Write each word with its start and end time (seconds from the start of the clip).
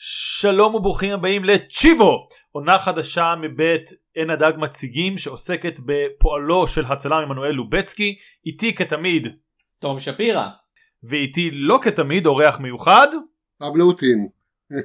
שלום 0.00 0.74
וברוכים 0.74 1.10
הבאים 1.10 1.44
לצ'יבו, 1.44 2.28
עונה 2.52 2.78
חדשה 2.78 3.34
מבית 3.40 3.90
עין 4.14 4.30
הדג 4.30 4.52
מציגים 4.58 5.18
שעוסקת 5.18 5.74
בפועלו 5.84 6.68
של 6.68 6.84
הצלם 6.84 7.22
עמנואל 7.26 7.50
לובצקי, 7.50 8.18
איתי 8.46 8.74
כתמיד 8.74 9.26
תום 9.78 9.98
שפירא. 9.98 10.48
ואיתי 11.02 11.50
לא 11.52 11.78
כתמיד 11.82 12.26
אורח 12.26 12.58
מיוחד. 12.60 13.08
פבלוטין. 13.58 14.28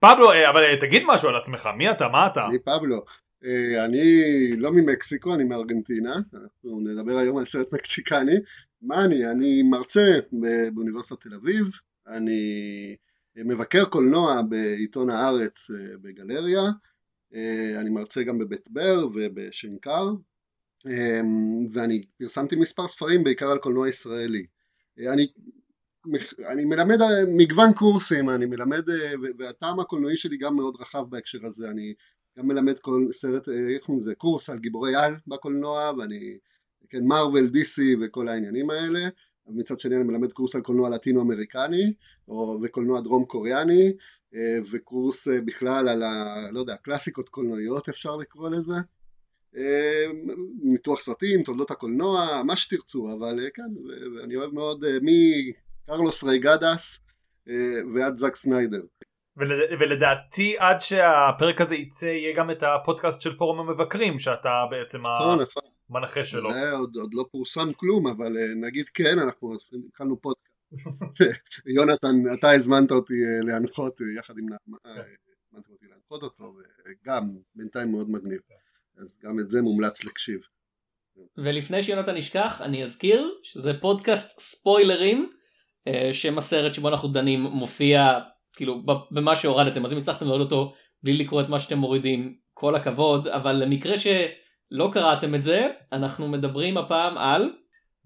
פבלו, 0.00 0.32
אה, 0.32 0.50
אבל 0.50 0.64
אה, 0.64 0.80
תגיד 0.80 1.02
משהו 1.06 1.28
על 1.28 1.36
עצמך, 1.36 1.68
מי 1.78 1.90
אתה, 1.90 2.08
מה 2.08 2.26
אתה? 2.26 2.46
אני 2.48 2.58
פבלו. 2.58 3.04
אה, 3.44 3.84
אני 3.84 4.02
לא 4.56 4.72
ממקסיקו, 4.72 5.34
אני 5.34 5.44
מארגנטינה. 5.44 6.14
אנחנו 6.14 6.80
נדבר 6.80 7.18
היום 7.18 7.38
על 7.38 7.44
סרט 7.44 7.72
מקסיקני. 7.72 8.34
מה 8.82 9.04
אני? 9.04 9.26
אני 9.26 9.62
מרצה 9.62 10.18
באוניברסיטת 10.74 11.20
תל 11.20 11.34
אביב. 11.34 11.66
אני 12.10 12.96
מבקר 13.36 13.84
קולנוע 13.84 14.42
בעיתון 14.42 15.10
הארץ 15.10 15.70
בגלריה. 16.02 16.62
אני 17.76 17.90
מרצה 17.90 18.22
גם 18.22 18.38
בבית 18.38 18.68
בר 18.70 19.08
ובשנקר. 19.14 20.12
ואני 21.72 22.02
פרסמתי 22.18 22.56
מספר 22.56 22.88
ספרים 22.88 23.24
בעיקר 23.24 23.50
על 23.50 23.58
קולנוע 23.58 23.88
ישראלי. 23.88 24.46
אני 24.98 25.26
אני 26.52 26.64
מלמד 26.64 26.98
מגוון 27.36 27.72
קורסים, 27.72 28.30
אני 28.30 28.46
מלמד, 28.46 28.82
והטעם 29.38 29.80
הקולנועי 29.80 30.16
שלי 30.16 30.36
גם 30.36 30.56
מאוד 30.56 30.76
רחב 30.80 31.04
בהקשר 31.10 31.46
הזה, 31.46 31.70
אני 31.70 31.94
גם 32.38 32.48
מלמד 32.48 32.78
כל 32.78 33.08
סרט, 33.12 33.48
איך 33.48 33.82
קוראים 33.82 34.00
לזה, 34.00 34.14
קורס 34.14 34.50
על 34.50 34.58
גיבורי 34.58 34.96
על 34.96 35.14
בקולנוע, 35.26 35.92
ואני, 35.98 36.38
כן, 36.90 37.04
מארוול, 37.04 37.46
DC 37.46 37.96
וכל 38.00 38.28
העניינים 38.28 38.70
האלה, 38.70 39.00
מצד 39.54 39.78
שני 39.78 39.96
אני 39.96 40.04
מלמד 40.04 40.32
קורס 40.32 40.54
על 40.54 40.62
קולנוע 40.62 40.90
לטינו 40.90 41.22
אמריקני, 41.22 41.92
וקולנוע 42.62 43.00
דרום 43.00 43.24
קוריאני, 43.24 43.92
וקורס 44.72 45.28
בכלל 45.28 45.88
על 45.88 46.02
ה... 46.02 46.36
לא 46.52 46.60
יודע, 46.60 46.76
קלאסיקות 46.76 47.28
קולנועיות 47.28 47.88
אפשר 47.88 48.16
לקרוא 48.16 48.50
לזה, 48.50 48.74
ניתוח 50.62 51.00
סרטים, 51.00 51.42
תולדות 51.42 51.70
הקולנוע, 51.70 52.42
מה 52.46 52.56
שתרצו, 52.56 53.08
אבל 53.18 53.38
כן, 53.54 53.62
ואני 54.16 54.36
אוהב 54.36 54.54
מאוד 54.54 54.84
מי... 55.02 55.52
קרלוס 55.90 56.24
רייגאדס 56.24 57.00
אה, 57.48 57.54
ועד 57.94 58.14
זאק 58.14 58.36
סניידר. 58.36 58.82
ול, 59.36 59.48
ולדעתי 59.80 60.56
עד 60.58 60.80
שהפרק 60.80 61.60
הזה 61.60 61.74
יצא 61.74 62.06
יהיה 62.06 62.36
גם 62.36 62.50
את 62.50 62.62
הפודקאסט 62.62 63.22
של 63.22 63.34
פורום 63.34 63.60
המבקרים 63.60 64.18
שאתה 64.18 64.48
בעצם 64.70 64.98
נכון, 65.00 65.40
נכון. 65.42 65.62
המנחה 65.90 66.24
שלו. 66.24 66.50
זה 66.52 66.72
עוד, 66.72 66.96
עוד 66.96 67.14
לא 67.14 67.24
פורסם 67.30 67.72
כלום 67.72 68.06
אבל 68.06 68.36
אה, 68.36 68.54
נגיד 68.54 68.88
כן 68.88 69.18
אנחנו 69.18 69.54
התחלנו 69.86 70.20
פודקאסט. 70.20 70.50
יונתן 71.76 72.34
אתה 72.38 72.50
הזמנת 72.50 72.90
אותי 72.90 73.14
אה, 73.14 73.52
להנחות 73.52 74.00
יחד 74.18 74.38
עם 74.38 74.48
נעמה, 74.48 74.78
כן. 74.84 74.90
הזמנת 74.90 75.68
אותי 75.70 75.86
להנחות 75.86 76.22
אותו 76.22 76.54
וגם 76.84 77.36
בינתיים 77.54 77.90
מאוד 77.90 78.10
מגניב 78.10 78.40
אז 78.96 79.16
גם 79.22 79.38
את 79.38 79.50
זה 79.50 79.62
מומלץ 79.62 80.04
להקשיב. 80.04 80.40
ולפני 81.36 81.82
שיונתן 81.82 82.16
ישכח 82.16 82.60
אני 82.60 82.84
אזכיר 82.84 83.34
שזה 83.42 83.80
פודקאסט 83.80 84.40
ספוילרים 84.40 85.28
אה, 85.86 86.10
שם 86.12 86.38
הסרט 86.38 86.74
שבו 86.74 86.88
אנחנו 86.88 87.08
דנים 87.08 87.40
מופיע 87.40 88.18
כאילו 88.56 88.82
במה 89.10 89.36
שהורדתם 89.36 89.86
אז 89.86 89.92
אם 89.92 89.98
הצלחתם 89.98 90.26
לראות 90.26 90.40
אותו 90.40 90.74
בלי 91.02 91.12
לקרוא 91.12 91.40
את 91.40 91.48
מה 91.48 91.60
שאתם 91.60 91.78
מורידים 91.78 92.36
כל 92.54 92.74
הכבוד 92.74 93.28
אבל 93.28 93.52
למקרה 93.52 93.94
שלא 94.70 94.90
קראתם 94.92 95.34
את 95.34 95.42
זה 95.42 95.68
אנחנו 95.92 96.28
מדברים 96.28 96.76
הפעם 96.76 97.18
על 97.18 97.52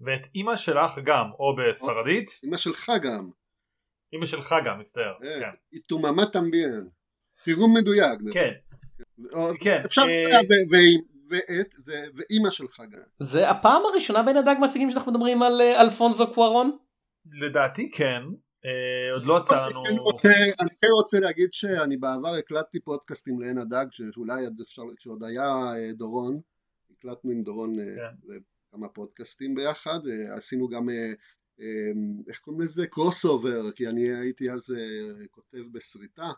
ואת 0.01 0.27
אימא 0.35 0.55
שלך 0.55 0.99
גם 1.05 1.25
או 1.39 1.55
בספרדית? 1.55 2.29
אימא 2.43 2.57
שלך 2.57 2.91
גם. 3.03 3.29
אימא 4.13 4.25
שלך 4.25 4.55
גם 4.65 4.79
מצטער 4.79 5.13
אה, 5.23 5.39
כן. 5.39 5.79
תוממה 5.87 6.25
תמביאן 6.25 6.87
תרגום 7.45 7.73
מדויק. 7.77 8.19
כן. 8.33 8.51
כן 9.59 9.81
אפשר 9.85 10.01
אה, 10.01 10.39
ואת 11.29 11.73
ואימא 12.15 12.49
שלך 12.49 12.79
גם. 12.91 13.01
זה 13.19 13.49
הפעם 13.49 13.81
הראשונה 13.85 14.23
בין 14.23 14.37
הדג 14.37 14.55
מציגים 14.61 14.89
שאנחנו 14.89 15.11
מדברים 15.11 15.43
על 15.43 15.61
אלפונזו 15.61 16.33
קוארון? 16.33 16.77
לדעתי 17.41 17.89
כן, 17.93 18.21
אה, 18.65 19.13
עוד 19.13 19.25
לא 19.25 19.39
יצא 19.41 19.65
לנו... 19.65 19.83
אני 20.59 20.69
כן 20.81 20.87
רוצה 21.01 21.19
להגיד 21.19 21.53
שאני 21.53 21.97
בעבר 21.97 22.33
הקלטתי 22.39 22.79
פודקאסטים 22.79 23.39
לעין 23.41 23.57
הדג, 23.57 23.85
שאולי 23.91 24.45
עד 24.45 24.61
אפשר, 24.61 24.81
כשעוד 24.97 25.23
היה 25.23 25.47
אה, 25.47 25.93
דורון, 25.97 26.39
הקלטנו 27.05 27.31
עם 27.31 27.43
דורון 27.43 27.79
אה, 27.79 27.85
כן. 27.95 28.33
כמה 28.71 28.89
פודקאסטים 28.89 29.55
ביחד, 29.55 29.99
עשינו 30.37 30.67
גם, 30.67 30.89
איך 32.27 32.39
קוראים 32.39 32.61
לזה? 32.61 32.87
cross 32.87 33.25
over, 33.25 33.71
כי 33.71 33.87
אני 33.87 34.13
הייתי 34.13 34.51
אז 34.51 34.75
כותב 35.31 35.63
בסריטה, 35.71 36.31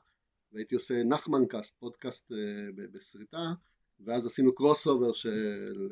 והייתי 0.52 0.76
עושה 0.76 1.04
נחמן 1.04 1.46
קאסט, 1.50 1.80
פודקאסט 1.80 2.32
בסריטה, 2.76 3.44
ואז 4.00 4.26
עשינו 4.26 4.56
cross 4.56 4.88
over 4.88 5.14
של, 5.14 5.90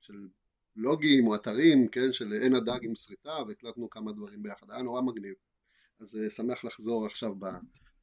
של 0.00 0.28
בלוגים 0.76 1.26
או 1.26 1.34
אתרים, 1.34 1.88
כן, 1.88 2.12
של 2.12 2.32
עין 2.32 2.54
הדג 2.54 2.78
עם 2.82 2.94
סריטה, 2.94 3.36
והקלטנו 3.48 3.90
כמה 3.90 4.12
דברים 4.12 4.42
ביחד, 4.42 4.70
היה 4.70 4.82
נורא 4.82 5.02
מגניב. 5.02 5.34
אז 6.00 6.18
שמח 6.28 6.64
לחזור 6.64 7.06
עכשיו 7.06 7.34
ב... 7.38 7.44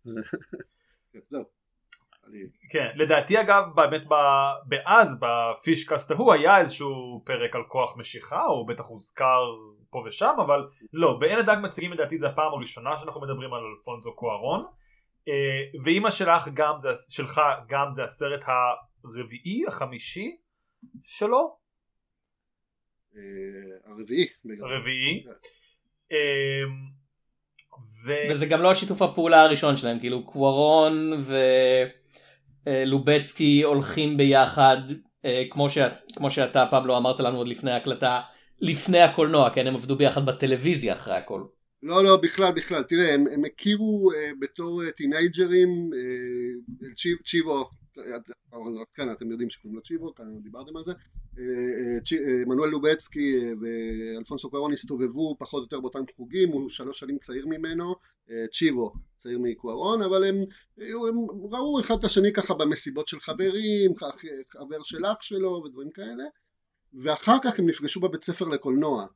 זהו. 1.30 1.63
כן, 2.70 2.88
לדעתי 2.96 3.42
אגב 3.42 3.64
באמת 3.76 4.02
באז 4.66 5.20
בפישקאסט 5.20 6.12
ההוא 6.12 6.34
היה 6.34 6.60
איזשהו 6.60 7.22
פרק 7.26 7.56
על 7.56 7.64
כוח 7.68 7.98
משיכה 7.98 8.44
הוא 8.44 8.68
בטח 8.68 8.86
הוזכר 8.86 9.42
פה 9.90 10.04
ושם 10.08 10.34
אבל 10.46 10.68
לא 10.94 11.18
בעין 11.20 11.40
הדג 11.40 11.56
מציגים 11.64 11.94
לדעתי 11.94 12.18
זה 12.18 12.28
הפעם 12.28 12.54
הראשונה 12.54 12.90
שאנחנו 13.00 13.22
מדברים 13.22 13.54
על 13.54 13.62
אלפונזו 13.78 14.16
קוארון 14.16 14.66
אה, 15.28 15.34
ואימא 15.84 16.12
שלך 16.12 16.50
גם 16.54 16.74
זה, 16.80 16.90
שלך 17.10 17.42
גם 17.68 17.92
זה 17.92 18.04
הסרט 18.04 18.42
הרביעי 19.04 19.68
החמישי 19.68 20.38
שלו 21.04 21.58
אה, 23.16 23.22
הרביעי. 23.92 24.26
הרביעי. 24.64 25.24
כן. 25.24 25.32
אמ, 26.12 27.04
ו... 28.06 28.14
וזה 28.30 28.46
גם 28.46 28.62
לא 28.62 28.72
השיתוף 28.72 29.02
הפעולה 29.02 29.42
הראשון 29.42 29.76
שלהם 29.76 30.00
כאילו 30.00 30.26
קוורון 30.26 31.12
ולובצקי 32.68 33.64
הולכים 33.64 34.18
ביחד 34.18 34.78
אה, 35.26 35.44
כמו, 35.50 35.70
ש... 35.70 35.78
כמו 36.16 36.32
שאתה 36.32 36.66
פבלו 36.72 36.98
אמרת 36.98 37.20
לנו 37.20 37.38
עוד 37.38 37.48
לפני 37.48 37.72
ההקלטה 37.72 38.22
לפני 38.62 39.00
הקולנוע 39.00 39.50
כן 39.50 39.68
הם 39.68 39.76
עבדו 39.76 39.96
ביחד 39.96 40.26
בטלוויזיה 40.26 40.94
אחרי 40.94 41.16
הכל. 41.16 41.44
לא 41.84 42.04
לא 42.04 42.18
בכלל 42.18 42.52
בכלל 42.52 42.84
תראה 42.84 43.14
הם, 43.14 43.24
הם 43.34 43.46
הכירו 43.46 44.12
uh, 44.12 44.16
בתור 44.40 44.82
טינייג'רים 44.92 45.70
uh, 45.94 47.24
צ'יבו 47.26 47.70
כאן 48.94 49.12
אתם 49.12 49.32
יודעים 49.32 49.50
שקוראים 49.50 49.76
לו 49.76 49.82
צ'יבו, 49.82 50.14
כאן 50.14 50.40
דיברתם 50.40 50.78
על 50.78 50.84
זה, 50.86 50.94
מנואל 52.48 52.70
לובצקי 52.70 53.36
ואלפונסו 53.62 54.50
קוארון 54.50 54.74
הסתובבו 54.74 55.36
פחות 55.40 55.60
או 55.60 55.64
יותר 55.64 55.80
באותם 55.80 56.04
חוגים, 56.16 56.50
הוא 56.50 56.70
שלוש 56.70 57.00
שנים 57.00 57.18
צעיר 57.18 57.48
ממנו, 57.48 57.96
צ'יבו 58.52 58.94
צעיר 59.18 59.40
מקוארון, 59.42 60.02
אבל 60.02 60.24
הם, 60.24 60.36
הם 60.78 61.18
ראו 61.52 61.80
אחד 61.80 61.96
את 62.00 62.04
השני 62.04 62.34
ככה 62.34 62.54
במסיבות 62.54 63.08
של 63.08 63.20
חברים, 63.20 63.94
חבר 64.48 64.84
של 64.84 65.06
אח 65.06 65.22
שלו 65.22 65.64
ודברים 65.66 65.90
כאלה, 65.92 66.24
ואחר 66.94 67.38
כך 67.44 67.60
הם 67.60 67.70
נפגשו 67.70 68.00
בבית 68.00 68.24
ספר 68.24 68.46
לקולנוע. 68.46 69.08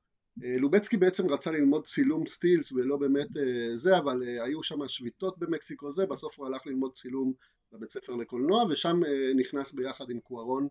לובצקי 0.41 0.97
בעצם 0.97 1.29
רצה 1.29 1.51
ללמוד 1.51 1.85
צילום 1.85 2.27
סטילס 2.27 2.71
ולא 2.71 2.97
באמת 2.97 3.27
זה, 3.75 3.97
אבל 3.97 4.21
היו 4.23 4.63
שם 4.63 4.87
שביתות 4.87 5.39
במקסיקו 5.39 5.91
זה, 5.91 6.05
בסוף 6.05 6.39
הוא 6.39 6.47
הלך 6.47 6.61
ללמוד 6.67 6.93
צילום 6.93 7.33
בבית 7.71 7.91
ספר 7.91 8.15
לקולנוע 8.15 8.63
ושם 8.69 9.03
אה, 9.03 9.33
נכנס 9.35 9.73
ביחד 9.73 10.09
עם 10.09 10.19
קוארון 10.19 10.67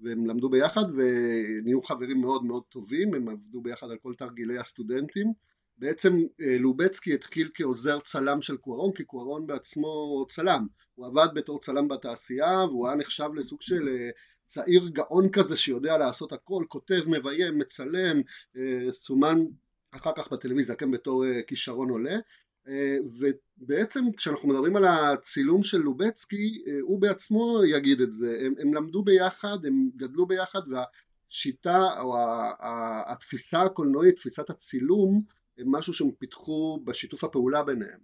והם 0.00 0.26
למדו 0.26 0.48
ביחד 0.48 0.84
ונהיו 0.96 1.82
חברים 1.82 2.20
מאוד 2.20 2.44
מאוד 2.44 2.62
טובים, 2.68 3.14
הם 3.14 3.28
עבדו 3.28 3.60
ביחד 3.60 3.90
על 3.90 3.96
כל 3.96 4.14
תרגילי 4.14 4.58
הסטודנטים. 4.58 5.32
בעצם 5.78 6.16
אה, 6.40 6.58
לובצקי 6.58 7.14
התחיל 7.14 7.50
כעוזר 7.54 8.00
צלם 8.00 8.42
של 8.42 8.56
קוארון, 8.56 8.92
כי 8.92 9.04
קוארון 9.04 9.46
בעצמו 9.46 10.24
צלם. 10.28 10.66
הוא 10.94 11.06
עבד 11.06 11.28
בתור 11.34 11.60
צלם 11.60 11.88
בתעשייה 11.88 12.64
והוא 12.68 12.88
היה 12.88 12.96
נחשב 12.96 13.28
לסוג 13.34 13.62
של 13.62 13.88
אה, 13.88 14.10
צעיר 14.48 14.88
גאון 14.88 15.28
כזה 15.32 15.56
שיודע 15.56 15.98
לעשות 15.98 16.32
הכל, 16.32 16.64
כותב, 16.68 17.02
מביים, 17.06 17.58
מצלם, 17.58 18.22
סומן 18.90 19.44
אחר 19.90 20.10
כך 20.16 20.32
בטלוויזיה, 20.32 20.76
כן, 20.76 20.90
בתור 20.90 21.24
כישרון 21.46 21.90
עולה. 21.90 22.16
ובעצם 23.18 24.04
כשאנחנו 24.16 24.48
מדברים 24.48 24.76
על 24.76 24.84
הצילום 24.84 25.62
של 25.62 25.78
לובצקי 25.78 26.62
הוא 26.80 27.00
בעצמו 27.00 27.60
יגיד 27.66 28.00
את 28.00 28.12
זה 28.12 28.38
הם, 28.40 28.54
הם 28.58 28.74
למדו 28.74 29.02
ביחד 29.02 29.66
הם 29.66 29.90
גדלו 29.96 30.26
ביחד 30.26 30.60
והשיטה 30.68 32.00
או 32.00 32.16
התפיסה 33.06 33.62
הקולנועית 33.62 34.16
תפיסת 34.16 34.50
הצילום 34.50 35.20
הם 35.58 35.72
משהו 35.72 35.94
שהם 35.94 36.10
פיתחו 36.18 36.80
בשיתוף 36.84 37.24
הפעולה 37.24 37.62
ביניהם 37.62 37.98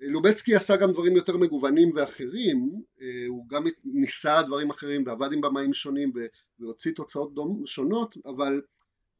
לובצקי 0.00 0.54
עשה 0.54 0.76
גם 0.76 0.92
דברים 0.92 1.16
יותר 1.16 1.36
מגוונים 1.36 1.90
ואחרים 1.94 2.82
הוא 3.28 3.48
גם 3.48 3.64
ניסה 3.84 4.42
דברים 4.42 4.70
אחרים 4.70 5.04
ועבד 5.06 5.32
עם 5.32 5.40
במאים 5.40 5.74
שונים 5.74 6.12
והוציא 6.58 6.92
תוצאות 6.92 7.32
שונות 7.66 8.16
אבל 8.26 8.60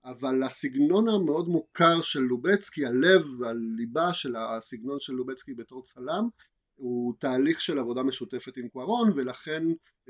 אבל 0.05 0.43
הסגנון 0.43 1.09
המאוד 1.09 1.49
מוכר 1.49 2.01
של 2.03 2.21
לובצקי, 2.21 2.87
הלב 2.87 3.25
והליבה 3.39 4.15
של 4.15 4.37
הסגנון 4.37 5.01
של 5.01 5.13
לובצקי 5.13 5.55
בתור 5.55 5.83
צלם, 5.83 6.29
הוא 6.75 7.15
תהליך 7.19 7.61
של 7.61 7.79
עבודה 7.79 8.03
משותפת 8.03 8.57
עם 8.57 8.69
קוארון 8.69 9.13
ולכן 9.17 9.63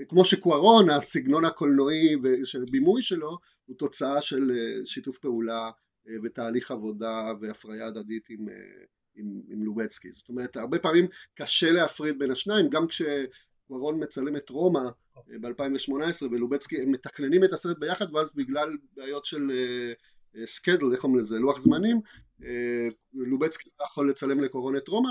כמו 0.09 0.25
שקוארון 0.25 0.91
הסגנון 0.91 1.45
הקולנועי 1.45 2.17
של 2.45 2.65
בימוי 2.71 3.03
שלו 3.03 3.39
הוא 3.67 3.77
תוצאה 3.77 4.23
של 4.23 4.51
אה, 4.51 4.87
שיתוף 4.87 5.19
פעולה 5.19 5.71
אה, 6.09 6.15
ותהליך 6.25 6.71
עבודה 6.71 7.33
והפריה 7.41 7.87
הדדית 7.87 8.27
עם, 8.31 8.49
אה, 8.49 8.55
עם, 9.15 9.41
עם 9.49 9.63
לובצקי. 9.63 10.13
זאת 10.13 10.29
אומרת 10.29 10.57
הרבה 10.57 10.79
פעמים 10.79 11.07
קשה 11.35 11.73
להפריד 11.73 12.19
בין 12.19 12.31
השניים 12.31 12.69
גם 12.69 12.87
כשקוארון 12.87 14.03
מצלם 14.03 14.37
את 14.37 14.51
רומא 14.51 14.91
ב-2018 15.41 16.27
ולובצקי 16.31 16.83
הם 16.83 16.93
מתכננים 16.93 17.45
את 17.45 17.53
הסרט 17.53 17.79
ביחד 17.79 18.15
ואז 18.15 18.35
בגלל 18.35 18.77
בעיות 18.97 19.25
של 19.25 19.51
סקדל, 20.47 20.93
איך 20.93 21.05
אומרים 21.05 21.23
לזה, 21.23 21.39
לוח 21.39 21.61
זמנים, 21.61 22.01
אה, 22.45 22.89
לובצקי 23.13 23.69
לא 23.81 23.85
יכול 23.85 24.11
לצלם 24.11 24.41
לקורון 24.41 24.77
את 24.77 24.89
רומא 24.89 25.11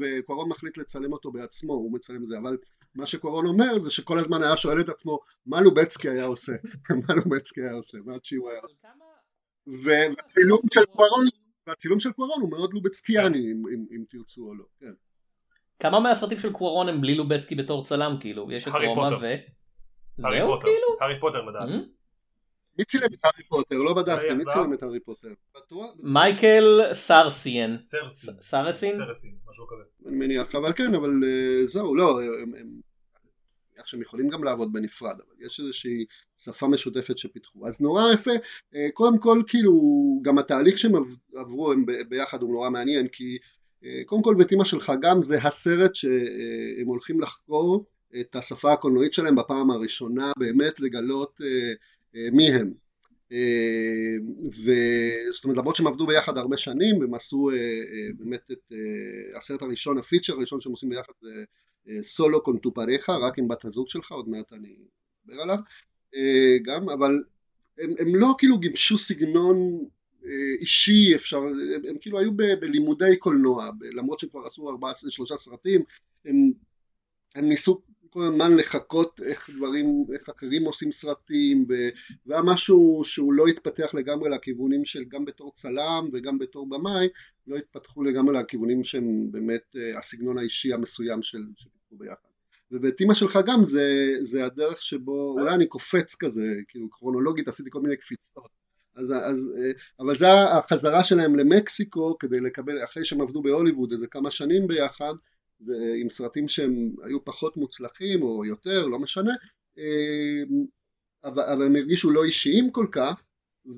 וקורון 0.00 0.48
מחליט 0.48 0.76
לצלם 0.76 1.12
אותו 1.12 1.32
בעצמו, 1.32 1.72
הוא 1.72 1.92
מצלם 1.92 2.22
את 2.22 2.28
זה, 2.28 2.38
אבל 2.38 2.56
מה 2.94 3.06
שקורון 3.06 3.46
אומר 3.46 3.78
זה 3.78 3.90
שכל 3.90 4.18
הזמן 4.18 4.42
היה 4.42 4.56
שואל 4.56 4.80
את 4.80 4.88
עצמו 4.88 5.18
מה 5.46 5.60
לובצקי 5.60 6.08
היה 6.08 6.24
עושה, 6.24 6.52
מה 7.06 7.14
לובצקי 7.14 7.60
היה 7.60 7.72
עושה, 7.72 7.98
מה 8.04 8.18
צ'יו 8.18 8.48
היה 8.48 8.60
עושה. 8.60 8.88
והצילום 9.84 10.60
של 10.74 10.84
קורון, 10.84 11.26
והצילום 11.70 12.00
של 12.00 12.12
קורון 12.12 12.40
הוא 12.40 12.50
מאוד 12.50 12.74
לובצקיאני 12.74 13.38
אם, 13.38 13.62
אם, 13.74 13.84
אם 13.90 14.04
תרצו 14.08 14.42
או 14.42 14.54
לא, 14.54 14.64
כן. 14.80 14.92
כמה 15.78 16.00
מהסרטים 16.00 16.38
של 16.38 16.52
קורון 16.52 16.88
הם 16.88 17.00
בלי 17.00 17.14
לובצקי 17.14 17.54
בתור 17.54 17.84
צלם 17.84 18.16
כאילו? 18.20 18.52
יש 18.52 18.68
את 18.68 18.72
רומא 18.86 19.16
ו... 19.20 19.26
זהו 20.16 20.60
כאילו? 20.60 20.86
הארי 21.00 21.20
פוטר. 21.20 21.38
Mm-hmm. 21.38 22.00
מי 22.78 22.84
צילם 22.84 23.06
את 23.14 23.24
הארי 23.24 23.44
פוטר? 23.48 23.76
לא 23.76 23.94
בדקתי, 23.94 24.34
מי 24.34 24.44
צילם 24.44 24.72
את 24.72 24.82
הארי 24.82 25.00
פוטר? 25.00 25.28
מייקל 25.98 26.80
סרסין. 26.92 27.76
סרסין? 28.40 28.96
סרסין, 28.96 29.36
משהו 29.50 29.66
כזה. 29.66 30.08
אני 30.08 30.16
מניח, 30.16 30.54
אבל 30.54 30.72
כן, 30.72 30.94
אבל 30.94 31.10
אה, 31.24 31.66
זהו, 31.66 31.96
לא, 31.96 32.20
הם... 32.42 32.80
איך 33.80 33.88
שהם 33.88 34.02
יכולים 34.02 34.28
גם 34.28 34.44
לעבוד 34.44 34.72
בנפרד, 34.72 35.16
אבל 35.16 35.46
יש 35.46 35.60
איזושהי 35.60 36.04
שפה 36.38 36.68
משותפת 36.68 37.18
שפיתחו. 37.18 37.66
אז 37.66 37.80
נורא 37.80 38.12
יפה, 38.12 38.30
אה, 38.74 38.88
קודם 38.94 39.18
כל 39.18 39.42
כאילו 39.46 39.72
גם 40.22 40.38
התהליך 40.38 40.78
שהם 40.78 40.92
עברו 41.34 41.72
הם 41.72 41.86
ביחד 42.08 42.42
הוא 42.42 42.52
נורא 42.52 42.70
מעניין, 42.70 43.08
כי 43.08 43.38
אה, 43.84 44.02
קודם 44.06 44.22
כל 44.22 44.34
ואת 44.38 44.52
אמא 44.52 44.64
שלך 44.64 44.92
גם 45.00 45.22
זה 45.22 45.38
הסרט 45.42 45.94
שהם 45.94 46.86
הולכים 46.86 47.20
לחקור 47.20 47.84
את 48.20 48.36
השפה 48.36 48.72
הקולנועית 48.72 49.12
שלהם 49.12 49.36
בפעם 49.36 49.70
הראשונה, 49.70 50.32
באמת 50.38 50.80
לגלות 50.80 51.40
אה, 52.14 52.28
מי 52.32 52.50
הם. 52.50 52.72
אה, 53.32 54.16
וזאת 54.46 55.44
אומרת 55.44 55.58
למרות 55.58 55.76
שהם 55.76 55.86
עבדו 55.86 56.06
ביחד 56.06 56.38
הרבה 56.38 56.56
שנים 56.56 57.02
הם 57.02 57.14
עשו 57.14 57.50
אה, 57.50 57.56
באמת 58.18 58.50
את 58.52 58.72
הסרט 59.36 59.62
הראשון 59.62 59.98
הפיצ'ר 59.98 60.32
הראשון 60.32 60.60
שהם 60.60 60.72
עושים 60.72 60.88
ביחד 60.88 61.12
סולו 62.02 62.42
קונטופרחה 62.42 63.16
רק 63.16 63.38
עם 63.38 63.48
בת 63.48 63.64
הזוג 63.64 63.88
שלך 63.88 64.12
עוד 64.12 64.28
מעט 64.28 64.52
אני 64.52 64.76
אדבר 65.26 65.42
עליו 65.42 65.58
גם 66.62 66.88
אבל 66.88 67.22
הם, 67.78 67.94
הם 67.98 68.14
לא 68.14 68.34
כאילו 68.38 68.58
גיבשו 68.58 68.98
סגנון 68.98 69.84
אישי 70.60 71.14
אפשר 71.14 71.38
הם, 71.38 71.82
הם 71.88 71.96
כאילו 72.00 72.18
היו 72.18 72.32
ב, 72.32 72.42
בלימודי 72.60 73.16
קולנוע 73.16 73.70
למרות 73.80 74.18
שהם 74.18 74.30
כבר 74.30 74.46
עשו 74.46 74.70
ארבעה 74.70 74.92
שלושה 75.08 75.36
סרטים 75.36 75.82
הם, 76.24 76.52
הם 77.34 77.48
ניסו 77.48 77.82
כל 78.10 78.22
הזמן 78.22 78.56
לחכות 78.56 79.20
איך 79.26 79.50
דברים, 79.56 80.04
איך 80.14 80.28
אחרים 80.28 80.64
עושים 80.64 80.92
סרטים 80.92 81.66
והיה 82.26 82.42
משהו 82.42 83.00
שהוא 83.04 83.32
לא 83.32 83.46
התפתח 83.46 83.94
לגמרי 83.94 84.30
לכיוונים 84.30 84.84
של 84.84 85.04
גם 85.04 85.24
בתור 85.24 85.52
צלם 85.54 86.08
וגם 86.12 86.38
בתור 86.38 86.68
במאי 86.68 87.08
לא 87.46 87.56
התפתחו 87.56 88.02
לגמרי 88.04 88.34
לכיוונים 88.38 88.84
שהם 88.84 89.30
באמת 89.30 89.76
אה, 89.76 89.98
הסגנון 89.98 90.38
האישי 90.38 90.72
המסוים 90.72 91.22
של 91.22 91.38
שפיתחו 91.56 91.96
ביחד. 91.96 92.30
ובית 92.72 93.00
אימא 93.00 93.14
שלך 93.14 93.38
גם 93.46 93.64
זה, 93.64 94.14
זה 94.22 94.44
הדרך 94.44 94.82
שבו 94.82 95.34
אולי 95.38 95.54
אני 95.54 95.66
קופץ 95.66 96.14
כזה 96.14 96.46
כאילו 96.68 96.90
כרונולוגית 96.90 97.48
עשיתי 97.48 97.70
כל 97.70 97.80
מיני 97.80 97.96
קפיצות. 97.96 98.48
אז, 98.96 99.12
אז, 99.12 99.58
אה, 99.58 99.72
אבל 100.00 100.16
זה 100.16 100.26
החזרה 100.58 101.04
שלהם 101.04 101.36
למקסיקו 101.36 102.18
כדי 102.18 102.40
לקבל 102.40 102.84
אחרי 102.84 103.04
שהם 103.04 103.20
עבדו 103.20 103.42
בהוליווד 103.42 103.92
איזה 103.92 104.06
כמה 104.06 104.30
שנים 104.30 104.66
ביחד 104.66 105.14
זה 105.60 105.94
עם 105.96 106.10
סרטים 106.10 106.48
שהם 106.48 106.92
היו 107.02 107.24
פחות 107.24 107.56
מוצלחים 107.56 108.22
או 108.22 108.44
יותר, 108.44 108.86
לא 108.86 108.98
משנה, 108.98 109.32
אמ, 109.78 110.64
אבל, 111.24 111.42
אבל 111.42 111.66
הם 111.66 111.76
הרגישו 111.76 112.10
לא 112.10 112.24
אישיים 112.24 112.70
כל 112.70 112.86
כך 112.92 113.22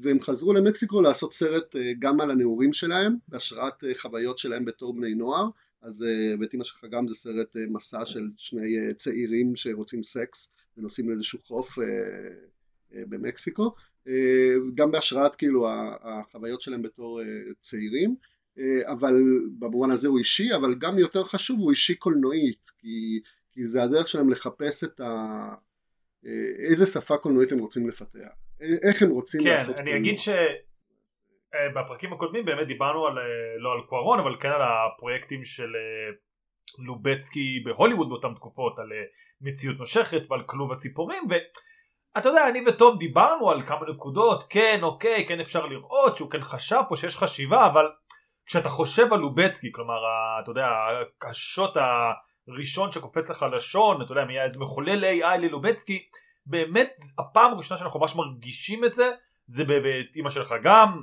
והם 0.03 0.21
חזרו 0.21 0.53
למקסיקו 0.53 1.03
לעשות 1.03 1.33
סרט 1.33 1.77
אה, 1.77 1.93
גם 1.99 2.21
על 2.21 2.31
הנעורים 2.31 2.73
שלהם 2.73 3.17
בהשראת 3.29 3.85
אה, 3.85 3.95
חוויות 3.95 4.39
שלהם 4.39 4.65
בתור 4.65 4.95
בני 4.95 5.15
נוער. 5.15 5.49
אז 5.83 6.03
אה, 6.03 6.37
בית 6.37 6.55
אמא 6.55 6.65
שלך 6.65 6.85
גם 6.91 7.09
זה 7.09 7.15
סרט 7.15 7.57
מסע 7.71 8.07
של 8.07 8.31
שני 8.37 8.95
צעירים 8.97 9.57
שרוצים 9.57 10.03
סקס 10.03 10.53
ונוסעים 10.77 11.09
לאיזשהו 11.09 11.39
חוף 11.39 11.79
במקסיקו. 12.93 13.75
גם 14.75 14.91
בהשראת 14.91 15.35
כאילו 15.35 15.69
החוויות 16.03 16.61
שלהם 16.61 16.83
בתור 16.83 17.21
צעירים. 17.61 18.11
אה, 18.11 18.32
אבל 18.93 19.15
במובן 19.59 19.91
הזה 19.91 20.09
הוא 20.09 20.19
אישי, 20.19 20.55
אבל 20.57 20.75
גם 20.75 20.99
יותר 20.99 21.25
חשוב 21.25 21.61
הוא 21.61 21.71
אישי 21.71 21.95
קולנועית, 21.95 22.71
כי, 22.79 23.21
כי 23.53 23.65
זה 23.65 23.83
הדרך 23.83 24.09
שלהם 24.09 24.31
לחפש 24.31 24.85
את 24.85 25.01
ה... 25.01 25.05
אה, 26.27 26.71
איזה 26.71 26.87
שפה 26.87 27.17
קולנועית 27.17 27.53
הם 27.53 27.59
רוצים 27.59 27.89
לפתח, 27.89 28.29
איך 28.61 29.03
הם 29.03 29.11
רוצים 29.11 29.45
כן, 29.45 29.51
לעשות 29.51 29.77
קולנוע. 29.77 29.85
כן, 29.85 29.91
אני 29.91 30.01
אגיד 30.01 30.19
שבפרקים 30.19 32.11
אה, 32.11 32.15
הקודמים 32.15 32.45
באמת 32.45 32.67
דיברנו 32.67 33.07
על, 33.07 33.15
לא 33.59 33.73
על 33.73 33.81
קוארון, 33.89 34.19
אבל 34.19 34.37
כן 34.41 34.49
על 34.49 34.63
הפרויקטים 34.63 35.45
של 35.45 35.73
לובצקי 36.79 37.63
בהוליווד 37.65 38.09
באותן 38.09 38.35
תקופות, 38.35 38.79
על 38.79 38.89
מציאות 39.41 39.79
נושכת 39.79 40.31
ועל 40.31 40.43
כלוב 40.47 40.73
הציפורים, 40.73 41.23
ואתה 41.31 42.29
יודע, 42.29 42.49
אני 42.49 42.63
ותום 42.67 42.99
דיברנו 42.99 43.51
על 43.51 43.67
כמה 43.67 43.81
נקודות, 43.95 44.45
כן, 44.51 44.81
אוקיי, 44.83 45.27
כן 45.29 45.41
אפשר 45.41 45.67
לראות 45.67 46.17
שהוא 46.17 46.31
כן 46.31 46.43
חשב 46.43 46.81
פה 46.89 46.97
שיש 46.97 47.17
חשיבה, 47.17 47.67
אבל 47.67 47.85
כשאתה 48.47 48.69
חושב 48.69 49.13
על 49.13 49.21
לובצקי, 49.21 49.73
כלומר, 49.73 49.99
אתה 50.43 50.51
יודע, 50.51 50.67
השוט 51.31 51.71
הראשון 52.49 52.93
שקופץ 52.93 53.31
לך 53.31 53.47
לשון, 53.57 54.03
אתה 54.03 54.13
יודע, 54.13 54.23
מחולל 54.59 55.05
AI 55.05 55.39
ללובצקי, 55.39 56.07
באמת 56.47 56.93
הפעם 57.19 57.53
הראשונה 57.53 57.79
שאנחנו 57.79 58.01
ממש 58.01 58.17
מרגישים 58.17 58.85
את 58.85 58.95
זה, 58.95 59.11
זה 59.47 59.65
בבית 59.65 60.17
אימא 60.17 60.31
שלך 60.31 60.55
גם, 60.65 61.03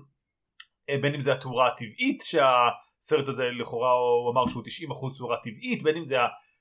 אה, 0.89 0.97
בין 1.01 1.15
אם 1.15 1.21
זה 1.21 1.33
התאורה 1.33 1.67
הטבעית, 1.67 2.21
שהסרט 2.21 3.27
הזה 3.27 3.43
לכאורה 3.59 3.91
הוא 3.91 4.31
אמר 4.31 4.47
שהוא 4.47 4.63
90% 4.63 5.17
תאורה 5.17 5.37
טבעית, 5.43 5.83
בין 5.83 5.97
אם 5.97 6.05
זה 6.05 6.17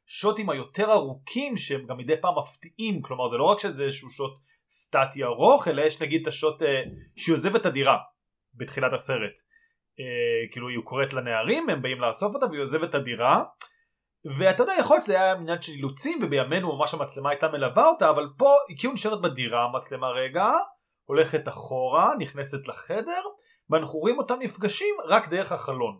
השוטים 0.06 0.50
היותר 0.50 0.92
ארוכים 0.92 1.56
שהם 1.56 1.86
גם 1.86 1.96
מדי 1.96 2.20
פעם 2.20 2.38
מפתיעים, 2.38 3.02
כלומר 3.02 3.30
זה 3.30 3.36
לא 3.36 3.44
רק 3.44 3.58
שזה 3.58 3.82
איזשהו 3.82 4.10
שוט 4.10 4.32
סטטי 4.68 5.24
ארוך, 5.24 5.68
אלא 5.68 5.82
יש 5.82 6.02
נגיד 6.02 6.20
את 6.20 6.26
השוט 6.26 6.62
אה, 6.62 6.82
שהיא 7.16 7.34
עוזבת 7.34 7.60
את 7.60 7.66
הדירה 7.66 7.98
בתחילת 8.54 8.92
הסרט. 8.92 9.34
אה, 10.00 10.52
כאילו 10.52 10.68
היא 10.68 10.78
קוראת 10.84 11.12
לנערים 11.12 11.70
הם 11.70 11.82
באים 11.82 12.00
לאסוף 12.00 12.34
אותה 12.34 12.46
והיא 12.46 12.62
עוזבת 12.62 12.90
את 12.90 12.94
הדירה. 12.94 13.42
ואתה 14.38 14.62
יודע 14.62 14.72
יכול 14.80 14.96
להיות 14.96 15.04
שזה 15.04 15.14
היה 15.14 15.32
עניין 15.32 15.62
של 15.62 15.72
אילוצים 15.72 16.18
ובימינו 16.22 16.76
ממש 16.76 16.94
המצלמה 16.94 17.30
הייתה 17.30 17.48
מלווה 17.48 17.86
אותה 17.86 18.10
אבל 18.10 18.28
פה 18.38 18.52
היא 18.68 18.78
כאילו 18.78 18.92
נשארת 18.92 19.20
בדירה 19.20 19.64
המצלמה 19.64 20.08
רגע 20.08 20.46
הולכת 21.04 21.48
אחורה 21.48 22.10
נכנסת 22.18 22.68
לחדר 22.68 23.22
ואנחנו 23.70 23.98
רואים 23.98 24.18
אותם 24.18 24.34
נפגשים 24.40 24.94
רק 25.08 25.28
דרך 25.28 25.52
החלון. 25.52 25.98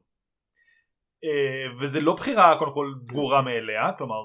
אה, 1.25 1.73
וזה 1.81 2.01
לא 2.01 2.13
בחירה 2.13 2.59
קודם 2.59 2.73
כל 2.75 2.95
ברורה 3.07 3.43
מאליה 3.43 3.93
כלומר 3.99 4.23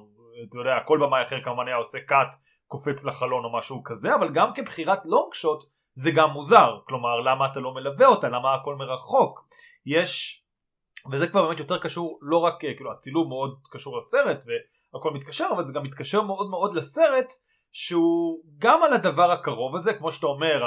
אתה 0.50 0.58
יודע 0.58 0.80
כל 0.86 1.00
במאי 1.02 1.24
אחר 1.24 1.44
כמובן 1.44 1.68
היה 1.68 1.76
עושה 1.76 2.00
קאט 2.00 2.36
קופץ 2.68 3.06
לחלון 3.06 3.46
או 3.46 3.58
משהו 3.58 3.84
כזה 3.84 4.16
אבל 4.16 4.30
גם 4.34 4.54
כבחירת 4.56 5.00
לונג 5.06 5.34
שוט 5.34 5.64
זה 5.96 6.12
גם 6.12 6.30
מוזר. 6.30 6.80
כלומר 6.88 7.20
למה 7.20 7.46
אתה 7.52 7.60
לא 7.60 7.74
מלווה 7.74 8.08
אותה? 8.08 8.28
למה 8.28 8.56
הכל 8.56 8.76
מרחוק 8.76 9.48
יש 9.86 10.44
וזה 11.12 11.28
כבר 11.28 11.46
באמת 11.46 11.60
יותר 11.60 11.80
קשור 11.80 12.20
לא 12.22 12.38
רק 12.38 12.54
כאילו 12.60 12.92
הצילום 12.92 13.30
מאוד 13.30 13.60
קשור 13.72 13.98
לסרט 13.98 14.44
והכל 14.94 15.12
מתקשר 15.12 15.48
אבל 15.56 15.64
זה 15.64 15.74
גם 15.74 15.84
מתקשר 15.84 16.22
מאוד 16.22 16.50
מאוד 16.50 16.76
לסרט 16.76 17.28
שהוא 17.72 18.44
גם 18.58 18.84
על 18.84 18.94
הדבר 18.94 19.32
הקרוב 19.32 19.76
הזה 19.76 19.94
כמו 19.94 20.12
שאתה 20.12 20.28
אומר 20.28 20.64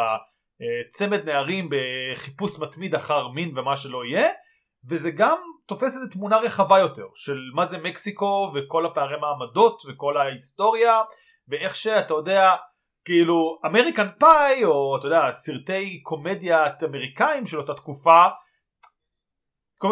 צמד 0.91 1.25
נערים 1.25 1.69
בחיפוש 1.71 2.59
מתמיד 2.59 2.95
אחר 2.95 3.29
מין 3.29 3.59
ומה 3.59 3.77
שלא 3.77 4.05
יהיה 4.05 4.29
וזה 4.89 5.11
גם 5.11 5.39
תופס 5.67 5.83
איזו 5.83 6.07
תמונה 6.13 6.37
רחבה 6.37 6.79
יותר 6.79 7.07
של 7.15 7.39
מה 7.55 7.67
זה 7.67 7.79
מקסיקו 7.79 8.53
וכל 8.55 8.87
הפערי 8.87 9.17
מעמדות 9.21 9.83
וכל 9.89 10.17
ההיסטוריה 10.17 11.03
ואיך 11.49 11.77
שאתה 11.77 12.15
יודע 12.15 12.51
כאילו 13.05 13.59
אמריקן 13.67 14.09
פאי 14.19 14.65
או 14.65 14.97
אתה 14.99 15.07
יודע 15.07 15.31
סרטי 15.31 16.03
קומדיות 16.03 16.83
אמריקאים 16.85 17.47
של 17.47 17.59
אותה 17.59 17.75
תקופה 17.75 18.25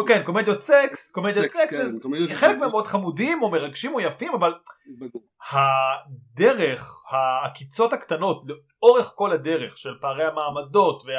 כן 0.07 0.23
קומדיות 0.23 0.59
סקס 0.59 1.11
קומדיות 1.11 1.45
סקס, 1.45 1.73
סקס 1.73 2.05
כן, 2.05 2.35
חלק 2.35 2.57
מהם 2.57 2.69
מאוד 2.69 2.87
חמודים 2.87 3.43
או 3.43 3.51
מרגשים 3.51 3.93
או 3.93 3.99
יפים 3.99 4.33
אבל 4.33 4.53
הדרך 5.51 7.01
העקיצות 7.09 7.93
הקטנות 7.93 8.43
לאורך 8.47 9.11
כל 9.15 9.31
הדרך 9.31 9.77
של 9.77 9.93
פערי 10.01 10.23
המעמדות 10.23 11.03
וה... 11.05 11.11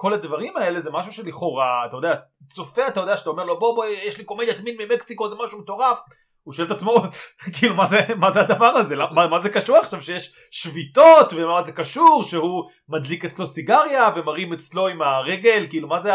כל 0.00 0.12
הדברים 0.14 0.56
האלה 0.56 0.80
זה 0.80 0.90
משהו 0.92 1.12
שלכאורה, 1.12 1.86
אתה 1.88 1.96
יודע, 1.96 2.14
צופה 2.48 2.88
אתה 2.88 3.00
יודע 3.00 3.16
שאתה 3.16 3.30
אומר 3.30 3.44
לו 3.44 3.58
בוא 3.58 3.74
בוא 3.74 3.84
יש 3.86 4.18
לי 4.18 4.24
קומדיית 4.24 4.60
מין 4.60 4.76
ממקסיקו 4.78 5.28
זה 5.28 5.34
משהו 5.44 5.58
מטורף, 5.58 6.00
הוא 6.42 6.54
שואל 6.54 6.66
את 6.66 6.72
עצמו 6.72 7.02
כאילו 7.58 7.74
מה 7.74 7.86
זה, 7.86 7.98
מה 8.16 8.30
זה 8.30 8.40
הדבר 8.40 8.66
הזה, 8.66 8.96
מה, 8.96 9.26
מה 9.26 9.40
זה 9.40 9.48
קשור 9.48 9.76
עכשיו 9.76 10.02
שיש 10.02 10.32
שביתות 10.50 11.32
ומה 11.32 11.62
זה 11.64 11.72
קשור 11.72 12.22
שהוא 12.22 12.64
מדליק 12.88 13.24
אצלו 13.24 13.46
סיגריה 13.46 14.08
ומרים 14.16 14.52
אצלו 14.52 14.88
עם 14.88 15.02
הרגל, 15.02 15.66
כאילו 15.70 15.88
מה 15.88 15.98
זה 15.98 16.10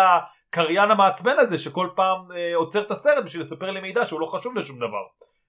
הקריין 0.50 0.92
המעצבן 0.92 1.36
הזה 1.40 1.58
שכל 1.58 1.90
פעם 1.96 2.32
אה, 2.32 2.56
עוצר 2.56 2.82
את 2.82 2.92
הסרט 2.92 3.24
בשביל 3.26 3.42
לספר 3.42 3.72
לי 3.72 3.82
מידע 3.82 4.06
שהוא 4.06 4.20
לא 4.20 4.26
חשוב 4.26 4.56
לשום 4.56 4.78
דבר, 4.78 5.04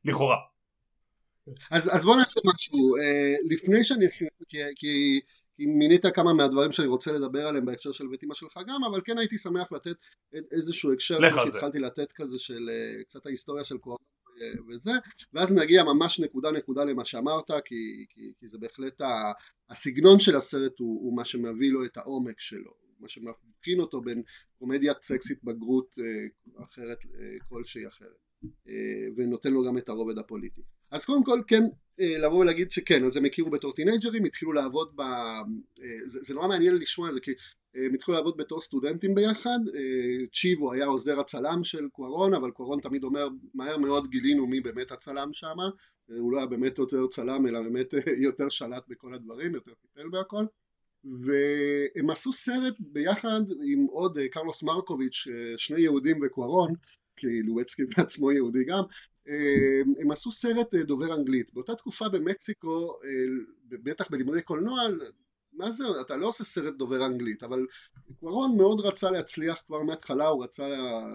לכאורה. 0.04 0.36
אז, 1.70 1.96
אז 1.96 2.04
בוא 2.04 2.16
נעשה 2.16 2.40
משהו, 2.44 2.96
אה, 2.96 3.34
לפני 3.50 3.84
שאני, 3.84 4.06
כי, 4.48 4.58
כי 4.76 5.20
מינית 5.58 6.06
כמה 6.06 6.34
מהדברים 6.34 6.72
שאני 6.72 6.88
רוצה 6.88 7.12
לדבר 7.12 7.48
עליהם 7.48 7.64
בהקשר 7.64 7.92
של 7.92 8.06
בית 8.06 8.24
אמא 8.24 8.34
שלך 8.34 8.58
גם, 8.68 8.84
אבל 8.90 9.00
כן 9.04 9.18
הייתי 9.18 9.38
שמח 9.38 9.72
לתת 9.72 9.96
איזשהו 10.52 10.92
הקשר, 10.92 11.18
כמו 11.30 11.40
שהתחלתי 11.40 11.78
לתת 11.78 12.12
כזה 12.12 12.38
של 12.38 12.70
אה, 12.72 13.04
קצת 13.04 13.26
ההיסטוריה 13.26 13.64
של 13.64 13.78
קורונה 13.78 14.04
וזה, 14.68 14.90
ואז 15.32 15.54
נגיע 15.54 15.84
ממש 15.84 16.20
נקודה 16.20 16.50
נקודה 16.52 16.84
למה 16.84 17.04
שאמרת, 17.04 17.50
כי, 17.64 18.06
כי, 18.08 18.32
כי 18.40 18.48
זה 18.48 18.58
בהחלט 18.58 19.00
ה, 19.00 19.32
הסגנון 19.70 20.18
של 20.18 20.36
הסרט 20.36 20.78
הוא, 20.78 21.00
הוא 21.02 21.16
מה 21.16 21.24
שמביא 21.24 21.72
לו 21.72 21.84
את 21.84 21.96
העומק 21.96 22.40
שלו, 22.40 22.72
מה 23.00 23.08
שמבחין 23.08 23.80
אותו 23.80 24.00
בין 24.00 24.22
קומדיית 24.58 25.02
סקסית 25.02 25.44
בגרות 25.44 25.96
אה, 25.98 26.64
אחרת 26.64 26.98
כלשהי 27.48 27.88
אחרת. 27.88 28.26
אה, 28.68 29.06
ונותן 29.16 29.52
לו 29.52 29.64
גם 29.64 29.78
את 29.78 29.88
הרובד 29.88 30.18
הפוליטי. 30.18 30.62
אז 30.90 31.04
קודם 31.04 31.24
כל 31.24 31.40
כן 31.46 31.62
אה, 32.00 32.18
לבוא 32.18 32.38
ולהגיד 32.38 32.70
שכן, 32.70 33.04
אז 33.04 33.16
הם 33.16 33.24
הכירו 33.24 33.50
בתור 33.50 33.74
טינג'רים, 33.74 34.24
התחילו 34.24 34.52
לעבוד 34.52 34.92
ב... 34.96 35.00
אה, 35.00 35.44
זה, 36.06 36.18
זה 36.22 36.34
נורא 36.34 36.48
מעניין 36.48 36.74
לשמוע 36.74 37.08
את 37.08 37.14
זה 37.14 37.20
כי 37.20 37.30
הם 37.74 37.94
התחילו 37.94 38.16
לעבוד 38.16 38.36
בתור 38.36 38.60
סטודנטים 38.60 39.14
ביחד, 39.14 39.58
צ'יבו 40.32 40.72
היה 40.72 40.86
עוזר 40.86 41.20
הצלם 41.20 41.64
של 41.64 41.88
קוארון, 41.92 42.34
אבל 42.34 42.50
קוארון 42.50 42.80
תמיד 42.80 43.04
אומר 43.04 43.28
מהר 43.54 43.76
מאוד 43.76 44.10
גילינו 44.10 44.46
מי 44.46 44.60
באמת 44.60 44.92
הצלם 44.92 45.32
שם, 45.32 45.56
הוא 46.18 46.32
לא 46.32 46.38
היה 46.38 46.46
באמת 46.46 46.78
עוזר 46.78 47.06
צלם 47.06 47.46
אלא 47.46 47.62
באמת 47.62 47.94
יותר 48.26 48.48
שלט 48.48 48.84
בכל 48.88 49.14
הדברים, 49.14 49.54
יותר 49.54 49.72
טיפל 49.74 50.08
בהכל 50.08 50.44
והם 51.24 52.10
עשו 52.10 52.32
סרט 52.32 52.74
ביחד 52.78 53.40
עם 53.64 53.86
עוד 53.90 54.18
קרלוס 54.30 54.62
מרקוביץ', 54.62 55.26
שני 55.56 55.80
יהודים 55.80 56.20
וקוארון 56.22 56.72
כי 57.16 57.42
לואצקי 57.42 57.82
בעצמו 57.96 58.32
יהודי 58.32 58.64
גם, 58.64 58.82
אה, 59.28 59.80
הם 60.00 60.10
עשו 60.10 60.32
סרט 60.32 60.74
אה, 60.74 60.82
דובר 60.82 61.14
אנגלית. 61.14 61.54
באותה 61.54 61.74
תקופה 61.74 62.08
במקסיקו, 62.08 62.98
אה, 63.04 63.10
בטח 63.70 64.10
בלימודי 64.10 64.42
קולנוע, 64.42 64.80
מה 65.56 65.72
זה, 65.72 65.84
אתה 66.00 66.16
לא 66.16 66.26
עושה 66.26 66.44
סרט 66.44 66.74
דובר 66.74 67.06
אנגלית, 67.06 67.42
אבל 67.42 67.66
קוארון 68.20 68.56
מאוד 68.56 68.80
רצה 68.80 69.10
להצליח 69.10 69.62
כבר 69.66 69.82
מההתחלה, 69.82 70.26
הוא 70.26 70.44
רצה 70.44 70.68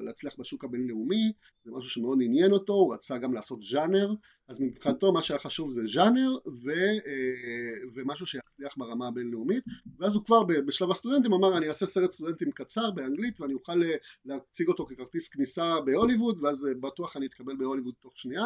להצליח 0.05 0.35
בשוק 0.39 0.63
הבינלאומי, 0.63 1.31
זה 1.65 1.71
משהו 1.71 1.89
שמאוד 1.89 2.19
עניין 2.21 2.51
אותו, 2.51 2.73
הוא 2.73 2.93
רצה 2.93 3.17
גם 3.17 3.33
לעשות 3.33 3.63
ז'אנר, 3.63 4.13
אז 4.47 4.59
מבחינתו 4.59 5.11
מה 5.13 5.21
שהיה 5.21 5.39
חשוב 5.39 5.71
זה 5.71 5.81
ז'אנר 5.85 6.37
ו, 6.63 6.71
אה, 6.71 7.87
ומשהו 7.95 8.25
שיצליח 8.25 8.73
ברמה 8.77 9.07
הבינלאומית, 9.07 9.63
ואז 9.99 10.15
הוא 10.15 10.25
כבר 10.25 10.43
בשלב 10.43 10.91
הסטודנטים 10.91 11.33
אמר 11.33 11.57
אני 11.57 11.69
אעשה 11.69 11.85
סרט 11.85 12.11
סטודנטים 12.11 12.51
קצר 12.51 12.91
באנגלית 12.91 13.41
ואני 13.41 13.53
אוכל 13.53 13.83
אה, 13.83 13.95
להציג 14.25 14.67
אותו 14.67 14.85
ככרטיס 14.85 15.29
כניסה 15.29 15.81
בהוליווד, 15.85 16.43
ואז 16.43 16.65
אה, 16.65 16.71
בטוח 16.81 17.17
אני 17.17 17.25
אתקבל 17.25 17.55
בהוליווד 17.55 17.93
תוך 17.99 18.17
שנייה, 18.17 18.45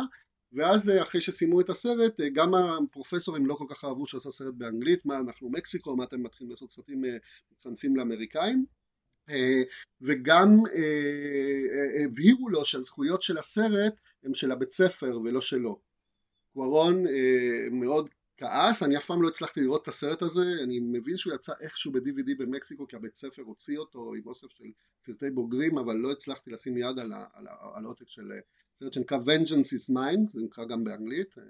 ואז 0.53 0.89
אה, 0.89 1.01
אחרי 1.03 1.21
שסיימו 1.21 1.61
את 1.61 1.69
הסרט 1.69 2.19
אה, 2.19 2.29
גם 2.29 2.53
הפרופסורים 2.55 3.45
לא 3.45 3.55
כל 3.55 3.65
כך 3.69 3.85
אהבו 3.85 4.07
שעשה 4.07 4.31
סרט 4.31 4.53
באנגלית 4.53 5.05
מה 5.05 5.19
אנחנו 5.19 5.49
מקסיקו 5.49 5.95
מה 5.95 6.03
אתם 6.03 6.23
מתחילים 6.23 6.51
לעשות 6.51 6.71
סרטים 6.71 7.05
אה, 7.05 7.17
מתחנפים 7.51 7.95
לאמריקאים? 7.95 8.65
וגם 10.01 10.49
הבהירו 12.05 12.49
לו 12.49 12.65
שהזכויות 12.65 13.21
של 13.21 13.37
הסרט 13.37 13.93
הם 14.23 14.33
של 14.33 14.51
הבית 14.51 14.71
ספר 14.71 15.19
ולא 15.23 15.41
שלו. 15.41 15.79
קוארון 16.53 17.03
מאוד 17.71 18.09
כעס, 18.37 18.83
אני 18.83 18.97
אף 18.97 19.05
פעם 19.05 19.21
לא 19.21 19.27
הצלחתי 19.27 19.61
לראות 19.61 19.81
את 19.81 19.87
הסרט 19.87 20.21
הזה, 20.21 20.41
אני 20.63 20.79
מבין 20.79 21.17
שהוא 21.17 21.33
יצא 21.33 21.53
איכשהו 21.61 21.91
ב-DVD 21.91 22.31
במקסיקו 22.37 22.87
כי 22.87 22.95
הבית 22.95 23.15
ספר 23.15 23.41
הוציא 23.41 23.77
אותו 23.77 24.13
עם 24.13 24.27
אוסף 24.27 24.47
של 24.47 24.65
סרטי 25.05 25.29
בוגרים, 25.29 25.77
אבל 25.77 25.95
לא 25.95 26.11
הצלחתי 26.11 26.51
לשים 26.51 26.77
יד 26.77 26.99
על 27.73 27.85
העותק 27.85 28.09
של 28.09 28.31
סרט 28.75 28.94
שנקרא 28.94 29.17
Vengeance 29.17 29.70
is 29.77 29.94
mine, 29.94 30.32
זה 30.32 30.41
נקרא 30.41 30.65
גם 30.65 30.84
באנגלית, 30.84 31.38
אה, 31.38 31.44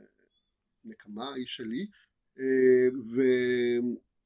נקמה 0.86 1.34
האיש 1.34 1.56
שלי, 1.56 1.88
אה, 2.40 2.88
ו... 3.12 3.22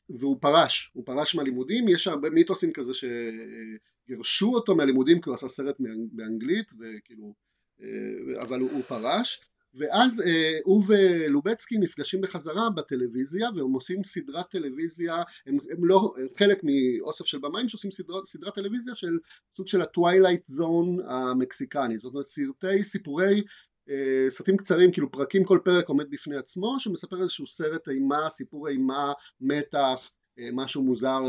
והוא 0.10 0.38
פרש, 0.42 0.92
הוא 0.94 1.06
פרש 1.06 1.36
מהלימודים, 1.36 1.88
יש 1.88 2.08
הרבה 2.08 2.30
מיתוסים 2.30 2.74
כזה 2.74 2.92
שגירשו 2.94 4.54
אותו 4.54 4.76
מהלימודים 4.76 5.22
כי 5.22 5.30
הוא 5.30 5.36
עשה 5.36 5.48
סרט 5.48 5.76
באנגלית, 6.12 6.72
וכאילו, 6.80 7.34
אה, 7.82 8.42
אבל 8.42 8.60
הוא, 8.60 8.72
הוא 8.72 8.84
פרש, 8.84 9.42
ואז 9.76 10.22
אה, 10.22 10.60
הוא 10.64 10.84
ולובצקי 10.88 11.78
נפגשים 11.78 12.22
בחזרה 12.22 12.70
בטלוויזיה 12.70 13.50
והם 13.56 13.74
עושים 13.74 14.04
סדרת 14.04 14.46
טלוויזיה 14.52 15.16
הם, 15.48 15.58
הם 15.72 15.86
לא 15.86 16.14
חלק 16.38 16.62
מאוסף 16.64 17.26
של 17.26 17.38
במאים 17.38 17.70
שעושים 17.70 17.92
סדרת, 17.92 18.26
סדרת 18.26 18.56
טלוויזיה 18.56 18.96
של 18.96 19.18
סוג 19.52 19.68
של 19.68 19.82
ה 19.82 19.89
Twilight 19.89 20.46
Zone 20.46 20.98
המקסיקני. 21.08 21.98
זאת 21.98 22.12
אומרת 22.14 22.26
סרטי 22.26 22.84
סיפורי 22.84 23.44
אה, 23.90 24.26
סרטים 24.30 24.58
קצרים 24.58 24.92
כאילו 24.92 25.12
פרקים 25.12 25.44
כל 25.44 25.60
פרק 25.64 25.90
עומד 25.90 26.10
בפני 26.10 26.36
עצמו 26.36 26.76
שמספר 26.80 27.22
איזשהו 27.22 27.48
סרט 27.48 27.90
אימה 27.90 28.30
סיפור 28.30 28.68
אימה 28.68 29.14
מתח 29.42 30.12
אה, 30.40 30.50
משהו 30.54 30.84
מוזר 30.84 31.20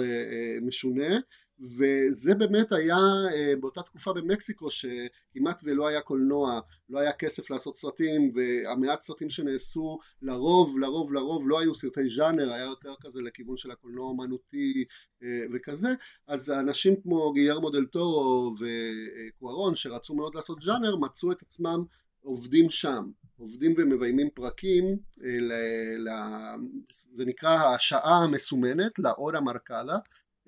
משונה 0.63 1.19
וזה 1.61 2.35
באמת 2.35 2.73
היה 2.73 2.97
אה, 3.35 3.53
באותה 3.61 3.83
תקופה 3.83 4.13
במקסיקו 4.13 4.69
שכמעט 4.71 5.61
ולא 5.65 5.89
היה 5.89 6.01
קולנוע, 6.01 6.61
לא 6.89 6.99
היה 6.99 7.13
כסף 7.13 7.51
לעשות 7.51 7.77
סרטים 7.77 8.33
והמעט 8.35 9.01
סרטים 9.01 9.31
שנעשו 9.31 9.99
לרוב, 10.23 10.79
לרוב, 10.79 11.13
לרוב 11.13 11.49
לא 11.49 11.61
היו 11.61 11.75
סרטי 11.75 12.09
ז'אנר, 12.09 12.53
היה 12.53 12.65
יותר 12.65 12.95
כזה 13.01 13.23
לכיוון 13.23 13.57
של 13.57 13.71
הקולנוע 13.71 14.09
האמנותי 14.09 14.85
אה, 15.23 15.29
וכזה, 15.53 15.89
אז 16.27 16.51
אנשים 16.51 17.01
כמו 17.03 17.33
גיירמו 17.33 17.71
דל 17.71 17.87
טורו 17.87 18.55
וקוארון 18.59 19.75
שרצו 19.75 20.15
מאוד 20.15 20.35
לעשות 20.35 20.61
ז'אנר 20.61 20.97
מצאו 20.97 21.33
את 21.33 21.43
עצמם 21.43 21.85
עובדים 22.23 22.71
שם, 22.71 23.11
עובדים 23.37 23.75
ומביימים 23.77 24.29
פרקים, 24.35 24.85
אה, 25.25 26.57
זה 27.17 27.25
נקרא 27.25 27.75
השעה 27.75 28.25
המסומנת, 28.25 28.99
לאורה 28.99 29.41
מרקדה 29.41 29.97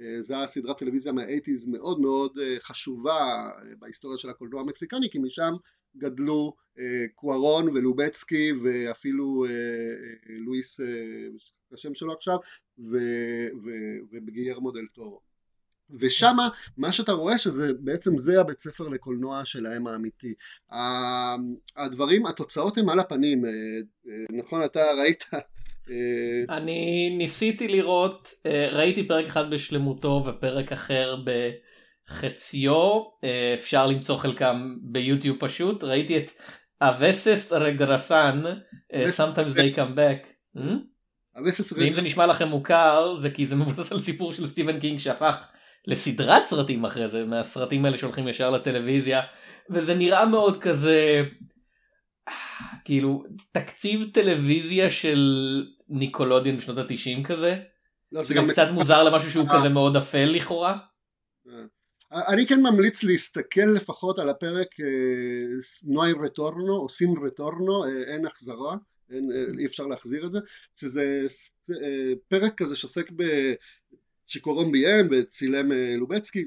אה, 0.01 0.23
זו 0.23 0.37
הסדרת 0.37 0.79
טלוויזיה 0.79 1.13
מהאייטיז 1.13 1.67
מאוד 1.67 2.01
מאוד 2.01 2.39
אה, 2.39 2.57
חשובה 2.61 3.13
אה, 3.13 3.77
בהיסטוריה 3.79 4.19
של 4.19 4.31
הקולנוע 4.31 4.61
המקסיקני 4.61 5.11
כי 5.11 5.19
משם 5.19 5.53
גדלו 5.97 6.57
קוארון 7.15 7.69
ולובצקי 7.69 8.53
ואפילו 8.63 9.45
לואיס, 10.29 10.81
השם 11.73 11.95
שלו 11.95 12.13
עכשיו, 12.13 12.37
ובגיירמו 14.13 14.71
דל 14.71 14.87
טורו. 14.95 15.21
ושם 16.01 16.37
מה 16.77 16.93
שאתה 16.93 17.13
רואה 17.13 17.39
שזה 17.39 17.73
בעצם 17.81 18.19
זה 18.19 18.41
הבית 18.41 18.59
ספר 18.59 18.89
לקולנוע 18.89 19.45
שלהם 19.45 19.87
האמיתי. 19.87 20.35
הדברים, 21.77 22.27
התוצאות 22.27 22.79
הן 22.79 22.89
על 22.89 23.01
הפנים, 23.01 23.45
נכון 24.31 24.65
אתה 24.65 24.81
ראית 24.99 25.25
אני 26.51 27.15
ניסיתי 27.19 27.69
לראות, 27.69 28.35
אה, 28.47 28.69
ראיתי 28.73 29.09
פרק 29.09 29.27
אחד 29.27 29.51
בשלמותו 29.51 30.23
ופרק 30.27 30.73
אחר 30.73 31.17
בחציו, 32.11 33.01
אה, 33.25 33.55
אפשר 33.55 33.87
למצוא 33.87 34.17
חלקם 34.17 34.77
ביוטיוב 34.83 35.37
פשוט, 35.41 35.85
ראיתי 35.85 36.17
את 36.19 36.31
אבסס 36.81 37.53
רגרסן, 37.53 38.43
Sometimes 38.93 39.55
they 39.55 39.75
come 39.75 39.97
back. 39.97 40.27
ואם 41.77 41.95
זה 41.95 42.03
נשמע 42.03 42.27
לכם 42.27 42.49
מוכר 42.49 43.15
זה 43.15 43.31
כי 43.31 43.47
זה 43.47 43.57
מבוסס 43.57 43.93
על 43.93 43.99
סיפור 43.99 44.33
של 44.33 44.47
סטיבן 44.47 44.81
קינג 44.81 44.99
שהפך 44.99 45.47
לסדרת 45.87 46.47
סרטים 46.47 46.85
אחרי 46.85 47.09
זה 47.09 47.25
מהסרטים 47.25 47.85
האלה 47.85 47.99
שהולכים 47.99 48.29
ישר 48.29 48.51
לטלוויזיה 48.51 49.21
וזה 49.71 49.95
נראה 49.95 50.27
מאוד 50.27 50.61
כזה 50.61 51.23
כאילו 52.85 53.25
תקציב 53.53 54.11
טלוויזיה 54.13 54.91
של 54.91 55.21
ניקלודיאון 55.89 56.57
בשנות 56.57 56.79
התשעים 56.79 57.25
כזה. 57.25 57.57
לא, 58.13 58.25
זה 58.25 58.35
גם 58.35 58.49
קצת 58.49 58.67
מוזר 58.73 59.03
למשהו 59.03 59.31
שהוא 59.31 59.47
כזה 59.59 59.69
מאוד 59.69 59.97
אפל 59.97 60.25
לכאורה. 60.25 60.79
אה. 61.49 61.65
אני 62.13 62.47
כן 62.47 62.61
ממליץ 62.63 63.05
להסתכל 63.05 63.61
לפחות 63.77 64.19
על 64.19 64.29
הפרק 64.29 64.69
נוי 65.85 66.13
אה, 66.13 66.23
רטורנו 66.25 66.77
או 66.77 66.89
סין 66.89 67.15
רטורנו 67.27 67.85
אה, 67.85 68.03
אין 68.15 68.27
החזרה 68.27 68.77
אין, 69.11 69.31
אי 69.59 69.67
אפשר 69.67 69.87
להחזיר 69.87 70.27
את 70.27 70.33
זה 70.33 70.39
שזה 70.77 71.27
פרק 72.29 72.55
כזה 72.55 72.77
שעוסק 72.77 73.11
שקורון 74.27 74.73
ביים 74.73 75.09
וצילם 75.11 75.73
לובצקי 75.99 76.47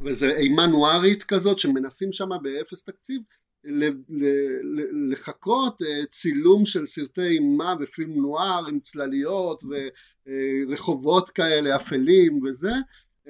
וזה 0.00 0.32
אימה 0.36 0.66
נוארית 0.66 1.22
כזאת 1.22 1.58
שמנסים 1.58 2.12
שם 2.12 2.28
באפס 2.42 2.84
תקציב 2.84 3.22
לחכות 5.10 5.82
אה, 5.82 6.06
צילום 6.10 6.66
של 6.66 6.86
סרטי 6.86 7.28
אימה 7.28 7.74
ופילם 7.80 8.12
נוער 8.12 8.66
עם 8.66 8.80
צלליות 8.80 9.62
ורחובות 10.66 11.30
כאלה 11.30 11.76
אפלים 11.76 12.40
וזה 12.44 12.72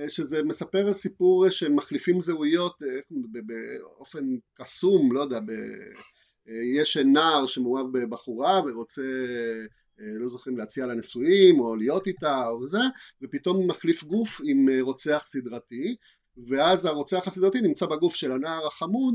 שזה 0.08 0.42
מספר 0.42 0.94
סיפור 0.94 1.50
שמחליפים 1.50 2.20
זהויות 2.20 2.74
באופן 3.46 4.26
קסום, 4.54 5.12
לא 5.12 5.20
יודע, 5.20 5.40
יש 6.76 6.96
נער 6.96 7.46
שמאוהב 7.46 7.86
בבחורה 7.92 8.60
ורוצה 8.66 9.02
לא 9.98 10.28
זוכרים 10.28 10.58
להציע 10.58 10.86
לה 10.86 10.94
נשואים 10.94 11.60
או 11.60 11.76
להיות 11.76 12.06
איתה 12.06 12.48
או 12.48 12.68
זה 12.68 12.78
ופתאום 13.22 13.70
מחליף 13.70 14.04
גוף 14.04 14.40
עם 14.44 14.68
רוצח 14.80 15.22
סדרתי 15.26 15.96
ואז 16.46 16.86
הרוצח 16.86 17.26
הסדרתי 17.26 17.60
נמצא 17.60 17.86
בגוף 17.86 18.14
של 18.14 18.32
הנער 18.32 18.66
החמוד 18.66 19.14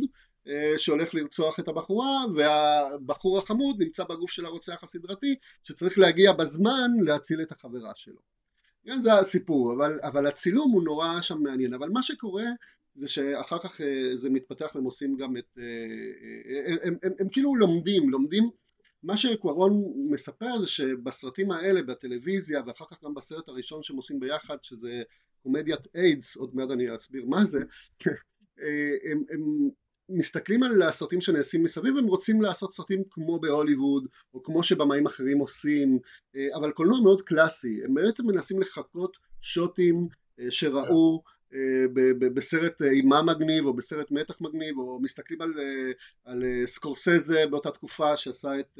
שהולך 0.77 1.13
לרצוח 1.13 1.59
את 1.59 1.67
הבחורה 1.67 2.25
והבחור 2.35 3.37
החמוד 3.37 3.75
נמצא 3.79 4.03
בגוף 4.03 4.31
של 4.31 4.45
הרוצח 4.45 4.83
הסדרתי 4.83 5.35
שצריך 5.63 5.99
להגיע 5.99 6.31
בזמן 6.31 6.91
להציל 7.05 7.41
את 7.41 7.51
החברה 7.51 7.91
שלו. 7.95 8.19
כן, 8.85 9.01
זה 9.01 9.13
הסיפור, 9.13 9.73
אבל, 9.73 9.99
אבל 10.03 10.27
הצילום 10.27 10.71
הוא 10.71 10.83
נורא 10.83 11.21
שם 11.21 11.43
מעניין, 11.43 11.73
אבל 11.73 11.89
מה 11.89 12.03
שקורה 12.03 12.45
זה 12.95 13.07
שאחר 13.07 13.59
כך 13.59 13.81
זה 14.15 14.29
מתפתח 14.29 14.71
והם 14.75 14.83
עושים 14.83 15.17
גם 15.17 15.37
את, 15.37 15.57
הם, 16.67 16.77
הם, 16.83 16.95
הם, 17.03 17.11
הם 17.19 17.29
כאילו 17.29 17.55
לומדים, 17.55 18.09
לומדים 18.09 18.49
מה 19.03 19.17
שקוארון 19.17 19.93
מספר 20.09 20.59
זה 20.59 20.67
שבסרטים 20.67 21.51
האלה 21.51 21.83
בטלוויזיה 21.83 22.61
ואחר 22.67 22.85
כך 22.91 23.03
גם 23.03 23.13
בסרט 23.13 23.49
הראשון 23.49 23.83
שהם 23.83 23.97
עושים 23.97 24.19
ביחד 24.19 24.57
שזה 24.61 25.03
קומדיית 25.43 25.87
איידס, 25.95 26.37
עוד 26.37 26.55
מעט 26.55 26.71
אני 26.71 26.95
אסביר 26.95 27.25
מה 27.25 27.45
זה, 27.45 27.63
הם, 29.11 29.23
הם 29.29 29.69
מסתכלים 30.09 30.63
על 30.63 30.81
הסרטים 30.81 31.21
שנעשים 31.21 31.63
מסביב 31.63 31.95
והם 31.95 32.05
רוצים 32.05 32.41
לעשות 32.41 32.73
סרטים 32.73 33.03
כמו 33.09 33.39
בהוליווד 33.39 34.07
או 34.33 34.43
כמו 34.43 34.63
שבמאים 34.63 35.05
אחרים 35.05 35.39
עושים 35.39 35.99
אבל 36.55 36.71
קולנוע 36.71 37.01
מאוד 37.03 37.21
קלאסי. 37.21 37.83
הם 37.83 37.93
בעצם 37.93 38.27
מנסים 38.27 38.61
לחקות 38.61 39.17
שוטים 39.41 40.07
שראו 40.49 41.23
בסרט 42.33 42.81
אימה 42.81 43.21
מגניב 43.21 43.65
או 43.65 43.73
בסרט 43.73 44.11
מתח 44.11 44.41
מגניב 44.41 44.77
או 44.77 44.99
מסתכלים 45.01 45.41
על, 45.41 45.53
על 46.25 46.43
סקורסזה 46.65 47.43
באותה 47.49 47.71
תקופה 47.71 48.17
שעשה 48.17 48.59
את 48.59 48.79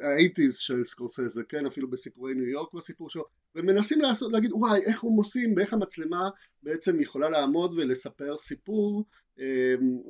האייטיז 0.00 0.56
של 0.56 0.84
סקורסזה, 0.84 1.42
כן, 1.44 1.66
אפילו 1.66 1.90
בסיפורי 1.90 2.34
ניו 2.34 2.48
יורק 2.48 2.72
בסיפור 2.72 3.10
שלו, 3.10 3.24
ומנסים 3.54 4.00
לעשות, 4.00 4.32
להגיד 4.32 4.50
וואי 4.52 4.80
איך 4.86 5.04
הם 5.04 5.10
עושים 5.10 5.54
ואיך 5.56 5.72
המצלמה 5.72 6.30
בעצם 6.62 7.00
יכולה 7.00 7.30
לעמוד 7.30 7.74
ולספר 7.74 8.38
סיפור 8.38 9.04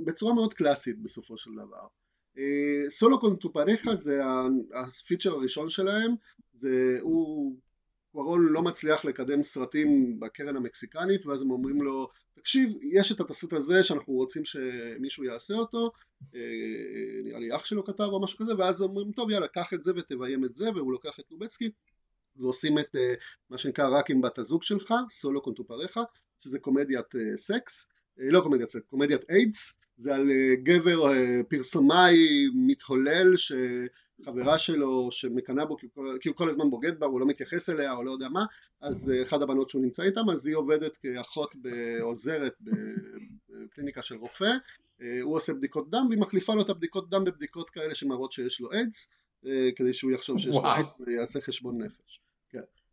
בצורה 0.05 0.35
מאוד 0.35 0.55
קלאסית 0.55 1.03
בסופו 1.03 1.39
של 1.39 1.51
דבר. 1.53 1.87
סולו 2.89 3.21
קונטופרחה 3.21 3.95
זה 3.95 4.23
הפיצ'ר 4.75 5.33
הראשון 5.33 5.71
שלהם, 5.71 6.15
זה 6.55 6.99
הוא 7.01 7.57
קוארון 8.13 8.47
לא 8.53 8.63
מצליח 8.63 9.05
לקדם 9.05 9.43
סרטים 9.43 10.21
בקרן 10.21 10.57
המקסיקנית 10.57 11.27
ואז 11.27 11.43
הם 11.43 11.51
אומרים 11.51 11.83
לו 11.83 12.09
תקשיב 12.35 12.73
יש 12.83 13.13
את 13.13 13.21
התסריט 13.21 13.53
הזה 13.53 13.83
שאנחנו 13.83 14.13
רוצים 14.13 14.45
שמישהו 14.45 15.25
יעשה 15.25 15.55
אותו 15.55 15.91
נראה 17.25 17.39
לי 17.39 17.57
אח 17.57 17.65
שלו 17.65 17.85
כתב 17.85 18.05
או 18.05 18.23
משהו 18.23 18.39
כזה 18.39 18.53
ואז 18.59 18.83
אומרים 18.83 19.13
טוב 19.13 19.31
יאללה 19.31 19.49
קח 19.49 19.73
את 19.75 19.85
זה 19.85 19.93
ותביים 19.97 20.45
את 20.45 20.57
זה 20.57 20.71
והוא 20.71 20.93
לוקח 20.93 21.21
את 21.21 21.25
לובצקי 21.31 21.71
ועושים 22.37 22.79
את 22.79 22.97
מה 23.51 23.59
שנקרא 23.59 23.99
רק 23.99 24.11
עם 24.11 24.21
בת 24.21 24.39
הזוג 24.39 24.63
שלך 24.63 24.95
סולו 25.11 25.43
קונטופרחה 25.43 26.03
שזה 26.39 26.59
קומדיית 26.59 27.07
סקס 27.37 27.89
לא 28.17 28.41
קומדיית 28.41 28.69
סקס 28.69 28.87
קומדיית 28.91 29.31
איידס. 29.31 29.75
זה 29.97 30.15
על 30.15 30.31
גבר 30.63 31.13
פרסומאי 31.49 32.47
מתהולל 32.55 33.37
ש... 33.37 33.53
חברה 34.25 34.59
שלו 34.59 35.09
שמקנאה 35.11 35.65
בו 35.65 35.77
כי 36.21 36.29
הוא 36.29 36.37
כל 36.37 36.49
הזמן 36.49 36.71
בוגד 36.71 37.01
בה, 37.01 37.07
הוא 37.07 37.21
לא 37.21 37.27
מתייחס 37.27 37.71
אליה 37.71 37.93
או 37.93 38.05
לא 38.05 38.11
יודע 38.11 38.29
מה, 38.29 38.45
אז 38.81 39.13
אחת 39.23 39.43
הבנות 39.43 39.69
שהוא 39.69 39.83
נמצא 39.83 40.03
איתם, 40.03 40.31
אז 40.31 40.47
היא 40.47 40.57
עובדת 40.57 40.97
כאחות 40.97 41.55
עוזרת 42.01 42.55
בקליניקה 42.61 44.03
של 44.03 44.17
רופא, 44.17 44.51
הוא 45.23 45.35
עושה 45.35 45.55
בדיקות 45.55 45.91
דם 45.91 46.07
והיא 46.09 46.21
מחליפה 46.21 46.55
לו 46.55 46.63
את 46.63 46.71
הבדיקות 46.71 47.11
דם 47.11 47.25
בבדיקות 47.25 47.71
כאלה 47.71 47.95
שמראות 47.95 48.33
שיש 48.33 48.61
לו 48.61 48.73
איידס, 48.73 49.11
כדי 49.77 49.93
שהוא 49.93 50.13
יחשוב 50.13 50.39
שיש 50.39 50.57
לו 50.57 50.65
איידס 50.65 50.91
ויעשה 51.07 51.41
חשבון 51.41 51.83
נפש. 51.83 52.21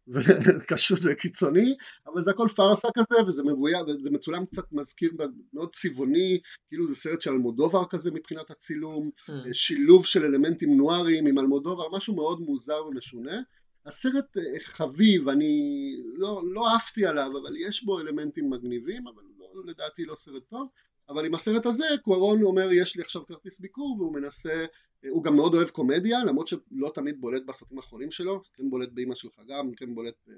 וקשור 0.10 0.98
זה 0.98 1.16
קיצוני 1.16 1.76
אבל 2.08 2.22
זה 2.22 2.32
הכל 2.32 2.48
פארסה 2.56 2.88
כזה 2.94 3.24
וזה 3.28 3.44
מבויה 3.44 3.84
וזה 3.84 4.10
מצולם 4.12 4.46
קצת 4.46 4.72
מזכיר 4.72 5.12
מאוד 5.54 5.70
צבעוני 5.74 6.40
כאילו 6.68 6.88
זה 6.88 6.96
סרט 6.96 7.22
של 7.22 7.32
אלמודובר 7.32 7.86
כזה 7.90 8.12
מבחינת 8.12 8.50
הצילום 8.50 9.10
mm. 9.30 9.32
שילוב 9.54 10.06
של 10.06 10.26
אלמנטים 10.26 10.78
נואריים 10.78 11.28
עם 11.28 11.40
אלמודובר 11.40 11.90
משהו 11.92 12.16
מאוד 12.16 12.40
מוזר 12.40 12.86
ומשונה 12.88 13.42
הסרט 13.86 14.38
חביב 14.62 15.30
אני 15.30 15.96
לא, 16.16 16.42
לא 16.46 16.74
אהבתי 16.74 17.06
עליו 17.06 17.32
אבל 17.42 17.56
יש 17.58 17.84
בו 17.84 18.00
אלמנטים 18.00 18.50
מגניבים 18.50 19.08
אבל 19.08 19.24
לא, 19.40 19.64
לדעתי 19.66 20.06
לא 20.06 20.16
סרט 20.16 20.44
טוב 20.50 20.68
אבל 21.10 21.26
עם 21.26 21.36
הסרט 21.36 21.66
הזה 21.66 21.86
קוארון 22.04 22.44
אומר 22.44 22.72
יש 22.72 22.96
לי 22.96 23.02
עכשיו 23.02 23.26
כרטיס 23.26 23.60
ביקור 23.60 23.96
והוא 24.00 24.14
מנסה 24.14 24.66
הוא 25.10 25.24
גם 25.24 25.36
מאוד 25.36 25.56
אוהב 25.56 25.70
קומדיה 25.70 26.24
למרות 26.24 26.48
שלא 26.48 26.92
תמיד 26.96 27.22
בולט 27.22 27.44
בסרטים 27.46 27.78
האחרונים 27.78 28.12
שלו 28.12 28.42
כן 28.54 28.70
בולט 28.70 28.90
באמא 28.92 29.16
שלך 29.16 29.40
גם 29.48 29.74
כן 29.74 29.96
בולט 29.96 30.30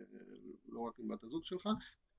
לא 0.70 0.80
רק 0.80 0.94
עם 1.00 1.08
בת 1.08 1.24
הזוג 1.24 1.46
שלך 1.46 1.70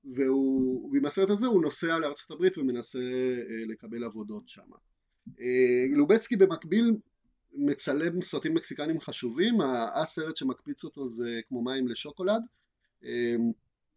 והוא, 0.05 0.91
ועם 0.91 1.05
הסרט 1.05 1.29
הזה 1.29 1.47
הוא 1.47 1.61
נוסע 1.61 1.99
לארצות 1.99 2.31
הברית 2.31 2.57
ומנסה 2.57 2.99
לקבל 3.67 4.03
עבודות 4.03 4.47
שם. 4.47 4.61
לובצקי 5.95 6.35
במקביל 6.35 6.97
מצלם 7.53 8.21
סרטים 8.21 8.53
מקסיקנים 8.53 8.99
חשובים 8.99 9.61
הסרט 9.95 10.35
שמקפיץ 10.35 10.83
אותו 10.83 11.09
זה 11.09 11.39
כמו 11.47 11.63
מים 11.63 11.87
לשוקולד 11.87 12.41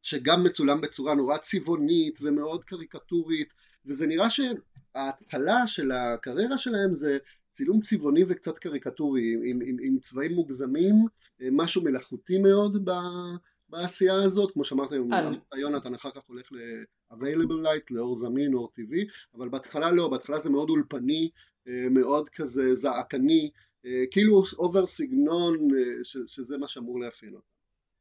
שגם 0.02 0.44
מצולם 0.44 0.80
בצורה 0.80 1.14
נורא 1.14 1.38
צבעונית 1.38 2.18
ומאוד 2.22 2.64
קריקטורית 2.64 3.54
וזה 3.86 4.06
נראה 4.06 4.26
שההתחלה 4.30 5.66
של 5.66 5.90
הקריירה 5.92 6.58
שלהם 6.58 6.94
זה 6.94 7.18
צילום 7.50 7.80
צבעוני 7.80 8.24
וקצת 8.28 8.58
קריקטורי 8.58 9.34
עם, 9.44 9.58
עם, 9.64 9.76
עם 9.82 9.98
צבעים 9.98 10.32
מוגזמים 10.32 10.94
משהו 11.52 11.82
מלאכותי 11.82 12.38
מאוד 12.38 12.90
ב, 12.90 12.92
בעשייה 13.68 14.22
הזאת. 14.22 14.50
כמו 14.52 14.64
שאמרת 14.64 14.90
יונתן 15.56 15.94
אחר 15.94 16.10
כך 16.10 16.22
הולך 16.26 16.52
ל-available 16.52 17.66
light 17.66 17.86
לאור 17.90 18.16
זמין 18.16 18.54
אור 18.54 18.70
טבעי 18.74 19.06
אבל 19.34 19.48
בהתחלה 19.48 19.90
לא 19.90 20.08
בהתחלה 20.08 20.40
זה 20.40 20.50
מאוד 20.50 20.70
אולפני 20.70 21.30
מאוד 21.90 22.28
כזה 22.28 22.74
זעקני 22.74 23.50
כאילו 24.10 24.42
אובר 24.58 24.86
סגנון 24.86 25.68
שזה 26.02 26.58
מה 26.58 26.68
שאמור 26.68 27.00
לאפיין 27.00 27.34
אותו 27.34 27.55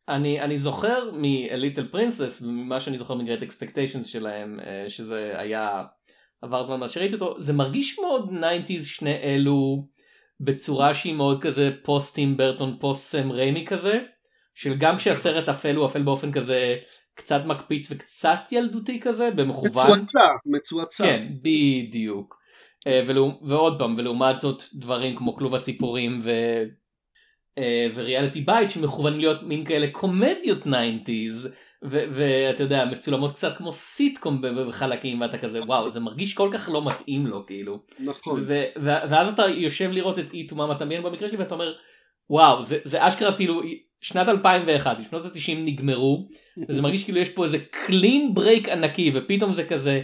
אני, 0.09 0.41
אני 0.41 0.57
זוכר 0.57 1.11
מ-Little 1.11 1.95
Princess 1.95 2.43
וממה 2.43 2.79
שאני 2.79 2.97
זוכר 2.97 3.13
מ-Great 3.13 3.43
Expectations 3.43 4.03
שלהם 4.03 4.59
שזה 4.87 5.33
היה 5.39 5.83
עבר 6.41 6.63
זמן 6.63 6.79
מאז 6.79 6.91
שראיתי 6.91 7.15
אותו 7.15 7.35
זה 7.41 7.53
מרגיש 7.53 7.99
מאוד 7.99 8.29
90's 8.29 8.83
שני 8.83 9.15
אלו 9.15 9.87
בצורה 10.39 10.93
שהיא 10.93 11.13
מאוד 11.13 11.41
כזה 11.41 11.71
פוסט 11.83 12.14
טים 12.14 12.37
ברטון 12.37 12.77
פוסט 12.79 13.11
סם 13.11 13.31
ריימי 13.31 13.65
כזה 13.65 13.99
של 14.55 14.75
גם 14.77 14.97
כשהסרט 14.97 15.49
אפל 15.49 15.75
הוא 15.75 15.85
אפל 15.85 16.01
באופן 16.03 16.31
כזה 16.31 16.75
קצת 17.15 17.41
מקפיץ 17.45 17.91
וקצת 17.91 18.39
ילדותי 18.51 18.99
כזה 18.99 19.31
במכוון. 19.31 19.69
מצועצע, 19.69 20.29
מצועצע. 20.45 21.03
כן, 21.03 21.27
בדיוק. 21.41 22.45
ולא, 23.07 23.39
ועוד 23.41 23.79
פעם 23.79 23.95
ולעומת 23.97 24.39
זאת 24.39 24.63
דברים 24.73 25.15
כמו 25.15 25.35
כלוב 25.35 25.55
הציפורים 25.55 26.19
ו... 26.23 26.31
Reality 27.95 28.41
Bites 28.41 28.69
שמכוונים 28.69 29.19
להיות 29.19 29.43
מין 29.43 29.65
כאלה 29.65 29.87
קומדיות 29.91 30.63
90's 30.63 31.47
ואתה 31.83 32.63
יודע 32.63 32.85
מצולמות 32.85 33.31
קצת 33.31 33.57
כמו 33.57 33.73
סיטקום 33.73 34.41
בחלקים 34.69 35.21
ואתה 35.21 35.37
כזה 35.37 35.61
וואו 35.61 35.91
זה 35.91 35.99
מרגיש 35.99 36.33
כל 36.33 36.49
כך 36.53 36.69
לא 36.69 36.85
מתאים 36.85 37.27
לו 37.27 37.45
כאילו 37.45 37.79
נכון 37.99 38.45
ואז 38.83 39.33
אתה 39.33 39.47
יושב 39.47 39.89
לראות 39.91 40.19
את 40.19 40.33
אי 40.33 40.47
תומם 40.47 40.71
התמיין 40.71 41.03
במקרה 41.03 41.29
שלי 41.29 41.37
ואתה 41.37 41.53
אומר 41.53 41.73
וואו 42.29 42.63
זה, 42.63 42.77
זה 42.83 43.07
אשכרה 43.07 43.35
כאילו 43.35 43.61
שנת 44.01 44.27
2001 44.27 44.97
שנות 45.09 45.25
ה-90 45.25 45.57
נגמרו 45.57 46.27
וזה 46.69 46.81
מרגיש 46.81 47.03
כאילו 47.03 47.19
יש 47.19 47.29
פה 47.29 47.45
איזה 47.45 47.57
קלין 47.59 48.33
ברייק 48.33 48.69
ענקי 48.69 49.11
ופתאום 49.15 49.53
זה 49.53 49.65
כזה 49.65 50.01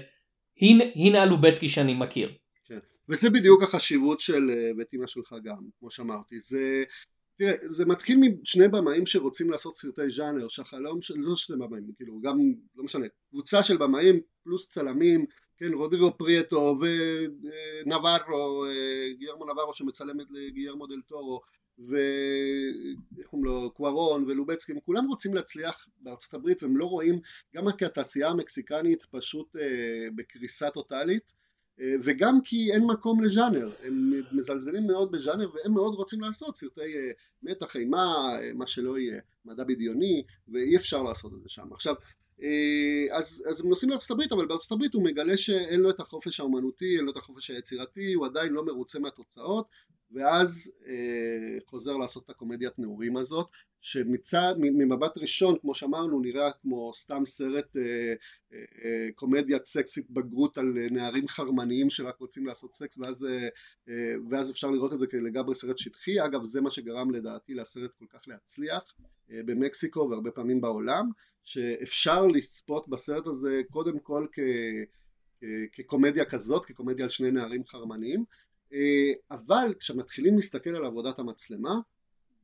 הנה 0.61 0.83
הנה 0.95 1.21
הלובצקי 1.21 1.69
שאני 1.69 1.93
מכיר. 1.93 2.31
כן. 2.65 2.79
וזה 3.09 3.29
בדיוק 3.29 3.63
החשיבות 3.63 4.19
של 4.19 4.51
בית 4.77 4.93
אמא 4.93 5.07
שלך 5.07 5.35
גם 5.43 5.57
כמו 5.79 5.91
שאמרתי 5.91 6.39
זה 6.39 6.83
תראה, 7.41 7.53
זה 7.61 7.85
מתחיל 7.85 8.19
משני 8.19 8.67
במאים 8.67 9.05
שרוצים 9.05 9.49
לעשות 9.49 9.75
סרטי 9.75 10.09
ז'אנר, 10.09 10.47
שהחלום 10.47 11.01
של, 11.01 11.13
לא 11.17 11.35
שני 11.35 11.57
במאים, 11.57 11.91
כאילו 11.95 12.19
גם, 12.21 12.37
לא 12.75 12.83
משנה, 12.83 13.05
קבוצה 13.29 13.63
של 13.63 13.77
במאים 13.77 14.19
פלוס 14.43 14.69
צלמים, 14.69 15.25
כן, 15.57 15.73
רודריגו 15.73 16.17
פריאטו 16.17 16.75
ונברו, 17.85 18.65
גיירמו 19.17 19.45
נברו 19.45 19.73
שמצלמת 19.73 20.27
לגיירמו 20.31 20.87
דל 20.87 21.01
טורו, 21.07 21.41
ואיך 21.77 23.27
קוראים 23.27 23.45
לו, 23.45 23.71
קוארון 23.73 24.23
ולובצקי, 24.23 24.73
כולם 24.85 25.07
רוצים 25.07 25.33
להצליח 25.33 25.87
בארצות 25.99 26.33
הברית 26.33 26.63
והם 26.63 26.77
לא 26.77 26.85
רואים, 26.85 27.19
גם 27.55 27.71
כי 27.77 27.85
התעשייה 27.85 28.29
המקסיקנית 28.29 29.05
פשוט 29.11 29.55
אה, 29.55 30.07
בקריסה 30.15 30.69
טוטאלית, 30.69 31.33
וגם 32.03 32.41
כי 32.43 32.71
אין 32.71 32.85
מקום 32.85 33.23
לז'אנר, 33.23 33.71
הם 33.83 34.11
מזלזלים 34.31 34.87
מאוד 34.87 35.11
בז'אנר 35.11 35.49
והם 35.53 35.73
מאוד 35.73 35.93
רוצים 35.93 36.21
לעשות 36.21 36.55
סרטי 36.55 36.93
מתח, 37.43 37.75
אימה, 37.75 38.29
מה 38.55 38.67
שלא 38.67 38.97
יהיה, 38.97 39.21
מדע 39.45 39.63
בדיוני, 39.63 40.23
ואי 40.47 40.75
אפשר 40.75 41.03
לעשות 41.03 41.33
את 41.33 41.41
זה 41.43 41.49
שם. 41.49 41.73
עכשיו, 41.73 41.93
אה, 41.93 42.20
אז, 43.11 43.43
אז 43.49 43.61
הם 43.61 43.69
נוסעים 43.69 43.89
לארצות 43.89 44.11
הברית, 44.11 44.31
אבל 44.31 44.45
בארצות 44.45 44.71
הברית 44.71 44.93
הוא 44.93 45.03
מגלה 45.03 45.37
שאין 45.37 45.79
לו 45.79 45.89
את 45.89 45.99
החופש 45.99 46.39
האומנותי, 46.39 46.97
אין 46.97 47.05
לו 47.05 47.11
את 47.11 47.17
החופש 47.17 47.51
היצירתי, 47.51 48.13
הוא 48.13 48.25
עדיין 48.25 48.53
לא 48.53 48.65
מרוצה 48.65 48.99
מהתוצאות, 48.99 49.67
ואז 50.11 50.71
אה, 50.87 51.57
חוזר 51.65 51.97
לעשות 51.97 52.25
את 52.25 52.29
הקומדיית 52.29 52.79
נעורים 52.79 53.17
הזאת, 53.17 53.47
שמצד, 53.81 54.55
ממבט 54.57 55.17
ראשון, 55.17 55.55
כמו 55.61 55.75
שאמרנו, 55.75 56.19
נראה 56.19 56.51
כמו 56.61 56.91
סתם 56.95 57.25
סרט 57.25 57.77
אה, 57.77 57.81
אה, 57.81 58.57
אה, 58.85 59.11
קומדיית 59.15 59.65
סקסית 59.65 60.09
בגרות 60.09 60.57
על 60.57 60.73
נערים 60.91 61.27
חרמניים 61.27 61.89
שרק 61.89 62.19
רוצים 62.19 62.45
לעשות 62.45 62.73
סקס, 62.73 62.97
ואז, 62.97 63.25
אה, 63.25 63.47
אה, 63.89 64.15
ואז 64.29 64.51
אפשר 64.51 64.69
לראות 64.69 64.93
את 64.93 64.99
זה 64.99 65.07
כלגמרי 65.07 65.55
סרט 65.55 65.77
שטחי, 65.77 66.25
אגב 66.25 66.45
זה 66.45 66.61
מה 66.61 66.71
שגרם 66.71 67.11
לדעתי 67.11 67.53
לסרט 67.53 67.93
כל 67.93 68.05
כך 68.09 68.19
להצליח 68.27 68.93
אה, 69.31 69.39
במקסיקו 69.45 70.07
והרבה 70.09 70.31
פעמים 70.31 70.61
בעולם, 70.61 71.09
שאפשר 71.43 72.27
לצפות 72.27 72.89
בסרט 72.89 73.27
הזה 73.27 73.61
קודם 73.69 73.99
כל 73.99 74.25
כ... 74.31 74.39
כקומדיה 75.71 76.25
כזאת, 76.25 76.65
כקומדיה 76.65 77.05
על 77.05 77.09
שני 77.09 77.31
נערים 77.31 77.65
חרמניים, 77.65 78.25
אה, 78.73 79.11
אבל 79.31 79.73
כשמתחילים 79.79 80.35
להסתכל 80.35 80.75
על 80.75 80.85
עבודת 80.85 81.19
המצלמה 81.19 81.79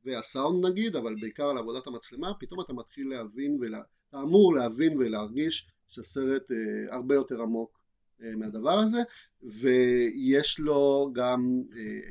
והסאונד 0.04 0.66
נגיד, 0.66 0.96
אבל 0.96 1.14
בעיקר 1.20 1.48
על 1.48 1.58
עבודת 1.58 1.86
המצלמה, 1.86 2.32
פתאום 2.40 2.60
אתה 2.60 2.72
מתחיל 2.72 3.08
להבין, 3.08 3.58
ולה... 3.60 3.80
אתה 4.08 4.20
אמור 4.22 4.54
להבין 4.54 4.98
ולהרגיש 4.98 5.68
שהסרט 5.88 6.50
אה, 6.50 6.94
הרבה 6.96 7.14
יותר 7.14 7.42
עמוק 7.42 7.78
אה, 8.22 8.36
מהדבר 8.36 8.78
הזה, 8.78 8.98
ויש 9.42 10.58
לו 10.58 11.10
גם 11.12 11.62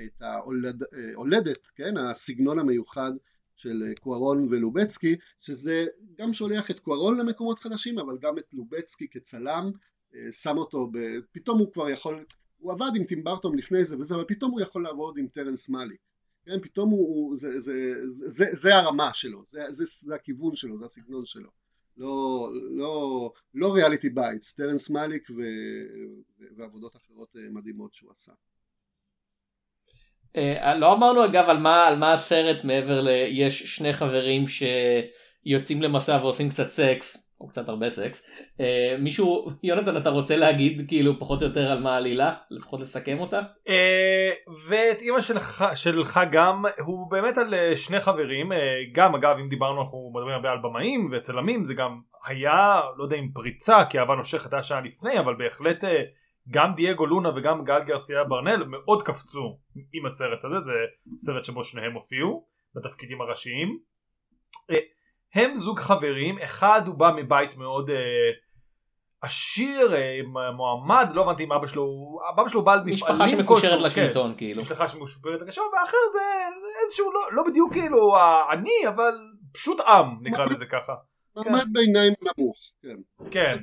את 0.05 0.21
ההולדת, 0.21 1.67
כן, 1.75 1.97
הסגנון 1.97 2.59
המיוחד 2.59 3.11
של 3.57 3.83
אה, 3.87 3.95
קוארון 4.01 4.45
ולובצקי, 4.49 5.15
שזה 5.39 5.85
גם 6.17 6.33
שולח 6.33 6.71
את 6.71 6.79
קוארון 6.79 7.17
למקומות 7.17 7.59
חדשים, 7.59 7.99
אבל 7.99 8.17
גם 8.21 8.37
את 8.37 8.45
לובצקי 8.53 9.07
כצלם, 9.11 9.71
אה, 10.15 10.31
שם 10.31 10.57
אותו, 10.57 10.89
ב... 10.93 10.97
פתאום 11.31 11.59
הוא 11.59 11.73
כבר 11.73 11.89
יכול, 11.89 12.15
הוא 12.57 12.71
עבד 12.71 12.91
עם 12.95 13.03
טים 13.03 13.23
ברטון 13.23 13.55
לפני 13.55 13.85
זה 13.85 13.99
וזה, 13.99 14.15
אבל 14.15 14.25
פתאום 14.27 14.51
הוא 14.51 14.61
יכול 14.61 14.83
לעבוד 14.83 15.17
עם 15.17 15.27
טרנס 15.27 15.69
מאליק. 15.69 15.99
כן, 16.45 16.59
פתאום 16.61 16.89
הוא, 16.89 17.37
זה, 17.37 17.59
זה, 17.59 17.93
זה, 18.07 18.29
זה, 18.29 18.45
זה 18.51 18.75
הרמה 18.75 19.13
שלו, 19.13 19.43
זה, 19.45 19.65
זה, 19.69 19.83
זה 19.87 20.15
הכיוון 20.15 20.55
שלו, 20.55 20.79
זה 20.79 20.85
הסגנון 20.85 21.25
שלו. 21.25 21.49
לא, 21.97 22.49
לא, 22.69 23.31
לא 23.53 23.73
Reality 23.73 24.09
Bites, 24.09 24.53
טרנס 24.53 24.89
מאליק 24.89 25.29
ו, 25.29 25.41
ועבודות 26.57 26.95
אחרות 26.95 27.35
אה, 27.35 27.49
מדהימות 27.49 27.93
שהוא 27.93 28.11
עשה. 28.15 28.31
אה, 30.35 30.75
לא 30.75 30.93
אמרנו 30.93 31.25
אגב 31.25 31.49
על 31.49 31.57
מה, 31.57 31.87
על 31.87 31.97
מה 31.97 32.13
הסרט 32.13 32.63
מעבר 32.63 33.01
ל... 33.01 33.09
יש 33.27 33.63
שני 33.63 33.93
חברים 33.93 34.45
שיוצאים 34.47 35.81
למסע 35.81 36.19
ועושים 36.21 36.49
קצת 36.49 36.69
סקס, 36.69 37.27
או 37.41 37.47
קצת 37.47 37.69
הרבה 37.69 37.89
סקס. 37.89 38.27
אה, 38.59 38.95
מישהו, 38.99 39.49
יונתן 39.63 39.97
אתה 39.97 40.09
רוצה 40.09 40.35
להגיד 40.35 40.85
כאילו 40.87 41.19
פחות 41.19 41.41
או 41.41 41.47
יותר 41.47 41.71
על 41.71 41.79
מה 41.79 41.93
העלילה? 41.93 42.33
לפחות 42.51 42.79
לסכם 42.79 43.19
אותה? 43.19 43.39
אה, 43.67 44.53
ואת 44.69 45.01
אימא 45.01 45.21
שלך, 45.21 45.65
שלך 45.75 46.19
גם, 46.31 46.63
הוא 46.85 47.11
באמת 47.11 47.37
על 47.37 47.75
שני 47.75 47.99
חברים, 47.99 48.51
גם 48.91 49.15
אגב 49.15 49.35
אם 49.41 49.49
דיברנו 49.49 49.81
אנחנו 49.81 50.11
מדברים 50.15 50.35
הרבה 50.35 50.49
על 50.49 50.57
במאים 50.63 51.09
וצלמים 51.11 51.65
זה 51.65 51.73
גם 51.73 51.99
היה, 52.27 52.81
לא 52.97 53.03
יודע 53.03 53.15
אם 53.15 53.27
פריצה 53.33 53.85
כי 53.89 53.99
אהבה 53.99 54.15
נושכת 54.15 54.53
היה 54.53 54.63
שעה 54.63 54.81
לפני 54.81 55.19
אבל 55.19 55.35
בהחלט 55.35 55.83
גם 56.49 56.73
דייגו 56.75 57.05
לונה 57.05 57.29
וגם 57.35 57.63
גל 57.63 57.83
גרסיה 57.83 58.23
ברנל 58.23 58.63
מאוד 58.63 59.03
קפצו 59.03 59.59
עם 59.93 60.05
הסרט 60.05 60.43
הזה, 60.43 60.55
זה 60.65 60.71
סרט 61.17 61.45
שבו 61.45 61.63
שניהם 61.63 61.93
הופיעו 61.93 62.45
בתפקידים 62.75 63.21
הראשיים. 63.21 63.79
אה, 64.71 64.77
הם 65.33 65.55
זוג 65.55 65.79
חברים, 65.79 66.39
אחד 66.39 66.81
הוא 66.85 66.95
בא 66.95 67.11
מבית 67.15 67.57
מאוד 67.57 67.89
אה, 67.89 67.95
עשיר, 69.21 69.95
אה, 69.95 70.19
מועמד, 70.55 71.07
לא 71.13 71.21
הבנתי 71.21 71.43
אם 71.43 71.51
אבא 71.51 71.67
שלו, 71.67 72.17
אבא 72.33 72.49
שלו 72.49 72.65
בעל 72.65 72.79
מפעלים 72.79 72.93
משפחה 72.93 73.27
שמקושרת 73.27 73.81
לשלטון 73.81 74.31
כן, 74.31 74.37
כאילו. 74.37 74.61
משפחה 74.61 74.87
שמקושרת 74.87 75.41
לשלטון, 75.47 75.69
ואחר 75.73 75.97
זה 76.13 76.23
איזשהו 76.85 77.11
לא, 77.11 77.19
לא 77.31 77.43
בדיוק 77.49 77.73
כאילו 77.73 78.15
עני, 78.51 78.87
אבל 78.87 79.13
פשוט 79.53 79.79
עם 79.79 80.05
נקרא 80.21 80.45
לזה 80.45 80.65
ככה. 80.65 80.93
מעמד 81.35 81.65
ביניים 81.73 82.13
נמוך, 82.21 82.57
כן. 82.81 82.95
כן. 83.31 83.57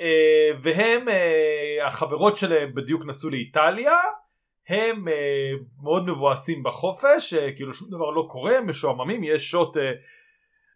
אה, 0.00 0.50
והם 0.62 1.08
אה, 1.08 1.86
החברות 1.86 2.36
שלהם 2.36 2.74
בדיוק 2.74 3.02
נסעו 3.06 3.30
לאיטליה 3.30 3.96
הם 4.68 5.08
אה, 5.08 5.52
מאוד 5.82 6.06
מבואסים 6.06 6.62
בחופש 6.62 7.34
כאילו 7.34 7.74
שום 7.74 7.88
דבר 7.88 8.10
לא 8.10 8.26
קורה 8.28 8.60
משועממים 8.60 9.24
יש 9.24 9.50
שוט 9.50 9.76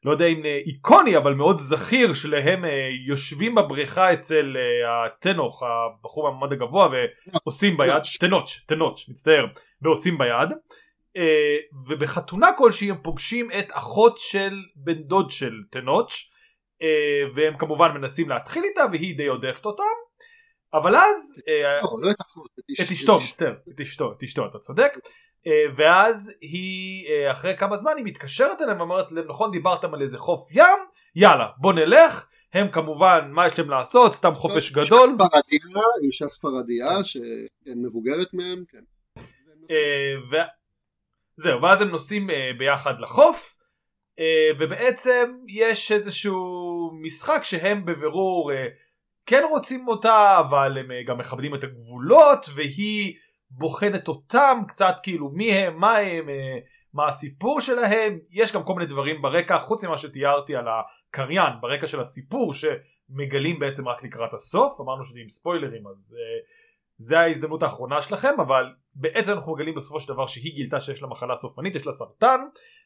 לא 0.05 0.11
יודע 0.11 0.27
אם 0.27 0.45
איקוני 0.45 1.17
אבל 1.17 1.35
מאוד 1.35 1.59
זכיר 1.59 2.15
שלהם 2.15 2.65
יושבים 3.07 3.55
בבריכה 3.55 4.13
אצל 4.13 4.57
הטנוך 4.89 5.63
הבחור 5.63 6.31
במעמד 6.31 6.53
הגבוה 6.53 6.89
ועושים 6.93 7.77
ביד 7.77 8.03
טנוץ' 8.21 8.61
טנוץ' 8.67 9.09
מצטער 9.09 9.47
ועושים 9.83 10.19
ביד 10.19 10.49
ובחתונה 11.89 12.49
כלשהי 12.59 12.91
הם 12.91 12.97
פוגשים 13.03 13.49
את 13.59 13.73
אחות 13.73 14.19
של 14.19 14.55
בן 14.77 15.03
דוד 15.03 15.31
של 15.31 15.53
טנוץ' 15.71 16.31
והם 17.35 17.59
כמובן 17.59 17.89
מנסים 17.95 18.29
להתחיל 18.29 18.65
איתה 18.65 18.81
והיא 18.93 19.17
די 19.17 19.27
עודפת 19.27 19.67
אותם. 19.67 19.83
אבל 20.75 20.97
אז 20.97 21.43
אה, 21.49 21.81
לא, 21.83 21.99
לא 22.01 22.11
את 22.85 22.93
אשתו 22.93 23.17
מצטער 23.17 23.55
את 23.75 23.81
אשתו 23.81 24.13
את 24.13 24.23
אשתו. 24.23 24.47
אתה 24.47 24.59
צודק. 24.59 24.93
אה, 25.47 25.53
ואז 25.77 26.33
היא 26.41 27.07
אחרי 27.31 27.57
כמה 27.59 27.77
זמן 27.77 27.93
היא 27.97 28.05
מתקשרת 28.05 28.63
אליהם 28.63 28.79
ואומרת 28.79 29.13
להם 29.13 29.25
נכון 29.29 29.51
דיברתם 29.51 29.95
על 29.95 30.03
איזה 30.03 30.19
חוף 30.19 30.49
ים? 30.53 30.79
יאללה 31.17 31.47
בוא 31.59 31.73
נלך. 31.73 32.27
הם 32.53 32.71
כמובן 32.71 33.31
מה 33.33 33.47
יש 33.47 33.59
להם 33.59 33.71
לעשות? 33.71 34.15
סתם 34.15 34.35
חופש 34.35 34.71
גדול. 34.71 35.07
אישה 36.05 36.29
ספרדיה 36.29 36.87
שמבוגרת 37.05 38.35
מהם 38.35 38.65
כן. 38.69 38.83
זהו 41.37 41.63
ואז 41.63 41.81
הם 41.81 41.89
נוסעים 41.89 42.27
ביחד 42.59 42.95
לחוף. 43.01 43.56
אה, 43.56 43.56
ובעצם 44.59 45.37
יש 45.49 45.93
איזשהו 45.93 46.91
משחק 47.03 47.45
שהם 47.45 47.85
בבירור 47.85 48.53
אה, 48.53 48.67
כן 49.27 49.43
רוצים 49.51 49.89
אותה 49.89 50.39
אבל 50.41 50.79
הם 50.79 50.91
אה, 50.91 51.03
גם 51.07 51.19
מכבדים 51.19 51.55
את 51.55 51.65
הגבולות 51.65 52.47
והיא 52.55 53.15
בוחנת 53.51 54.09
אותם 54.09 54.59
קצת 54.69 54.95
כאילו 55.03 55.29
מי 55.29 55.53
הם 55.53 55.77
מה 55.77 55.97
הם 55.97 56.29
מה 56.95 57.09
הסיפור 57.09 57.61
שלהם. 57.61 58.19
יש 58.31 58.53
גם 58.53 58.63
כל 58.63 58.75
מיני 58.75 58.87
דברים 58.87 59.23
ברקע 59.23 59.59
חוץ 59.59 59.85
ממה 59.85 59.97
שתיארתי 59.97 60.57
על 60.57 60.65
הקריין 60.69 61.53
ברקע 61.61 61.87
של 61.87 62.01
הסיפור 62.01 62.55
שמגלים 62.55 63.59
בעצם 63.59 63.89
רק 63.89 64.03
לקראת 64.03 64.35
הסוף. 64.35 64.81
אמרנו 64.81 65.05
שזה 65.05 65.19
עם 65.23 65.29
ספוילרים 65.29 65.87
אז 65.87 66.17
זה 66.99 67.19
ההזדמנות 67.19 67.63
האחרונה 67.63 68.03
שלכם 68.03 68.41
אבל 68.41 68.65
בעצם 68.99 69.33
אנחנו 69.33 69.53
מגלים 69.53 69.75
בסופו 69.75 70.01
של 70.01 70.13
דבר 70.13 70.27
שהיא 70.27 70.55
גילתה 70.55 70.81
שיש 70.81 71.03
לה 71.03 71.09
מחלה 71.09 71.37
סופנית 71.37 71.75
יש 71.75 71.87
לה 71.87 71.93
סרטן 71.93 72.41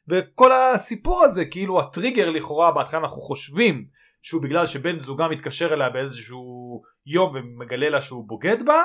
וכל 0.08 0.52
הסיפור 0.52 1.24
הזה 1.24 1.44
כאילו 1.44 1.80
הטריגר 1.80 2.30
לכאורה 2.30 2.72
בהתחלה 2.72 3.00
אנחנו 3.00 3.20
חושבים 3.20 3.86
שהוא 4.22 4.42
בגלל 4.42 4.66
שבן 4.66 4.98
זוגה 4.98 5.28
מתקשר 5.28 5.74
אליה 5.74 5.90
באיזשהו 5.90 6.82
יום 7.06 7.34
ומגלה 7.34 7.88
לה 7.88 8.00
שהוא 8.00 8.28
בוגד 8.28 8.66
בה 8.66 8.82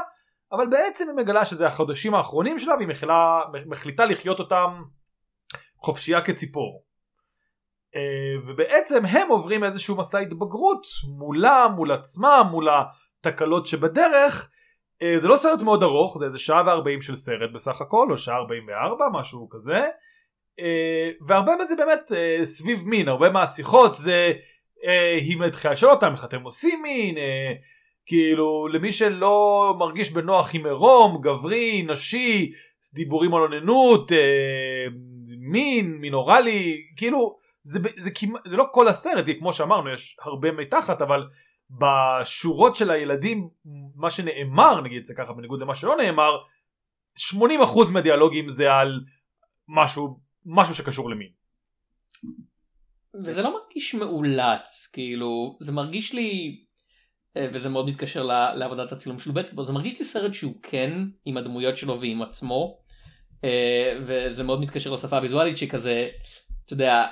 אבל 0.51 0.67
בעצם 0.67 1.05
היא 1.07 1.17
מגלה 1.17 1.45
שזה 1.45 1.67
החודשים 1.67 2.15
האחרונים 2.15 2.59
שלה 2.59 2.75
והיא 2.75 2.87
מחלה, 2.87 3.39
מחליטה 3.65 4.05
לחיות 4.05 4.39
אותם 4.39 4.81
חופשייה 5.77 6.21
כציפור. 6.21 6.83
אה, 7.95 8.01
ובעצם 8.47 9.05
הם 9.05 9.27
עוברים 9.29 9.63
איזשהו 9.63 9.97
מסע 9.97 10.19
התבגרות 10.19 10.83
מולה 11.17 11.67
מול 11.75 11.91
עצמם 11.91 12.47
מול 12.51 12.67
התקלות 12.69 13.65
שבדרך 13.65 14.49
זה 15.17 15.27
לא 15.27 15.35
סרט 15.35 15.61
מאוד 15.61 15.83
ארוך 15.83 16.17
זה 16.19 16.25
איזה 16.25 16.39
שעה 16.39 16.63
וארבעים 16.65 17.01
של 17.01 17.15
סרט 17.15 17.49
בסך 17.53 17.81
הכל 17.81 18.07
או 18.11 18.17
שעה 18.17 18.35
ארבעים 18.35 18.67
וארבע 18.67 19.05
משהו 19.13 19.49
כזה. 19.49 19.79
אה, 20.59 21.09
והרבה 21.27 21.51
מזה 21.61 21.75
באמת 21.75 22.11
אה, 22.15 22.45
סביב 22.45 22.87
מין 22.87 23.07
הרבה 23.07 23.29
מהשיחות 23.29 23.93
זה 23.93 24.31
היא 25.17 25.37
מתחילה 25.37 25.73
לשאול 25.73 25.91
אותם 25.91 26.11
איך 26.11 26.25
אתם 26.25 26.41
עושים 26.41 26.81
מין? 26.81 27.15
כאילו 28.05 28.67
למי 28.67 28.91
שלא 28.91 29.73
מרגיש 29.79 30.11
בנוח 30.11 30.55
עם 30.55 30.65
עירום 30.65 31.21
גברי 31.21 31.81
נשי 31.87 32.51
דיבורים 32.93 33.35
על 33.35 33.41
אוננות 33.41 34.11
מין 35.51 35.97
מינורלי 35.97 36.77
כאילו 36.97 37.37
זה, 37.63 37.79
זה, 37.79 37.89
זה, 37.95 38.11
זה 38.45 38.57
לא 38.57 38.65
כל 38.71 38.87
הסרט 38.87 39.25
כי 39.25 39.39
כמו 39.39 39.53
שאמרנו 39.53 39.93
יש 39.93 40.17
הרבה 40.25 40.51
מתחת 40.51 41.01
אבל 41.01 41.23
בשורות 41.69 42.75
של 42.75 42.91
הילדים 42.91 43.49
מה 43.95 44.09
שנאמר 44.09 44.81
נגיד 44.81 45.05
זה 45.05 45.13
ככה 45.17 45.33
בניגוד 45.33 45.61
למה 45.61 45.75
שלא 45.75 45.95
נאמר 45.97 46.31
80% 47.19 47.91
מהדיאלוגים 47.93 48.49
זה 48.49 48.71
על 48.71 49.03
משהו 49.67 50.19
משהו 50.45 50.75
שקשור 50.75 51.09
למין. 51.09 51.29
וזה 53.23 53.41
לא 53.41 53.53
מרגיש 53.53 53.95
מאולץ 53.95 54.89
כאילו 54.93 55.57
זה 55.59 55.71
מרגיש 55.71 56.13
לי 56.13 56.61
אה, 57.37 57.47
וזה 57.53 57.69
מאוד 57.69 57.89
מתקשר 57.89 58.23
לעבודת 58.55 58.91
הצילום 58.91 59.19
של 59.19 59.31
בצקו 59.31 59.63
זה 59.63 59.73
מרגיש 59.73 59.99
לי 59.99 60.05
סרט 60.05 60.33
שהוא 60.33 60.53
כן 60.63 60.91
עם 61.25 61.37
הדמויות 61.37 61.77
שלו 61.77 62.01
ועם 62.01 62.21
עצמו 62.21 62.79
אה, 63.43 63.99
וזה 64.07 64.43
מאוד 64.43 64.61
מתקשר 64.61 64.93
לשפה 64.93 65.15
הוויזואלית 65.15 65.57
שכזה 65.57 66.09
אתה 66.65 66.73
יודע 66.73 67.05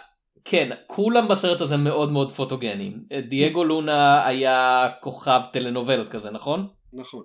כן, 0.46 0.70
כולם 0.88 1.28
בסרט 1.28 1.62
הזה 1.62 1.78
מאוד 1.78 2.12
מאוד 2.12 2.32
פוטוגנים. 2.32 3.04
דייגו 3.30 3.64
לונה 3.64 4.28
היה 4.28 4.90
כוכב 5.02 5.42
טלנובלות 5.54 6.10
כזה, 6.10 6.32
נכון? 6.32 6.68
נכון. 6.94 7.24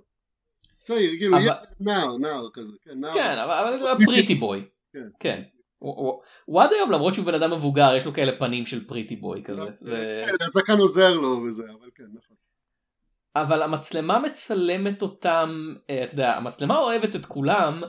צעיר, 0.84 1.10
כאילו, 1.18 1.36
אבל- 1.36 1.48
נער, 1.80 2.16
נער 2.16 2.48
כזה, 2.52 2.72
כן, 2.84 3.00
נער. 3.00 3.12
כן, 3.14 3.38
אבל 3.38 3.74
פריטי 4.06 4.34
בוי. 4.34 4.64
כן. 4.92 4.98
כן. 5.20 5.42
הוא- 5.78 5.94
הוא- 5.96 6.20
הוא 6.44 6.62
עד 6.62 6.70
היום, 6.72 6.90
למרות 6.92 7.14
שהוא 7.14 7.26
בן 7.26 7.34
אדם 7.34 7.50
מבוגר, 7.52 7.94
יש 7.96 8.04
לו 8.04 8.12
כאלה 8.14 8.38
פנים 8.38 8.66
של 8.66 8.86
פריטי 8.88 9.16
בוי 9.16 9.42
כזה. 9.44 9.64
זה- 9.80 10.22
כן, 10.26 10.44
הזקן 10.44 10.78
עוזר 10.78 11.14
לו 11.14 11.28
וזה, 11.48 11.62
אבל 11.62 11.88
כן, 11.94 12.04
נכון. 12.14 12.36
אבל 13.36 13.62
המצלמה 13.62 14.18
מצלמת 14.18 15.02
אותם, 15.02 15.74
אה, 15.90 16.04
אתה 16.04 16.14
יודע, 16.14 16.36
המצלמה 16.36 16.78
אוהבת 16.78 17.16
את 17.16 17.26
כולם, 17.26 17.82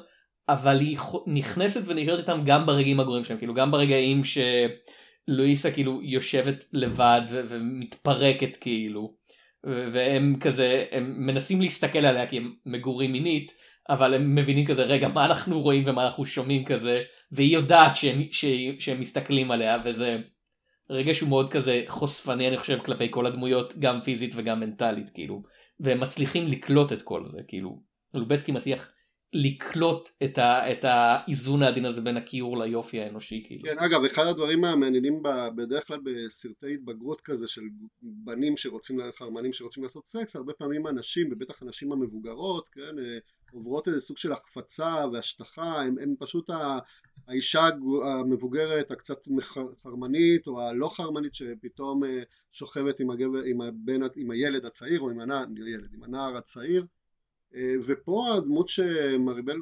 אבל 0.49 0.79
היא 0.79 0.97
נכנסת 1.27 1.81
ונשארת 1.85 2.19
איתם 2.19 2.41
גם 2.45 2.65
ברגעים 2.65 2.99
הגרועים 2.99 3.23
שלהם, 3.23 3.37
כאילו 3.39 3.53
גם 3.53 3.71
ברגעים 3.71 4.23
שלואיסה 5.29 5.71
כאילו 5.71 6.01
יושבת 6.01 6.63
לבד 6.73 7.21
ו- 7.29 7.41
ומתפרקת 7.49 8.55
כאילו, 8.55 9.13
והם 9.63 10.35
כזה, 10.39 10.85
הם 10.91 11.15
מנסים 11.17 11.61
להסתכל 11.61 11.99
עליה 11.99 12.27
כי 12.27 12.37
הם 12.37 12.53
מגורים 12.65 13.11
מינית, 13.11 13.51
אבל 13.89 14.13
הם 14.13 14.35
מבינים 14.35 14.65
כזה, 14.65 14.83
רגע, 14.83 15.07
מה 15.07 15.25
אנחנו 15.25 15.61
רואים 15.61 15.83
ומה 15.85 16.05
אנחנו 16.05 16.25
שומעים? 16.25 16.65
כזה, 16.65 17.01
והיא 17.31 17.53
יודעת 17.53 17.95
שהם, 17.95 18.21
שהם, 18.31 18.79
שהם 18.79 18.99
מסתכלים 18.99 19.51
עליה, 19.51 19.77
וזה 19.83 20.17
רגע 20.89 21.13
שהוא 21.13 21.29
מאוד 21.29 21.51
כזה 21.51 21.83
חושפני 21.87 22.47
אני 22.47 22.57
חושב 22.57 22.79
כלפי 22.85 23.07
כל 23.11 23.25
הדמויות, 23.25 23.73
גם 23.79 24.01
פיזית 24.01 24.31
וגם 24.35 24.59
מנטלית 24.59 25.09
כאילו, 25.09 25.43
והם 25.79 25.99
מצליחים 25.99 26.47
לקלוט 26.47 26.93
את 26.93 27.01
כל 27.01 27.25
זה, 27.25 27.39
כאילו, 27.47 27.81
לובצקי 28.13 28.51
מצליח 28.51 28.91
לקלוט 29.33 30.09
את, 30.23 30.37
ה, 30.37 30.71
את 30.71 30.83
האיזון 30.83 31.63
העדין 31.63 31.85
הזה 31.85 32.01
בין 32.01 32.17
הכיעור 32.17 32.57
ליופי 32.57 33.01
האנושי 33.01 33.43
כאילו. 33.47 33.63
כן, 33.63 33.79
אגב, 33.79 34.03
אחד 34.03 34.25
הדברים 34.25 34.63
המעניינים 34.63 35.23
ב- 35.23 35.47
בדרך 35.55 35.87
כלל 35.87 35.99
בסרטי 36.03 36.73
התבגרות 36.73 37.21
כזה 37.21 37.47
של 37.47 37.61
בנים 38.01 38.57
שרוצים, 38.57 38.99
חרמנים 39.11 39.53
שרוצים 39.53 39.83
לעשות 39.83 40.07
סקס, 40.07 40.35
הרבה 40.35 40.53
פעמים 40.53 40.85
הנשים, 40.85 41.29
ובטח 41.31 41.61
הנשים 41.61 41.91
המבוגרות, 41.91 42.69
כן, 42.69 42.99
אה, 42.99 43.17
עוברות 43.51 43.87
איזה 43.87 44.01
סוג 44.01 44.17
של 44.17 44.31
החפצה 44.31 45.05
והשטחה, 45.13 45.81
הם, 45.81 45.95
הם 46.01 46.15
פשוט 46.19 46.49
ה, 46.49 46.79
האישה 47.27 47.67
המבוגרת 48.03 48.91
הקצת 48.91 49.27
חרמנית 49.83 50.47
או 50.47 50.61
הלא 50.61 50.89
חרמנית 50.89 51.35
שפתאום 51.35 52.03
אה, 52.03 52.21
שוכבת 52.51 52.99
עם, 52.99 53.09
הגבר, 53.09 53.41
עם, 53.45 53.61
הבן, 53.61 54.01
עם 54.15 54.31
הילד 54.31 54.65
הצעיר 54.65 54.99
או 54.99 55.09
עם 55.09 55.19
הנער, 55.19 55.45
ילד, 55.67 55.93
עם 55.93 56.03
הנער 56.03 56.37
הצעיר 56.37 56.85
ופה 57.87 58.33
הדמות 58.37 58.69
שמריבל 58.69 59.57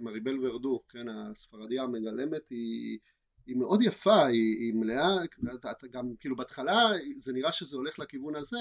מריבל- 0.00 0.38
ורדו, 0.42 0.80
כן, 0.88 1.08
הספרדיה 1.08 1.82
המגלמת 1.82 2.48
היא, 2.50 2.98
היא 3.46 3.56
מאוד 3.56 3.82
יפה, 3.82 4.26
היא, 4.26 4.58
היא 4.58 4.74
מלאה, 4.74 5.24
אתה, 5.54 5.70
אתה 5.70 5.86
גם 5.86 6.14
כאילו 6.20 6.36
בהתחלה 6.36 6.90
זה 7.18 7.32
נראה 7.32 7.52
שזה 7.52 7.76
הולך 7.76 7.98
לכיוון 7.98 8.36
הזה 8.36 8.60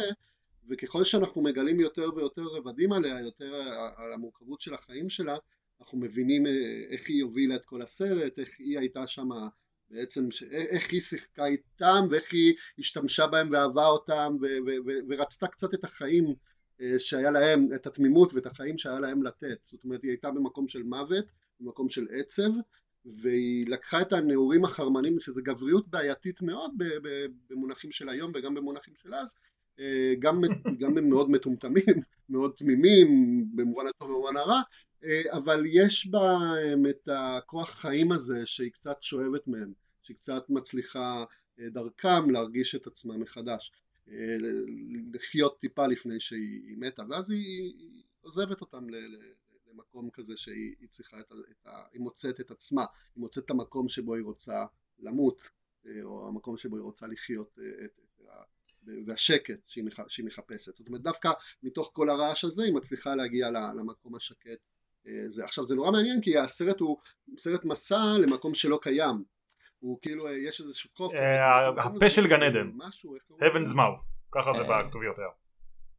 וככל 0.70 1.04
שאנחנו 1.04 1.42
מגלים 1.42 1.80
יותר 1.80 2.10
ויותר 2.16 2.42
רבדים 2.44 2.94
עליה, 2.94 3.20
יותר 3.20 3.54
על 3.96 4.14
המורכבות 4.14 4.62
של 4.62 4.74
החיים 4.74 5.10
שלה, 5.10 5.38
אנחנו 5.82 5.98
מבינים 5.98 6.48
אה, 6.48 6.52
איך 6.90 7.10
היא 7.10 7.24
הובילה 7.24 7.56
את 7.56 7.66
כל 7.66 7.82
הסרט, 7.82 8.40
איך 8.40 8.50
היא 8.60 8.80
הייתה 8.80 9.08
שם 9.08 9.30
בעצם, 9.90 10.28
איך 10.52 10.92
היא 10.92 11.02
שיחקה 11.02 11.46
איתם 11.46 12.08
ואיך 12.12 12.34
היא 12.34 12.54
השתמשה 12.80 13.28
בהם 13.28 13.50
ואהבה 13.52 13.88
אותם 13.88 14.38
ורצתה 15.10 15.48
קצת 15.48 15.74
את 15.74 15.84
החיים 15.84 16.26
אה, 16.26 16.34
שהיה 16.98 17.32
להם, 17.32 17.68
את 17.76 17.88
התמימות 17.88 18.34
ואת 18.34 18.46
החיים 18.46 18.78
שהיה 18.78 19.00
להם 19.00 19.24
לתת. 19.24 19.60
זאת 19.64 19.84
אומרת, 19.84 20.04
היא 20.04 20.12
הייתה 20.12 20.32
במקום 20.32 20.68
של 20.68 20.84
מוות, 20.84 21.32
במקום 21.60 21.90
של 21.90 22.08
עצב, 22.12 22.52
והיא 23.06 23.68
לקחה 23.68 24.02
את 24.02 24.14
הנעורים 24.14 24.66
החרמנים, 24.66 25.20
שזה 25.20 25.42
גבריות 25.42 25.88
בעייתית 25.88 26.42
מאוד 26.42 26.72
במונחים 27.50 27.92
של 27.92 28.10
היום 28.10 28.32
וגם 28.36 28.54
במונחים 28.54 28.94
של 29.04 29.16
אז, 29.16 29.36
אה, 29.80 30.14
גם, 30.20 30.42
גם 30.80 30.98
הם 30.98 31.10
מאוד 31.10 31.30
מטומטמים, 31.30 31.84
מאוד 32.30 32.52
תמימים, 32.56 33.08
במובן 33.56 33.88
הטוב 33.88 34.10
ובמובן 34.10 34.38
הרע, 34.38 34.62
אה, 35.04 35.22
אבל 35.32 35.64
יש 35.66 36.08
בהם 36.08 36.86
את 36.90 37.10
הכוח 37.12 37.70
חיים 37.70 38.12
הזה 38.12 38.46
שהיא 38.46 38.72
קצת 38.72 39.02
שואבת 39.02 39.48
מהם, 39.48 39.74
שהיא 40.02 40.18
קצת 40.18 40.44
מצליחה 40.50 41.24
אה, 41.60 41.70
דרכם 41.70 42.30
להרגיש 42.30 42.76
את 42.76 42.88
עצמה 42.88 43.18
מחדש. 43.18 43.72
אה, 44.10 44.36
לחיות 45.14 45.60
טיפה 45.60 45.88
לפני 45.88 46.20
שהיא 46.20 46.78
מתה 46.78 47.04
ואז 47.10 47.32
היא 47.32 47.74
עוזבת 48.22 48.62
אותם 48.62 48.88
למקום 49.74 50.10
כזה 50.10 50.38
שהיא 50.38 50.76
היא 50.80 50.90
צריכה 50.90 51.20
את 51.20 51.32
ה... 51.32 51.36
את 51.36 51.68
ה 51.68 51.84
היא 51.94 52.02
מוצאת 52.02 52.40
את 52.40 52.52
עצמה, 52.52 52.86
היא 53.16 53.22
מוצאת 53.22 53.46
את 53.46 53.52
המקום 53.52 53.90
שבו 53.90 54.16
היא 54.16 54.24
רוצה 54.24 54.66
למות 55.00 55.42
אה, 55.86 56.04
או 56.04 56.28
המקום 56.28 56.58
שבו 56.58 56.76
היא 56.76 56.84
רוצה 56.84 57.08
לחיות 57.08 57.60
אה, 57.60 57.86
את, 57.86 58.00
את. 58.04 58.14
והשקט 59.08 59.60
שהיא, 59.68 59.84
מח... 59.84 60.08
שהיא 60.08 60.26
מחפשת 60.26 60.76
זאת 60.76 60.88
אומרת 60.88 61.02
דווקא 61.02 61.32
מתוך 61.64 61.92
כל 61.94 62.10
הרעש 62.10 62.46
הזה 62.46 62.64
היא 62.64 62.74
מצליחה 62.74 63.16
להגיע 63.16 63.52
למקום 63.52 64.16
השקט 64.16 64.60
זה. 65.28 65.46
עכשיו 65.46 65.66
זה 65.66 65.76
נורא 65.76 65.92
מעניין 65.92 66.22
כי 66.22 66.38
הסרט 66.38 66.80
הוא 66.80 66.98
סרט 67.38 67.66
מסע 67.66 68.18
למקום 68.22 68.56
שלא 68.56 68.80
קיים 68.82 69.24
הוא 69.84 70.00
כאילו 70.02 70.28
אה, 70.28 70.38
יש 70.38 70.62
איזשהו 70.62 70.90
חוף 70.96 71.14
אה, 71.14 71.70
הפה 71.70 72.10
של 72.10 72.28
גן 72.28 72.44
עדן. 72.44 72.72
משהו, 72.74 73.16
איך 73.16 73.24
קוראים 73.24 73.52
heaven's 73.52 73.70
mouth 73.70 74.04
ככה 74.32 74.52
זה 74.54 74.62
אה. 74.62 74.84
בכתוביות 74.84 75.18
היה. 75.18 75.28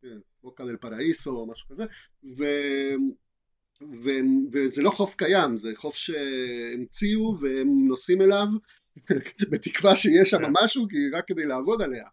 כן, 0.03 0.19
בוקה 0.43 0.65
דל 0.65 0.77
פראיסו 0.77 1.31
או 1.31 1.47
משהו 1.47 1.69
כזה. 1.69 1.85
וזה 4.53 4.83
לא 4.83 4.91
חוף 4.91 5.15
קיים, 5.15 5.57
זה 5.57 5.73
חוף 5.75 5.95
שהמציאו 5.95 7.33
והם 7.41 7.89
נוסעים 7.89 8.23
אליו 8.23 8.47
בתקווה 9.51 9.97
שיהיה 9.97 10.25
שם 10.25 10.39
כן. 10.39 10.53
משהו 10.65 10.89
כי 10.89 10.97
רק 11.13 11.29
כדי 11.29 11.47
לעבוד 11.47 11.83
עליה, 11.83 12.09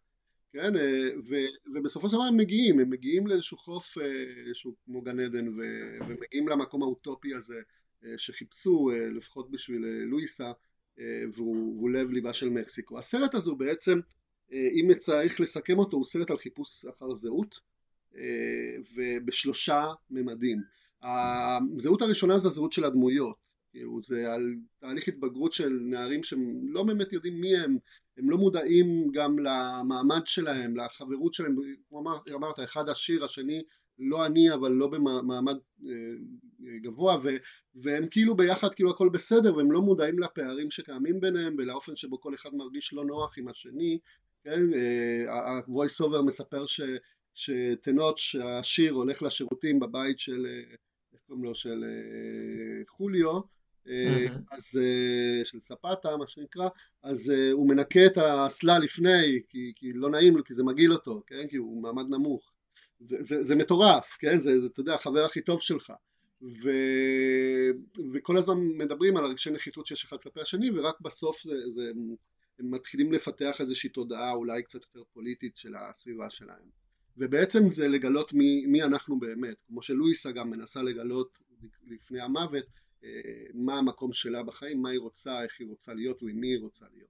כן, 0.54 0.76
אה, 0.76 1.10
ו... 1.30 1.36
ובסופו 1.76 2.10
של 2.10 2.16
דבר 2.16 2.24
הם 2.24 2.38
מגיעים, 2.38 2.80
הם 2.80 2.90
מגיעים 2.90 3.28
לאיזשהו 3.28 3.58
חוף 3.58 3.98
אה, 3.98 4.54
שהוא 4.54 4.74
כמו 4.86 5.02
גן 5.02 5.20
עדן 5.20 5.48
ו... 5.48 5.62
ומגיעים 6.08 6.48
למקום 6.48 6.84
האוטופי 6.84 7.34
הזה 7.34 7.62
אה, 8.06 8.18
שחיפשו 8.18 8.90
אה, 8.94 9.10
לפחות 9.10 9.52
בשביל 9.52 9.86
אה, 9.86 10.06
לואיסה 10.06 10.48
אה, 10.48 10.54
והוא, 10.98 11.76
והוא 11.78 11.90
לב 11.90 12.10
ליבה 12.12 12.34
של 12.34 12.50
מקסיקו. 12.50 13.00
הסרט 13.00 13.36
הזה 13.36 13.50
הוא 13.50 13.60
בעצם 13.60 14.00
אה, 14.54 14.68
אם 14.74 14.94
צריך 14.94 15.40
לסכם 15.40 15.80
אותו 15.80 15.98
הוא 15.98 16.06
סרט 16.06 16.32
על 16.32 16.38
חיפוש 16.38 16.86
אחר 16.86 17.14
זהות 17.14 17.60
אה, 18.18 18.76
ובשלושה 18.96 19.86
ממדים. 20.10 20.62
הזהות 21.04 22.02
הראשונה 22.02 22.40
זה 22.40 22.48
הזהות 22.48 22.74
של 22.74 22.86
הדמויות, 22.86 23.36
כאילו 23.72 24.02
זה 24.04 24.34
על 24.34 24.56
תהליך 24.80 25.08
התבגרות 25.08 25.54
של 25.54 25.70
נערים 25.82 26.24
שהם 26.24 26.62
לא 26.64 26.84
באמת 26.84 27.14
יודעים 27.14 27.42
מי 27.42 27.58
הם, 27.58 27.78
הם 28.18 28.30
לא 28.30 28.38
מודעים 28.38 29.12
גם 29.12 29.40
למעמד 29.40 30.22
שלהם, 30.26 30.76
לחברות 30.76 31.34
שלהם, 31.34 31.56
כמו 31.90 32.00
אמר- 32.00 32.20
אמרת, 32.36 32.60
אחד 32.60 32.90
עשיר, 32.90 33.26
השני 33.26 33.62
לא 34.00 34.26
עני 34.26 34.54
אבל 34.54 34.72
לא 34.72 34.88
במעמד 34.88 35.56
אה, 35.88 35.92
גבוה 36.82 37.18
ו, 37.24 37.30
והם 37.76 38.08
כאילו 38.12 38.36
ביחד 38.36 38.74
כאילו 38.74 38.92
הכל 38.92 39.10
בסדר 39.10 39.56
והם 39.56 39.72
לא 39.72 39.82
מודעים 39.82 40.20
לפערים 40.20 40.72
שקיימים 40.72 41.20
ביניהם 41.20 41.56
ולאופן 41.58 41.96
שבו 41.96 42.22
כל 42.22 42.34
אחד 42.34 42.50
מרגיש 42.54 42.94
לא 42.94 43.06
נוח 43.06 43.38
עם 43.38 43.48
השני 43.48 44.00
כן, 44.44 44.62
ה-voice 45.30 46.06
over 46.06 46.22
מספר 46.22 46.66
ש, 46.66 46.82
שטנוץ' 47.34 48.36
העשיר 48.42 48.94
הולך 48.94 49.22
לשירותים 49.22 49.80
בבית 49.80 50.20
של, 50.20 50.46
אה, 50.46 50.76
איך 51.14 51.22
קוראים 51.28 51.44
לו, 51.44 51.56
של 51.56 51.84
אה, 51.84 52.84
חוליו, 52.88 53.40
אה, 53.88 54.26
מהמם. 54.30 54.44
אז, 54.52 54.82
אה, 54.84 55.46
של 55.46 55.60
ספטה 55.60 56.18
מה 56.18 56.28
שנקרא, 56.28 56.70
אז 57.04 57.32
אה, 57.32 57.52
הוא 57.52 57.70
מנקה 57.70 58.06
את 58.06 58.18
האסלה 58.18 58.80
לפני, 58.80 59.42
כי, 59.50 59.74
כי 59.76 59.94
לא 59.94 60.10
נעים 60.10 60.38
לו, 60.38 60.44
כי 60.44 60.54
זה 60.54 60.64
מגעיל 60.64 60.94
אותו, 60.94 61.24
כן, 61.28 61.48
כי 61.50 61.58
הוא 61.58 61.82
מעמד 61.82 62.10
נמוך. 62.10 62.51
זה, 63.02 63.24
זה, 63.24 63.44
זה 63.44 63.56
מטורף, 63.56 64.18
כן, 64.20 64.40
זה, 64.40 64.62
זה, 64.62 64.68
אתה 64.68 64.80
יודע, 64.80 64.96
החבר 64.96 65.26
הכי 65.26 65.42
טוב 65.42 65.62
שלך. 65.62 65.94
ו... 66.42 66.70
וכל 68.14 68.38
הזמן 68.38 68.58
מדברים 68.78 69.18
על 69.18 69.26
רגשי 69.26 69.52
נחיתות 69.52 69.86
שיש 69.86 70.06
אחד 70.06 70.18
כלפי 70.18 70.42
השני 70.42 70.72
ורק 70.72 71.02
בסוף 71.02 71.44
זה, 71.44 71.56
זה, 71.72 71.82
הם 72.60 72.72
מתחילים 72.72 73.12
לפתח 73.12 73.62
איזושהי 73.62 73.90
תודעה 73.90 74.34
אולי 74.34 74.64
קצת 74.64 74.80
יותר 74.82 75.04
פוליטית 75.14 75.56
של 75.56 75.76
הסביבה 75.76 76.30
שלהם. 76.30 76.82
ובעצם 77.18 77.70
זה 77.70 77.88
לגלות 77.88 78.34
מי, 78.34 78.66
מי 78.66 78.84
אנחנו 78.84 79.20
באמת. 79.20 79.62
כמו 79.68 79.82
שלואיסה 79.82 80.32
גם 80.32 80.50
מנסה 80.50 80.84
לגלות 80.84 81.42
לפני 81.88 82.22
המוות 82.22 82.66
אה, 83.04 83.10
מה 83.54 83.78
המקום 83.78 84.14
שלה 84.14 84.44
בחיים 84.44 84.82
מה 84.82 84.90
היא 84.90 85.00
רוצה 85.00 85.44
איך 85.44 85.56
היא 85.60 85.68
רוצה 85.68 85.94
להיות 85.94 86.24
ועם 86.24 86.40
מי 86.40 86.48
היא 86.48 86.60
רוצה 86.60 86.86
להיות. 86.94 87.10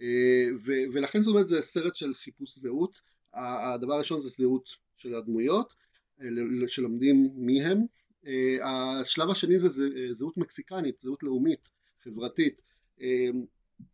אה, 0.00 0.48
ו- 0.66 0.92
ולכן 0.92 1.22
זאת 1.22 1.32
אומרת 1.32 1.48
זה 1.48 1.62
סרט 1.62 1.96
של 1.96 2.14
חיפוש 2.14 2.58
זהות. 2.58 3.00
הדבר 3.34 3.92
הראשון 3.92 4.20
זה 4.20 4.28
זהות 4.28 4.68
של 4.98 5.14
הדמויות 5.14 5.74
אה, 6.22 6.26
שלומדים 6.68 7.30
מי 7.34 7.62
הם. 7.64 7.82
אה, 8.26 8.56
השלב 9.00 9.30
השני 9.30 9.58
זה 9.58 9.68
זה- 9.68 9.88
זהות 10.12 10.36
מקסיקנית 10.36 11.00
זהות 11.00 11.22
לאומית 11.22 11.70
חברתית. 12.04 12.62
אה, 13.00 13.28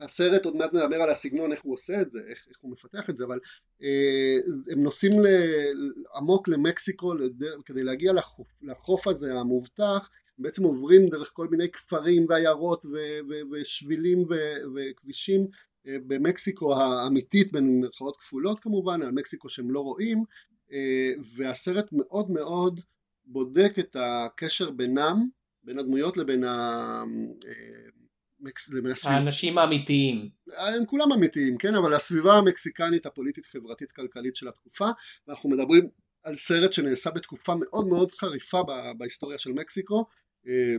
הסרט 0.01 0.45
עוד 0.45 0.57
מעט 0.57 0.73
נדבר 0.75 0.97
על 0.97 1.11
הסגנון 1.11 1.53
איך 1.53 1.63
הוא 1.63 1.75
עושה 1.75 2.01
את 2.03 2.11
זה 2.11 2.19
איך, 2.31 2.47
איך 2.51 2.59
הוא 2.61 2.73
מפתח 2.73 3.11
את 3.11 3.17
זה 3.17 3.25
אבל 3.25 3.39
אה, 3.83 4.37
הם 4.73 4.83
נוסעים 4.83 5.13
ל- 5.21 5.93
עמוק 6.17 6.49
למקסיקו 6.49 7.15
לדר, 7.15 7.57
כדי 7.65 7.83
להגיע 7.85 8.13
לחוף, 8.13 8.47
לחוף 8.63 9.09
הזה 9.09 9.35
המובטח. 9.35 10.09
בעצם 10.39 10.65
עוברים 10.65 11.09
דרך 11.09 11.31
כל 11.35 11.49
מיני 11.49 11.69
כפרים 11.71 12.27
ועיירות 12.29 12.85
ו- 12.87 13.19
ו- 13.29 13.41
ושבילים 13.53 14.19
ו- 14.19 14.57
וכבישים 14.75 15.47
במקסיקו 15.85 16.75
האמיתית 16.77 17.53
בין 17.53 17.81
מירכאות 17.81 18.17
כפולות 18.17 18.61
כמובן, 18.61 19.03
על 19.03 19.11
מקסיקו 19.11 19.49
שהם 19.49 19.71
לא 19.71 19.81
רואים, 19.81 20.25
והסרט 21.37 21.93
מאוד 21.93 22.31
מאוד 22.31 22.81
בודק 23.25 23.73
את 23.79 23.97
הקשר 24.01 24.71
בינם, 24.71 25.29
בין 25.65 25.79
הדמויות 25.79 26.17
לבין 26.17 26.45
ה... 26.45 27.03
האנשים 29.15 29.59
האמיתיים. 29.59 30.29
הם 30.57 30.87
כולם 30.87 31.13
אמיתיים, 31.13 31.59
כן, 31.59 31.75
אבל 31.75 31.95
הסביבה 31.95 32.35
המקסיקנית 32.35 33.07
הפוליטית 33.07 33.47
חברתית 33.47 33.93
כלכלית 33.93 34.37
של 34.37 34.49
התקופה, 34.49 34.89
ואנחנו 35.29 35.51
מדברים 35.51 35.89
על 36.23 36.37
סרט 36.37 36.73
שנעשה 36.73 37.11
בתקופה 37.11 37.55
מאוד 37.55 37.87
מאוד 37.87 38.13
חריפה 38.13 38.63
בהיסטוריה 38.99 39.39
של 39.39 39.53
מקסיקו, 39.53 40.07
אה, 40.47 40.77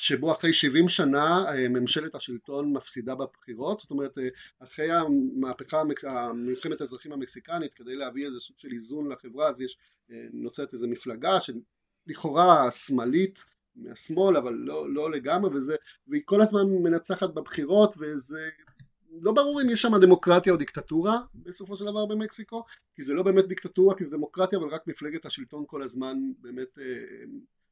שבו 0.00 0.32
אחרי 0.32 0.52
70 0.52 0.88
שנה 0.88 1.44
אה, 1.48 1.68
ממשלת 1.68 2.14
השלטון 2.14 2.72
מפסידה 2.72 3.14
בבחירות, 3.14 3.80
זאת 3.80 3.90
אומרת 3.90 4.18
אה, 4.18 4.28
אחרי 4.58 4.92
המהפכה, 4.92 5.82
מלחמת 6.34 6.80
האזרחים 6.80 7.12
המקסיקנית 7.12 7.74
כדי 7.74 7.96
להביא 7.96 8.26
איזה 8.26 8.40
סוג 8.40 8.56
של 8.58 8.68
איזון 8.72 9.12
לחברה 9.12 9.48
אז 9.48 9.60
יש, 9.60 9.78
נוצרת 10.32 10.72
איזו 10.72 10.88
מפלגה 10.88 11.38
שלכאורה 11.40 12.70
שמאלית 12.70 13.44
מהשמאל 13.76 14.36
אבל 14.36 14.52
לא, 14.54 14.94
לא 14.94 15.10
לגמרי 15.10 15.50
וזה, 15.56 15.76
והיא 16.08 16.22
כל 16.24 16.40
הזמן 16.40 16.66
מנצחת 16.82 17.30
בבחירות 17.34 17.94
וזה 17.98 18.48
לא 19.10 19.32
ברור 19.32 19.62
אם 19.62 19.70
יש 19.70 19.82
שם 19.82 19.96
דמוקרטיה 20.00 20.52
או 20.52 20.58
דיקטטורה 20.58 21.20
בסופו 21.34 21.76
של 21.76 21.84
דבר 21.84 22.06
במקסיקו 22.06 22.64
כי 22.94 23.02
זה 23.02 23.14
לא 23.14 23.22
באמת 23.22 23.46
דיקטטורה 23.46 23.96
כי 23.96 24.04
זה 24.04 24.10
דמוקרטיה 24.10 24.58
אבל 24.58 24.68
רק 24.68 24.86
מפלגת 24.86 25.26
השלטון 25.26 25.64
כל 25.66 25.82
הזמן 25.82 26.18
באמת 26.38 26.78
אה, 26.78 26.84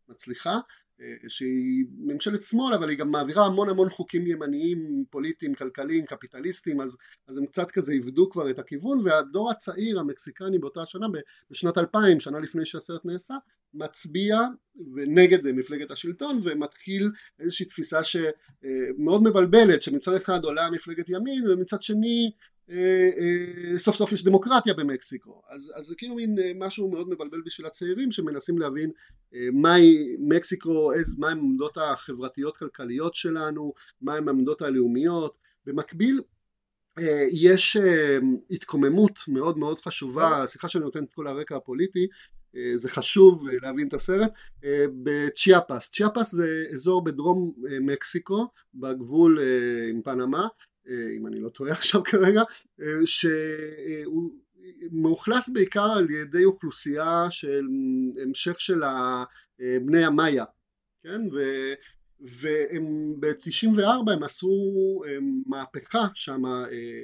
מצליחה 0.09 0.59
אה, 1.01 1.15
שהיא 1.29 1.85
ממשלת 1.99 2.43
שמאל 2.43 2.75
אבל 2.75 2.89
היא 2.89 2.99
גם 2.99 3.11
מעבירה 3.11 3.47
המון 3.47 3.69
המון 3.69 3.89
חוקים 3.89 4.27
ימניים 4.27 5.05
פוליטיים 5.11 5.55
כלכליים 5.55 6.07
קפיטליסטיים 6.07 6.81
אז, 6.81 6.97
אז 7.29 7.39
הם 7.39 7.47
קצת 7.47 7.71
כזה 7.71 7.93
איבדו 7.93 8.31
כבר 8.31 8.51
את 8.51 8.59
הכיוון 8.59 9.01
והדור 9.05 9.51
הצעיר 9.51 10.01
המקסיקני 10.01 10.59
באותה 10.59 10.87
שנה 10.87 11.07
בשנת 11.51 11.79
2000 11.79 12.21
שנה 12.21 12.41
לפני 12.41 12.67
שהסרט 12.67 13.05
נעשה 13.05 13.35
מצביע 13.75 14.39
נגד 15.07 15.51
מפלגת 15.51 15.91
השלטון 15.91 16.41
ומתחיל 16.43 17.11
איזושהי 17.41 17.67
תפיסה 17.67 18.01
שמאוד 18.05 19.23
מבלבלת 19.23 19.83
שמצד 19.83 20.15
אחד 20.15 20.45
עולה 20.45 20.71
מפלגת 20.71 21.09
ימין 21.09 21.49
ומצד 21.49 21.83
שני 21.83 22.25
אה, 22.25 22.31
אה, 22.31 22.58
סוף 23.79 23.97
סוף 23.97 24.13
יש 24.13 24.25
דמוקרטיה 24.25 24.75
במקסיקו. 24.75 25.43
אז, 25.49 25.73
אז 25.75 25.87
זה 25.87 25.95
כאילו 25.99 26.15
מין 26.15 26.39
אה, 26.39 26.53
משהו 26.55 26.91
מאוד 26.91 27.09
מבלבל 27.09 27.41
בשביל 27.47 27.67
הצעירים 27.67 28.11
שמנסים 28.11 28.59
להבין 28.59 28.91
מהי 29.53 30.17
מקסיקו, 30.19 30.93
מה 31.19 31.31
הם 31.31 31.39
העמדות 31.39 31.79
החברתיות 31.81 32.57
כלכליות 32.57 33.15
שלנו, 33.15 33.73
מה 34.01 34.15
הם 34.15 34.29
העמדות 34.29 34.63
הלאומיות. 34.63 35.39
במקביל 35.67 36.21
יש 37.33 37.77
התקוממות 38.51 39.19
מאוד 39.29 39.59
מאוד 39.59 39.79
חשובה, 39.79 40.45
סליחה 40.47 40.69
שאני 40.69 40.85
נותן 40.85 41.05
את 41.05 41.13
כל 41.15 41.27
הרקע 41.27 41.57
הפוליטי, 41.57 42.07
זה 42.77 42.89
חשוב 42.89 43.43
להבין 43.63 43.89
את 43.89 43.95
הסרט, 43.95 44.33
בצ'יאפס, 45.03 45.91
צ'יאפס 45.91 46.35
זה 46.35 46.65
אזור 46.73 47.05
בדרום 47.05 47.53
מקסיקו 47.81 48.49
בגבול 48.75 49.39
עם 49.91 50.03
פנמה 50.03 50.47
אם 51.17 51.27
אני 51.27 51.41
לא 51.41 51.49
טועה 51.49 51.73
עכשיו 51.79 52.03
כרגע, 52.03 52.43
שהוא 53.05 54.31
מאוכלס 54.93 55.49
בעיקר 55.49 55.93
על 55.97 56.11
ידי 56.11 56.45
אוכלוסייה 56.45 57.27
של 57.31 57.67
המשך 58.23 58.61
של 58.61 58.83
בני 59.59 60.05
המאיה, 60.05 60.45
כן? 61.03 61.21
ו... 61.33 61.39
והם 62.21 63.15
ב-94 63.21 64.13
הם 64.13 64.23
עשו 64.23 64.51
מהפכה 65.47 66.07
שם 66.15 66.43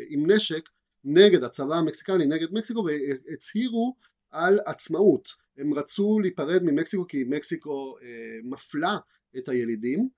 עם 0.08 0.30
נשק 0.30 0.68
נגד 1.04 1.44
הצבא 1.44 1.74
המקסיקני, 1.74 2.26
נגד 2.26 2.52
מקסיקו 2.52 2.84
והצהירו 2.84 3.96
על 4.30 4.58
עצמאות. 4.66 5.28
הם 5.58 5.74
רצו 5.74 6.18
להיפרד 6.20 6.62
ממקסיקו 6.62 7.06
כי 7.06 7.24
מקסיקו 7.24 7.96
מפלה 8.44 8.96
את 9.36 9.48
הילידים 9.48 10.08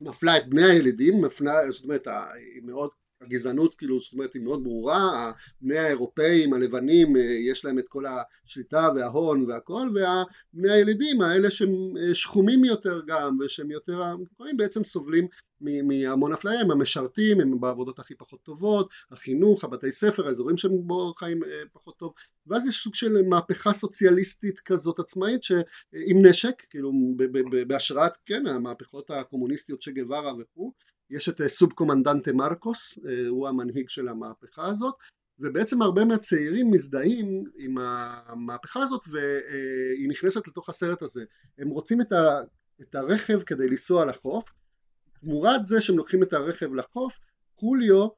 מפלה 0.00 0.36
את 0.36 0.48
בני 0.48 0.64
הילידים, 0.64 1.22
מפלה, 1.22 1.52
זאת 1.72 1.84
אומרת, 1.84 2.06
היא 2.06 2.62
מאוד, 2.62 2.90
הגזענות 3.20 3.74
כאילו, 3.74 4.00
זאת 4.00 4.12
אומרת, 4.12 4.34
היא 4.34 4.42
מאוד 4.42 4.64
ברורה, 4.64 5.32
בני 5.60 5.78
האירופאים, 5.78 6.52
הלבנים, 6.52 7.16
אה, 7.16 7.22
יש 7.22 7.64
להם 7.64 7.78
את 7.78 7.88
כל 7.88 8.04
השליטה 8.06 8.88
וההון 8.96 9.44
והכל, 9.48 9.88
והבני 9.94 10.70
הילידים 10.70 11.20
האלה 11.20 11.50
שהם 11.50 11.96
אה, 11.96 12.14
שחומים 12.14 12.64
יותר 12.64 13.00
גם, 13.06 13.38
ושהם 13.40 13.70
יותר, 13.70 14.02
הם 14.02 14.56
בעצם 14.56 14.84
סובלים 14.84 15.26
מהמון 15.60 16.32
אפליה, 16.32 16.60
הם 16.60 16.70
המשרתים, 16.70 17.40
הם 17.40 17.60
בעבודות 17.60 17.98
הכי 17.98 18.14
פחות 18.14 18.42
טובות, 18.42 18.90
החינוך, 19.10 19.64
הבתי 19.64 19.92
ספר, 19.92 20.26
האזורים 20.26 20.56
שהם 20.56 20.72
בו 20.86 21.14
חיים 21.18 21.44
אה, 21.44 21.62
פחות 21.72 21.98
טוב, 21.98 22.12
ואז 22.46 22.66
יש 22.66 22.82
סוג 22.82 22.94
של 22.94 23.22
מהפכה 23.28 23.72
סוציאליסטית 23.72 24.60
כזאת 24.60 24.98
עצמאית 24.98 25.40
עם 26.06 26.26
נשק, 26.26 26.62
כאילו 26.70 26.92
בהשראת, 27.66 28.16
כן, 28.24 28.46
המהפכות 28.46 29.10
הקומוניסטיות 29.10 29.82
של 29.82 29.90
גווארה 29.90 30.32
וכו', 30.38 30.72
יש 31.10 31.28
את 31.28 31.40
אה, 31.40 31.48
סוב 31.48 31.72
קומנדנטה 31.72 32.32
מרקוס, 32.32 32.98
אה, 32.98 33.28
הוא 33.28 33.48
המנהיג 33.48 33.88
של 33.88 34.08
המהפכה 34.08 34.66
הזאת, 34.66 34.94
ובעצם 35.38 35.82
הרבה 35.82 36.04
מהצעירים 36.04 36.70
מזדהים 36.70 37.44
עם 37.56 37.78
המהפכה 37.78 38.82
הזאת 38.82 39.00
והיא 39.10 40.08
נכנסת 40.08 40.48
לתוך 40.48 40.68
הסרט 40.68 41.02
הזה. 41.02 41.24
הם 41.58 41.68
רוצים 41.68 42.00
את, 42.00 42.12
ה, 42.12 42.40
את 42.80 42.94
הרכב 42.94 43.40
כדי 43.40 43.68
לנסוע 43.68 44.04
לחוף, 44.04 44.44
תמורת 45.20 45.66
זה 45.66 45.80
שהם 45.80 45.96
לוקחים 45.96 46.22
את 46.22 46.32
הרכב 46.32 46.74
לחוף, 46.74 47.18
חוליו 47.56 48.08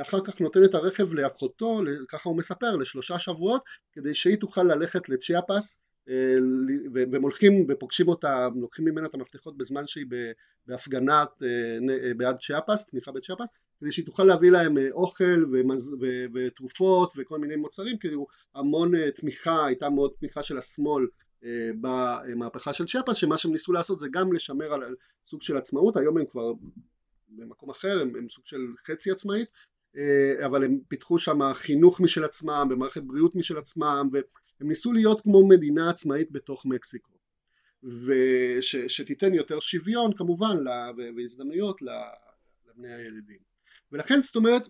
אחר 0.00 0.24
כך 0.24 0.40
נותן 0.40 0.64
את 0.64 0.74
הרכב 0.74 1.14
לאחותו, 1.14 1.80
ככה 2.08 2.28
הוא 2.28 2.38
מספר, 2.38 2.76
לשלושה 2.76 3.18
שבועות, 3.18 3.62
כדי 3.92 4.14
שהיא 4.14 4.36
תוכל 4.36 4.62
ללכת 4.62 5.08
לצ'יאפס, 5.08 5.78
אה, 5.78 5.91
והם 6.92 7.22
הולכים 7.22 7.66
ופוגשים 7.68 8.08
אותה, 8.08 8.48
לוקחים 8.60 8.84
ממנה 8.84 9.06
את 9.06 9.14
המפתחות 9.14 9.56
בזמן 9.56 9.86
שהיא 9.86 10.06
בהפגנת 10.66 11.42
אה, 11.42 11.48
אה, 12.04 12.14
בעד 12.16 12.36
צ'יאפס, 12.40 12.86
תמיכה 12.86 13.12
בצ'יאפס, 13.12 13.48
כדי 13.80 13.92
שהיא 13.92 14.06
תוכל 14.06 14.24
להביא 14.24 14.50
להם 14.50 14.76
אוכל 14.92 15.44
ומז... 15.52 15.96
ותרופות 16.34 17.12
וכל 17.16 17.38
מיני 17.38 17.56
מוצרים, 17.56 17.98
כאילו 17.98 18.26
המון 18.54 19.10
תמיכה, 19.10 19.66
הייתה 19.66 19.90
מאוד 19.90 20.10
תמיכה 20.20 20.42
של 20.42 20.58
השמאל 20.58 21.06
במהפכה 21.80 22.74
של 22.74 22.86
צ'יאפס, 22.86 23.16
שמה 23.16 23.38
שהם 23.38 23.52
ניסו 23.52 23.72
לעשות 23.72 24.00
זה 24.00 24.06
גם 24.10 24.32
לשמר 24.32 24.72
על 24.72 24.94
סוג 25.26 25.42
של 25.42 25.56
עצמאות, 25.56 25.96
היום 25.96 26.18
הם 26.18 26.26
כבר 26.26 26.52
במקום 27.28 27.70
אחר, 27.70 28.00
הם, 28.00 28.12
הם 28.18 28.28
סוג 28.28 28.46
של 28.46 28.60
חצי 28.86 29.10
עצמאית, 29.10 29.48
אה, 29.48 29.71
אבל 30.46 30.64
הם 30.64 30.78
פיתחו 30.88 31.18
שם 31.18 31.38
חינוך 31.54 32.00
משל 32.00 32.24
עצמם, 32.24 32.66
במערכת 32.70 33.02
בריאות 33.02 33.34
משל 33.34 33.58
עצמם, 33.58 34.08
והם 34.12 34.22
ניסו 34.60 34.92
להיות 34.92 35.20
כמו 35.20 35.48
מדינה 35.48 35.90
עצמאית 35.90 36.30
בתוך 36.30 36.66
מקסיקו, 36.66 37.12
ושתיתן 37.82 39.34
יותר 39.34 39.60
שוויון 39.60 40.12
כמובן 40.16 40.56
והזדמנויות 41.16 41.80
לבני 41.82 42.94
הילדים. 42.94 43.38
ולכן 43.92 44.20
זאת 44.20 44.36
אומרת, 44.36 44.68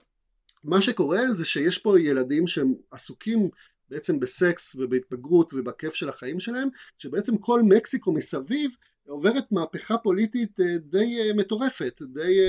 מה 0.65 0.83
שקורה 0.83 1.33
זה 1.33 1.45
שיש 1.45 1.79
פה 1.79 2.01
ילדים 2.01 2.47
שהם 2.47 2.75
עסוקים 2.91 3.49
בעצם 3.89 4.21
בסקס 4.21 4.75
ובהתבגרות 4.75 5.53
ובכיף 5.55 5.95
של 5.95 6.09
החיים 6.09 6.41
שלהם, 6.41 6.69
שבעצם 6.99 7.39
כל 7.39 7.63
מקסיקו 7.63 8.13
מסביב 8.13 8.71
עוברת 9.07 9.53
מהפכה 9.53 9.99
פוליטית 9.99 10.61
אה, 10.61 10.79
די 10.79 11.21
אה, 11.21 11.35
מטורפת, 11.35 12.03
די 12.03 12.41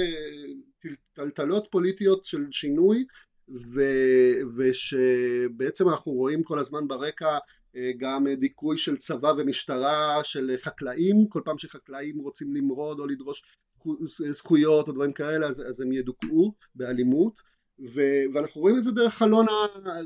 טלטלות 1.13 1.67
פוליטיות 1.72 2.26
של 2.26 2.46
שינוי 2.52 3.06
ו, 3.74 3.82
ושבעצם 4.58 5.89
אנחנו 5.89 6.12
רואים 6.12 6.43
כל 6.43 6.60
הזמן 6.60 6.88
ברקע 6.88 7.38
אה, 7.76 7.91
גם 7.98 8.28
דיכוי 8.39 8.78
של 8.78 8.98
צבא 8.98 9.34
ומשטרה 9.38 10.24
של 10.24 10.52
חקלאים, 10.58 11.28
כל 11.30 11.41
פעם 11.46 11.58
שחקלאים 11.58 12.19
רוצים 12.19 12.56
למרוד 12.56 13.00
או 13.00 13.08
לדרוש 13.08 13.43
זכויות 14.32 14.88
או 14.88 14.93
דברים 14.93 15.13
כאלה 15.13 15.48
אז, 15.48 15.63
אז 15.69 15.82
הם 15.82 15.91
ידוכאו 15.91 16.54
באלימות. 16.76 17.39
ו, 17.96 18.02
ואנחנו 18.34 18.62
רואים 18.62 18.78
את 18.78 18.84
זה 18.84 18.91
דרך 18.91 19.14
חלון, 19.14 19.45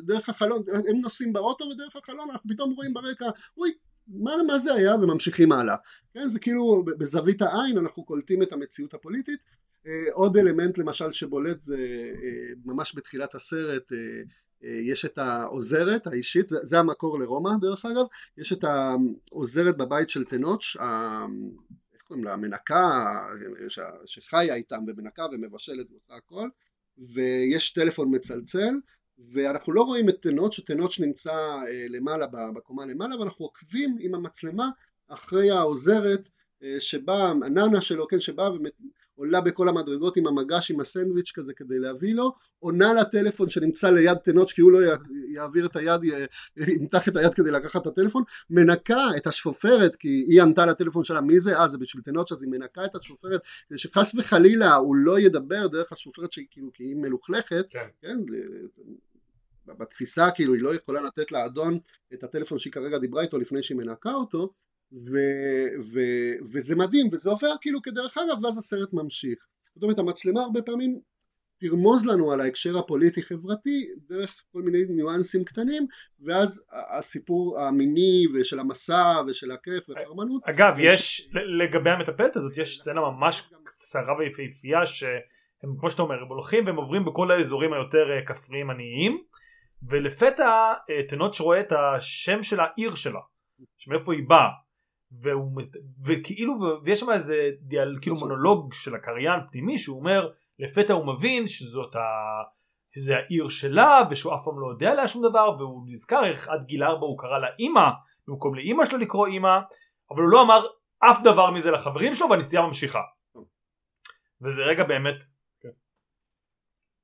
דרך 0.06 0.30
החלון, 0.30 0.64
הם 0.90 1.02
נוסעים 1.02 1.34
באוטו 1.34 1.66
ודרך 1.66 1.96
החלון 1.96 2.30
אנחנו 2.32 2.50
פתאום 2.50 2.74
רואים 2.74 2.94
ברקע, 2.94 3.30
אוי 3.58 3.74
מה, 4.08 4.32
מה 4.48 4.60
זה 4.60 4.74
היה? 4.74 4.96
וממשיכים 4.96 5.52
הלאה, 5.52 5.76
כן 6.14 6.28
זה 6.28 6.40
כאילו 6.40 6.84
בזווית 6.86 7.42
העין 7.42 7.78
אנחנו 7.78 8.04
קולטים 8.04 8.42
את 8.42 8.54
המציאות 8.54 8.94
הפוליטית. 8.94 9.40
אה, 9.88 10.14
עוד 10.14 10.38
אלמנט 10.38 10.78
למשל 10.78 11.12
שבולט 11.12 11.62
זה 11.62 11.78
אה, 12.24 12.54
ממש 12.66 12.94
בתחילת 12.96 13.36
הסרט 13.36 13.92
אה, 13.92 14.22
יש 14.64 15.06
את 15.06 15.18
העוזרת 15.18 16.08
האישית, 16.08 16.50
זה, 16.50 16.58
זה 16.64 16.80
המקור 16.80 17.20
לרומא 17.20 17.50
דרך 17.62 17.86
אגב, 17.86 18.06
יש 18.38 18.54
את 18.54 18.64
העוזרת 18.64 19.78
בבית 19.78 20.10
של 20.10 20.24
תנוץ', 20.24 20.76
איך 21.94 22.02
קוראים 22.02 22.24
לה, 22.24 22.34
המנקה 22.34 23.06
שחיה 24.06 24.56
איתם 24.56 24.86
במנקה 24.86 25.26
ומבשלת 25.32 25.92
ועושה 25.92 26.14
הכל, 26.16 26.50
ויש 27.14 27.74
טלפון 27.74 28.16
מצלצל 28.16 28.74
ואנחנו 29.34 29.74
לא 29.74 29.82
רואים 29.82 30.10
את 30.10 30.22
תנוץ', 30.22 30.60
תנוץ' 30.60 31.00
נמצא 31.00 31.34
למעלה 31.90 32.28
בקומה 32.28 32.86
למעלה 32.86 33.20
ואנחנו 33.20 33.46
עוקבים 33.46 33.98
עם 34.00 34.16
המצלמה 34.16 34.70
אחרי 35.08 35.52
העוזרת 35.52 36.30
שבאה, 36.80 37.30
הננה 37.30 37.82
שלו, 37.82 38.08
כן, 38.08 38.20
שבאה 38.20 38.50
עולה 39.18 39.42
בכל 39.42 39.70
המדרגות 39.70 40.18
עם 40.18 40.28
המגש 40.28 40.72
עם 40.72 40.80
הסנדוויץ' 40.80 41.32
כזה 41.36 41.54
כדי 41.54 41.80
להביא 41.80 42.16
לו, 42.16 42.36
עונה 42.60 42.94
לטלפון 42.94 43.50
שנמצא 43.50 43.90
ליד 43.90 44.18
תנוץ' 44.18 44.52
כי 44.52 44.62
הוא 44.62 44.72
לא 44.72 44.80
יעביר 45.34 45.66
את 45.66 45.76
היד, 45.76 46.02
ימתח 46.58 47.08
את 47.08 47.16
היד 47.16 47.34
כדי 47.34 47.52
לקחת 47.52 47.82
את 47.82 47.88
הטלפון, 47.88 48.24
מנקה 48.50 49.08
את 49.18 49.28
השפופרת 49.28 49.96
כי 49.96 50.08
היא 50.28 50.42
ענתה 50.42 50.66
לטלפון 50.66 51.04
שלה 51.04 51.22
מי 51.22 51.40
זה? 51.40 51.60
אה 51.60 51.68
זה 51.68 51.78
בשביל 51.78 52.04
תנוץ' 52.04 52.32
אז 52.32 52.44
היא 52.44 52.52
מנקה 52.52 52.86
את 52.86 52.96
השפופרת 52.96 53.42
כדי 53.70 53.78
שחס 53.78 54.16
וחלילה 54.16 54.76
הוא 54.76 54.96
לא 54.96 55.20
ידבר 55.20 55.68
דרך 55.68 55.92
השפופרת 55.92 56.30
כאילו 56.52 56.70
כי 56.74 56.84
היא 56.84 56.96
מלוכלכת, 56.96 57.66
כן, 57.70 57.88
כן 58.02 58.18
בתפיסה 59.74 60.32
כאילו 60.32 60.54
היא 60.54 60.64
לא 60.64 60.76
יכולה 60.76 61.02
לתת 61.02 61.32
לאדון 61.32 61.80
את 62.14 62.24
הטלפון 62.24 62.60
שהיא 62.60 62.74
כרגע 62.74 62.98
דיברה 62.98 63.22
איתו 63.22 63.38
לפני 63.38 63.64
שהיא 63.64 63.78
מנקה 63.78 64.14
אותו 64.14 64.54
ו, 64.92 65.18
ו, 65.94 66.00
וזה 66.54 66.76
מדהים 66.76 67.10
וזה 67.12 67.30
עובר 67.30 67.54
כאילו 67.62 67.82
כדרך 67.82 68.18
אגב 68.18 68.44
ואז 68.44 68.58
הסרט 68.58 68.94
ממשיך. 68.94 69.48
זאת 69.76 69.84
אומרת 69.84 70.00
המצלמה 70.00 70.42
הרבה 70.42 70.62
פעמים 70.62 71.00
תרמוז 71.60 72.06
לנו 72.06 72.32
על 72.32 72.42
ההקשר 72.42 72.78
הפוליטי 72.78 73.24
חברתי 73.24 73.86
דרך 74.10 74.44
כל 74.52 74.62
מיני 74.62 74.78
ניואנסים 74.90 75.44
קטנים 75.44 75.88
ואז 76.20 76.66
הסיפור 76.98 77.60
המיני 77.60 78.24
ושל 78.34 78.60
המסע 78.60 79.22
ושל 79.28 79.52
הכיף 79.52 79.90
והחרמנות 79.90 80.42
אגב 80.46 80.74
יש 80.80 81.30
לגבי 81.34 81.90
המטפלת 81.90 82.36
הזאת 82.36 82.58
יש 82.58 82.80
סצנה 82.80 83.02
ממש 83.02 83.50
קצרה 83.64 84.18
ויפהפייה 84.18 84.86
שהם 84.86 85.76
כמו 85.80 85.92
שאתה 85.92 86.02
אומר 86.02 86.16
הם 86.22 86.28
הולכים 86.28 86.66
והם 86.66 86.76
עוברים 86.76 87.06
בכל 87.06 87.32
האזורים 87.32 87.74
היותר 87.74 88.12
אה, 88.12 88.26
כפריים 88.26 88.70
עניים 88.70 89.24
ולפתע 89.84 90.74
אה, 90.90 91.08
תנוץ' 91.10 91.40
רואה 91.40 91.60
את 91.60 91.72
השם 91.72 92.44
של 92.44 92.60
העיר 92.60 92.96
שלה 92.96 93.20
שמאיפה 93.78 94.14
היא 94.14 94.24
באה 94.28 94.50
והוא, 95.12 95.62
וכאילו 96.06 96.54
ויש 96.84 97.00
שם 97.00 97.12
איזה 97.12 97.50
דיאל, 97.62 97.98
כאילו. 98.02 98.16
מונולוג 98.16 98.74
של 98.74 98.96
הקריין 98.96 99.40
פנימי 99.52 99.80
שהוא 99.80 100.00
אומר 100.00 100.30
לפתע 100.60 100.94
הוא 100.94 101.16
מבין 101.16 101.48
שזאת 101.48 101.96
ה... 101.96 102.00
שזה 102.96 103.16
העיר 103.16 103.50
שלה 103.50 104.02
ושהוא 104.10 104.36
אף 104.36 104.40
פעם 104.46 104.60
לא 104.60 104.68
יודע 104.68 104.92
עליה 104.92 105.08
שום 105.08 105.30
דבר 105.30 105.56
והוא 105.58 105.84
נזכר 105.88 106.26
איך 106.26 106.50
עד 106.50 106.66
גיל 106.66 106.84
ארבע 106.84 107.06
הוא 107.06 107.20
קרא 107.20 107.40
לה 107.40 107.48
אימא 107.60 107.90
במקום 108.28 108.56
לאימא 108.56 108.86
שלו 108.86 108.98
לקרוא 108.98 109.28
אימא 109.28 109.60
אבל 110.12 110.22
הוא 110.22 110.30
לא 110.30 110.42
אמר 110.42 110.66
אף 111.00 111.18
דבר 111.24 111.52
מזה 111.52 111.72
לחברים 111.72 112.14
שלו 112.14 112.30
והנסיעה 112.30 112.68
ממשיכה 112.68 113.02
וזה 114.42 114.62
רגע 114.62 114.84
באמת 114.84 115.18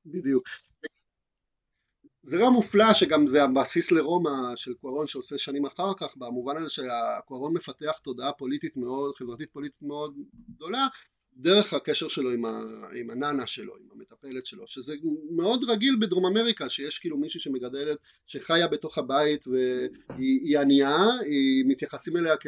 בדיוק 0.05 0.43
זה 2.23 2.37
רע 2.37 2.49
מופלא 2.49 2.93
שגם 2.93 3.27
זה 3.27 3.43
הבסיס 3.43 3.91
לרומא 3.91 4.55
של 4.55 4.73
קוארון 4.73 5.07
שעושה 5.07 5.37
שנים 5.37 5.65
אחר 5.65 5.93
כך 5.97 6.17
במובן 6.17 6.57
הזה 6.57 6.69
שקוארון 6.69 7.53
מפתח 7.53 7.99
תודעה 8.03 8.31
פוליטית 8.31 8.77
מאוד, 8.77 9.15
חברתית 9.15 9.49
פוליטית 9.49 9.81
מאוד 9.81 10.15
גדולה 10.49 10.87
דרך 11.37 11.73
הקשר 11.73 12.07
שלו 12.07 12.31
עם, 12.31 12.45
ה, 12.45 12.63
עם 12.99 13.09
הננה 13.09 13.47
שלו, 13.47 13.73
עם 13.75 13.87
המטפלת 13.91 14.45
שלו, 14.45 14.67
שזה 14.67 14.95
מאוד 15.35 15.69
רגיל 15.69 15.95
בדרום 16.01 16.25
אמריקה, 16.25 16.69
שיש 16.69 16.99
כאילו 16.99 17.17
מישהי 17.17 17.39
שמגדלת, 17.39 17.97
שחיה 18.25 18.67
בתוך 18.67 18.97
הבית 18.97 19.45
והיא 19.47 20.59
ענייה, 20.59 20.97
היא 21.25 21.65
מתייחסים 21.67 22.17
אליה 22.17 22.37
כ... 22.37 22.47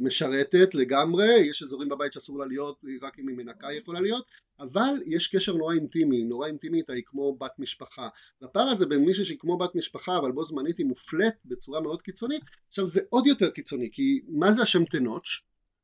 משרתת 0.00 0.74
לגמרי, 0.74 1.36
יש 1.36 1.62
אזורים 1.62 1.88
בבית 1.88 2.12
שאסור 2.12 2.38
לה 2.38 2.46
להיות, 2.46 2.84
רק 3.02 3.18
אם 3.18 3.28
היא 3.28 3.36
מנקה 3.36 3.68
היא 3.68 3.80
יכולה 3.80 4.00
להיות, 4.00 4.26
אבל 4.60 4.94
יש 5.06 5.28
קשר 5.28 5.56
נורא 5.56 5.74
אינטימי, 5.74 6.24
נורא 6.24 6.46
אינטימי 6.46 6.78
איתה, 6.78 6.92
היא 6.92 7.02
כמו 7.06 7.36
בת 7.36 7.52
משפחה. 7.58 8.08
והפער 8.40 8.68
הזה 8.68 8.86
בין 8.86 9.04
מישהי 9.04 9.24
שהיא 9.24 9.38
כמו 9.38 9.58
בת 9.58 9.74
משפחה, 9.74 10.16
אבל 10.18 10.32
בו 10.32 10.44
זמנית 10.44 10.78
היא 10.78 10.86
מופלית 10.86 11.34
בצורה 11.44 11.80
מאוד 11.80 12.02
קיצונית, 12.02 12.42
עכשיו 12.68 12.88
זה 12.88 13.00
עוד 13.08 13.26
יותר 13.26 13.50
קיצוני, 13.50 13.88
כי 13.92 14.20
מה 14.28 14.52
זה 14.52 14.62
השם 14.62 14.84
תנוץ'? 14.84 15.40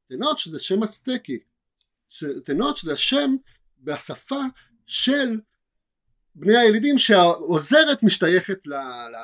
תנוץ' 0.08 0.48
זה 0.48 0.58
שם 0.58 0.82
אסטקי. 0.82 1.38
תנוץ' 2.44 2.84
זה 2.84 2.92
השם 2.92 3.36
בשפה 3.80 4.40
של 4.86 5.40
בני 6.34 6.56
הילידים 6.56 6.98
שהעוזרת 6.98 8.02
משתייכת 8.02 8.66
ל... 8.66 8.74
ל 8.74 9.16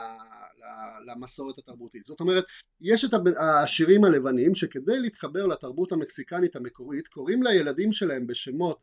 למסורת 1.06 1.58
התרבותית. 1.58 2.04
זאת 2.04 2.20
אומרת, 2.20 2.44
יש 2.80 3.04
את 3.04 3.10
השירים 3.40 4.04
הלבנים 4.04 4.54
שכדי 4.54 4.98
להתחבר 4.98 5.46
לתרבות 5.46 5.92
המקסיקנית 5.92 6.56
המקורית 6.56 7.08
קוראים 7.08 7.42
לילדים 7.42 7.92
שלהם 7.92 8.26
בשמות 8.26 8.78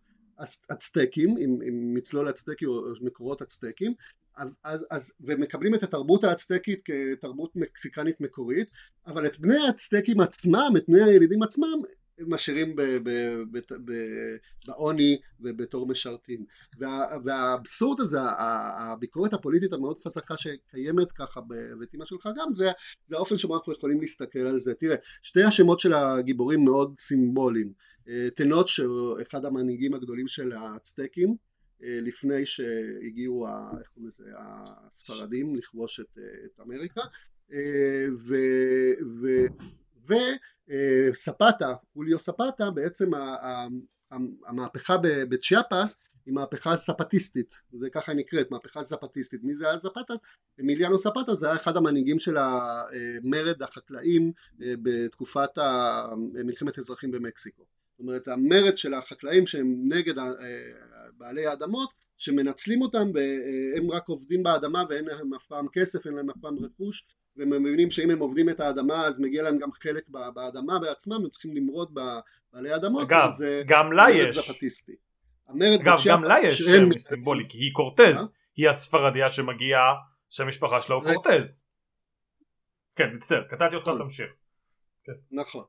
אצטקים, 0.72 1.36
עם, 1.40 1.60
עם 1.64 1.94
מצלול 1.94 2.30
אצטקי 2.30 2.66
או 2.66 2.82
מקורות 3.02 3.42
אצטקים, 3.42 3.94
אז, 4.38 4.58
אז, 4.64 4.86
אז, 4.92 5.14
ומקבלים 5.22 5.76
את 5.76 5.84
התרבות 5.84 6.24
האצטקית 6.24 6.82
כתרבות 6.86 7.56
מקסיקנית 7.56 8.22
מקורית, 8.22 8.70
אבל 9.08 9.26
את 9.26 9.40
בני 9.40 9.58
האצטקים 9.58 10.20
עצמם, 10.20 10.74
את 10.78 10.84
בני 10.88 11.04
הילידים 11.04 11.44
עצמם, 11.44 11.82
משאירים 12.20 12.76
בעוני 14.66 15.18
ובתור 15.40 15.88
משרתים. 15.88 16.46
וה, 16.80 17.06
והאבסורד 17.24 18.02
הזה 18.02 18.20
הביקורת 18.22 19.34
הפוליטית 19.34 19.74
המאוד 19.74 20.02
חזקה 20.02 20.38
שקיימת 20.38 21.12
ככה 21.12 21.42
בבתימה 21.48 22.06
שלך 22.06 22.30
גם 22.38 22.54
זה, 22.54 22.72
זה 23.06 23.16
האופן 23.16 23.38
שבו 23.38 23.56
אנחנו 23.56 23.74
יכולים 23.74 24.02
להסתכל 24.02 24.40
על 24.40 24.60
זה. 24.60 24.74
תראה 24.74 24.96
שתי 25.22 25.44
השמות 25.44 25.80
של 25.80 25.94
הגיבורים 25.94 26.66
מאוד 26.66 26.94
סימבוליים. 27.00 27.74
תנות 28.36 28.68
שהוא 28.68 29.22
אחד 29.22 29.46
המנהיגים 29.46 29.94
הגדולים 29.94 30.28
של 30.28 30.52
הצטקים 30.52 31.36
לפני 31.80 32.46
שהגיעו 32.46 33.48
איך 33.80 33.88
קוראים 33.88 34.08
לזה 34.08 34.24
הספרדים 34.92 35.56
לכבוש 35.56 36.00
את, 36.00 36.18
את 36.46 36.60
אמריקה. 36.60 37.02
ו, 38.28 38.36
ו, 39.22 39.28
ו 40.08 40.14
ספטה, 41.14 41.74
אוליו 41.96 42.20
ספטה, 42.20 42.72
בעצם 42.72 43.10
המהפכה 44.48 44.98
בצ'יאפס 45.02 45.96
היא 46.26 46.34
מהפכה 46.34 46.76
ספטיסטית, 46.76 47.62
זה 47.72 47.90
ככה 47.90 48.14
נקראת, 48.14 48.52
מהפכה 48.52 48.84
ספטיסטית. 48.84 49.44
מי 49.44 49.56
זה 49.56 49.68
היה 49.70 49.80
ספטה? 49.80 50.14
אמיליאנו 50.62 51.00
ספטה 51.00 51.36
זה 51.36 51.48
היה 51.48 51.56
אחד 51.56 51.78
המנהיגים 51.78 52.20
של 52.20 52.38
המרד 52.38 53.64
החקלאים 53.64 54.32
אה, 54.62 54.74
בתקופת 54.82 55.50
מלחמת 56.46 56.80
אזרחים 56.80 57.12
במקסיקו. 57.12 57.66
זאת 57.92 58.00
אומרת 58.00 58.28
המרד 58.28 58.78
של 58.78 58.94
החקלאים 58.94 59.48
שהם 59.48 59.82
נגד 59.88 60.20
אה, 60.20 60.32
בעלי 61.18 61.48
האדמות 61.48 61.94
שמנצלים 62.18 62.82
אותם 62.82 63.12
והם 63.14 63.92
רק 63.92 64.08
עובדים 64.08 64.44
באדמה 64.44 64.84
ואין 64.90 65.06
להם 65.06 65.34
אף 65.34 65.46
פעם 65.46 65.68
כסף, 65.74 66.06
אין 66.06 66.14
להם 66.16 66.30
אף 66.30 66.36
פעם 66.42 66.56
רכוש 66.66 67.06
והם 67.38 67.64
מבינים 67.64 67.92
שאם 67.92 68.10
הם 68.10 68.20
עובדים 68.20 68.50
את 68.50 68.60
האדמה 68.60 69.08
אז 69.08 69.20
מגיע 69.20 69.44
להם 69.44 69.58
גם 69.58 69.72
חלק 69.72 70.10
באדמה 70.10 70.80
בעצמם, 70.80 71.16
הם 71.16 71.30
צריכים 71.30 71.56
למרוד 71.56 71.94
בבעלי 71.94 72.76
אדמות. 72.76 73.08
אגב, 73.08 73.30
גם 73.68 73.94
לה 73.94 74.06
יש. 74.12 74.36
זפטיסטי. 74.36 74.96
אגב, 75.48 75.98
גם 76.08 76.24
לה 76.24 76.36
יש 76.44 76.58
שם 76.58 77.00
סימבולי, 77.00 77.44
כי 77.50 77.58
היא 77.58 77.74
קורטז, 77.74 78.20
אה? 78.20 78.26
היא 78.56 78.70
הספרדיה 78.70 79.30
שמגיעה, 79.30 79.94
שהמשפחה 80.30 80.82
שלה 80.82 80.96
הוא 80.96 81.04
קורטז. 81.04 81.62
כן, 82.96 83.16
מצטער, 83.16 83.44
קטעתי 83.50 83.76
אותך, 83.76 83.88
נכון. 83.88 84.02
תמשיך. 84.02 84.32
כן. 85.04 85.12
נכון, 85.32 85.64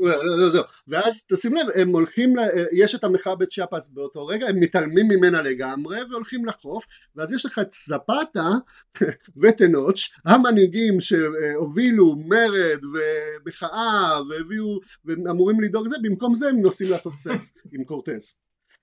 נכון. 0.00 0.60
ואז 0.88 1.22
תשים 1.28 1.54
לב 1.54 1.66
הם 1.74 1.88
הולכים 1.88 2.34
יש 2.72 2.94
את 2.94 3.04
המחאה 3.04 3.36
בצ'אפס 3.36 3.88
באותו 3.88 4.26
רגע 4.26 4.46
הם 4.46 4.60
מתעלמים 4.60 5.08
ממנה 5.08 5.42
לגמרי 5.42 5.98
והולכים 6.10 6.44
לחוף 6.44 6.86
ואז 7.16 7.32
יש 7.32 7.46
לך 7.46 7.58
את 7.58 7.70
ספטה 7.70 8.48
וטנוץ' 9.42 10.08
המנהיגים 10.24 11.00
שהובילו 11.00 12.16
מרד 12.16 12.80
ומחאה 12.84 14.20
והביאו 14.28 14.80
ואמורים 15.04 15.60
לדאוג 15.60 15.88
זה 15.88 15.96
במקום 16.02 16.34
זה 16.34 16.48
הם 16.48 16.60
נוסעים 16.60 16.90
לעשות 16.90 17.12
סקס 17.16 17.54
עם 17.72 17.84
קורטס 17.84 18.34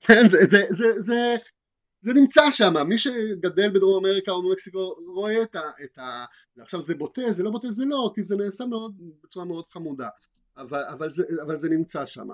כן 0.01 0.27
זה, 0.27 0.37
זה, 0.49 0.65
זה, 0.69 1.01
זה 1.01 1.35
זה 2.01 2.13
נמצא 2.13 2.41
שם, 2.51 2.73
מי 2.87 2.97
שגדל 2.97 3.69
בדרום 3.69 4.05
אמריקה 4.05 4.31
או 4.31 4.41
במקסיקו 4.41 4.95
רואה 5.07 5.41
את 5.41 5.55
ה... 5.55 5.61
את 5.83 5.97
ה... 5.97 6.25
עכשיו 6.61 6.81
זה 6.81 6.95
בוטה, 6.95 7.31
זה 7.31 7.43
לא 7.43 7.51
בוטה, 7.51 7.71
זה 7.71 7.85
לא, 7.85 8.11
כי 8.15 8.23
זה 8.23 8.35
נעשה 8.35 8.65
מאוד, 8.65 8.93
בצורה 9.23 9.45
מאוד 9.45 9.65
חמודה. 9.65 10.07
אבל, 10.57 10.83
אבל, 10.83 11.09
זה, 11.09 11.23
אבל 11.41 11.57
זה 11.57 11.69
נמצא 11.69 12.05
שם. 12.05 12.27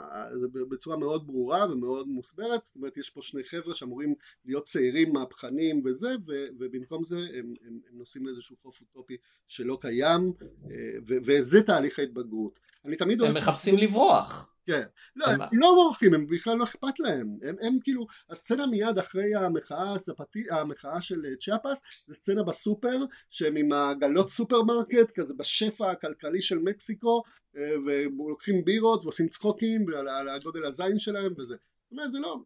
בצורה 0.69 0.97
מאוד 0.97 1.27
ברורה 1.27 1.71
ומאוד 1.71 2.07
מוסברת. 2.07 2.65
זאת 2.65 2.75
אומרת 2.75 2.97
יש 2.97 3.09
פה 3.09 3.21
שני 3.21 3.43
חבר'ה 3.43 3.75
שאמורים 3.75 4.15
להיות 4.45 4.65
צעירים 4.65 5.13
מהפכנים 5.13 5.81
וזה 5.85 6.09
ו, 6.27 6.31
ובמקום 6.59 7.03
זה 7.03 7.17
הם, 7.17 7.25
הם, 7.33 7.79
הם 7.89 7.97
נוסעים 7.97 8.25
לאיזשהו 8.25 8.55
חוף 8.63 8.81
אוטופי 8.81 9.17
שלא 9.47 9.77
קיים 9.81 10.33
אה, 10.41 10.75
ו, 11.07 11.13
וזה 11.25 11.63
תהליך 11.63 11.99
ההתבגרות. 11.99 12.59
אני 12.85 12.95
תמיד 12.95 13.21
הם 13.21 13.37
מחפשים 13.37 13.77
לברוח 13.77 14.52
כן, 14.65 14.83
לא, 15.15 15.25
הם 15.25 15.39
לא 15.53 15.71
בורחים, 15.75 16.13
הם 16.13 16.27
בכלל 16.27 16.57
לא 16.57 16.63
אכפת 16.63 16.99
להם, 16.99 17.37
הם, 17.41 17.55
הם 17.61 17.77
כאילו, 17.83 18.05
הסצנה 18.29 18.67
מיד 18.67 18.97
אחרי 18.97 19.35
המחאה, 19.35 19.95
הספתי, 19.95 20.43
המחאה 20.51 21.01
של 21.01 21.25
אה, 21.25 21.35
צ'אפס, 21.39 21.81
זה 22.07 22.15
סצנה 22.15 22.43
בסופר, 22.43 22.97
שהם 23.29 23.55
עם 23.55 23.71
הגלות 23.71 24.29
סופרמרקט, 24.29 25.11
כזה 25.15 25.33
בשפע 25.37 25.91
הכלכלי 25.91 26.41
של 26.41 26.57
מקסיקו, 26.57 27.23
אה, 27.57 27.73
ולוקחים 27.85 28.65
בירות 28.65 29.03
ועושים 29.03 29.27
צחוקים 29.27 29.85
על 30.09 30.29
הגודל 30.29 30.65
הזין 30.65 30.99
שלהם 30.99 31.33
וזה. 31.37 31.55
אומרת, 31.93 32.11
זה 32.11 32.19
לא, 32.19 32.37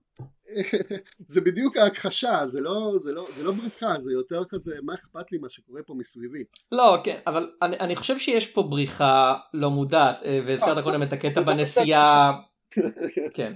זה 1.34 1.42
בדיוק 1.42 1.78
ההכחשה, 1.78 2.42
זה 2.46 2.60
לא, 2.62 2.94
זה, 3.02 3.12
לא, 3.14 3.28
זה 3.36 3.44
לא 3.44 3.52
בריחה, 3.52 3.94
זה 4.00 4.14
יותר 4.14 4.42
כזה, 4.50 4.76
מה 4.84 4.94
אכפת 4.94 5.32
לי 5.32 5.38
מה 5.38 5.50
שקורה 5.50 5.82
פה 5.86 5.94
מסביבי. 5.94 6.44
לא, 6.72 6.98
כן, 7.04 7.20
אבל 7.28 7.52
אני, 7.62 7.80
אני 7.80 7.96
חושב 7.96 8.20
שיש 8.20 8.48
פה 8.48 8.64
בריחה 8.64 9.36
לא 9.54 9.70
מודעת, 9.70 10.24
אה, 10.26 10.40
והזכרת 10.48 10.84
קודם 10.84 11.04
את 11.04 11.14
הקטע 11.14 11.42
בנסיעה 11.42 12.32
כן. 13.34 13.54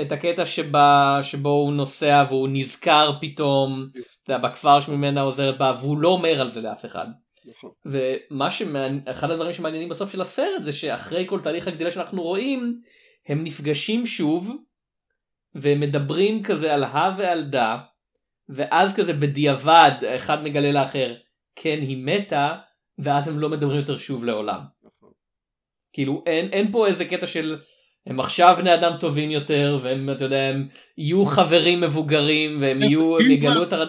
את 0.00 0.12
הקטע 0.12 0.46
שבה, 0.46 1.20
שבו 1.22 1.48
הוא 1.48 1.72
נוסע 1.72 2.24
והוא 2.28 2.48
נזכר 2.52 3.12
פתאום 3.20 3.88
אתה 3.92 4.32
יודע, 4.32 4.48
בכפר 4.48 4.80
שממנה 4.80 5.20
עוזרת 5.20 5.58
בה 5.58 5.76
והוא 5.80 5.98
לא 5.98 6.08
אומר 6.08 6.40
על 6.40 6.50
זה 6.50 6.60
לאף 6.60 6.84
אחד. 6.84 7.06
נכון. 7.46 7.70
ומה 7.86 8.50
שמעניין, 8.50 9.00
אחד 9.06 9.30
הדברים 9.30 9.52
שמעניינים 9.52 9.88
בסוף 9.88 10.12
של 10.12 10.20
הסרט 10.20 10.62
זה 10.62 10.72
שאחרי 10.72 11.24
כל 11.28 11.40
תהליך 11.40 11.68
הגדילה 11.68 11.90
שאנחנו 11.90 12.22
רואים 12.22 12.80
הם 13.26 13.44
נפגשים 13.44 14.06
שוב 14.06 14.50
ומדברים 15.54 16.42
כזה 16.42 16.74
על 16.74 16.84
הא 16.84 17.14
ועל 17.16 17.42
דא 17.42 17.76
ואז 18.48 18.94
כזה 18.94 19.12
בדיעבד 19.12 19.92
אחד 20.16 20.42
מגלה 20.42 20.72
לאחר 20.72 21.14
כן 21.56 21.78
היא 21.80 21.96
מתה 22.06 22.56
ואז 22.98 23.28
הם 23.28 23.38
לא 23.38 23.48
מדברים 23.48 23.78
יותר 23.78 23.98
שוב 23.98 24.24
לעולם. 24.24 24.60
כאילו 25.92 26.22
אין, 26.26 26.48
אין 26.52 26.72
פה 26.72 26.86
איזה 26.86 27.04
קטע 27.04 27.26
של 27.26 27.58
הם 28.06 28.20
עכשיו 28.20 28.54
בני 28.58 28.74
אדם 28.74 28.92
טובים 29.00 29.30
יותר 29.30 29.78
והם 29.82 30.10
אתה 30.10 30.24
יודע 30.24 30.42
הם 30.42 30.68
יהיו 30.98 31.24
חברים 31.24 31.80
מבוגרים 31.80 32.58
והם 32.60 32.82
יהיו 32.82 33.18
הם 33.18 33.30
יגלו 33.30 33.62
את 33.62 33.72
הרד... 33.72 33.88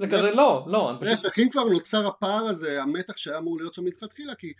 זה 0.00 0.06
כזה 0.06 0.30
לא 0.30 0.64
לא 0.66 0.92
להפך, 1.02 1.38
אם 1.38 1.48
כבר 1.50 1.64
נוצר 1.64 2.06
הפער 2.06 2.46
הזה, 2.46 2.82
המתח 2.82 3.16
שהיה 3.16 3.38
אמור 3.38 3.58
להיות 3.58 3.74
שם 3.74 3.84
מלכתחילה, 3.84 4.34
כי 4.34 4.52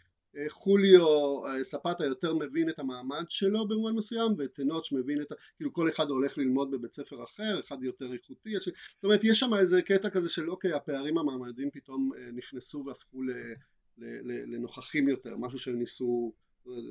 חוליו 0.49 1.47
אה, 1.47 1.65
ספטה 1.65 2.05
יותר 2.05 2.35
מבין 2.35 2.69
את 2.69 2.79
המעמד 2.79 3.25
שלו 3.29 3.69
במובן 3.69 3.93
מסוים, 3.93 4.35
וטנוץ' 4.39 4.93
מבין 4.93 5.23
את 5.23 5.33
ה... 5.33 5.35
כאילו 5.57 5.73
כל 5.73 5.89
אחד 5.89 6.11
הולך 6.11 6.39
ללמוד 6.39 6.71
בבית 6.71 6.93
ספר 6.93 7.25
אחר, 7.25 7.61
אחד 7.61 7.83
יותר 7.83 8.13
איכותי, 8.13 8.51
יש... 8.51 8.69
זאת 8.95 9.05
אומרת 9.05 9.25
יש 9.25 9.41
שם 9.41 9.55
איזה 9.55 9.83
קטע 9.83 10.11
כזה 10.11 10.29
של 10.29 10.51
אוקיי, 10.51 10.73
הפערים 10.73 11.19
המעמדיים 11.19 11.71
פתאום 11.71 12.11
אה, 12.17 12.31
נכנסו 12.33 12.85
והפכו 12.87 13.23
ל... 13.23 13.31
ל... 13.99 14.05
ל... 14.05 14.55
לנוכחים 14.55 15.09
יותר, 15.09 15.37
משהו 15.37 15.59
שהם 15.59 15.79
ניסו 15.79 16.33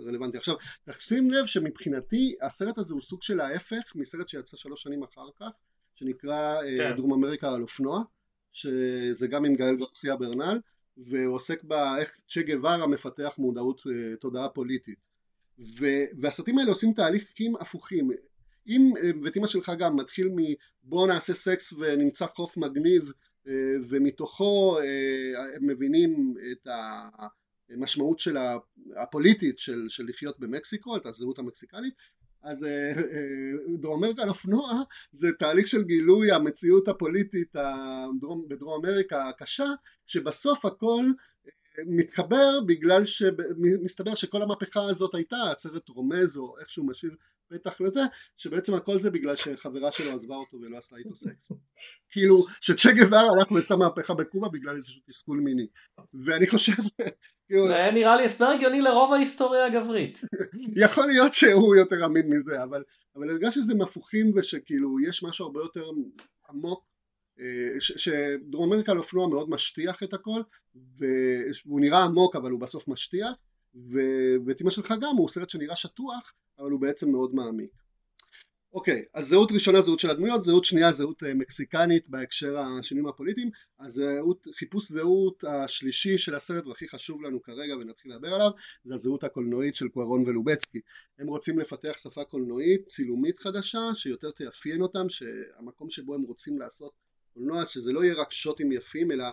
רלוונטי. 0.08 0.38
עכשיו, 0.38 0.56
תשים 0.86 1.32
לב 1.32 1.46
שמבחינתי 1.46 2.36
הסרט 2.42 2.78
הזה 2.78 2.94
הוא 2.94 3.02
סוג 3.02 3.24
של 3.24 3.40
ההפך 3.40 3.96
מסרט 3.96 4.28
שיצא 4.28 4.58
שלוש 4.58 4.84
שנים 4.84 5.04
אחר 5.04 5.28
כך, 5.40 5.50
שנקרא 5.96 6.62
אה, 6.62 6.78
כן. 6.78 6.96
דרום 6.98 7.14
אמריקה 7.14 7.54
על 7.54 7.62
אופנוע, 7.62 8.04
שזה 8.52 9.28
גם 9.28 9.46
עם 9.46 9.56
גאל 9.56 9.76
גרסיה 9.76 10.16
ברנל, 10.16 10.60
והוא 10.98 11.36
עוסק 11.36 11.64
באיך 11.64 12.22
צ'ה 12.30 12.42
גווארה 12.42 12.88
מפתח 12.88 13.36
מודעות, 13.38 13.82
אה, 13.88 14.16
תודעה 14.16 14.50
פוליטית. 14.50 15.00
ו, 15.60 15.86
והסרטים 16.20 16.58
האלה 16.58 16.70
עושים 16.70 16.94
תהליכים 16.94 17.56
הפוכים. 17.56 18.10
אם 18.68 18.94
אה, 18.98 19.10
וטימה 19.24 19.48
שלך 19.48 19.72
גם 19.80 19.96
מתחיל 19.96 20.30
מבוא 20.36 21.08
נעשה 21.08 21.34
סקס 21.34 21.74
ונמצא 21.74 22.26
חוף 22.36 22.58
מגניב 22.58 23.12
אה, 23.48 23.54
ומתוכו 23.90 24.78
הם 25.56 25.68
מבינים 25.68 26.36
את 26.52 26.68
המשמעות 27.70 28.20
של 28.20 28.38
הפוליטית 28.96 29.60
של, 29.60 29.86
של 29.90 30.06
לחיות 30.08 30.40
במקסיקו, 30.40 30.98
את 30.98 31.06
הזהות 31.06 31.40
המקסיקנית, 31.40 31.94
אז 32.44 32.64
אה, 32.64 32.94
אה, 32.98 33.78
דרום 33.78 34.04
אמריקה 34.04 34.22
על 34.22 34.30
אופנוע 34.30 34.84
זה 35.12 35.28
תהליך 35.40 35.68
של 35.68 35.84
גילוי 35.84 36.32
המציאות 36.32 36.88
הפוליטית 36.88 37.56
הדרום, 37.56 38.48
בדרום 38.48 38.86
אמריקה 38.86 39.30
הקשה, 39.30 39.68
שבסוף 40.06 40.66
הכל 40.66 41.06
אה, 41.06 41.12
מתחבר 41.86 42.60
בגלל 42.68 43.06
שמסתבר 43.06 44.16
שכל 44.16 44.42
המהפכה 44.42 44.82
הזאת 44.90 45.16
הייתה, 45.16 45.38
הסרט 45.56 45.90
רומז 45.90 46.38
או 46.38 46.56
איכשהו 46.60 46.86
משאיר 46.86 47.16
פתח 47.48 47.82
לזה, 47.82 48.02
שבעצם 48.38 48.74
הכל 48.74 49.00
זה 49.00 49.12
בגלל 49.12 49.36
שחברה 49.36 49.92
שלו 49.92 50.12
עזבה 50.12 50.36
אותו 50.36 50.58
ולא 50.62 50.78
עשתה 50.78 50.96
איתו 50.98 51.16
סקס. 51.16 51.52
כאילו 52.10 52.46
שצ'ה 52.62 52.90
גווארה 52.92 53.28
הלך 53.38 53.52
ועשה 53.52 53.76
מהפכה 53.76 54.14
בקובה 54.14 54.50
בגלל 54.50 54.76
איזשהו 54.76 55.02
תסכול 55.08 55.40
מיני. 55.40 55.68
ואני 56.14 56.48
חושב, 56.48 56.74
כאילו, 57.48 57.68
זה 57.68 57.90
נראה 57.94 58.18
לי 58.18 58.26
הסבר 58.26 58.46
הגיוני 58.46 58.82
לרוב 58.82 59.14
ההיסטוריה 59.14 59.66
הגברית. 59.66 60.22
יכול 60.76 61.08
להיות 61.08 61.34
שהוא 61.34 61.76
יותר 61.76 62.06
אמין 62.06 62.30
מזה, 62.30 62.64
אבל, 62.64 62.84
אבל 63.16 63.30
הרגש 63.30 63.56
שזה 63.56 63.76
מהפוכים 63.76 64.32
ושכאילו 64.36 65.00
יש 65.08 65.24
משהו 65.24 65.46
הרבה 65.46 65.60
יותר 65.60 65.84
עמוק, 66.50 66.93
שדרום 67.80 68.74
אמריקה 68.74 68.92
על 68.92 68.98
אופנוע 68.98 69.28
מאוד 69.28 69.50
משטיח 69.50 70.04
את 70.04 70.14
הכל, 70.14 70.42
והוא 70.76 71.80
נראה 71.80 72.04
עמוק 72.04 72.36
אבל 72.36 72.52
הוא 72.52 72.60
בסוף 72.60 72.88
משטיח, 72.88 73.32
ו- 73.76 74.36
וטימה 74.48 74.72
שלך 74.72 74.94
גם 75.02 75.16
הוא 75.16 75.30
סרט 75.30 75.50
שנראה 75.50 75.76
שטוח, 75.76 76.34
אבל 76.60 76.72
הוא 76.72 76.82
בעצם 76.82 77.12
מאוד 77.12 77.36
מעמיק. 77.36 77.72
אוקיי, 78.74 79.06
אז 79.14 79.28
זהות 79.28 79.52
ראשונה 79.52 79.82
זהות 79.82 80.00
של 80.00 80.10
הדמויות, 80.10 80.44
זהות 80.44 80.66
שנייה 80.66 80.92
זהות 80.92 81.24
אה, 81.24 81.34
מקסיקנית 81.34 82.10
בהקשר 82.10 82.60
השינויים 82.60 83.10
הפוליטיים, 83.10 83.50
אז 83.80 83.94
זהות, 83.94 84.48
חיפוש 84.54 84.92
זהות 84.92 85.44
השלישי 85.44 86.18
של 86.18 86.36
הסרט 86.36 86.68
והכי 86.68 86.88
חשוב 86.88 87.24
לנו 87.24 87.42
כרגע 87.42 87.76
ונתחיל 87.76 88.14
לדבר 88.14 88.34
עליו, 88.34 88.52
זה 88.86 88.96
הזהות 88.96 89.24
הקולנועית 89.24 89.76
של 89.76 89.88
קוארון 89.88 90.24
ולובצקי. 90.26 90.80
הם 91.20 91.28
רוצים 91.28 91.60
לפתח 91.60 91.98
שפה 91.98 92.24
קולנועית, 92.24 92.88
צילומית 92.88 93.40
חדשה, 93.40 93.80
שיותר 93.96 94.32
תאפיין 94.32 94.82
אותם, 94.82 95.10
שהמקום 95.10 95.90
שבו 95.90 96.16
הם 96.16 96.22
רוצים 96.22 96.58
לעשות 96.58 96.94
קולנוע, 97.34 97.66
שזה 97.66 97.92
לא 97.92 98.04
יהיה 98.04 98.16
רק 98.16 98.32
שוטים 98.32 98.72
יפים, 98.72 99.12
אלא 99.12 99.26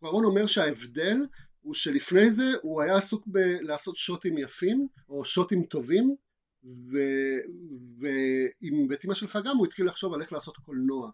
קוארון 0.00 0.24
אומר 0.24 0.46
שההבדל 0.46 1.16
הוא 1.60 1.74
שלפני 1.74 2.30
זה 2.30 2.44
הוא 2.62 2.82
היה 2.82 2.96
עסוק 2.96 3.24
בלעשות 3.26 3.96
שוטים 3.96 4.38
יפים, 4.38 4.88
או 5.08 5.24
שוטים 5.24 5.64
טובים, 5.64 6.16
ו- 6.64 7.40
ועם 7.98 8.88
בית 8.88 9.04
אמא 9.04 9.14
שלך 9.14 9.38
גם 9.44 9.56
הוא 9.56 9.66
התחיל 9.66 9.86
לחשוב 9.86 10.14
על 10.14 10.20
איך 10.20 10.32
לעשות 10.32 10.56
קולנוע, 10.56 11.10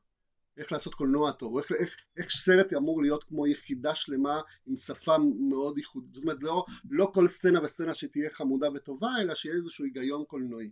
איך 0.57 0.73
לעשות 0.73 0.95
קולנוע 0.95 1.33
טוב, 1.33 1.59
איך, 1.59 1.73
איך, 1.73 1.97
איך 2.17 2.31
סרט 2.31 2.73
אמור 2.73 3.03
להיות 3.03 3.25
כמו 3.25 3.47
יחידה 3.47 3.95
שלמה 3.95 4.41
עם 4.67 4.77
שפה 4.77 5.17
מאוד 5.51 5.79
ייחודית, 5.79 6.15
זאת 6.15 6.23
אומרת 6.23 6.39
לא, 6.41 6.65
לא 6.91 7.11
כל 7.15 7.29
סצנה 7.29 7.63
וסצנה 7.63 7.95
שתהיה 7.95 8.31
חמודה 8.31 8.69
וטובה, 8.75 9.11
אלא 9.21 9.35
שיהיה 9.35 9.57
איזשהו 9.57 9.85
היגיון 9.85 10.25
קולנועי 10.25 10.71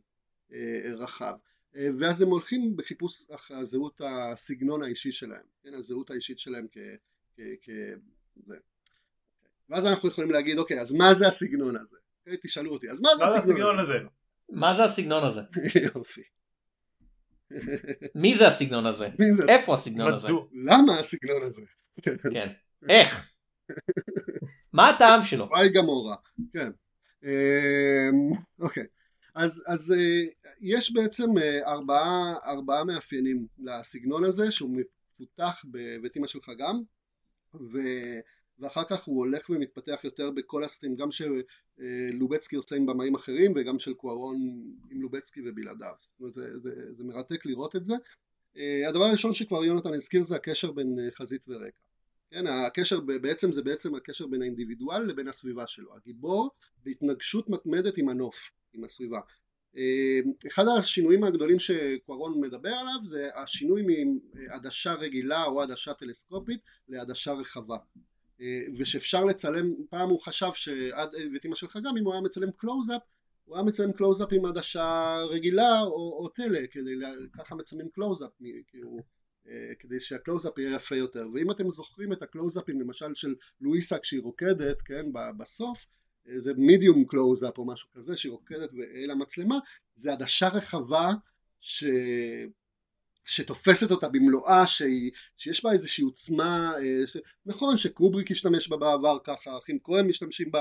אה, 0.52 0.92
רחב. 0.96 1.34
אה, 1.76 1.88
ואז 1.98 2.22
הם 2.22 2.28
הולכים 2.28 2.76
בחיפוש 2.76 3.30
אחרי 3.30 3.56
הזהות 3.56 4.00
הסגנון 4.04 4.82
האישי 4.82 5.12
שלהם, 5.12 5.42
כן, 5.62 5.74
הזהות 5.74 6.10
האישית 6.10 6.38
שלהם 6.38 6.66
כ... 6.72 6.78
כ, 7.36 7.40
כ 7.62 7.70
זה. 8.46 8.56
ואז 9.68 9.86
אנחנו 9.86 10.08
יכולים 10.08 10.30
להגיד, 10.30 10.58
אוקיי, 10.58 10.80
אז 10.80 10.92
מה 10.92 11.14
זה 11.14 11.28
הסגנון 11.28 11.76
הזה? 11.76 11.96
אוקיי, 12.20 12.36
תשאלו 12.42 12.72
אותי, 12.72 12.90
אז 12.90 13.00
מה 13.00 13.08
זה 13.16 13.24
מה 13.24 13.30
זה 13.30 13.38
הסגנון 13.38 13.78
הסגנון 13.78 13.78
הזה? 13.78 13.94
מה 14.48 14.74
זה 14.74 14.84
הסגנון 14.84 15.24
הזה? 15.24 15.40
יופי. 15.94 16.22
מי 18.14 18.36
זה 18.36 18.46
הסגנון 18.46 18.86
הזה? 18.86 19.08
איפה 19.48 19.74
הסגנון 19.74 20.12
הזה? 20.12 20.28
למה 20.52 20.98
הסגנון 20.98 21.42
הזה? 21.42 21.62
כן. 22.32 22.48
איך? 22.88 23.30
מה 24.72 24.88
הטעם 24.88 25.22
שלו? 25.22 25.46
וואי 25.50 25.68
גמורה, 25.68 26.16
כן. 26.52 26.70
אמ, 27.24 28.30
אוקיי. 28.60 28.84
אז, 29.34 29.64
אז 29.66 29.92
אה, 29.92 30.22
יש 30.60 30.92
בעצם 30.92 31.38
אה, 31.38 31.72
ארבעה, 31.72 32.34
ארבעה 32.44 32.84
מאפיינים 32.84 33.46
לסגנון 33.58 34.24
הזה 34.24 34.50
שהוא 34.50 34.70
מפותח 34.70 35.64
בבית 35.70 36.16
אמא 36.16 36.26
שלך 36.26 36.50
גם 36.58 36.82
ו, 37.54 37.78
ואחר 38.58 38.84
כך 38.84 39.04
הוא 39.04 39.16
הולך 39.18 39.50
ומתפתח 39.50 40.00
יותר 40.04 40.30
בכל 40.30 40.64
הסרטים 40.64 40.96
גם 40.96 41.08
שלובצקי 41.10 42.56
עושה 42.56 42.76
עם 42.76 42.86
במאים 42.86 43.14
אחרים 43.14 43.52
וגם 43.56 43.78
של 43.78 43.94
קוארון 43.94 44.36
עם 44.90 45.02
לובצקי 45.02 45.40
ובלעדיו. 45.44 45.94
זה, 46.28 46.58
זה, 46.58 46.94
זה 46.94 47.04
מרתק 47.04 47.46
לראות 47.46 47.76
את 47.76 47.84
זה. 47.84 47.94
אה, 48.56 48.88
הדבר 48.88 49.04
הראשון 49.04 49.34
שכבר 49.34 49.64
יונתן 49.64 49.94
הזכיר 49.94 50.24
זה 50.24 50.36
הקשר 50.36 50.72
בין 50.72 50.98
אה, 50.98 51.10
חזית 51.10 51.44
ורקע 51.48 51.89
כן, 52.30 52.46
הקשר 52.46 53.00
בעצם 53.00 53.52
זה 53.52 53.62
בעצם 53.62 53.94
הקשר 53.94 54.26
בין 54.26 54.42
האינדיבידואל 54.42 55.02
לבין 55.02 55.28
הסביבה 55.28 55.66
שלו. 55.66 55.96
הגיבור 55.96 56.50
בהתנגשות 56.84 57.48
מתמדת 57.48 57.98
עם 57.98 58.08
הנוף, 58.08 58.50
עם 58.72 58.84
הסביבה. 58.84 59.20
אה, 59.76 60.20
אחד 60.46 60.64
השינויים 60.78 61.24
הגדולים 61.24 61.58
שקוארון 61.58 62.40
מדבר 62.40 62.72
עליו 62.72 63.02
זה 63.02 63.28
השינוי 63.34 63.84
מעדשה 64.34 64.94
רגילה 64.94 65.44
או 65.44 65.62
עדשה 65.62 65.94
טלסקופית 65.94 66.60
לעדשה 66.88 67.32
רחבה. 67.32 67.76
אה, 68.40 68.62
ושאפשר 68.78 69.24
לצלם, 69.24 69.74
פעם 69.90 70.10
הוא 70.10 70.20
חשב 70.20 70.52
שעד 70.52 71.14
ואת 71.34 71.44
אמא 71.46 71.54
שלך 71.54 71.78
גם 71.84 71.96
אם 71.96 72.04
הוא 72.04 72.12
היה 72.12 72.22
מצלם 72.22 72.50
קלוזאפ 72.50 73.02
הוא 73.50 73.56
היה 73.56 73.64
מצלם 73.64 73.92
קלוזאפ 73.92 74.28
עם 74.32 74.44
עדשה 74.44 75.16
רגילה 75.30 75.80
או, 75.80 76.18
או 76.18 76.28
טלה, 76.28 76.60
כדי 76.70 76.94
ככה 77.32 77.54
מצלמים 77.54 77.88
קלוזאפ, 77.88 78.30
כאילו 78.68 78.98
כדי 79.78 80.00
שהקלוזאפ 80.00 80.58
יהיה 80.58 80.74
יפה 80.74 80.96
יותר. 80.96 81.28
ואם 81.34 81.50
אתם 81.50 81.70
זוכרים 81.70 82.12
את 82.12 82.22
הקלוזאפים 82.22 82.80
למשל 82.80 83.14
של 83.14 83.34
לואיסה 83.60 83.98
כשהיא 83.98 84.20
רוקדת 84.22 84.82
כן 84.82 85.06
בסוף 85.38 85.86
אה, 86.28 86.40
זה 86.40 86.54
medium 86.56 87.04
close-up 87.04 87.58
או 87.58 87.66
משהו 87.66 87.88
כזה 87.92 88.16
שהיא 88.16 88.32
רוקדת 88.32 88.70
ואל 88.72 89.10
המצלמה 89.10 89.58
זה 89.94 90.12
עדשה 90.12 90.48
רחבה 90.48 91.10
ש... 91.60 91.84
שתופסת 93.24 93.90
אותה 93.90 94.08
במלואה 94.08 94.66
שהיא, 94.66 95.10
שיש 95.36 95.64
בה 95.64 95.72
איזושהי 95.72 96.04
עוצמה 96.04 96.72
אה, 96.78 97.06
ש... 97.06 97.16
נכון 97.46 97.76
שקובריק 97.76 98.30
השתמש 98.30 98.68
בה 98.68 98.76
בעבר 98.76 99.18
ככה 99.24 99.58
אחים 99.58 99.78
כהן 99.84 100.06
משתמשים 100.06 100.50
בה 100.50 100.60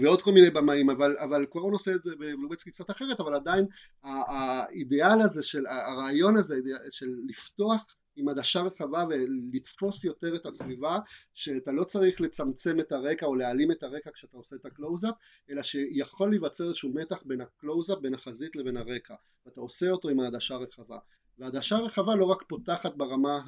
ועוד 0.00 0.22
כל 0.22 0.32
מיני 0.32 0.50
במאים, 0.50 0.90
אבל, 0.90 1.16
אבל 1.18 1.46
קוארון 1.46 1.72
עושה 1.72 1.94
את 1.94 2.02
זה 2.02 2.16
ולובצקי 2.16 2.70
קצת 2.70 2.90
אחרת, 2.90 3.20
אבל 3.20 3.34
עדיין 3.34 3.66
האידיאל 4.02 5.20
הזה 5.20 5.42
של, 5.42 5.66
הרעיון 5.66 6.36
הזה 6.36 6.54
של 6.90 7.14
לפתוח 7.28 7.96
עם 8.18 8.28
עדשה 8.28 8.60
רחבה 8.60 9.04
ולתפוס 9.08 10.04
יותר 10.04 10.36
את 10.36 10.46
הסביבה 10.46 10.98
שאתה 11.34 11.72
לא 11.72 11.84
צריך 11.84 12.20
לצמצם 12.20 12.80
את 12.80 12.92
הרקע 12.92 13.26
או 13.26 13.34
להעלים 13.34 13.72
את 13.72 13.82
הרקע 13.82 14.10
כשאתה 14.10 14.36
עושה 14.36 14.56
את 14.56 14.66
הקלוזאפ 14.66 15.14
אלא 15.50 15.62
שיכול 15.62 16.30
להיווצר 16.30 16.68
איזשהו 16.68 16.92
מתח 16.94 17.22
בין 17.24 17.40
הקלוזאפ 17.40 17.98
בין 17.98 18.14
החזית 18.14 18.56
לבין 18.56 18.76
הרקע. 18.76 19.14
ואתה 19.46 19.60
עושה 19.60 19.90
אותו 19.90 20.08
עם 20.08 20.20
העדשה 20.20 20.56
רחבה. 20.56 20.98
והעדשה 21.38 21.76
רחבה 21.76 22.16
לא 22.16 22.24
רק 22.24 22.42
פותחת 22.48 22.96
ברמה 22.96 23.40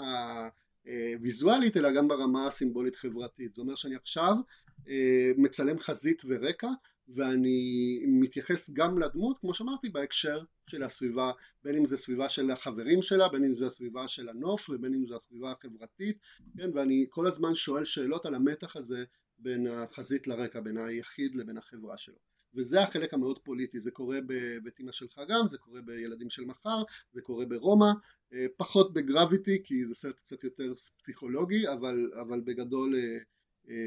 הוויזואלית 1.15 1.77
אלא 1.77 1.93
גם 1.93 2.09
ברמה 2.09 2.47
הסימבולית 2.47 2.97
חברתית 2.97 3.55
זה 3.55 3.63
אומר 3.63 3.75
שאני 3.75 3.97
עכשיו 3.97 4.35
מצלם 5.37 5.79
חזית 5.79 6.23
ורקע 6.27 6.69
ואני 7.09 8.01
מתייחס 8.07 8.71
גם 8.71 8.99
לדמות 8.99 9.39
כמו 9.39 9.55
שאמרתי 9.55 9.89
בהקשר 9.89 10.39
של 10.71 10.83
הסביבה 10.83 11.33
בין 11.65 11.77
אם 11.77 11.87
זה 11.87 11.97
סביבה 11.97 12.29
של 12.29 12.51
החברים 12.51 13.03
שלה 13.03 13.29
בין 13.29 13.45
אם 13.45 13.55
זה 13.55 13.67
הסביבה 13.67 14.09
של 14.09 14.29
הנוף 14.29 14.71
ובין 14.71 14.95
אם 14.95 15.07
זה 15.07 15.17
הסביבה 15.17 15.53
החברתית 15.53 16.19
כן 16.59 16.71
ואני 16.75 17.07
כל 17.11 17.27
הזמן 17.27 17.55
שואל 17.55 17.85
שאלות 17.85 18.27
על 18.27 18.35
המתח 18.35 18.77
הזה 18.77 19.05
בין 19.39 19.67
החזית 19.67 20.27
לרקע 20.27 20.61
בין 20.61 20.79
היחיד 20.79 21.37
לבין 21.37 21.59
החברה 21.59 21.99
שלו. 21.99 22.19
וזה 22.55 22.83
החלק 22.83 23.15
המאוד 23.15 23.39
פוליטי 23.39 23.81
זה 23.81 23.91
קורה 23.91 24.19
בבית 24.27 24.81
אמא 24.81 24.93
שלך 24.93 25.21
גם 25.29 25.49
זה 25.49 25.59
קורה 25.59 25.81
בילדים 25.83 26.31
של 26.31 26.45
מחר 26.45 26.83
זה 27.13 27.21
קורה 27.21 27.47
ברומא 27.47 27.91
אה, 28.33 28.47
פחות 28.57 28.93
בגרביטי 28.93 29.63
כי 29.65 29.87
זה 29.87 29.95
סרט 29.95 30.17
קצת 30.17 30.45
יותר 30.45 30.75
פסיכולוגי 30.75 31.69
אבל, 31.69 32.11
אבל 32.21 32.41
בגדול 32.41 32.95
אה, 32.95 33.01
אה, 33.01 33.19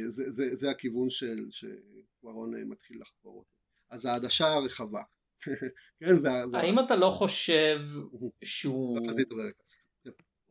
זה, 0.07 0.31
זה, 0.31 0.55
זה 0.55 0.71
הכיוון 0.71 1.09
של, 1.09 1.45
שקוורון 1.51 2.55
אה, 2.55 2.63
מתחיל 2.65 3.01
לחקור 3.01 3.37
אותו. 3.37 3.49
אז 3.89 4.05
העדשה 4.05 4.47
הרחבה. 4.47 5.01
כן, 5.99 6.15
וה, 6.23 6.43
האם. 6.53 6.79
אתה 6.79 6.95
לא 6.95 7.09
חושב 7.09 7.79
שהוא 8.43 8.99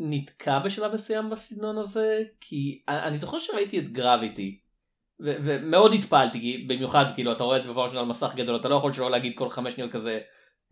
נתקע 0.01 0.59
בשלב 0.59 0.93
מסוים 0.95 1.31
בסגנון 1.31 1.79
הזה? 1.79 2.23
כי 2.41 2.83
אני 2.89 3.16
זוכר 3.16 3.39
שראיתי 3.39 3.79
את 3.79 3.89
גרביטי. 3.89 4.61
ומאוד 5.20 5.93
התפעלתי 5.93 6.41
כי 6.41 6.64
במיוחד 6.68 7.05
כאילו 7.14 7.33
אתה 7.33 7.45
רואה 7.45 7.57
את 7.57 7.62
זה 7.62 7.70
בפעם 7.70 7.83
ראשונה 7.83 8.01
על 8.01 8.07
מסך 8.07 8.33
גדול 8.37 8.57
אתה 8.57 8.68
לא 8.68 8.75
יכול 8.75 8.93
שלא 8.93 9.11
להגיד 9.11 9.33
כל 9.37 9.49
חמש 9.49 9.75
שניות 9.75 9.93
כזה 9.93 10.20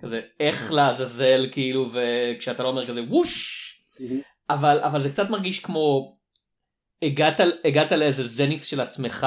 כזה 0.01 0.21
איך 0.41 0.71
לעזאזל 0.77 1.49
כאילו 1.53 1.91
וכשאתה 1.93 2.63
לא 2.63 2.69
אומר 2.69 2.87
כזה 2.87 3.03
ווש 3.03 3.67
אבל 4.51 4.81
אבל 4.81 5.03
זה 5.03 5.09
קצת 5.09 5.31
מרגיש 5.31 5.59
כמו 5.59 6.17
הגעת, 7.03 7.41
הגעת 7.65 7.93
לאיזה 7.93 8.25
זניף 8.25 8.65
של 8.65 8.81
עצמך 8.81 9.27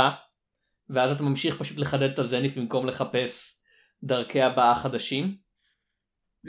ואז 0.90 1.12
אתה 1.12 1.24
ממשיך 1.24 1.60
פשוט 1.60 1.78
לחדד 1.78 2.10
את 2.10 2.20
הזניף 2.20 2.58
במקום 2.58 2.86
לחפש 2.86 3.60
דרכי 4.04 4.42
הבאה 4.42 4.76
חדשים? 4.76 5.36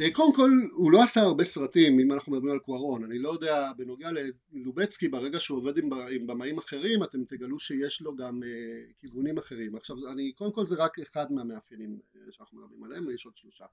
אה, 0.01 0.11
קודם 0.13 0.35
כל 0.35 0.51
הוא 0.73 0.93
לא 0.93 1.03
עשה 1.03 1.21
הרבה 1.21 1.45
סרטים 1.45 2.01
אם 2.01 2.13
אנחנו 2.13 2.33
מדברים 2.33 2.53
על 2.53 2.59
קוארון 2.59 3.05
אני 3.05 3.19
לא 3.19 3.33
יודע 3.33 3.73
בנוגע 3.77 4.09
ללובצקי 4.53 5.09
ברגע 5.09 5.41
שהוא 5.41 5.59
עובד 5.59 5.79
עם, 5.79 5.93
עם 5.93 6.27
במאים 6.27 6.59
אחרים 6.59 7.03
אתם 7.03 7.25
תגלו 7.25 7.59
שיש 7.59 8.01
לו 8.01 8.17
גם 8.17 8.43
uh, 8.43 8.93
כיוונים 8.99 9.39
אחרים. 9.39 9.77
עכשיו 9.77 9.97
אני 10.13 10.33
קודם 10.33 10.53
כל 10.53 10.65
זה 10.65 10.77
רק 10.77 10.99
אחד 10.99 11.33
מהמאפיינים 11.33 11.99
אה, 12.17 12.21
שאנחנו 12.31 12.59
מדברים 12.59 12.85
עליהם 12.85 13.07
ויש 13.07 13.25
עוד 13.25 13.37
שלושה. 13.37 13.65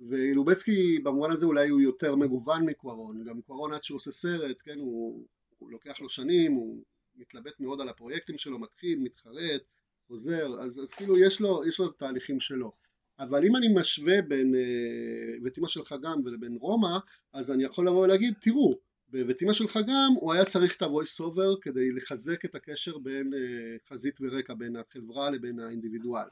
ולובצקי 0.00 0.98
במובן 0.98 1.30
הזה 1.30 1.46
אולי 1.46 1.68
הוא 1.68 1.80
יותר 1.80 2.16
מגוון 2.16 2.66
מקוארון 2.66 3.24
גם 3.24 3.40
קוארון 3.40 3.72
עד 3.72 3.84
שהוא 3.84 3.96
עושה 3.96 4.10
סרט 4.10 4.56
כן 4.64 4.78
הוא 4.78 5.26
הוא 5.60 5.70
לוקח 5.70 6.00
לו 6.00 6.08
שנים, 6.08 6.52
הוא 6.52 6.82
מתלבט 7.20 7.60
מאוד 7.60 7.80
על 7.80 7.88
הפרויקטים 7.88 8.38
שלו, 8.38 8.58
מתחיל, 8.58 8.98
מתחרט, 8.98 9.62
חוזר, 10.08 10.62
אז, 10.62 10.80
אז 10.82 10.92
כאילו 10.92 11.18
יש 11.18 11.40
לו, 11.40 11.62
יש 11.68 11.78
לו 11.78 11.86
את 11.86 11.90
התהליכים 11.96 12.40
שלו. 12.40 12.72
אבל 13.18 13.44
אם 13.44 13.56
אני 13.56 13.68
משווה 13.74 14.22
בין 14.22 14.54
אה, 14.54 15.38
וטימה 15.44 15.68
של 15.68 15.84
חגם 15.84 16.20
ולבין 16.24 16.56
רומא, 16.60 16.98
אז 17.32 17.50
אני 17.50 17.64
יכול 17.64 17.86
לבוא 17.86 18.04
ולהגיד, 18.04 18.34
תראו, 18.40 18.78
בבית 19.10 19.38
של 19.52 19.68
חגם 19.68 20.12
הוא 20.20 20.32
היה 20.32 20.44
צריך 20.44 20.76
את 20.76 20.82
ה-voice 20.82 21.20
over 21.20 21.58
כדי 21.62 21.92
לחזק 21.92 22.44
את 22.44 22.54
הקשר 22.54 22.98
בין 22.98 23.34
אה, 23.34 23.76
חזית 23.88 24.18
ורקע, 24.20 24.54
בין 24.54 24.76
החברה 24.76 25.30
לבין 25.30 25.60
האינדיבידואל. 25.60 26.26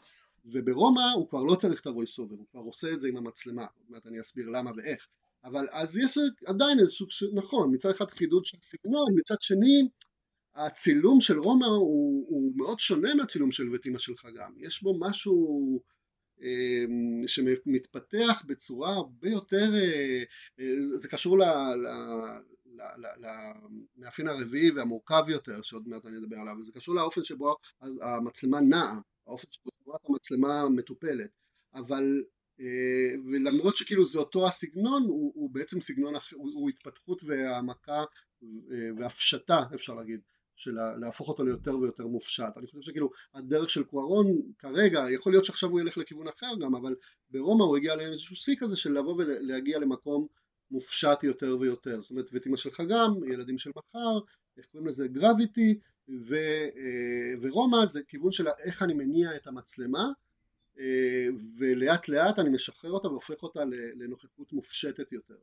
וברומא 0.44 1.12
הוא 1.14 1.28
כבר 1.28 1.42
לא 1.42 1.54
צריך 1.54 1.80
את 1.80 1.86
ה-voice 1.86 2.18
over, 2.18 2.36
הוא 2.38 2.46
כבר 2.50 2.60
עושה 2.60 2.92
את 2.92 3.00
זה 3.00 3.08
עם 3.08 3.16
המצלמה, 3.16 3.66
זאת 3.78 3.88
אומרת 3.88 4.06
אני 4.06 4.20
אסביר 4.20 4.48
למה 4.48 4.70
ואיך. 4.76 5.06
אבל 5.44 5.66
אז 5.72 5.96
יש 5.96 6.18
עדיין 6.46 6.78
איזה 6.78 6.90
סוג 6.90 7.10
של, 7.10 7.26
נכון, 7.34 7.74
מצד 7.74 7.90
אחד 7.90 8.10
חידוד 8.10 8.44
של 8.44 8.58
סגנון, 8.60 9.14
מצד 9.16 9.40
שני 9.40 9.88
הצילום 10.66 11.20
של 11.20 11.38
רומא 11.38 11.66
הוא, 11.66 12.26
הוא 12.28 12.52
מאוד 12.56 12.80
שונה 12.80 13.14
מהצילום 13.14 13.52
של 13.52 13.68
בית 13.68 13.86
אמא 13.86 13.98
שלך 13.98 14.26
גם, 14.36 14.52
יש 14.58 14.82
בו 14.82 14.98
משהו 15.00 15.80
אה, 16.42 16.84
שמתפתח 17.26 18.42
בצורה 18.46 18.94
הרבה 18.94 19.28
יותר, 19.28 19.74
אה, 19.74 20.22
אה, 20.60 20.96
זה 20.96 21.08
קשור 21.08 21.38
למאפיין 23.96 24.28
הרביעי 24.28 24.70
והמורכב 24.70 25.24
יותר 25.28 25.62
שעוד 25.62 25.88
מעט 25.88 26.06
אני 26.06 26.16
אדבר 26.18 26.36
עליו, 26.36 26.64
זה 26.64 26.72
קשור 26.72 26.94
לאופן 26.94 27.24
שבו 27.24 27.56
המצלמה 28.02 28.60
נעה, 28.60 28.98
האופן 29.26 29.48
שבו 29.50 29.70
המצלמה 30.08 30.68
מטופלת, 30.68 31.30
אבל 31.74 32.22
אה, 32.60 33.14
ולמרות 33.32 33.76
שכאילו 33.76 34.06
זה 34.06 34.18
אותו 34.18 34.48
הסגנון 34.48 35.02
הוא, 35.02 35.32
הוא 35.34 35.50
בעצם 35.50 35.80
סגנון 35.80 36.14
אחר, 36.14 36.36
הוא, 36.36 36.50
הוא 36.54 36.70
התפתחות 36.70 37.22
והעמקה 37.24 38.04
והפשטה 38.96 39.62
אפשר 39.74 39.94
להגיד 39.94 40.20
של 40.58 40.76
להפוך 41.00 41.28
אותו 41.28 41.44
ליותר 41.44 41.78
ויותר 41.78 42.06
מופשט. 42.06 42.56
אני 42.56 42.66
חושב 42.66 42.80
שכאילו 42.80 43.10
הדרך 43.34 43.70
של 43.70 43.84
קוארון 43.84 44.26
כרגע 44.58 45.04
יכול 45.10 45.32
להיות 45.32 45.44
שעכשיו 45.44 45.70
הוא 45.70 45.80
ילך 45.80 45.98
לכיוון 45.98 46.28
אחר 46.28 46.50
גם 46.60 46.74
אבל 46.74 46.94
ברומא 47.30 47.64
הוא 47.64 47.76
הגיע 47.76 47.96
לאיזשהו 47.96 48.36
שיא 48.36 48.56
כזה 48.58 48.76
של 48.76 48.92
לבוא 48.92 49.14
ולהגיע 49.18 49.78
למקום 49.78 50.26
מופשט 50.70 51.22
יותר 51.22 51.56
ויותר. 51.60 52.00
זאת 52.02 52.10
אומרת 52.10 52.30
וטימה 52.32 52.56
של 52.56 52.70
חגם 52.70 53.14
ילדים 53.32 53.58
של 53.58 53.70
מחר 53.76 54.18
איך 54.56 54.66
קוראים 54.66 54.88
לזה? 54.88 55.08
גרביטי 55.08 55.78
ו, 56.08 56.34
אה, 56.76 57.34
ורומא 57.42 57.86
זה 57.86 58.00
כיוון 58.08 58.32
של 58.32 58.48
איך 58.64 58.82
אני 58.82 58.94
מניע 58.94 59.36
את 59.36 59.46
המצלמה 59.46 60.08
אה, 60.78 61.26
ולאט 61.58 62.08
לאט 62.08 62.38
אני 62.38 62.50
משחרר 62.50 62.90
אותה 62.90 63.08
והופך 63.08 63.42
אותה 63.42 63.60
לנוכחות 63.96 64.52
מופשטת 64.52 65.12
יותר. 65.12 65.34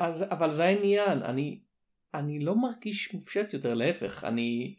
אז, 0.00 0.24
אבל 0.30 0.54
זה 0.54 0.64
העניין, 0.64 1.22
אני, 1.22 1.60
אני 2.14 2.38
לא 2.38 2.54
מרגיש 2.56 3.14
מופשט 3.14 3.52
יותר, 3.52 3.74
להפך, 3.74 4.24
אני 4.24 4.74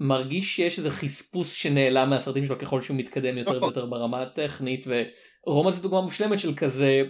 מרגיש 0.00 0.56
שיש 0.56 0.78
איזה 0.78 0.90
חספוס 0.90 1.52
שנעלם 1.52 2.10
מהסרטים 2.10 2.44
שלו 2.44 2.58
ככל 2.58 2.82
שהוא 2.82 2.96
מתקדם 2.96 3.38
יותר 3.38 3.50
נכון. 3.50 3.62
ויותר 3.62 3.86
ברמה 3.86 4.22
הטכנית, 4.22 4.84
ורומא 5.46 5.70
זו 5.70 5.82
דוגמה 5.82 6.00
מושלמת 6.00 6.38
של 6.38 6.54
כזה, 6.54 7.02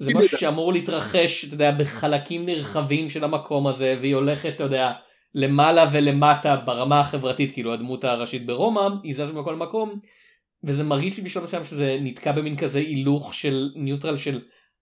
זה 0.00 0.10
משהו 0.14 0.38
שאמור 0.38 0.72
להתרחש, 0.72 1.44
אתה 1.44 1.54
יודע, 1.54 1.70
בחלקים 1.70 2.46
נרחבים 2.46 3.08
של 3.08 3.24
המקום 3.24 3.66
הזה, 3.66 3.96
והיא 4.00 4.14
הולכת, 4.14 4.52
אתה 4.54 4.64
יודע, 4.64 4.92
למעלה 5.34 5.88
ולמטה 5.92 6.56
ברמה 6.56 7.00
החברתית, 7.00 7.52
כאילו 7.52 7.72
הדמות 7.72 8.04
הראשית 8.04 8.46
ברומא, 8.46 8.88
היא 9.02 9.14
זזה 9.14 9.32
בכל 9.32 9.56
מקום. 9.56 10.00
וזה 10.64 10.84
מרגיש 10.84 11.16
לי 11.16 11.22
בשלב 11.22 11.42
מסוים 11.42 11.64
שזה 11.64 11.98
נתקע 12.00 12.32
במין 12.32 12.56
כזה 12.56 12.78
הילוך 12.78 13.34
של 13.34 13.70
ניוטרל 13.74 14.16
של 14.16 14.40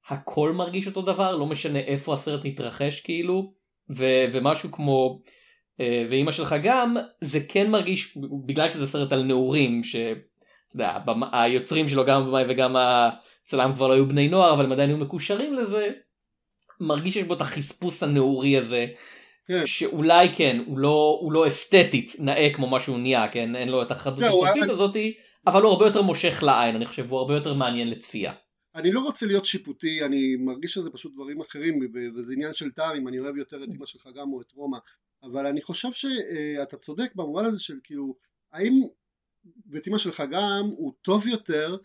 הכל 0.08 0.52
מרגיש 0.52 0.86
אותו 0.86 1.02
דבר 1.02 1.36
לא 1.36 1.46
משנה 1.46 1.78
איפה 1.78 2.12
הסרט 2.12 2.44
מתרחש 2.44 3.00
כאילו 3.00 3.52
ו- 3.90 4.24
ומשהו 4.32 4.72
כמו 4.72 5.20
uh, 5.80 5.82
ואימא 6.10 6.32
שלך 6.32 6.54
גם 6.62 6.96
זה 7.20 7.40
כן 7.48 7.70
מרגיש 7.70 8.18
בגלל 8.46 8.70
שזה 8.70 8.86
סרט 8.86 9.12
על 9.12 9.22
נעורים 9.22 9.80
שהיוצרים 10.74 11.88
שלו 11.88 12.04
גם 12.04 12.22
הבמאי 12.22 12.44
וגם 12.48 12.76
הצלם 12.76 13.72
כבר 13.74 13.88
לא 13.88 13.92
היו 13.92 14.08
בני 14.08 14.28
נוער 14.28 14.52
אבל 14.52 14.64
הם 14.64 14.72
עדיין 14.72 14.90
היו 14.90 14.98
מקושרים 14.98 15.54
לזה 15.54 15.88
מרגיש 16.80 17.14
שיש 17.14 17.24
בו 17.24 17.34
את 17.34 17.40
החספוס 17.40 18.02
הנעורי 18.02 18.56
הזה 18.56 18.86
כן. 19.48 19.66
שאולי 19.66 20.28
כן 20.36 20.60
הוא 20.66 20.78
לא 20.78 21.18
הוא 21.20 21.32
לא 21.32 21.46
אסתטית 21.46 22.16
נאה 22.18 22.50
כמו 22.54 22.66
מה 22.66 22.80
שהוא 22.80 22.98
נהיה 22.98 23.28
כן 23.28 23.56
אין 23.56 23.68
לו 23.68 23.82
את 23.82 23.90
החדות 23.90 24.24
הסופית 24.24 24.68
הזאתי 24.68 25.14
אבל 25.48 25.62
הוא 25.62 25.72
הרבה 25.72 25.86
יותר 25.86 26.02
מושך 26.02 26.42
לעין, 26.42 26.76
אני 26.76 26.86
חושב, 26.86 27.10
הוא 27.10 27.18
הרבה 27.18 27.34
יותר 27.34 27.54
מעניין 27.54 27.90
לצפייה. 27.90 28.32
אני 28.78 28.92
לא 28.92 29.00
רוצה 29.00 29.26
להיות 29.26 29.44
שיפוטי, 29.44 30.04
אני 30.04 30.36
מרגיש 30.36 30.74
שזה 30.74 30.90
פשוט 30.90 31.14
דברים 31.14 31.40
אחרים, 31.40 31.80
וזה 32.14 32.32
עניין 32.32 32.54
של 32.54 32.70
טעם, 32.70 32.96
אם 32.96 33.08
אני 33.08 33.18
אוהב 33.18 33.36
יותר 33.36 33.64
את 33.64 33.68
אמא 33.74 33.86
שלך 33.86 34.08
גם 34.14 34.32
או 34.32 34.40
את 34.40 34.52
רומא, 34.52 34.78
אבל 35.22 35.46
אני 35.46 35.62
חושב 35.62 35.92
שאתה 35.92 36.76
צודק 36.76 37.14
במובן 37.14 37.44
הזה 37.44 37.60
של 37.60 37.78
כאילו, 37.82 38.14
האם 38.52 38.82
ואת 39.72 39.88
אמא 39.88 39.98
שלך 39.98 40.22
גם 40.30 40.64
הוא 40.64 40.92
טוב 41.02 41.26
יותר 41.26 41.76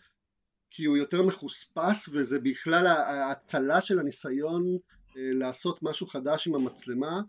כי 0.70 0.84
הוא 0.84 0.96
יותר 0.96 1.22
מחוספס 1.22 2.08
וזה 2.12 2.40
בכלל 2.40 2.86
ההטלה 2.86 3.80
של 3.80 3.98
הניסיון 3.98 4.78
אה, 5.16 5.30
לעשות 5.32 5.82
משהו 5.82 6.06
חדש 6.06 6.46
עם 6.46 6.54
המצלמה 6.54 7.20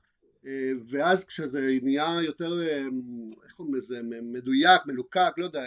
אה, 0.46 0.72
ואז 0.90 1.26
כשזה 1.26 1.78
נהיה 1.82 2.18
יותר, 2.24 2.62
אה, 2.62 2.84
איך 3.44 3.54
קוראים 3.54 3.76
לזה, 3.76 4.02
מדויק, 4.04 4.82
מלוקק, 4.86 5.34
לא 5.38 5.46
יודע, 5.46 5.64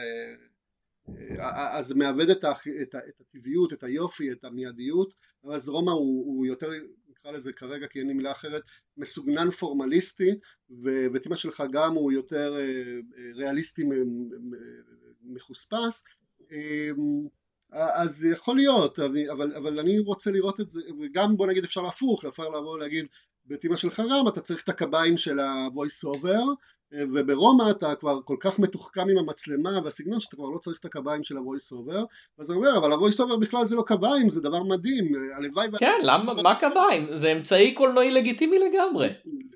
אז 1.38 1.86
זה 1.86 1.94
מאבד 1.94 2.30
את, 2.30 2.44
את, 2.82 2.94
את 3.08 3.20
הטבעיות, 3.20 3.72
את 3.72 3.82
היופי, 3.82 4.32
את 4.32 4.44
המיידיות, 4.44 5.14
אז 5.52 5.68
רומא 5.68 5.90
הוא, 5.90 6.26
הוא 6.26 6.46
יותר, 6.46 6.70
נקרא 7.08 7.30
לזה 7.30 7.52
כרגע 7.52 7.86
כי 7.86 7.98
אין 7.98 8.08
לי 8.08 8.14
מילה 8.14 8.32
אחרת, 8.32 8.62
מסוגנן 8.96 9.50
פורמליסטי, 9.50 10.30
וטימה 11.12 11.36
שלך 11.36 11.62
גם 11.72 11.94
הוא 11.94 12.12
יותר 12.12 12.56
אה, 12.58 12.98
ריאליסטי 13.34 13.82
מחוספס, 15.22 16.04
אמ, 16.52 17.28
אז 17.72 18.24
יכול 18.24 18.56
להיות, 18.56 18.98
אבל, 18.98 19.56
אבל 19.56 19.78
אני 19.78 19.98
רוצה 19.98 20.30
לראות 20.30 20.60
את 20.60 20.70
זה, 20.70 20.80
וגם 21.00 21.36
בוא 21.36 21.46
נגיד 21.46 21.64
אפשר 21.64 21.82
להפוך, 21.82 22.24
אפשר 22.24 22.48
לבוא 22.48 22.74
ולהגיד 22.74 23.06
בתימא 23.48 23.76
של 23.76 23.90
חרם 23.90 24.28
אתה 24.28 24.40
צריך 24.40 24.64
את 24.64 24.68
הקביים 24.68 25.16
של 25.16 25.38
ה-voice 25.38 26.08
over 26.08 26.54
וברומא 26.92 27.70
אתה 27.70 27.94
כבר 27.94 28.20
כל 28.24 28.36
כך 28.40 28.58
מתוחכם 28.58 29.08
עם 29.10 29.18
המצלמה 29.18 29.80
והסגנון 29.84 30.20
שאתה 30.20 30.36
כבר 30.36 30.48
לא 30.48 30.58
צריך 30.58 30.78
את 30.78 30.84
הקביים 30.84 31.24
של 31.24 31.36
ה-voice 31.36 31.72
over. 31.72 32.04
אז 32.38 32.50
אני 32.50 32.58
אומר 32.58 32.78
אבל 32.78 32.92
ה-voice 32.92 33.20
over 33.20 33.36
בכלל 33.40 33.64
זה 33.64 33.76
לא 33.76 33.84
קביים 33.86 34.30
זה 34.30 34.40
דבר 34.40 34.62
מדהים. 34.62 35.12
הלוואי 35.36 35.68
כן 35.78 36.00
למה 36.02 36.42
מה 36.42 36.54
קביים? 36.54 37.06
זה 37.14 37.32
אמצעי 37.32 37.74
קולנועי 37.74 38.10
לגיטימי 38.10 38.58
לגמרי. 38.58 39.08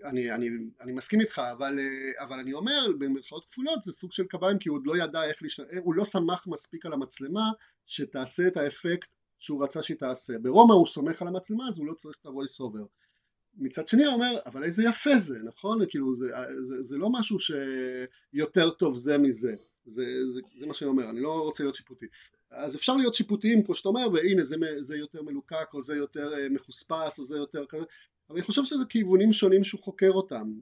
אני, 0.04 0.32
אני, 0.32 0.48
אני 0.80 0.92
מסכים 0.92 1.20
איתך 1.20 1.42
אבל, 1.52 1.78
אבל 2.18 2.38
אני 2.38 2.52
אומר 2.52 2.86
במרכאות 2.98 3.44
כפולות 3.44 3.82
זה 3.82 3.92
סוג 3.92 4.12
של 4.12 4.24
קביים 4.24 4.58
כי 4.58 4.68
הוא 4.68 4.78
עוד 4.78 4.86
לא 4.86 4.96
ידע 4.96 5.24
איך 5.24 5.42
להשתמש 5.42 5.66
הוא 5.82 5.94
לא 5.94 6.04
סמך 6.04 6.46
מספיק 6.46 6.86
על 6.86 6.92
המצלמה 6.92 7.50
שתעשה 7.86 8.46
את 8.46 8.56
האפקט 8.56 9.14
שהוא 9.38 9.64
רצה 9.64 9.82
שהיא 9.82 9.96
תעשה. 9.96 10.32
ברומא 10.42 10.74
הוא 10.74 10.86
סומך 10.86 11.22
על 11.22 11.28
המצלמה 11.28 11.68
אז 11.68 11.78
הוא 11.78 11.86
לא 11.86 11.94
צריך 11.94 12.16
את 12.20 12.26
ה-voice 12.26 12.60
over 12.60 13.01
מצד 13.54 13.88
שני 13.88 14.04
הוא 14.04 14.14
אומר 14.14 14.38
אבל 14.46 14.64
איזה 14.64 14.84
יפה 14.84 15.16
זה 15.16 15.38
נכון? 15.44 15.78
כאילו 15.88 16.16
זה, 16.16 16.26
זה, 16.68 16.82
זה 16.82 16.96
לא 16.96 17.10
משהו 17.10 17.38
שיותר 17.40 18.70
טוב 18.70 18.98
זה 18.98 19.18
מזה. 19.18 19.54
זה, 19.86 20.04
זה, 20.34 20.40
זה 20.60 20.66
מה 20.66 20.74
שאני 20.74 20.88
אומר 20.88 21.10
אני 21.10 21.20
לא 21.20 21.32
רוצה 21.32 21.62
להיות 21.62 21.74
שיפוטי. 21.74 22.06
אז 22.50 22.76
אפשר 22.76 22.96
להיות 22.96 23.14
שיפוטיים 23.14 23.62
כמו 23.62 23.74
שאתה 23.74 23.88
אומר 23.88 24.08
והנה 24.12 24.44
זה, 24.44 24.56
זה 24.80 24.96
יותר 24.96 25.22
מלוקק 25.22 25.74
או 25.74 25.82
זה 25.82 25.96
יותר 25.96 26.34
אה, 26.34 26.48
מחוספס 26.48 27.18
או 27.18 27.24
זה 27.24 27.36
יותר 27.36 27.66
כזה. 27.66 27.84
אבל 28.28 28.36
אני 28.36 28.42
חושב 28.42 28.64
שזה 28.64 28.84
כיוונים 28.88 29.32
שונים 29.32 29.64
שהוא 29.64 29.82
חוקר 29.82 30.10
אותם 30.10 30.52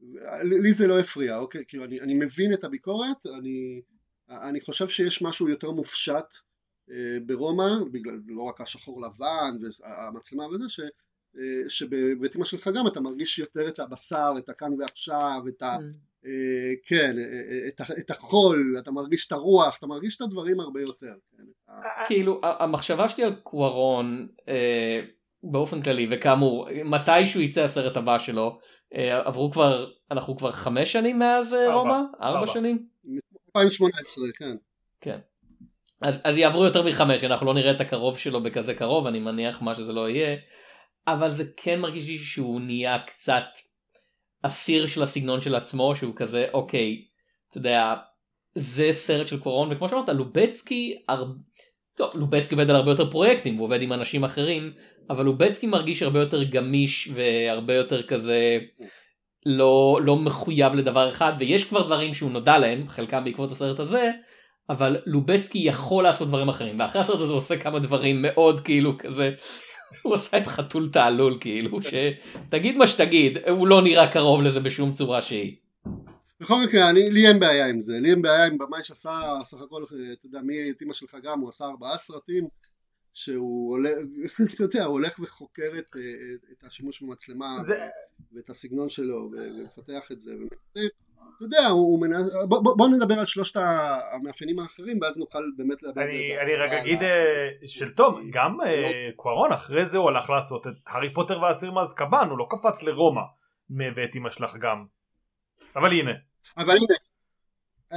ולי 0.00 0.72
זה 0.72 0.86
לא 0.86 0.98
הפריע 0.98 1.38
אוקיי? 1.38 1.64
כאילו 1.68 1.84
אני, 1.84 2.00
אני 2.00 2.14
מבין 2.14 2.52
את 2.52 2.64
הביקורת 2.64 3.26
אני, 3.26 3.82
אני 4.28 4.60
חושב 4.60 4.88
שיש 4.88 5.22
משהו 5.22 5.48
יותר 5.48 5.70
מופשט 5.70 6.34
אה, 6.90 7.18
ברומא, 7.26 7.84
בגלל 7.92 8.20
לא 8.26 8.42
רק 8.42 8.60
השחור 8.60 9.02
לבן 9.02 9.56
והמצלמה 9.80 10.46
וזה, 10.46 10.68
ש, 10.68 10.80
שבבית 11.68 12.36
אמא 12.36 12.44
שלך 12.44 12.68
גם 12.74 12.86
אתה 12.86 13.00
מרגיש 13.00 13.38
יותר 13.38 13.68
את 13.68 13.78
הבשר, 13.78 14.32
את 14.38 14.48
הכאן 14.48 14.80
ועכשיו, 14.80 15.42
את 15.48 15.62
ה... 15.62 15.76
Mm. 15.76 15.80
אה, 16.26 16.72
כן, 16.86 17.16
אה, 17.18 17.68
את, 17.68 17.80
את 17.98 18.10
החול, 18.10 18.76
אתה 18.78 18.90
מרגיש 18.90 19.26
את 19.26 19.32
הרוח, 19.32 19.76
אתה 19.78 19.86
מרגיש 19.86 20.16
את 20.16 20.20
הדברים 20.20 20.60
הרבה 20.60 20.80
יותר. 20.80 21.14
כן, 21.36 21.44
כאילו 22.06 22.40
המחשבה 22.42 23.08
שלי 23.08 23.24
על 23.24 23.34
קוורון 23.42 24.28
באופן 25.42 25.82
כללי 25.82 26.08
וכאמור 26.10 26.68
מתישהו 26.84 27.40
יצא 27.40 27.62
הסרט 27.62 27.96
הבא 27.96 28.18
שלו 28.18 28.58
עברו 28.94 29.50
כבר 29.50 29.90
אנחנו 30.10 30.36
כבר 30.36 30.52
חמש 30.52 30.92
שנים 30.92 31.18
מאז 31.18 31.56
רומא? 31.72 31.98
ארבע 32.20 32.46
שנים? 32.46 32.86
2018 33.56 34.24
כן. 34.38 34.56
כן. 35.00 35.18
אז, 36.00 36.20
אז 36.24 36.36
יעברו 36.36 36.64
יותר 36.64 36.82
מחמש 36.82 37.24
אנחנו 37.24 37.46
לא 37.46 37.54
נראה 37.54 37.70
את 37.70 37.80
הקרוב 37.80 38.18
שלו 38.18 38.42
בכזה 38.42 38.74
קרוב 38.74 39.06
אני 39.06 39.20
מניח 39.20 39.62
מה 39.62 39.74
שזה 39.74 39.92
לא 39.92 40.08
יהיה 40.08 40.36
אבל 41.06 41.30
זה 41.30 41.44
כן 41.56 41.80
מרגיש 41.80 42.06
לי 42.06 42.18
שהוא 42.18 42.60
נהיה 42.60 42.98
קצת 42.98 43.44
אסיר 44.42 44.86
של 44.86 45.02
הסגנון 45.02 45.40
של 45.40 45.54
עצמו 45.54 45.96
שהוא 45.96 46.16
כזה 46.16 46.46
אוקיי 46.52 47.04
אתה 47.50 47.58
יודע 47.58 47.94
זה 48.54 48.88
סרט 48.92 49.28
של 49.28 49.40
קורון 49.40 49.68
וכמו 49.72 49.88
שאמרת 49.88 50.08
לובצקי 50.08 51.02
הר... 51.08 51.24
טוב 51.96 52.10
לובצקי 52.14 52.54
עובד 52.54 52.70
על 52.70 52.76
הרבה 52.76 52.90
יותר 52.90 53.10
פרויקטים 53.10 53.54
הוא 53.54 53.64
עובד 53.64 53.82
עם 53.82 53.92
אנשים 53.92 54.24
אחרים 54.24 54.72
אבל 55.10 55.24
לובצקי 55.24 55.66
מרגיש 55.66 56.02
הרבה 56.02 56.20
יותר 56.20 56.42
גמיש 56.42 57.08
והרבה 57.14 57.74
יותר 57.74 58.02
כזה 58.02 58.58
לא 59.46 60.00
לא 60.04 60.16
מחויב 60.16 60.74
לדבר 60.74 61.08
אחד 61.10 61.32
ויש 61.38 61.64
כבר 61.64 61.86
דברים 61.86 62.14
שהוא 62.14 62.30
נודע 62.30 62.58
להם 62.58 62.88
חלקם 62.88 63.24
בעקבות 63.24 63.52
הסרט 63.52 63.78
הזה 63.78 64.10
אבל 64.70 64.96
לובצקי 65.06 65.58
יכול 65.58 66.04
לעשות 66.04 66.28
דברים 66.28 66.48
אחרים 66.48 66.80
ואחרי 66.80 67.00
הסרט 67.00 67.20
הזה 67.20 67.32
הוא 67.32 67.38
עושה 67.38 67.56
כמה 67.56 67.78
דברים 67.78 68.22
מאוד 68.22 68.60
כאילו 68.60 68.98
כזה 68.98 69.30
הוא 70.02 70.14
עשה 70.14 70.38
את 70.38 70.46
חתול 70.46 70.90
תעלול 70.92 71.38
כאילו 71.40 71.78
שתגיד 71.82 72.76
מה 72.76 72.86
שתגיד 72.86 73.38
הוא 73.48 73.68
לא 73.68 73.82
נראה 73.82 74.12
קרוב 74.12 74.42
לזה 74.42 74.60
בשום 74.60 74.92
צורה 74.92 75.22
שהיא. 75.22 75.56
בכל 76.40 76.54
מקרה 76.64 76.90
אני, 76.90 77.10
לי 77.10 77.26
אין 77.26 77.40
בעיה 77.40 77.66
עם 77.66 77.80
זה 77.80 77.98
לי 78.00 78.10
אין 78.10 78.22
בעיה 78.22 78.46
עם 78.46 78.58
במאי 78.58 78.84
שעשה 78.84 79.20
סך 79.44 79.58
הכל 79.60 79.84
אתה 80.12 80.26
יודע 80.26 80.40
מי 80.40 80.70
את 80.70 80.82
אמא 80.82 80.94
שלך 80.94 81.16
גם 81.22 81.40
הוא 81.40 81.48
עשה 81.48 81.64
ארבעה 81.64 81.98
סרטים 81.98 82.48
שהוא 83.14 83.70
הולך, 83.70 83.92
אתה 84.54 84.62
יודע, 84.62 84.84
הוא 84.84 84.92
הולך 84.92 85.18
וחוקר 85.18 85.72
את, 85.78 85.96
את 86.52 86.64
השימוש 86.64 87.02
במצלמה 87.02 87.58
זה... 87.64 87.88
ואת 88.32 88.50
הסגנון 88.50 88.88
שלו 88.88 89.30
ומפתח 89.32 90.12
את 90.12 90.20
זה. 90.20 90.30
אתה 91.36 91.44
יודע, 91.44 91.66
הוא 91.66 92.00
מנ... 92.00 92.10
בוא, 92.48 92.76
בוא, 92.76 92.88
נדבר 92.88 93.18
על 93.18 93.26
שלושת 93.26 93.56
המאפיינים 94.12 94.58
האחרים 94.58 94.98
ואז 95.02 95.18
נוכל 95.18 95.42
באמת 95.56 95.82
לדבר. 95.82 96.02
אני, 96.02 96.40
אני 96.40 96.54
רק 96.56 96.72
אגיד 96.72 97.02
אה, 97.02 97.48
של 97.66 97.92
טוב, 97.92 98.18
גם 98.32 98.60
אה, 98.60 98.82
לא. 98.82 98.88
קוארון 99.16 99.52
אחרי 99.52 99.86
זה 99.86 99.96
הוא 99.96 100.08
הלך 100.08 100.30
לעשות 100.30 100.66
את 100.66 100.72
הארי 100.86 101.14
פוטר 101.14 101.40
והאסיר 101.40 101.70
מאזקבאן, 101.70 102.28
הוא 102.30 102.38
לא 102.38 102.46
קפץ 102.50 102.82
לרומא 102.82 103.20
ואת 103.70 104.16
אמא 104.16 104.30
שלך 104.30 104.56
גם. 104.60 104.84
אבל 105.76 105.90
הנה. 105.92 106.12
אבל 106.56 106.76
הנה. 106.76 106.94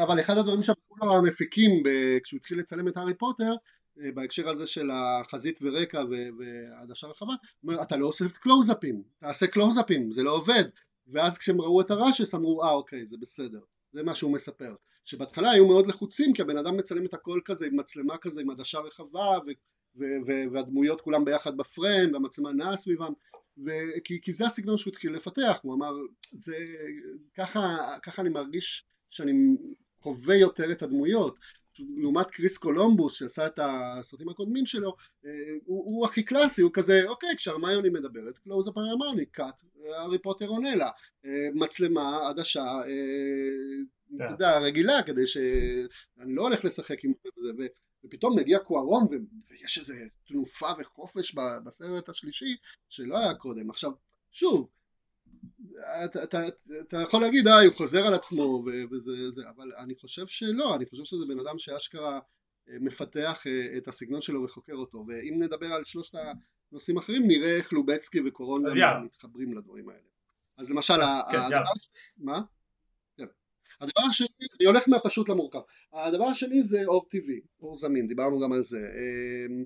אבל 0.03 0.19
אחד 0.19 0.37
הדברים 0.37 0.63
שאמרו 0.63 0.95
לו 1.01 1.15
המפיקים 1.17 1.71
כשהוא 2.23 2.37
התחיל 2.37 2.59
לצלם 2.59 2.87
את 2.87 2.97
הארי 2.97 3.13
פוטר 3.13 3.53
אה, 4.03 4.11
בהקשר 4.13 4.49
הזה 4.49 4.67
של 4.67 4.89
החזית 4.93 5.59
ורקע 5.61 6.03
ועדשה 6.39 7.07
רחבה, 7.07 7.33
אומר 7.63 7.81
אתה 7.81 7.97
לא 7.97 8.07
עושה 8.07 8.25
קלוזאפים, 8.29 9.03
תעשה 9.19 9.47
קלוזאפים, 9.47 10.11
זה 10.11 10.23
לא 10.23 10.31
עובד, 10.31 10.63
ואז 11.07 11.37
כשהם 11.37 11.61
ראו 11.61 11.81
את 11.81 11.91
הרשס 11.91 12.35
אמרו 12.35 12.63
אה 12.63 12.71
אוקיי 12.71 13.07
זה 13.07 13.17
בסדר. 13.21 13.59
זה 13.93 14.03
מה 14.03 14.15
שהוא 14.15 14.31
מספר. 14.33 14.75
שבהתחלה 15.05 15.51
היו 15.51 15.67
מאוד 15.67 15.87
לחוצים 15.87 16.33
כי 16.33 16.41
הבן 16.41 16.57
אדם 16.57 16.77
מצלם 16.77 17.05
את 17.05 17.13
הכל 17.13 17.39
כזה 17.45 17.65
עם 17.65 17.79
מצלמה 17.79 18.17
כזה 18.17 18.41
עם 18.41 18.49
עדשה 18.49 18.79
רחבה 18.79 19.39
ו- 19.45 19.51
ו- 19.97 20.27
ו- 20.27 20.51
והדמויות 20.51 21.01
כולם 21.01 21.25
ביחד 21.25 21.57
בפריים 21.57 22.13
והמצלמה 22.13 22.53
נעה 22.53 22.77
סביבם. 22.77 23.13
ו- 23.65 24.01
כי, 24.03 24.21
כי 24.21 24.33
זה 24.33 24.45
הסגנון 24.45 24.77
שהוא 24.77 24.91
התחיל 24.91 25.13
לפתח. 25.13 25.59
הוא 25.61 25.73
אמר 25.73 25.93
זה 26.31 26.57
ככה, 27.37 27.77
ככה 28.03 28.21
אני 28.21 28.29
מרגיש 28.29 28.85
שאני 29.09 29.31
חווה 30.01 30.35
יותר 30.35 30.71
את 30.71 30.81
הדמויות 30.83 31.39
לעומת 31.79 32.31
קריס 32.31 32.57
קולומבוס 32.57 33.13
שעשה 33.13 33.47
את 33.47 33.59
הסרטים 33.63 34.29
הקודמים 34.29 34.65
שלו 34.65 34.95
אה, 35.25 35.31
הוא, 35.65 35.85
הוא 35.85 36.05
הכי 36.05 36.23
קלאסי 36.23 36.61
הוא 36.61 36.71
כזה 36.73 37.01
אוקיי 37.07 37.29
כשהרמיוני 37.37 37.89
מדברת 37.89 38.37
קלוז 38.37 38.67
אפ 38.69 38.77
הרמיוני 38.77 39.25
cut 39.25 39.61
הארי 39.85 40.17
פוטר 40.17 40.47
עונה 40.47 40.75
לה 40.75 40.89
אה, 41.25 41.47
מצלמה 41.53 42.29
עדשה 42.29 42.63
אה, 42.63 42.85
אתה 44.15 44.25
כן. 44.25 44.31
יודע 44.31 44.59
רגילה 44.59 45.03
כדי 45.03 45.27
שאני 45.27 46.35
לא 46.35 46.41
הולך 46.41 46.65
לשחק 46.65 47.03
עם 47.03 47.13
זה 47.43 47.49
ופתאום 48.03 48.39
מגיע 48.39 48.59
קוארון 48.59 49.07
ויש 49.49 49.77
איזה 49.77 49.93
תנופה 50.27 50.69
וחופש 50.79 51.35
בסרט 51.65 52.09
השלישי 52.09 52.55
שלא 52.89 53.17
היה 53.17 53.33
קודם 53.33 53.69
עכשיו 53.69 53.91
שוב 54.31 54.69
אתה, 56.05 56.23
אתה, 56.23 56.39
אתה 56.81 56.97
יכול 57.01 57.21
להגיד 57.21 57.47
אה 57.47 57.65
הוא 57.65 57.73
חוזר 57.73 58.05
על 58.05 58.13
עצמו 58.13 58.65
וזה 58.91 59.31
זה 59.31 59.49
אבל 59.49 59.71
אני 59.77 59.95
חושב 59.95 60.25
שלא 60.25 60.75
אני 60.75 60.85
חושב 60.85 61.03
שזה 61.03 61.25
בן 61.27 61.39
אדם 61.39 61.59
שאשכרה 61.59 62.19
אה, 62.69 62.77
מפתח 62.81 63.43
אה, 63.47 63.77
את 63.77 63.87
הסגנון 63.87 64.21
שלו 64.21 64.43
וחוקר 64.43 64.73
אותו 64.73 65.05
ואם 65.07 65.43
נדבר 65.43 65.73
על 65.73 65.83
שלושת 65.83 66.13
הנושאים 66.71 66.97
האחרים 66.97 67.27
נראה 67.27 67.57
איך 67.57 67.73
לובצקי 67.73 68.19
וקורון 68.25 68.65
מתחברים 69.05 69.57
לדברים 69.57 69.89
האלה. 69.89 70.07
אז 70.57 70.71
למשל 70.71 70.93
כן, 71.31 71.37
הדבר, 71.37 71.71
מה? 72.17 72.41
כן. 73.17 73.25
הדבר 73.81 74.01
השני, 74.09 74.27
אני 74.59 74.67
הולך 74.67 74.83
מהפשוט 74.87 75.29
למורכב. 75.29 75.59
הדבר 75.93 76.25
השני 76.25 76.63
זה 76.63 76.85
אור 76.85 77.07
טבעי, 77.09 77.41
אור 77.59 77.77
זמין, 77.77 78.07
דיברנו 78.07 78.39
גם 78.39 78.53
על 78.53 78.63
זה. 78.63 78.77
אה, 78.77 79.63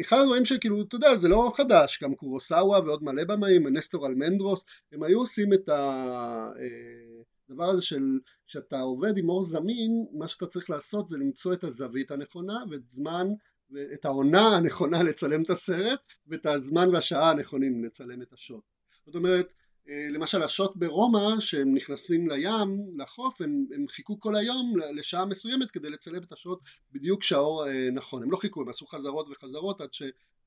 אחד 0.00 0.16
הדברים 0.22 0.44
שכאילו 0.44 0.82
אתה 0.82 0.96
יודע 0.96 1.16
זה 1.16 1.28
לא 1.28 1.52
חדש 1.56 2.02
גם 2.02 2.14
קורוסאווה 2.14 2.80
ועוד 2.80 3.02
מלא 3.02 3.24
במאים 3.24 3.66
נסטור 3.66 4.06
אלמנדרוס 4.06 4.64
הם 4.92 5.02
היו 5.02 5.18
עושים 5.18 5.52
את 5.52 5.68
הדבר 5.68 7.64
אה, 7.64 7.70
הזה 7.70 7.82
של 7.82 8.18
שאתה 8.46 8.80
עובד 8.80 9.18
עם 9.18 9.28
אור 9.28 9.44
זמין 9.44 10.06
מה 10.12 10.28
שאתה 10.28 10.46
צריך 10.46 10.70
לעשות 10.70 11.08
זה 11.08 11.18
למצוא 11.18 11.52
את 11.52 11.64
הזווית 11.64 12.10
הנכונה 12.10 12.64
ואת 12.70 12.90
זמן 12.90 13.26
ואת 13.70 14.04
העונה 14.04 14.56
הנכונה 14.56 15.02
לצלם 15.02 15.42
את 15.42 15.50
הסרט 15.50 16.00
ואת 16.26 16.46
הזמן 16.46 16.88
והשעה 16.92 17.30
הנכונים 17.30 17.84
לצלם 17.84 18.22
את 18.22 18.32
השוט 18.32 18.64
זאת 19.06 19.14
אומרת 19.14 19.46
אה, 19.46 19.59
למשל 19.90 20.42
השוט 20.42 20.76
ברומא 20.76 21.40
שהם 21.40 21.74
נכנסים 21.74 22.30
לים, 22.30 22.96
לחוף, 22.96 23.40
הם, 23.40 23.66
הם 23.74 23.88
חיכו 23.88 24.20
כל 24.20 24.36
היום 24.36 24.74
לשעה 24.94 25.24
מסוימת 25.24 25.70
כדי 25.70 25.90
לצלם 25.90 26.22
את 26.22 26.32
השוט 26.32 26.58
בדיוק 26.92 27.20
כשהאור 27.20 27.66
אה, 27.68 27.90
נכון, 27.90 28.22
הם 28.22 28.30
לא 28.30 28.36
חיכו, 28.36 28.62
הם 28.62 28.68
עשו 28.68 28.86
חזרות 28.86 29.28
וחזרות 29.30 29.80
עד 29.80 29.92
ש... 29.92 30.02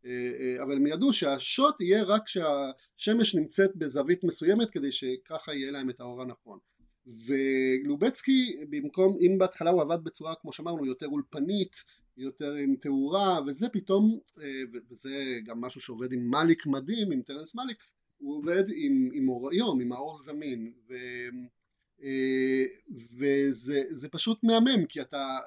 אה, 0.05 0.63
אבל 0.63 0.75
הם 0.75 0.87
ידעו 0.87 1.13
שהשוט 1.13 1.81
יהיה 1.81 2.03
רק 2.03 2.21
כשהשמש 2.25 3.35
נמצאת 3.35 3.75
בזווית 3.75 4.23
מסוימת 4.23 4.71
כדי 4.71 4.91
שככה 4.91 5.53
יהיה 5.53 5.71
להם 5.71 5.89
את 5.89 5.99
האור 5.99 6.21
הנכון. 6.21 6.59
ולובצקי 7.27 8.57
במקום, 8.69 9.17
אם 9.19 9.37
בהתחלה 9.37 9.69
הוא 9.69 9.81
עבד 9.81 10.03
בצורה 10.03 10.33
כמו 10.41 10.53
שאמרנו 10.53 10.85
יותר 10.85 11.07
אולפנית 11.07 11.75
יותר 12.17 12.53
עם 12.53 12.75
תאורה 12.75 13.39
וזה 13.47 13.69
פתאום 13.69 14.19
וזה 14.91 15.39
גם 15.45 15.61
משהו 15.61 15.81
שעובד 15.81 16.13
עם 16.13 16.29
מאליק 16.29 16.65
מדהים 16.65 17.11
עם 17.11 17.21
טרנס 17.21 17.55
מאליק 17.55 17.83
הוא 18.23 18.37
עובד 18.37 18.63
עם, 18.75 19.09
עם 19.13 19.29
אור 19.29 19.49
היום, 19.51 19.81
עם 19.81 19.91
האור 19.91 20.17
זמין 20.17 20.73
ו, 20.89 20.93
אה, 22.03 22.63
וזה 23.19 24.09
פשוט 24.11 24.43
מהמם 24.43 24.85
כי 24.85 25.01
אתה 25.01 25.39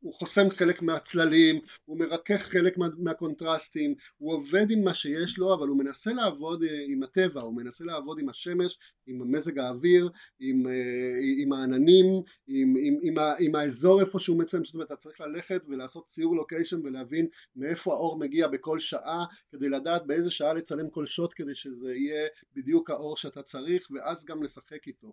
הוא 0.00 0.14
חוסם 0.14 0.50
חלק 0.50 0.82
מהצללים, 0.82 1.60
הוא 1.84 1.98
מרכך 1.98 2.42
חלק 2.42 2.78
מה, 2.78 2.86
מהקונטרסטים, 2.98 3.94
הוא 4.18 4.32
עובד 4.32 4.70
עם 4.70 4.84
מה 4.84 4.94
שיש 4.94 5.38
לו 5.38 5.54
אבל 5.54 5.68
הוא 5.68 5.78
מנסה 5.78 6.12
לעבוד 6.12 6.62
אה, 6.62 6.84
עם 6.88 7.02
הטבע, 7.02 7.40
הוא 7.40 7.56
מנסה 7.56 7.84
לעבוד 7.84 8.18
עם 8.18 8.28
השמש, 8.28 8.78
עם 9.06 9.32
מזג 9.32 9.58
האוויר, 9.58 10.10
עם, 10.40 10.66
אה, 10.66 11.18
עם 11.42 11.52
העננים, 11.52 12.06
עם, 12.46 12.74
עם, 12.78 12.98
עם, 13.02 13.14
עם 13.38 13.54
האזור 13.54 14.00
איפה 14.00 14.20
שהוא 14.20 14.38
מצלם, 14.38 14.64
זאת 14.64 14.74
אומרת 14.74 14.86
אתה 14.86 14.96
צריך 14.96 15.20
ללכת 15.20 15.62
ולעשות 15.68 16.06
סיור 16.06 16.36
location 16.36 16.80
ולהבין 16.84 17.26
מאיפה 17.56 17.92
האור 17.92 18.18
מגיע 18.18 18.48
בכל 18.48 18.80
שעה 18.80 19.24
כדי 19.52 19.68
לדעת 19.68 20.06
באיזה 20.06 20.30
שעה 20.30 20.54
לצלם 20.54 20.90
כל 20.90 21.06
שוט 21.06 21.32
כדי 21.36 21.54
שזה 21.54 21.94
יהיה 21.94 22.28
בדיוק 22.56 22.90
האור 22.90 23.16
שאתה 23.16 23.42
צריך 23.42 23.90
ואז 23.90 24.24
גם 24.24 24.42
לשחק 24.42 24.86
איתו 24.86 25.12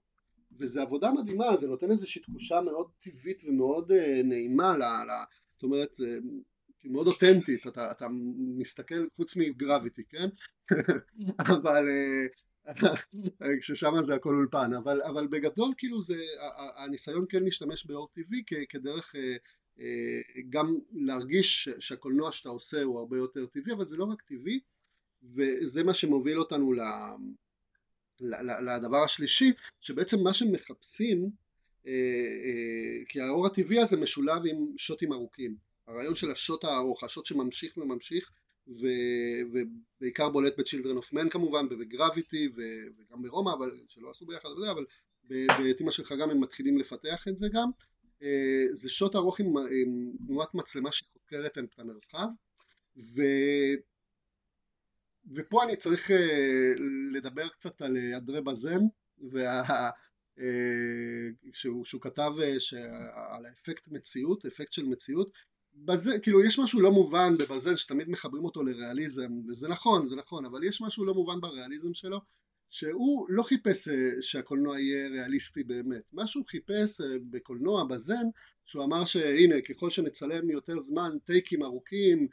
וזו 0.60 0.82
עבודה 0.82 1.12
מדהימה, 1.12 1.58
זה 1.58 1.68
נותן 1.68 1.92
איזושהי 1.92 2.22
תחושה 2.22 2.62
מאוד 2.62 2.88
טבעית 3.00 3.42
ומאוד 3.48 3.92
uh, 3.92 4.24
נעימה, 4.24 4.78
ל, 4.78 4.82
ל, 4.82 5.12
זאת 5.54 5.64
אומרת, 5.64 5.96
uh, 5.96 6.28
מאוד 6.84 7.08
אותנטית, 7.08 7.68
אתה, 7.68 7.92
אתה 7.92 8.08
מסתכל 8.58 9.08
חוץ 9.16 9.36
מגרביטי, 9.36 10.04
כן? 10.10 10.28
אבל 11.56 11.86
uh, 12.68 13.46
כששם 13.60 13.94
זה 14.02 14.16
הכל 14.16 14.36
אולפן, 14.36 14.74
אבל, 14.74 15.02
אבל 15.02 15.28
בגדול 15.28 15.74
כאילו 15.78 16.02
זה, 16.02 16.18
הניסיון 16.78 17.26
כן 17.30 17.44
להשתמש 17.44 17.86
באור 17.86 18.10
טבעי 18.14 18.44
כדרך 18.70 19.16
uh, 19.16 19.18
uh, 19.78 19.82
גם 20.50 20.78
להרגיש 20.92 21.70
שהקולנוע 21.80 22.32
שאתה 22.32 22.50
עושה 22.50 22.84
הוא 22.84 23.00
הרבה 23.00 23.18
יותר 23.18 23.46
טבעי, 23.46 23.74
אבל 23.74 23.86
זה 23.86 23.98
לא 23.98 24.04
רק 24.04 24.22
טבעי, 24.22 24.60
וזה 25.24 25.84
מה 25.84 25.94
שמוביל 25.94 26.40
אותנו 26.40 26.74
ל... 26.74 26.82
לדבר 28.62 29.04
השלישי, 29.04 29.52
שבעצם 29.82 30.20
מה 30.24 30.34
שמחפשים, 30.34 31.30
אה, 31.88 31.92
אה, 31.92 33.06
כי 33.08 33.22
האור 33.22 33.46
הטבעי 33.46 33.80
הזה 33.80 33.98
משולב 33.98 34.42
עם 34.46 34.78
שוטים 34.78 35.14
ארוכים. 35.14 35.56
הרעיון 35.88 36.16
של 36.16 36.32
השוט 36.32 36.64
הארוך, 36.64 37.04
השוט 37.04 37.26
שממשיך 37.26 37.78
וממשיך, 37.78 38.32
ובעיקר 38.68 40.30
בולט 40.30 40.60
ב 40.60 40.64
Children 40.64 40.98
of 40.98 41.14
Men 41.14 41.30
כמובן, 41.30 41.66
וב 41.70 41.86
Gravity, 41.86 42.50
וגם 42.98 43.22
ברומא, 43.22 43.54
אבל 43.54 43.72
שלא 43.88 44.10
עשו 44.12 44.26
ביחד, 44.26 44.50
אבל 44.72 44.86
באתימה 45.30 45.92
שלך 45.92 46.14
גם 46.22 46.30
הם 46.30 46.42
מתחילים 46.42 46.78
לפתח 46.78 47.28
את 47.28 47.38
זה 47.38 47.48
גם. 47.54 47.70
אה, 48.24 48.66
זה 48.74 48.90
שוט 48.90 49.16
ארוך 49.16 49.40
עם, 49.40 49.58
עם 49.58 50.12
תנועת 50.28 50.56
מצלמה 50.56 50.92
שחוקרת 50.92 51.58
את 51.58 51.80
המרחב, 51.80 52.28
ו... 52.98 53.22
ופה 55.36 55.64
אני 55.64 55.76
צריך 55.76 56.12
אה, 56.12 56.74
לדבר 57.12 57.48
קצת 57.48 57.82
על 57.82 57.98
אה, 57.98 58.18
אדרי 58.18 58.42
בזן 58.42 58.80
וה... 59.32 59.90
אה, 60.40 61.30
שהוא, 61.54 61.86
שהוא 61.86 62.02
כתב 62.02 62.34
על 63.14 63.46
האפקט 63.46 63.88
מציאות, 63.88 64.46
אפקט 64.46 64.74
של 64.74 64.86
מציאות. 64.86 65.32
בזה, 65.76 66.20
כאילו 66.20 66.44
יש 66.44 66.60
משהו 66.60 66.82
לא 66.82 66.92
מובן 66.92 67.34
בבזן 67.40 67.78
שתמיד 67.78 68.10
מחברים 68.10 68.46
אותו 68.46 68.64
לריאליזם 68.64 69.32
וזה 69.48 69.68
נכון, 69.68 70.10
זה 70.10 70.16
נכון, 70.16 70.46
אבל 70.46 70.64
יש 70.64 70.82
משהו 70.82 71.06
לא 71.06 71.14
מובן 71.14 71.42
בריאליזם 71.42 71.94
שלו 71.94 72.20
שהוא 72.70 73.26
לא 73.30 73.44
חיפש 73.44 73.90
שהקולנוע 74.22 74.80
יהיה 74.80 75.08
ריאליסטי 75.08 75.64
באמת, 75.64 76.04
מה 76.14 76.28
שהוא 76.28 76.46
חיפש 76.48 77.02
בקולנוע 77.30 77.84
בזן 77.84 78.26
שהוא 78.66 78.84
אמר 78.84 79.06
שהנה 79.06 79.62
ככל 79.62 79.90
שנצלם 79.90 80.50
יותר 80.50 80.80
זמן 80.80 81.18
טייקים 81.26 81.64
ארוכים 81.64 82.28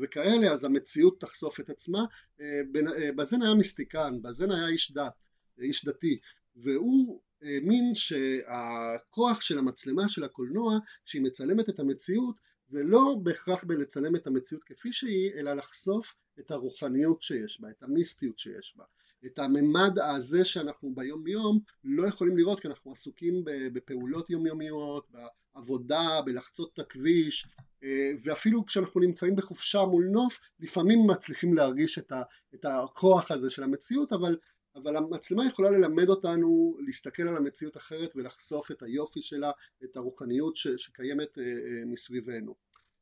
וכאלה 0.00 0.52
אז 0.52 0.64
המציאות 0.64 1.20
תחשוף 1.20 1.60
את 1.60 1.70
עצמה. 1.70 2.04
אה, 2.40 2.60
אה, 3.02 3.12
בזן 3.12 3.42
היה 3.42 3.54
מיסטיקן, 3.54 4.22
בזן 4.22 4.50
היה 4.50 4.68
איש 4.68 4.92
דת, 4.92 5.28
איש 5.58 5.84
דתי 5.84 6.18
והוא 6.56 7.20
האמין 7.42 7.94
שהכוח 7.94 9.40
של 9.40 9.58
המצלמה 9.58 10.08
של 10.08 10.24
הקולנוע 10.24 10.78
שהיא 11.04 11.22
מצלמת 11.22 11.68
את 11.68 11.80
המציאות 11.80 12.36
זה 12.66 12.82
לא 12.82 13.16
בהכרח 13.22 13.64
בלצלם 13.64 14.16
את 14.16 14.26
המציאות 14.26 14.64
כפי 14.64 14.92
שהיא 14.92 15.30
אלא 15.34 15.54
לחשוף 15.54 16.14
את 16.40 16.50
הרוחניות 16.50 17.22
שיש 17.22 17.60
בה, 17.60 17.70
את 17.70 17.82
המיסטיות 17.82 18.38
שיש 18.38 18.74
בה. 18.76 18.84
את 19.26 19.38
הממד 19.38 19.98
הזה 19.98 20.44
שאנחנו 20.44 20.94
ביום 20.94 21.26
יום 21.26 21.60
לא 21.84 22.08
יכולים 22.08 22.36
לראות 22.36 22.60
כי 22.60 22.68
אנחנו 22.68 22.92
עסוקים 22.92 23.42
בפעולות 23.44 24.30
יומיומיות, 24.30 25.06
בעבודה, 25.54 26.20
בלחצות 26.24 26.70
את 26.74 26.78
הכביש 26.78 27.46
אה, 27.84 28.10
ואפילו 28.24 28.66
כשאנחנו 28.66 29.00
נמצאים 29.00 29.36
בחופשה 29.36 29.84
מול 29.84 30.04
נוף 30.12 30.40
לפעמים 30.60 30.98
מצליחים 31.06 31.54
להרגיש 31.54 31.98
את, 31.98 32.12
ה, 32.12 32.22
את 32.54 32.64
הכוח 32.64 33.30
הזה 33.30 33.50
של 33.50 33.62
המציאות 33.62 34.12
אבל, 34.12 34.36
אבל 34.76 34.96
המצלמה 34.96 35.46
יכולה 35.46 35.70
ללמד 35.70 36.08
אותנו 36.08 36.76
להסתכל 36.86 37.22
על 37.22 37.36
המציאות 37.36 37.76
אחרת 37.76 38.16
ולחשוף 38.16 38.70
את 38.70 38.82
היופי 38.82 39.22
שלה, 39.22 39.50
את 39.84 39.96
הרוחניות 39.96 40.56
ש, 40.56 40.68
שקיימת 40.76 41.38
אה, 41.38 41.44
אה, 41.44 41.84
מסביבנו 41.86 42.54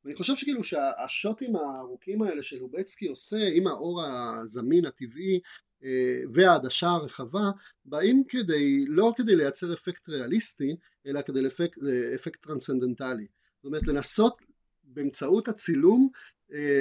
ואני 0.05 0.14
חושב 0.16 0.36
שכאילו 0.36 0.64
שהשוטים 0.64 1.57
הארוכים 1.57 2.22
האלה 2.22 2.42
שלובצקי 2.42 3.09
עושה 3.09 3.48
עם 3.53 3.66
האור 3.66 4.03
הזמין 4.05 4.84
הטבעי 4.84 5.40
והעדשה 6.32 6.88
הרחבה 6.88 7.50
באים 7.84 8.24
כדי, 8.28 8.84
לא 8.88 9.12
כדי 9.16 9.36
לייצר 9.36 9.72
אפקט 9.72 10.09
ריאליסטי 10.09 10.76
אלא 11.07 11.22
כדי 11.22 11.42
לאפקט, 11.42 11.78
אפקט 12.14 12.42
טרנסצנדנטלי. 12.42 13.26
זאת 13.57 13.64
אומרת 13.64 13.86
לנסות 13.86 14.36
באמצעות 14.84 15.48
הצילום 15.48 16.11
אה, 16.53 16.80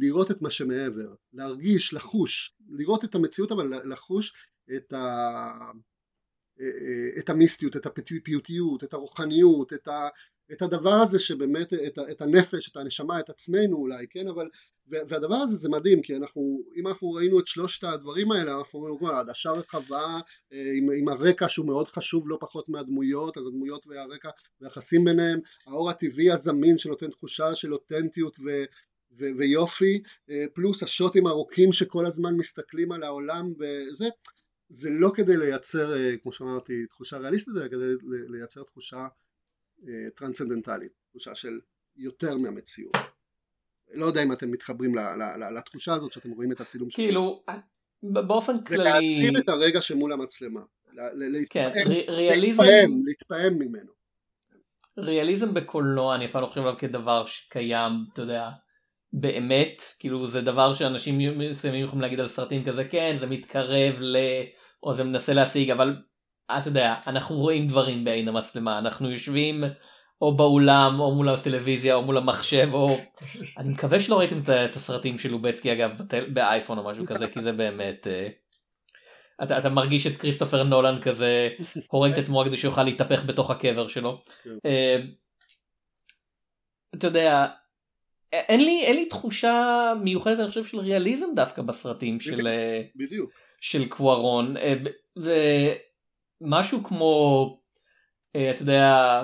לראות 0.00 0.30
את 0.30 0.42
מה 0.42 0.50
שמעבר, 0.50 1.14
להרגיש, 1.32 1.94
לחוש, 1.94 2.54
לראות 2.68 3.04
את 3.04 3.14
המציאות 3.14 3.52
אבל 3.52 3.92
לחוש 3.92 4.32
את, 4.76 4.92
ה... 4.92 4.98
אה, 6.60 6.66
אה, 6.66 7.18
את 7.18 7.30
המיסטיות, 7.30 7.76
את 7.76 7.86
הפיוטיות, 7.86 8.84
את 8.84 8.92
הרוחניות, 8.92 9.72
את, 9.72 9.88
ה... 9.88 10.08
את 10.52 10.62
הדבר 10.62 10.94
הזה 10.94 11.18
שבאמת, 11.18 11.74
את, 11.74 11.98
את 12.10 12.22
הנפש, 12.22 12.68
את 12.68 12.76
הנשמה, 12.76 13.20
את 13.20 13.30
עצמנו 13.30 13.76
אולי, 13.76 14.06
כן, 14.10 14.28
אבל, 14.28 14.48
והדבר 14.86 15.34
הזה 15.34 15.56
זה 15.56 15.68
מדהים, 15.68 16.02
כי 16.02 16.16
אנחנו, 16.16 16.62
אם 16.76 16.86
אנחנו 16.86 17.12
ראינו 17.12 17.40
את 17.40 17.46
שלושת 17.46 17.84
הדברים 17.84 18.32
האלה, 18.32 18.54
אנחנו 18.58 18.88
אומרים, 18.88 19.16
עדשה 19.16 19.50
רחבה, 19.50 20.20
אה, 20.52 20.72
עם, 20.74 20.86
עם 20.98 21.08
הרקע 21.08 21.48
שהוא 21.48 21.66
מאוד 21.66 21.88
חשוב 21.88 22.28
לא 22.28 22.38
פחות 22.40 22.68
מהדמויות, 22.68 23.38
אז 23.38 23.46
הדמויות 23.46 23.86
והרקע 23.86 24.30
והיחסים 24.60 25.04
ביניהם, 25.04 25.40
האור 25.66 25.90
הטבעי 25.90 26.30
הזמין 26.30 26.78
שנותן 26.78 27.10
תחושה 27.10 27.54
של 27.54 27.72
אותנטיות 27.72 28.36
ו... 28.44 28.64
ו- 29.18 29.36
ויופי, 29.36 30.02
אה, 30.30 30.44
פלוס 30.54 30.82
השוטים 30.82 31.26
ארוכים 31.26 31.72
שכל 31.72 32.06
הזמן 32.06 32.34
מסתכלים 32.34 32.92
על 32.92 33.02
העולם 33.02 33.52
וזה, 33.58 34.08
זה 34.68 34.90
לא 34.90 35.10
כדי 35.14 35.36
לייצר, 35.36 35.96
אה, 35.96 36.16
כמו 36.22 36.32
שאמרתי, 36.32 36.86
תחושה 36.86 37.18
ריאליסטית, 37.18 37.54
אלא 37.56 37.68
כדי 37.68 37.92
לייצר 38.28 38.62
תחושה 38.62 39.06
טרנסצנדנטלית, 40.16 40.92
תחושה 41.10 41.34
של 41.34 41.60
יותר 41.96 42.36
מהמציאות. 42.36 42.96
לא 43.94 44.06
יודע 44.06 44.22
אם 44.22 44.32
אתם 44.32 44.50
מתחברים 44.50 44.94
לתחושה 45.56 45.94
הזאת 45.94 46.12
שאתם 46.12 46.30
רואים 46.30 46.52
את 46.52 46.60
הצילום 46.60 46.90
שלכם. 46.90 47.02
כאילו, 47.02 47.42
באופן 48.02 48.64
כללי... 48.64 48.80
ולהעצים 48.80 49.36
את 49.36 49.48
הרגע 49.48 49.80
שמול 49.80 50.12
המצלמה. 50.12 50.60
כן, 51.50 51.70
ריאליזם... 52.08 52.62
להתפעם 53.06 53.54
ממנו. 53.54 53.92
ריאליזם 54.98 55.54
בקולנוע 55.54 56.14
אני 56.14 56.24
אפילו 56.24 56.40
לא 56.40 56.46
חושב 56.46 56.60
עליו 56.60 56.78
כדבר 56.78 57.26
שקיים, 57.26 57.92
אתה 58.12 58.22
יודע, 58.22 58.48
באמת, 59.12 59.82
כאילו 59.98 60.26
זה 60.26 60.40
דבר 60.40 60.74
שאנשים 60.74 61.38
מסוימים 61.38 61.84
יכולים 61.84 62.00
להגיד 62.00 62.20
על 62.20 62.28
סרטים 62.28 62.64
כזה, 62.64 62.84
כן, 62.84 63.16
זה 63.18 63.26
מתקרב 63.26 63.94
ל... 63.98 64.16
או 64.82 64.94
זה 64.94 65.04
מנסה 65.04 65.32
להשיג, 65.32 65.70
אבל 65.70 65.96
אתה 66.50 66.68
יודע, 66.68 66.94
אנחנו 67.06 67.36
רואים 67.36 67.66
דברים 67.66 68.04
בעין 68.04 68.28
המצלמה, 68.28 68.78
אנחנו 68.78 69.10
יושבים 69.10 69.64
או 70.20 70.36
באולם 70.36 71.00
או 71.00 71.14
מול 71.14 71.28
הטלוויזיה 71.28 71.94
או 71.94 72.02
מול 72.02 72.16
המחשב 72.16 72.68
או 72.72 72.96
אני 73.58 73.68
מקווה 73.68 74.00
שלא 74.00 74.18
ראיתם 74.18 74.40
את 74.64 74.76
הסרטים 74.76 75.18
של 75.18 75.30
לובצקי 75.30 75.72
אגב 75.72 75.90
בטל... 75.98 76.30
באייפון 76.30 76.78
או 76.78 76.84
משהו 76.84 77.06
כזה 77.06 77.28
כי 77.28 77.42
זה 77.42 77.52
באמת 77.52 78.06
uh, 78.06 79.42
אתה, 79.42 79.58
אתה 79.58 79.68
מרגיש 79.68 80.06
את 80.06 80.18
כריסטופר 80.18 80.62
נולן 80.62 81.00
כזה 81.00 81.48
הורג 81.88 82.12
את 82.12 82.18
עצמו 82.18 82.42
כדי 82.46 82.56
שיוכל 82.56 82.82
להתהפך 82.82 83.24
בתוך 83.24 83.50
הקבר 83.50 83.88
שלו. 83.88 84.22
Uh, 84.46 84.70
אתה 86.94 87.06
יודע 87.06 87.46
אין 88.32 88.64
לי 88.64 88.82
אין 88.84 88.96
לי 88.96 89.06
תחושה 89.06 89.92
מיוחדת 90.02 90.38
אני 90.38 90.48
חושב 90.48 90.64
של 90.64 90.78
ריאליזם 90.78 91.26
דווקא 91.36 91.62
בסרטים 91.62 92.20
של 92.20 92.46
אה, 92.46 92.82
בדיוק 92.96 93.30
של 93.60 93.88
קווארון. 93.88 94.56
משהו 96.40 96.84
כמו 96.84 97.60
אה, 98.36 98.50
אתה 98.50 98.62
יודע 98.62 99.22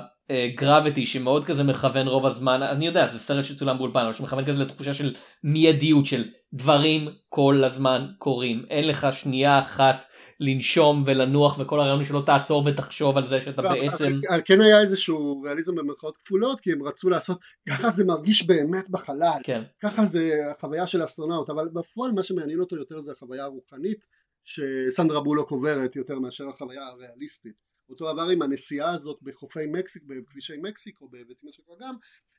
גרביטי 0.54 1.06
שמאוד 1.06 1.44
כזה 1.44 1.62
מכוון 1.64 2.08
רוב 2.08 2.26
הזמן 2.26 2.62
אני 2.62 2.86
יודע 2.86 3.06
זה 3.06 3.18
סרט 3.18 3.44
שצולם 3.44 3.78
באולפן 3.78 4.00
אבל 4.00 4.14
שמכוון 4.14 4.44
כזה 4.44 4.64
לתחושה 4.64 4.94
של 4.94 5.14
מיידיות 5.44 6.06
של 6.06 6.24
דברים 6.52 7.08
כל 7.28 7.64
הזמן 7.64 8.06
קורים 8.18 8.64
אין 8.70 8.88
לך 8.88 9.06
שנייה 9.12 9.58
אחת 9.58 10.04
לנשום 10.40 11.04
ולנוח 11.06 11.58
וכל 11.58 11.80
הרעיון 11.80 12.04
שלא 12.04 12.22
תעצור 12.26 12.62
ותחשוב 12.66 13.18
על 13.18 13.26
זה 13.26 13.40
שאתה 13.40 13.62
בעצם 13.62 14.20
כן 14.44 14.60
היה 14.60 14.80
איזשהו 14.80 15.42
ריאליזם 15.42 15.74
במרכאות 15.74 16.16
כפולות 16.16 16.60
כי 16.60 16.72
הם 16.72 16.82
רצו 16.82 17.10
לעשות 17.10 17.40
ככה 17.68 17.90
זה 17.90 18.04
מרגיש 18.04 18.46
באמת 18.46 18.90
בחלל 18.90 19.40
כן. 19.42 19.62
ככה 19.82 20.04
זה 20.04 20.30
החוויה 20.50 20.86
של 20.86 21.00
האסטרונאוט 21.00 21.50
אבל 21.50 21.68
בפועל 21.72 22.12
מה 22.12 22.22
שמעניין 22.22 22.60
אותו 22.60 22.76
יותר 22.76 23.00
זה 23.00 23.12
החוויה 23.12 23.44
הרוחנית 23.44 24.06
שסנדרה 24.44 25.20
בולוק 25.20 25.50
עוברת 25.50 25.96
יותר 25.96 26.18
מאשר 26.18 26.48
החוויה 26.48 26.86
הריאליסטית. 26.86 27.64
אותו 27.88 28.12
דבר 28.12 28.28
עם 28.28 28.42
הנסיעה 28.42 28.94
הזאת 28.94 29.18
בחופי 29.22 29.66
מקסיק, 29.72 30.02
בכבישי 30.02 30.56
מקסיקו, 30.62 31.08
בבית 31.08 31.44
משק 31.44 31.62
גם, 31.80 31.94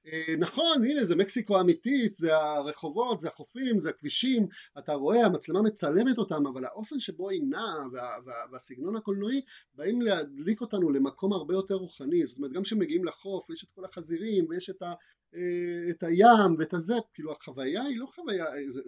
אה, 0.07 0.35
נכון 0.39 0.83
הנה 0.85 1.05
זה 1.05 1.15
מקסיקו 1.15 1.61
אמיתית 1.61 2.15
זה 2.15 2.35
הרחובות 2.35 3.19
זה 3.19 3.27
החופים 3.27 3.79
זה 3.79 3.89
הכבישים 3.89 4.47
אתה 4.77 4.93
רואה 4.93 5.25
המצלמה 5.25 5.61
מצלמת 5.61 6.17
אותם 6.17 6.47
אבל 6.47 6.65
האופן 6.65 6.99
שבו 6.99 7.29
היא 7.29 7.43
נעה 7.49 7.75
וה, 7.91 8.17
וה, 8.25 8.33
והסגנון 8.51 8.95
הקולנועי 8.95 9.41
באים 9.75 10.01
להדליק 10.01 10.61
אותנו 10.61 10.91
למקום 10.91 11.33
הרבה 11.33 11.53
יותר 11.53 11.75
רוחני. 11.75 12.25
זאת 12.25 12.37
אומרת 12.37 12.51
גם 12.51 12.63
כשמגיעים 12.63 13.05
לחוף 13.05 13.49
יש 13.49 13.63
את 13.63 13.69
כל 13.75 13.85
החזירים 13.85 14.45
ויש 14.49 14.69
את, 14.69 14.81
ה, 14.81 14.93
אה, 15.35 15.89
את 15.89 16.03
הים 16.03 16.55
ואת 16.59 16.73
הזה 16.73 16.95
כאילו 17.13 17.31
החוויה 17.31 17.83
היא 17.83 17.99
לא 17.99 18.05
חוויה 18.05 18.45
זה, 18.69 18.81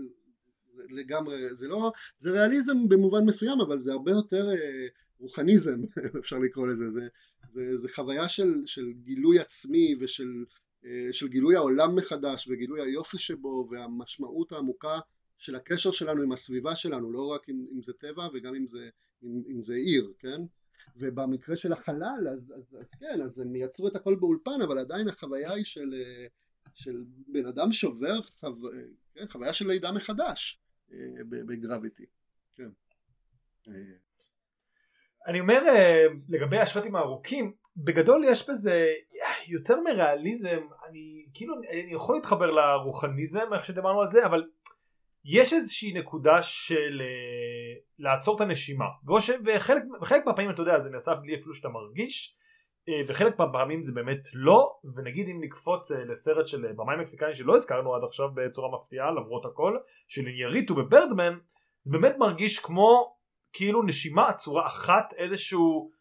לגמרי 0.90 1.56
זה 1.56 1.68
לא 1.68 1.92
זה 2.20 2.32
ריאליזם 2.32 2.90
במובן 2.90 3.26
מסוים 3.26 3.62
אבל 3.62 3.78
זה 3.78 3.92
הרבה 3.92 4.12
יותר 4.12 4.48
רוחניזם 5.20 5.82
אפשר 6.20 6.40
לקרוא 6.40 6.68
לזה. 6.68 6.92
זה, 6.92 7.08
זה, 7.54 7.78
זה 7.78 7.90
חוויה 7.90 8.30
של, 8.30 8.62
של 8.66 8.92
גילוי 9.04 9.40
עצמי 9.40 9.96
ושל 10.00 10.46
אה, 10.86 11.08
של 11.12 11.28
גילוי 11.28 11.56
העולם 11.56 11.96
מחדש 11.96 12.48
וגילוי 12.48 12.82
היופי 12.82 13.18
שבו 13.18 13.68
והמשמעות 13.72 14.52
העמוקה 14.52 15.00
של 15.38 15.56
הקשר 15.56 15.92
שלנו 15.92 16.22
עם 16.22 16.32
הסביבה 16.32 16.76
שלנו 16.76 17.12
לא 17.12 17.26
רק 17.26 17.50
אם, 17.50 17.66
אם 17.74 17.82
זה 17.82 17.94
טבע 17.94 18.28
וגם 18.34 18.56
אם 18.56 18.68
זה, 18.68 18.90
אם, 19.24 19.42
אם 19.50 19.64
זה 19.64 19.74
עיר 19.74 20.14
כן? 20.20 20.42
ובמקרה 20.98 21.56
של 21.56 21.74
החלל 21.74 22.28
אז, 22.32 22.54
אז, 22.58 22.78
אז 22.80 22.86
כן 23.00 23.22
אז 23.22 23.40
הם 23.40 23.56
יצרו 23.56 23.88
את 23.88 23.96
הכל 23.96 24.16
באולפן 24.16 24.62
אבל 24.62 24.80
עדיין 24.80 25.08
החוויה 25.08 25.54
היא 25.54 25.66
של, 25.66 25.94
אה, 25.94 26.28
של 26.76 27.04
בן 27.28 27.46
אדם 27.46 27.72
שובר 27.72 28.22
חו... 28.22 28.48
כן, 29.16 29.26
חוויה 29.30 29.54
של 29.54 29.68
לידה 29.68 29.92
מחדש. 29.92 30.60
אה, 30.62 30.67
בגרביטי. 31.30 32.06
כן. 32.56 32.70
אני 35.28 35.40
אומר 35.40 35.62
לגבי 36.30 36.58
השוטים 36.58 36.96
הארוכים 36.96 37.54
בגדול 37.78 38.26
יש 38.28 38.50
בזה 38.50 38.88
יותר 39.48 39.82
מריאליזם 39.82 40.60
אני 40.90 41.26
כאילו 41.34 41.56
אני 41.56 41.94
יכול 41.94 42.16
להתחבר 42.16 42.52
לרוחניזם 42.52 43.54
איך 43.54 43.66
שדיברנו 43.66 44.02
על 44.02 44.08
זה 44.08 44.26
אבל 44.26 44.44
יש 45.26 45.54
איזושהי 45.54 45.94
נקודה 45.94 46.42
של 46.42 47.02
לעצור 48.00 48.36
את 48.36 48.42
הנשימה. 48.42 48.86
וחלק, 49.46 49.84
וחלק 50.02 50.26
מהפעמים 50.26 50.50
אתה 50.50 50.62
יודע 50.62 50.80
זה 50.80 50.90
נעשה 50.90 51.14
בלי 51.14 51.36
אפילו 51.36 51.54
שאתה 51.54 51.70
מרגיש 51.70 52.38
uh, 52.90 52.92
וחלק 53.08 53.40
מהפעמים 53.40 53.84
זה 53.84 53.92
באמת 53.92 54.28
לא 54.34 54.80
ונגיד 54.96 55.28
אם 55.30 55.44
נקפוץ 55.44 55.92
uh, 55.92 55.96
לסרט 55.96 56.48
של 56.48 56.74
במאי 56.76 56.96
מקסיקני 57.00 57.36
שלא 57.36 57.56
הזכרנו 57.56 57.96
עד 57.96 58.02
עכשיו 58.04 58.28
בצורה 58.34 58.80
מפתיעה 58.80 59.12
למרות 59.12 59.46
הכל 59.46 59.78
של 60.08 60.28
יריטו 60.28 60.76
בברדמן 60.76 61.38
זה 61.82 61.98
באמת 61.98 62.16
מרגיש 62.18 62.60
כמו 62.60 63.16
כאילו 63.54 63.84
נשימה 63.84 64.30
עצורה 64.30 64.68
אחת 64.68 65.14
איזשהו 65.18 65.92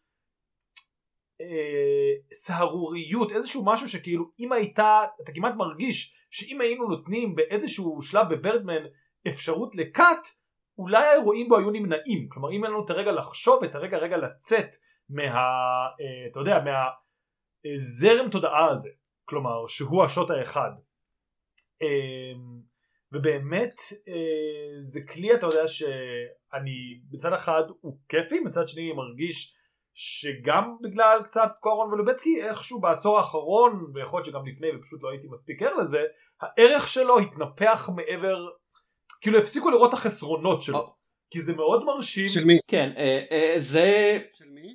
אה, 1.41 2.13
סהרוריות 2.33 3.31
איזשהו 3.31 3.65
משהו 3.65 3.89
שכאילו 3.89 4.31
אם 4.39 4.51
הייתה 4.51 5.05
אתה 5.23 5.31
כמעט 5.31 5.53
מרגיש 5.55 6.13
שאם 6.31 6.61
היינו 6.61 6.87
נותנים 6.87 7.35
באיזשהו 7.35 8.01
שלב 8.01 8.33
בברדמן 8.33 8.83
אפשרות 9.27 9.75
לקאט 9.75 10.27
אולי 10.77 11.05
האירועים 11.05 11.49
בו 11.49 11.57
היו 11.57 11.71
נמנעים. 11.71 12.29
כלומר 12.29 12.51
אם 12.51 12.63
אין 12.63 12.71
לנו 12.71 12.85
את 12.85 12.89
הרגע 12.89 13.11
לחשוב 13.11 13.63
את 13.63 13.75
הרגע 13.75 13.97
רגע 13.97 14.17
לצאת 14.17 14.75
מה 15.09 15.23
אה, 15.23 16.27
אתה 16.31 16.39
יודע 16.39 16.59
מהזרם 16.59 18.29
תודעה 18.29 18.71
הזה 18.71 18.89
כלומר 19.25 19.67
שהוא 19.67 20.03
השוט 20.03 20.29
האחד 20.29 20.71
אה, 21.81 22.33
ובאמת 23.11 23.73
אה, 24.07 24.81
זה 24.81 24.99
כלי 25.13 25.33
אתה 25.33 25.45
יודע 25.45 25.67
שאני 25.67 26.99
בצד 27.11 27.33
אחד 27.33 27.63
הוא 27.81 27.97
כיפי 28.09 28.39
מצד 28.39 28.67
שני 28.67 28.81
אני 28.81 28.93
מרגיש 28.93 29.53
שגם 29.93 30.75
בגלל 30.81 31.23
קצת 31.23 31.51
קורון 31.59 31.93
ולובצקי 31.93 32.43
איכשהו 32.43 32.79
בעשור 32.79 33.17
האחרון 33.17 33.91
ויכול 33.93 34.17
להיות 34.17 34.25
שגם 34.25 34.45
לפני 34.45 34.67
ופשוט 34.75 35.03
לא 35.03 35.09
הייתי 35.09 35.27
מספיק 35.27 35.61
ער 35.61 35.73
לזה 35.73 36.03
הערך 36.41 36.87
שלו 36.87 37.19
התנפח 37.19 37.89
מעבר 37.95 38.47
כאילו 39.21 39.39
הפסיקו 39.39 39.69
לראות 39.69 39.89
את 39.89 39.93
החסרונות 39.93 40.61
שלו 40.61 40.77
oh. 40.77 40.96
כי 41.29 41.41
זה 41.41 41.53
מאוד 41.53 41.83
מרשים. 41.83 42.29
של 42.29 42.45
מי? 42.45 42.59
כן 42.67 42.91
אה, 42.97 43.23
אה, 43.31 43.55
זה 43.57 44.17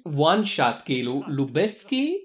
one 0.07 0.44
shot 0.57 0.84
כאילו 0.84 1.22
לובצקי. 1.28 2.24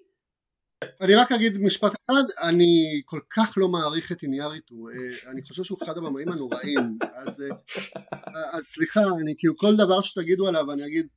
אני 1.01 1.15
רק 1.15 1.31
אגיד 1.31 1.57
משפט 1.57 1.91
אחד, 1.91 2.23
אני 2.49 3.01
כל 3.05 3.19
כך 3.29 3.53
לא 3.57 3.67
מעריך 3.67 4.11
את 4.11 4.23
איניאריטו, 4.23 4.75
אה, 4.89 5.31
אני 5.31 5.41
חושב 5.41 5.63
שהוא 5.63 5.77
אחד 5.83 5.97
הבמאים 5.97 6.29
הנוראים, 6.29 6.97
אז, 7.25 7.41
אה, 7.41 8.57
אז 8.57 8.63
סליחה, 8.63 9.01
אני 9.21 9.33
כאילו 9.37 9.57
כל 9.57 9.75
דבר 9.75 10.01
שתגידו 10.01 10.47
עליו 10.47 10.71
אני 10.71 10.85
אגיד 10.85 11.07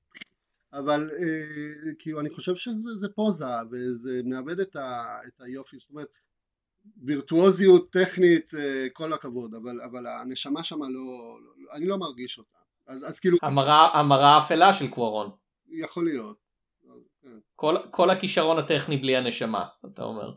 אבל 0.73 1.11
אה, 1.11 1.93
כאילו 1.99 2.21
אני 2.21 2.31
חושב 2.31 2.55
שזה 2.55 3.09
פוזה 3.15 3.45
וזה 3.71 4.21
מאבד 4.25 4.61
את, 4.61 4.77
ה, 4.77 5.19
את 5.27 5.41
היופי, 5.41 5.77
זאת 5.81 5.91
אומרת 5.91 6.09
וירטואוזיות 7.03 7.93
טכנית 7.93 8.55
אה, 8.55 8.87
כל 8.93 9.13
הכבוד 9.13 9.55
אבל, 9.55 9.81
אבל 9.81 10.07
הנשמה 10.07 10.65
שמה 10.65 10.89
לא, 10.89 11.39
לא, 11.59 11.73
אני 11.73 11.87
לא 11.87 11.99
מרגיש 11.99 12.39
אותה 12.39 12.60
אז, 12.91 13.09
אז 13.09 13.21
כאילו 13.21 13.39
המראה 13.43 14.37
האפלה 14.37 14.75
של 14.75 14.89
קוורון. 14.89 15.31
יכול 15.69 16.05
להיות. 16.05 16.37
כל, 17.57 17.77
כל 17.91 18.11
הכישרון 18.11 18.59
הטכני 18.59 18.97
בלי 18.97 19.17
הנשמה 19.17 19.65
אתה 19.85 20.03
אומר. 20.03 20.35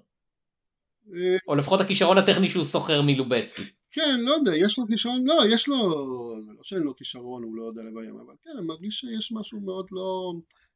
אה, 1.15 1.37
או 1.47 1.55
לפחות 1.55 1.81
הכישרון 1.81 2.17
הטכני 2.17 2.49
שהוא 2.49 2.65
סוחר 2.65 3.01
מלובצקי. 3.01 3.63
כן, 3.91 4.19
לא 4.19 4.31
יודע, 4.31 4.51
יש 4.55 4.79
לו 4.79 4.85
כישרון, 4.87 5.27
לא, 5.27 5.43
יש 5.53 5.67
לו, 5.67 5.77
לא 6.57 6.63
שאין 6.63 6.81
לו 6.81 6.95
כישרון, 6.95 7.43
הוא 7.43 7.55
לא 7.55 7.63
יודע 7.63 7.81
לביים, 7.81 8.19
אבל 8.19 8.33
כן, 8.43 8.49
אני 8.57 8.67
מרגיש 8.67 8.99
שיש 8.99 9.31
משהו 9.31 9.59
מאוד 9.59 9.87
לא, 9.91 10.33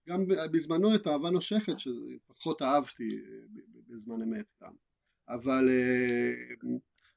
גם 0.09 0.23
בזמנו 0.28 0.95
את 0.95 1.07
אהבה 1.07 1.30
נושכת, 1.30 1.73
שפחות 1.80 2.61
אהבתי 2.61 3.09
בזמן 3.88 4.21
אמת 4.21 4.45
גם, 4.63 4.71
אבל, 5.30 5.69
אה, 5.69 6.34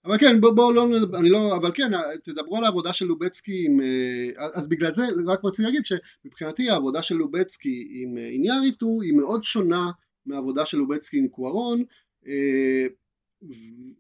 אבל 0.05 0.19
כן, 0.19 0.41
בואו 0.41 0.55
בוא, 0.55 0.73
לא, 0.73 0.87
אני 1.19 1.31
לא, 1.31 1.57
אבל 1.57 1.73
כן, 1.75 1.91
תדברו 2.23 2.57
על 2.57 2.65
העבודה 2.65 2.93
של 2.93 3.07
לובצקי 3.07 3.67
עם, 3.67 3.81
אה, 3.81 4.47
אז 4.55 4.69
בגלל 4.69 4.93
זה 4.93 5.03
רק 5.27 5.45
רציתי 5.45 5.63
להגיד 5.63 5.83
שמבחינתי 5.85 6.71
העבודה 6.71 7.03
של 7.03 7.15
לובצקי 7.15 7.89
עם 7.91 8.19
איניאריטו 8.19 8.87
אה, 8.87 9.05
היא 9.05 9.13
מאוד 9.13 9.43
שונה 9.43 9.91
מהעבודה 10.27 10.67
של 10.67 10.79
לובצקי 10.79 11.19
עם 11.19 11.29
קוארון, 11.29 11.85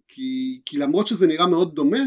כי, 0.08 0.60
כי 0.64 0.78
למרות 0.78 1.06
שזה 1.06 1.26
נראה 1.26 1.46
מאוד 1.46 1.74
דומה 1.74 1.98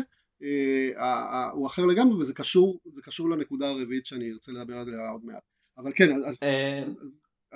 אה, 0.44 1.50
הוא 1.52 1.68
אחר 1.68 1.86
לגמרי 1.86 2.18
וזה 2.18 2.34
קשור, 2.34 2.80
קשור 3.04 3.30
לנקודה 3.30 3.70
הרביעית 3.70 4.06
שאני 4.06 4.32
ארצה 4.32 4.52
לדבר 4.52 4.78
עליה 4.78 5.10
עוד 5.10 5.26
מעט. 5.26 5.44
אבל 5.78 5.92
כן 5.96 6.16
אז 6.16 6.40
אה, 6.44 6.84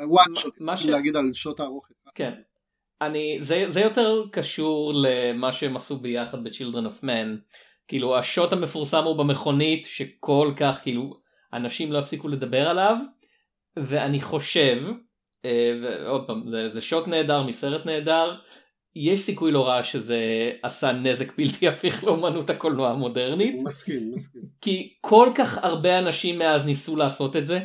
וואן 0.08 0.36
שוט, 0.36 0.62
מה 0.62 0.78
ש... 0.78 0.86
להגיד 0.86 1.16
על 1.16 1.34
שוט 1.34 1.60
הארוך. 1.60 1.88
כן 2.16 2.34
אני 3.02 3.38
זה, 3.41 3.66
זה 3.68 3.80
יותר 3.82 4.24
קשור 4.32 4.93
למה 4.95 5.52
שהם 5.52 5.78
עשו 5.78 5.98
ביחד 5.98 6.43
ב-Children 6.43 7.02
of 7.02 7.04
Men 7.04 7.56
כאילו 7.88 8.18
השוט 8.18 8.54
המפורסם 8.54 9.04
הוא 9.04 9.16
במכונית 9.16 9.86
שכל 9.86 10.54
כך 10.58 10.80
כאילו 10.84 11.20
אנשים 11.54 11.91
לא 11.91 12.00
הפסיקו 12.00 12.28
לדבר 12.28 12.70
עליו 12.70 12.98
ואני 13.78 14.22
חושב 14.22 14.84
אה, 15.45 15.80
ועוד 15.84 16.28
פעם 16.28 16.43
זה, 16.50 16.70
זה 16.70 16.82
שוט 16.82 17.08
נהדר 17.08 17.43
מסרט 17.43 17.86
נהדר 17.86 18.38
יש 18.95 19.20
סיכוי 19.20 19.52
לא 19.52 19.68
רע 19.68 19.84
שזה 19.84 20.52
עשה 20.64 20.91
נזק 20.91 21.38
בלתי 21.38 21.68
הפיך 21.68 22.04
לאומנות 22.04 22.50
הקולנוע 22.50 22.89
המודרנית. 22.89 23.56
מסכים, 23.64 24.12
מסכים. 24.16 24.41
כי 24.62 24.93
כל 25.02 25.30
כך 25.36 25.58
הרבה 25.64 26.00
אנשים 26.00 26.39
מאז 26.39 26.66
ניסו 26.66 26.95
לעשות 26.95 27.36
את 27.36 27.45
זה, 27.45 27.60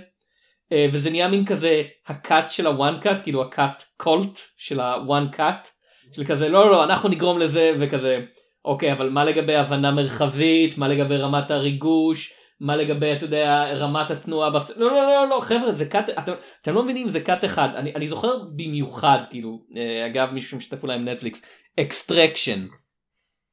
וזה 0.93 1.11
נהיה 1.11 1.29
מין 1.29 1.45
כזה 1.45 1.83
ה 2.07 2.18
cut 2.18 2.51
של 2.51 2.67
ה 2.67 2.75
one 2.75 2.99
cut, 3.01 3.21
כאילו 3.23 3.43
ה 3.43 3.53
cut 3.53 3.83
cult 3.97 4.39
של 4.57 4.81
ה 4.81 4.93
one 4.93 5.29
cut, 5.33 5.69
של 6.13 6.25
כזה 6.25 6.49
לא 6.49 6.71
לא 6.71 6.85
אנחנו 6.85 7.09
נגרום 7.09 7.39
לזה 7.39 7.73
וכזה 7.79 8.21
אוקיי 8.65 8.93
אבל 8.93 9.09
מה 9.09 9.25
לגבי 9.25 9.57
הבנה 9.57 9.91
מרחבית, 9.91 10.79
מה 10.79 10.89
לגבי 10.89 11.17
רמת 11.17 11.51
הריגוש, 11.51 12.33
מה 12.61 12.77
לגבי 12.77 13.13
אתה 13.13 13.25
יודע 13.25 13.75
רמת 13.75 14.11
התנועה 14.11 14.51
בס... 14.51 14.77
לא 14.77 14.87
לא 14.87 15.03
לא 15.03 15.27
לא 15.31 15.41
חבר'ה 15.41 15.73
זה 15.73 15.87
cut 15.87 16.11
אתם, 16.11 16.33
אתם 16.63 16.75
לא 16.75 16.83
מבינים 16.83 17.09
זה 17.09 17.21
cut 17.21 17.45
אחד. 17.45 17.69
אני, 17.77 17.95
אני 17.95 18.09
זוכר 18.09 18.39
במיוחד 18.57 19.19
כאילו 19.31 19.63
אה, 19.77 20.07
אגב 20.07 20.31
מישהו 20.33 20.51
שמשתף 20.51 20.83
אולי 20.83 20.95
עם 20.95 21.09
Netflix 21.09 21.43
Extraction 21.81 22.67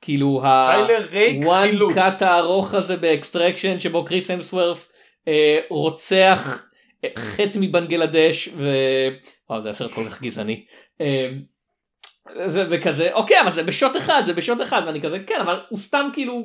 כאילו 0.02 0.42
ה 0.46 0.79
one 0.79 1.78
cut 1.94 2.22
הארוך 2.22 2.74
הזה 2.74 2.98
ב 2.98 3.05
Extraction 3.05 3.80
שבו 3.80 4.06
קריס 4.06 4.32
המסוורת' 4.32 4.92
אה, 5.28 5.60
רוצח 5.70 6.64
אה, 6.64 6.69
חצי 7.18 7.58
מבנגלדש 7.62 8.50
ו... 8.56 8.70
וואו 9.50 9.62
זה 9.62 9.70
הסרט 9.70 9.92
כל 9.92 10.06
כך 10.10 10.22
גזעני. 10.22 10.66
אה, 11.02 11.30
וכזה 12.70 13.14
אוקיי 13.14 13.42
אבל 13.42 13.52
זה 13.52 13.64
בשוט 13.64 13.98
אחד 13.98 14.22
זה 14.26 14.34
בשוט 14.34 14.62
אחד 14.62 14.82
ואני 14.86 15.02
כזה 15.02 15.20
כן 15.20 15.40
אבל 15.42 15.60
הוא 15.70 15.80
סתם 15.80 16.10
כאילו 16.14 16.44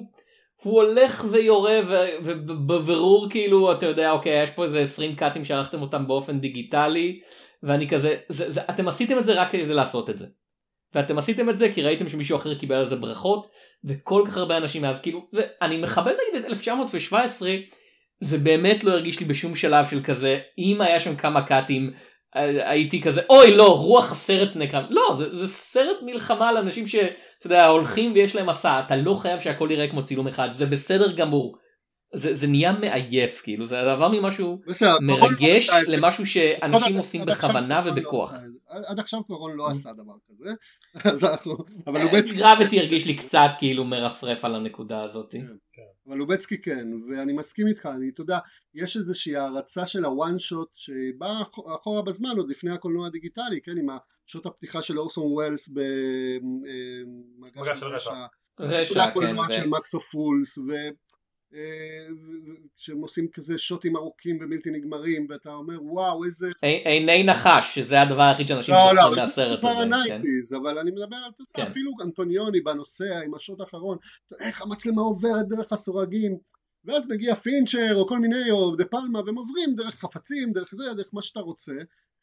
הוא 0.62 0.82
הולך 0.82 1.24
ויורה 1.30 1.80
ובבירור 2.22 3.30
כאילו 3.30 3.72
אתה 3.72 3.86
יודע 3.86 4.11
אוקיי 4.11 4.42
יש 4.42 4.50
פה 4.50 4.64
איזה 4.64 4.80
20 4.80 5.14
קאטים 5.14 5.44
שערכתם 5.44 5.82
אותם 5.82 6.07
באופן 6.07 6.40
דיגיטלי 6.40 7.20
ואני 7.62 7.88
כזה 7.88 8.16
זה, 8.28 8.50
זה, 8.50 8.61
אתם 8.70 8.88
עשיתם 8.88 9.18
את 9.18 9.24
זה 9.24 9.32
רק 9.32 9.50
כדי 9.50 9.74
לעשות 9.74 10.11
את 10.11 10.18
זה. 10.18 10.26
ואתם 10.94 11.18
עשיתם 11.18 11.50
את 11.50 11.57
זה 11.57 11.72
כי 11.72 11.82
ראיתם 11.82 12.09
שמישהו 12.09 12.36
אחר 12.36 12.55
קיבל 12.55 12.74
על 12.74 12.86
זה 12.86 12.96
ברכות 12.96 13.50
וכל 13.84 14.24
כך 14.26 14.36
הרבה 14.36 14.57
אנשים 14.57 14.82
מאז 14.82 15.00
כאילו 15.00 15.28
אני 15.62 15.76
מכבד 15.78 16.12
נגיד 16.12 16.44
את 16.44 16.50
1917 16.50 17.50
זה 18.20 18.38
באמת 18.38 18.84
לא 18.84 18.92
הרגיש 18.92 19.20
לי 19.20 19.26
בשום 19.26 19.56
שלב 19.56 19.86
של 19.90 20.02
כזה 20.02 20.38
אם 20.58 20.80
היה 20.80 21.00
שם 21.00 21.16
כמה 21.16 21.42
קאטים 21.46 21.92
הייתי 22.64 23.02
כזה 23.02 23.20
אוי 23.30 23.56
לא 23.56 23.78
רוח 23.80 24.12
הסרט 24.12 24.56
נקרא 24.56 24.80
לא 24.90 25.14
זה, 25.18 25.36
זה 25.36 25.48
סרט 25.48 25.96
מלחמה 26.02 26.48
על 26.48 26.56
אנשים 26.56 26.86
שאתה 26.86 27.06
יודע 27.46 27.66
הולכים 27.66 28.12
ויש 28.12 28.36
להם 28.36 28.48
מסע 28.48 28.80
אתה 28.86 28.96
לא 28.96 29.14
חייב 29.14 29.40
שהכל 29.40 29.68
יראה 29.72 29.88
כמו 29.88 30.02
צילום 30.02 30.28
אחד 30.28 30.48
זה 30.52 30.66
בסדר 30.66 31.12
גמור. 31.16 31.56
זה, 32.16 32.34
זה 32.34 32.46
נהיה 32.46 32.72
מעייף 32.72 33.40
כאילו 33.44 33.66
זה 33.66 33.92
עבר 33.92 34.08
ממשהו 34.08 34.60
בסדר, 34.66 34.96
מרגש 35.00 35.70
למשהו 35.88 36.26
שאנשים 36.26 36.92
עד- 36.92 36.96
עושים 36.98 37.20
עד 37.22 37.30
בכוונה 37.30 37.82
לא 37.84 37.90
ובכוח. 37.90 38.32
את 38.34 38.38
זה. 38.40 38.46
עד 38.90 38.98
עכשיו 38.98 39.24
קוארון 39.24 39.57
לא 39.56 39.68
עשה 39.70 39.92
דבר 39.92 40.12
כזה, 40.28 40.50
אז 41.12 41.24
אנחנו- 41.24 41.56
אבל 41.86 42.02
לובצקי 42.02 42.38
Gravity 42.38 42.78
הרגיש 42.80 43.06
לי 43.06 43.14
קצת 43.16 43.50
כאילו 43.58 43.84
מרפרף 43.84 44.44
על 44.44 44.54
הנקודה 44.54 45.02
הזאת. 45.02 45.34
אבל 46.09 46.16
לובצקי 46.16 46.62
כן, 46.62 46.88
ואני 47.11 47.32
מסכים 47.32 47.66
איתך, 47.66 47.86
אני, 47.96 48.09
אתה 48.09 48.20
יודע, 48.20 48.38
יש 48.74 48.96
איזושהי 48.96 49.36
הערצה 49.36 49.86
של 49.86 50.05
ה 50.05 50.13
one 50.13 50.38
shot 50.38 50.68
שבאה 50.74 51.42
אח- 51.42 51.59
אחורה 51.80 52.02
בזמן, 52.02 52.30
עוד 52.36 52.48
לפני 52.50 52.70
הקולנוע 52.70 53.07
הדיגיטלי, 53.07 53.61
כן, 53.64 53.78
עם 53.78 53.84
השוט 54.26 54.46
הפתיחה 54.46 54.82
של 54.82 54.98
אורסון 54.98 55.32
ווילס 55.32 55.68
במגע 55.68 57.61
מגע 57.62 57.76
של 57.76 57.86
רשע. 57.86 58.26
רשע 58.61 58.94
כן. 58.94 59.00
הקולנוע 59.00 59.46
ו- 59.48 59.52
של 59.52 59.68
מקס 59.68 59.94
אופולס, 59.95 60.59
ו... 60.59 60.62
אה, 60.62 60.68
ו- 60.68 60.88
ו- 60.88 61.13
כשהם 62.76 63.00
עושים 63.00 63.28
כזה 63.32 63.59
שוטים 63.59 63.96
ארוכים 63.96 64.38
ובלתי 64.42 64.70
נגמרים 64.70 65.26
ואתה 65.30 65.50
אומר 65.50 65.82
וואו 65.82 66.24
איזה 66.24 66.50
עי- 66.62 66.82
עיני 66.84 67.22
נחש 67.22 67.74
שזה 67.74 68.02
הדבר 68.02 68.22
היחיד 68.22 68.48
שאנשים 68.48 68.74
לא 68.74 68.94
לא 68.94 69.11
זה 69.14 69.20
מהסרט 69.20 69.64
הזה. 69.64 69.74
כן. 69.84 69.92
ה 69.92 69.99
nineties 69.99 70.55
אבל 70.55 70.78
אני 70.78 70.90
מדבר 70.90 71.16
על 71.16 71.30
כן. 71.55 71.62
אפילו 71.62 71.90
אנטוניוני 72.05 72.61
בנוסע 72.61 73.20
עם 73.24 73.34
השוט 73.34 73.61
האחרון 73.61 73.98
איך 74.40 74.62
המצלמה 74.62 75.02
עוברת 75.02 75.48
דרך 75.48 75.72
הסורגים 75.72 76.38
ואז 76.84 77.09
מגיע 77.11 77.34
פינצ'ר 77.34 77.94
או 77.94 78.07
כל 78.09 78.18
מיני 78.18 78.50
או 78.50 78.76
דה 78.76 78.84
פלמה 78.84 79.20
והם 79.26 79.36
עוברים 79.38 79.74
דרך 79.76 79.94
חפצים 79.94 80.50
דרך 80.50 80.74
זה 80.74 80.84
דרך 80.96 81.09
מה 81.12 81.22
שאתה 81.22 81.40
רוצה 81.40 81.72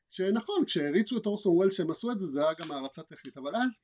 שנכון 0.10 0.66
כשהריצו 0.66 1.18
את 1.18 1.26
אורסון 1.26 1.56
וולס 1.56 1.74
שהם 1.78 1.92
עשו 1.92 2.12
את 2.12 2.20
זה 2.20 2.28
זה 2.28 2.42
היה 2.42 2.54
גם 2.60 2.72
הערצה 2.72 3.02
טכנית 3.04 3.38
אבל 3.38 3.52
אז 3.56 3.82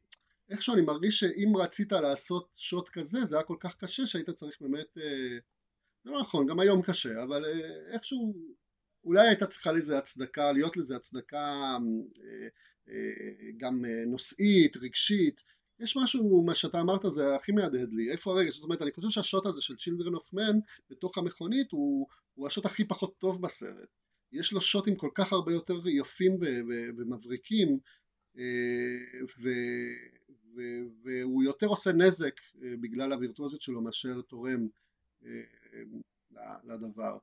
איכשהו 0.49 0.73
אני 0.73 0.81
מרגיש 0.81 1.19
שאם 1.19 1.57
רצית 1.57 1.91
לעשות 1.91 2.49
שוט 2.55 2.89
כזה 2.89 3.25
זה 3.25 3.35
היה 3.35 3.43
כל 3.43 3.57
כך 3.59 3.75
קשה 3.75 4.05
שהיית 4.05 4.29
צריך 4.29 4.57
באמת 4.61 4.97
אה, 4.97 5.37
זה 6.03 6.11
לא 6.11 6.21
נכון 6.21 6.45
גם 6.47 6.59
היום 6.59 6.81
קשה 6.81 7.23
אבל 7.23 7.45
אה, 7.45 7.93
איכשהו 7.93 8.33
אולי 9.03 9.27
הייתה 9.27 9.47
צריכה 9.47 9.71
לזה 9.71 9.97
הצדקה 9.97 10.51
להיות 10.51 10.77
לזה 10.77 10.95
הצדקה 10.95 11.77
אה, 12.23 12.47
אה, 12.89 13.51
גם 13.57 13.85
אה, 13.85 14.05
נושאית 14.05 14.77
רגשית. 14.77 15.43
יש 15.79 15.97
משהו 15.97 16.43
מה 16.45 16.55
שאתה 16.55 16.81
אמרת 16.81 17.01
זה 17.07 17.35
הכי 17.35 17.51
מהדהד 17.51 17.93
לי. 17.93 18.11
איפה 18.11 18.31
הרגש 18.31 18.53
זאת 18.53 18.63
אומרת 18.63 18.81
אני 18.81 18.91
חושב 18.91 19.09
שהשוט 19.09 19.45
הזה 19.45 19.61
של 19.61 19.73
Children 19.73 20.15
of 20.15 20.35
Men 20.35 20.59
בתוך 20.89 21.17
המכונית 21.17 21.71
הוא, 21.71 22.07
הוא 22.33 22.47
השוט 22.47 22.65
הכי 22.65 22.85
פחות 22.85 23.17
טוב 23.17 23.41
בסרט. 23.41 23.89
יש 24.31 24.53
לו 24.53 24.61
שוטים 24.61 24.95
כל 24.95 25.09
כך 25.15 25.33
הרבה 25.33 25.53
יותר 25.53 25.87
יפים 25.87 26.37
ומבריקים 26.97 27.79
אה, 28.37 28.43
ו- 29.43 30.16
והוא 31.03 31.43
יותר 31.43 31.67
עושה 31.67 31.93
נזק 31.93 32.39
אה, 32.63 32.69
בגלל 32.81 33.13
הווירטואוזיות 33.13 33.61
שלו 33.61 33.81
מאשר 33.81 34.21
תורם 34.21 34.67
אה, 35.25 35.41
ל- 36.31 36.73
לדבר. 36.73 37.17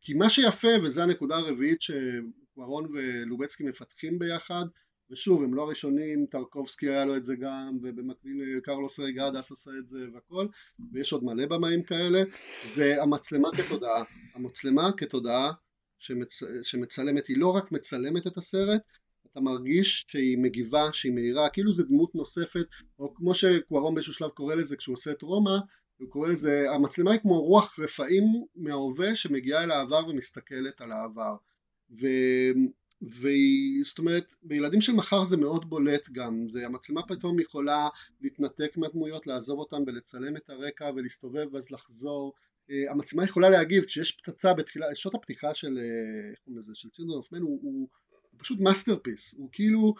כי 0.00 0.14
מה 0.14 0.30
שיפה, 0.30 0.68
וזו 0.82 1.02
הנקודה 1.02 1.36
הרביעית 1.36 1.82
שקוורון 1.82 2.88
ולובצקי 2.94 3.64
מפתחים 3.64 4.18
ביחד, 4.18 4.64
ושוב 5.10 5.42
הם 5.42 5.54
לא 5.54 5.62
הראשונים, 5.62 6.26
טרקובסקי 6.26 6.88
היה 6.88 7.04
לו 7.04 7.16
את 7.16 7.24
זה 7.24 7.36
גם, 7.36 7.78
ובמקביל 7.82 8.42
אה, 8.42 8.60
קרלוס 8.60 9.00
ריגדס 9.00 9.52
עשה 9.52 9.70
את 9.78 9.88
זה 9.88 10.06
והכל, 10.14 10.46
ויש 10.92 11.12
עוד 11.12 11.24
מלא 11.24 11.46
במאים 11.46 11.82
כאלה, 11.82 12.22
זה 12.66 13.02
המצלמה 13.02 13.48
כתודעה. 13.56 14.04
המצלמה 14.34 14.92
כתודעה 14.96 15.52
שמצ... 15.98 16.42
שמצלמת, 16.62 17.26
היא 17.26 17.36
לא 17.38 17.48
רק 17.48 17.72
מצלמת 17.72 18.26
את 18.26 18.36
הסרט, 18.36 18.82
אתה 19.34 19.42
מרגיש 19.42 20.04
שהיא 20.08 20.38
מגיבה, 20.38 20.92
שהיא 20.92 21.12
מהירה, 21.12 21.48
כאילו 21.48 21.74
זה 21.74 21.84
דמות 21.84 22.14
נוספת, 22.14 22.66
או 22.98 23.14
כמו 23.14 23.34
שקוורון 23.34 23.94
באיזשהו 23.94 24.14
שלב 24.14 24.30
קורא 24.30 24.54
לזה 24.54 24.76
כשהוא 24.76 24.92
עושה 24.92 25.10
את 25.10 25.22
רומא, 25.22 25.58
הוא 26.00 26.08
קורא 26.08 26.28
לזה, 26.28 26.70
המצלמה 26.70 27.12
היא 27.12 27.20
כמו 27.20 27.40
רוח 27.42 27.78
רפאים 27.78 28.24
מההווה 28.56 29.14
שמגיעה 29.14 29.64
אל 29.64 29.70
העבר 29.70 30.08
ומסתכלת 30.08 30.80
על 30.80 30.92
העבר. 30.92 31.36
ו... 32.00 32.06
והיא, 33.02 33.84
זאת 33.84 33.98
אומרת, 33.98 34.26
בילדים 34.42 34.80
של 34.80 34.92
מחר 34.92 35.24
זה 35.24 35.36
מאוד 35.36 35.70
בולט 35.70 36.08
גם, 36.12 36.48
זה, 36.48 36.66
המצלמה 36.66 37.02
פתאום 37.08 37.40
יכולה 37.40 37.88
להתנתק 38.20 38.76
מהדמויות, 38.76 39.26
לעזוב 39.26 39.58
אותם 39.58 39.82
ולצלם 39.86 40.36
את 40.36 40.50
הרקע 40.50 40.90
ולהסתובב 40.96 41.46
ואז 41.52 41.70
לחזור. 41.70 42.32
Uh, 42.70 42.90
המצלמה 42.90 43.24
יכולה 43.24 43.48
להגיב 43.48 43.84
כשיש 43.84 44.12
פצצה 44.12 44.54
בתחילה, 44.54 44.86
שעות 44.94 45.14
הפתיחה 45.14 45.54
של, 45.54 45.78
uh, 45.78 46.30
איך 46.30 46.38
קוראים 46.44 46.58
לזה, 46.58 46.72
של 46.74 46.88
צ'ילדון 46.88 47.16
אוף 47.16 47.32
מן 47.32 47.40
הוא, 47.40 47.58
הוא, 47.62 47.72
הוא 47.72 47.88
פשוט 48.38 48.60
masterpiece, 48.60 49.34
הוא 49.38 49.48
כאילו 49.52 49.94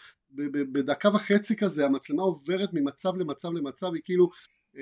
בדקה 0.73 1.09
וחצי 1.09 1.57
כזה 1.57 1.85
המצלמה 1.85 2.23
עוברת 2.23 2.69
ממצב 2.73 3.17
למצב 3.17 3.53
למצב, 3.53 3.95
היא 3.95 4.03
כאילו 4.05 4.29
uh, 4.75 4.79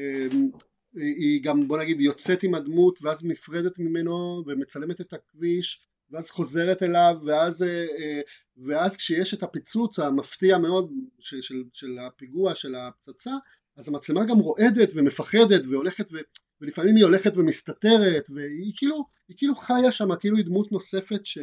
היא 0.95 1.43
גם 1.43 1.69
בוא 1.69 1.79
נגיד 1.79 2.01
יוצאת 2.01 2.43
עם 2.43 2.55
הדמות 2.55 2.99
ואז 3.03 3.25
נפרדת 3.25 3.79
ממנו 3.79 4.45
ומצלמת 4.47 5.01
את 5.01 5.13
הכביש 5.13 5.87
ואז 6.11 6.31
חוזרת 6.31 6.83
אליו 6.83 7.17
ואז, 7.27 7.63
אה, 7.63 8.21
ואז 8.57 8.97
כשיש 8.97 9.35
את 9.35 9.43
הפיצוץ 9.43 9.99
המפתיע 9.99 10.59
מאוד 10.59 10.93
של, 11.21 11.43
של, 11.43 11.63
של 11.73 11.99
הפיגוע 11.99 12.55
של 12.55 12.75
הפצצה 12.75 13.31
אז 13.77 13.89
המצלמה 13.89 14.27
גם 14.27 14.39
רועדת 14.39 14.93
ומפחדת 14.95 15.63
והולכת 15.67 16.13
ו, 16.13 16.17
ולפעמים 16.61 16.97
היא 16.97 17.05
הולכת 17.05 17.37
ומסתתרת 17.37 18.31
והיא 18.31 18.73
כאילו, 18.77 19.05
היא 19.29 19.37
כאילו 19.37 19.55
חיה 19.55 19.93
שם 19.93 20.17
כאילו 20.21 20.37
היא 20.37 20.45
דמות 20.45 20.73
נוספת 20.73 21.27
ש, 21.27 21.39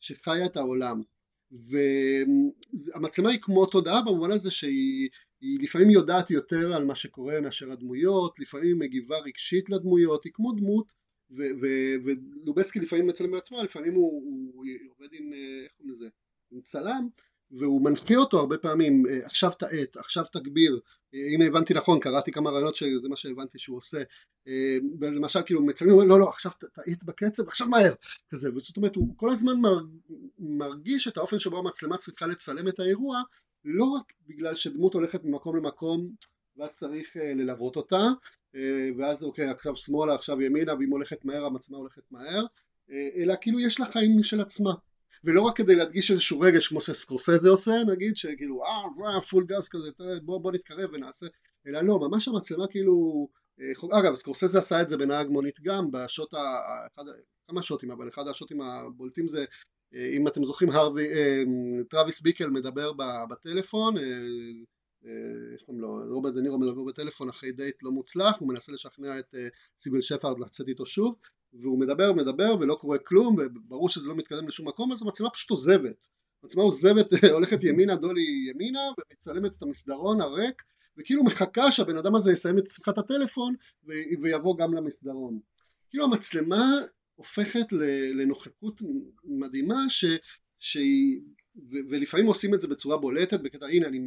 שחיה 0.00 0.46
את 0.46 0.56
העולם 0.56 1.02
והמצלמה 1.52 3.30
היא 3.30 3.38
כמו 3.42 3.66
תודעה 3.66 4.02
במובן 4.02 4.30
הזה 4.30 4.50
שהיא 4.50 5.08
היא 5.40 5.58
לפעמים 5.60 5.90
יודעת 5.90 6.30
יותר 6.30 6.76
על 6.76 6.84
מה 6.84 6.94
שקורה 6.94 7.40
מאשר 7.40 7.72
הדמויות, 7.72 8.38
לפעמים 8.38 8.66
היא 8.66 8.76
מגיבה 8.76 9.18
רגשית 9.18 9.70
לדמויות, 9.70 10.24
היא 10.24 10.32
כמו 10.32 10.52
דמות 10.52 10.92
ולובצקי 11.30 12.80
לפעמים 12.80 13.06
מצלם 13.06 13.30
בעצמו, 13.30 13.62
לפעמים 13.62 13.94
הוא, 13.94 14.22
הוא 14.54 14.64
עובד 14.90 15.08
עם, 15.12 15.32
אה, 15.32 15.62
איך 15.64 15.72
קוראים 15.76 15.94
לזה, 15.94 16.08
עם 16.50 16.60
צלם 16.60 17.08
והוא 17.50 17.84
מנחה 17.84 18.16
אותו 18.16 18.40
הרבה 18.40 18.58
פעמים, 18.58 19.06
אה, 19.06 19.24
עכשיו 19.24 19.50
תעט, 19.58 19.96
עכשיו 19.96 20.24
תגביר, 20.32 20.80
אם 21.34 21.42
הבנתי 21.42 21.74
נכון, 21.74 22.00
קראתי 22.00 22.32
כמה 22.32 22.50
רעיונות 22.50 22.74
שזה 22.74 23.08
מה 23.08 23.16
שהבנתי 23.16 23.58
שהוא 23.58 23.76
עושה, 23.76 24.02
אה, 24.48 24.78
למשל 25.00 25.40
כאילו 25.46 25.62
מצלמים, 25.62 26.08
לא 26.08 26.20
לא 26.20 26.28
עכשיו 26.28 26.52
ת- 26.52 26.64
תעט 26.64 27.02
בקצב, 27.04 27.48
עכשיו 27.48 27.68
מהר, 27.68 27.94
כזה, 28.28 28.54
וזאת 28.54 28.76
אומרת 28.76 28.96
הוא 28.96 29.08
כל 29.16 29.30
הזמן 29.30 29.60
מר, 29.60 29.80
מרגיש 30.38 31.08
את 31.08 31.16
האופן 31.16 31.38
שבו 31.38 31.58
המצלמה 31.58 31.96
צריכה 31.96 32.26
לצלם 32.26 32.68
את 32.68 32.80
האירוע 32.80 33.22
לא 33.64 33.84
רק 33.84 34.12
בגלל 34.26 34.54
שדמות 34.54 34.94
הולכת 34.94 35.24
ממקום 35.24 35.56
למקום 35.56 36.10
ואז 36.56 36.76
צריך 36.76 37.16
אה, 37.16 37.34
ללוות 37.34 37.76
אותה 37.76 38.02
אה, 38.54 38.88
ואז 38.98 39.22
אוקיי 39.22 39.48
עכשיו 39.48 39.76
שמאלה 39.76 40.14
עכשיו 40.14 40.42
ימינה 40.42 40.74
ואם 40.74 40.90
הולכת 40.90 41.24
מהר 41.24 41.44
המצלמה 41.44 41.78
הולכת 41.78 42.02
מהר 42.10 42.44
אלא 43.16 43.34
כאילו 43.40 43.60
יש 43.60 43.80
לה 43.80 43.86
חיים 43.86 44.20
משל 44.20 44.40
עצמה 44.40 44.72
ולא 45.24 45.42
רק 45.42 45.56
כדי 45.56 45.76
להדגיש 45.76 46.10
איזשהו 46.10 46.40
רגש 46.40 46.68
כמו 46.68 46.80
שסקורסזה 46.80 47.48
עושה 47.48 47.72
נגיד 47.86 48.16
שכאילו 48.16 48.62
אה 48.64 49.20
פול 49.20 49.44
גז 49.44 49.68
כזה 49.68 49.90
בוא, 50.22 50.40
בוא 50.40 50.52
נתקרב 50.52 50.90
ונעשה 50.92 51.26
אלא 51.66 51.80
לא 51.80 51.98
ממש 51.98 52.28
המצלמה 52.28 52.66
כאילו 52.66 53.28
אה, 53.60 53.98
אגב 53.98 54.14
סקורסזה 54.14 54.58
עשה 54.58 54.82
את 54.82 54.88
זה 54.88 54.96
בנהג 54.96 55.28
מונית 55.28 55.60
גם 55.60 55.90
בשוט 55.90 56.34
ה... 56.34 56.38
אחד, 56.94 57.04
כמה 57.48 57.62
שוטים 57.62 57.90
אבל 57.90 58.08
אחד 58.08 58.28
השוטים 58.28 58.60
הבולטים 58.60 59.28
זה 59.28 59.44
אה, 59.94 60.10
אם 60.16 60.28
אתם 60.28 60.44
זוכרים 60.44 60.70
הרווי, 60.70 61.06
אה, 61.06 61.42
טרוויס 61.90 62.22
ביקל 62.22 62.50
מדבר 62.50 62.92
בטלפון, 63.30 63.98
אה, 63.98 64.02
אה, 65.06 65.52
איך 65.52 65.62
קוראים 65.62 65.82
לו, 65.82 66.14
רוברט 66.14 66.34
דנירו 66.34 66.58
מדבר 66.58 66.82
בטלפון 66.82 67.28
אחרי 67.28 67.52
דייט 67.52 67.82
לא 67.82 67.90
מוצלח, 67.90 68.36
הוא 68.40 68.48
מנסה 68.48 68.72
לשכנע 68.72 69.18
את 69.18 69.34
סיביל 69.78 70.00
שפרד 70.00 70.38
לצאת 70.38 70.68
איתו 70.68 70.86
שוב, 70.86 71.16
והוא 71.60 71.80
מדבר 71.80 72.12
מדבר 72.12 72.56
ולא 72.60 72.74
קורה 72.74 72.98
כלום, 72.98 73.36
וברור 73.38 73.88
שזה 73.88 74.08
לא 74.08 74.16
מתקדם 74.16 74.48
לשום 74.48 74.68
מקום, 74.68 74.92
אז 74.92 75.02
המצלמה 75.02 75.30
פשוט 75.30 75.50
עוזבת, 75.50 76.06
המצלמה 76.42 76.64
עוזבת, 76.64 77.06
הולכת 77.32 77.64
ימינה, 77.64 77.96
dolly 77.96 78.50
ימינה, 78.50 78.80
ומצלמת 78.98 79.56
את 79.56 79.62
המסדרון 79.62 80.20
הריק, 80.20 80.62
וכאילו 80.98 81.24
מחכה 81.24 81.72
שהבן 81.72 81.96
אדם 81.96 82.14
הזה 82.14 82.32
יסיים 82.32 82.58
את 82.58 82.70
שיחת 82.70 82.98
הטלפון 82.98 83.54
ויבוא 84.22 84.58
גם 84.58 84.74
למסדרון. 84.74 85.40
כאילו 85.90 86.04
המצלמה 86.04 86.72
הופכת 87.14 87.72
לנוכחות 88.14 88.82
מדהימה 89.24 89.84
ש, 89.88 90.04
שהיא, 90.58 91.20
ו, 91.70 91.76
ולפעמים 91.90 92.26
עושים 92.26 92.54
את 92.54 92.60
זה 92.60 92.68
בצורה 92.68 92.96
בולטת 92.96 93.40
בקטע 93.40 93.66
הנה 93.66 93.86
אני 93.86 94.00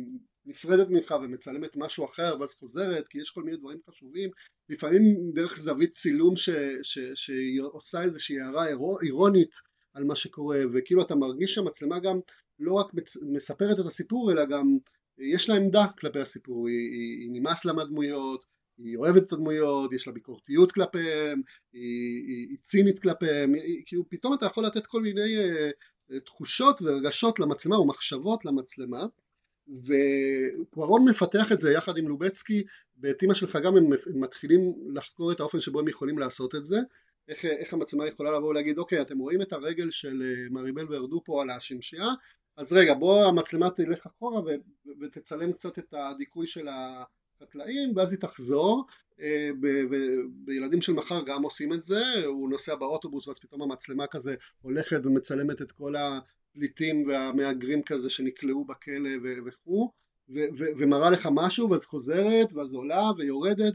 נפרדת 0.45 0.87
ממך 0.89 1.15
ומצלמת 1.23 1.75
משהו 1.75 2.05
אחר 2.05 2.35
ואז 2.39 2.53
חוזרת 2.53 3.07
כי 3.07 3.21
יש 3.21 3.29
כל 3.29 3.43
מיני 3.43 3.57
דברים 3.57 3.79
חשובים. 3.89 4.29
לפעמים 4.69 5.31
דרך 5.33 5.57
זווית 5.57 5.93
צילום 5.93 6.33
שהיא 7.15 7.61
עושה 7.61 8.03
איזושהי 8.03 8.39
הערה 8.39 8.65
אירונית 9.01 9.55
על 9.93 10.03
מה 10.03 10.15
שקורה 10.15 10.59
וכאילו 10.73 11.01
אתה 11.01 11.15
מרגיש 11.15 11.53
שהמצלמה 11.53 11.99
גם 11.99 12.19
לא 12.59 12.73
רק 12.73 12.87
מספרת 13.31 13.79
את 13.79 13.85
הסיפור 13.85 14.31
אלא 14.31 14.45
גם 14.45 14.77
יש 15.17 15.49
לה 15.49 15.55
עמדה 15.55 15.85
כלפי 15.99 16.19
הסיפור. 16.19 16.67
היא, 16.67 16.77
היא, 16.77 17.19
היא 17.19 17.29
נמאס 17.31 17.65
לה 17.65 17.73
מהדמויות 17.73 18.45
היא 18.83 18.97
אוהבת 18.97 19.23
את 19.23 19.33
הדמויות, 19.33 19.93
יש 19.93 20.07
לה 20.07 20.13
ביקורתיות 20.13 20.71
כלפיהם, 20.71 21.41
היא, 21.73 22.27
היא, 22.27 22.47
היא 22.49 22.57
צינית 22.61 22.99
כלפיהם, 22.99 23.53
היא, 23.53 23.83
כאילו 23.85 24.03
פתאום 24.09 24.33
אתה 24.33 24.45
יכול 24.45 24.65
לתת 24.65 24.85
כל 24.85 25.01
מיני 25.01 25.37
אה, 25.37 26.19
תחושות 26.19 26.81
ורגשות 26.81 27.39
למצלמה 27.39 27.75
או 27.75 27.87
מחשבות 27.87 28.45
למצלמה 28.45 29.05
ופוארון 29.69 31.09
מפתח 31.09 31.51
את 31.51 31.61
זה 31.61 31.71
יחד 31.71 31.97
עם 31.97 32.07
לובצקי 32.07 32.63
ואת 33.01 33.21
אימא 33.21 33.33
שלך 33.33 33.55
גם 33.63 33.77
הם 33.77 33.89
מתחילים 34.15 34.73
לחקור 34.93 35.31
את 35.31 35.39
האופן 35.39 35.59
שבו 35.59 35.79
הם 35.79 35.87
יכולים 35.87 36.19
לעשות 36.19 36.55
את 36.55 36.65
זה. 36.65 36.77
איך, 37.27 37.45
איך 37.45 37.73
המצלמה 37.73 38.07
יכולה 38.07 38.31
לבוא 38.31 38.49
ולהגיד 38.49 38.77
אוקיי 38.77 39.01
אתם 39.01 39.17
רואים 39.17 39.41
את 39.41 39.53
הרגל 39.53 39.91
של 39.91 40.21
אה, 40.21 40.49
מריבל 40.49 40.85
וירדו 40.89 41.21
פה 41.25 41.41
על 41.41 41.49
השמשייה? 41.49 42.07
אז 42.57 42.73
רגע 42.73 42.93
בוא 42.93 43.25
המצלמה 43.25 43.69
תלך 43.69 44.05
אחורה 44.05 44.41
ו, 44.41 44.47
ותצלם 45.01 45.53
קצת 45.53 45.79
את 45.79 45.93
הדיכוי 45.93 46.47
של 46.47 46.67
החקלאים 46.67 47.93
ואז 47.95 48.11
היא 48.11 48.19
תחזור 48.19 48.85
וילדים 50.47 50.81
של 50.81 50.93
מחר 50.93 51.21
גם 51.25 51.43
עושים 51.43 51.73
את 51.73 51.83
זה 51.83 52.01
הוא 52.25 52.49
נוסע 52.49 52.75
באוטובוס 52.75 53.27
ואז 53.27 53.39
פתאום 53.39 53.61
המצלמה 53.61 54.07
כזה 54.07 54.35
הולכת 54.61 55.05
ומצלמת 55.05 55.61
את 55.61 55.71
כל 55.71 55.95
הפליטים 56.51 57.07
והמהגרים 57.07 57.83
כזה 57.83 58.09
שנקלעו 58.09 58.65
בכלא 58.65 59.09
וכו' 59.45 59.91
ומראה 60.77 61.09
לך 61.09 61.29
משהו 61.31 61.69
ואז 61.69 61.85
חוזרת 61.85 62.53
ואז 62.53 62.73
עולה 62.73 63.11
ויורדת 63.17 63.73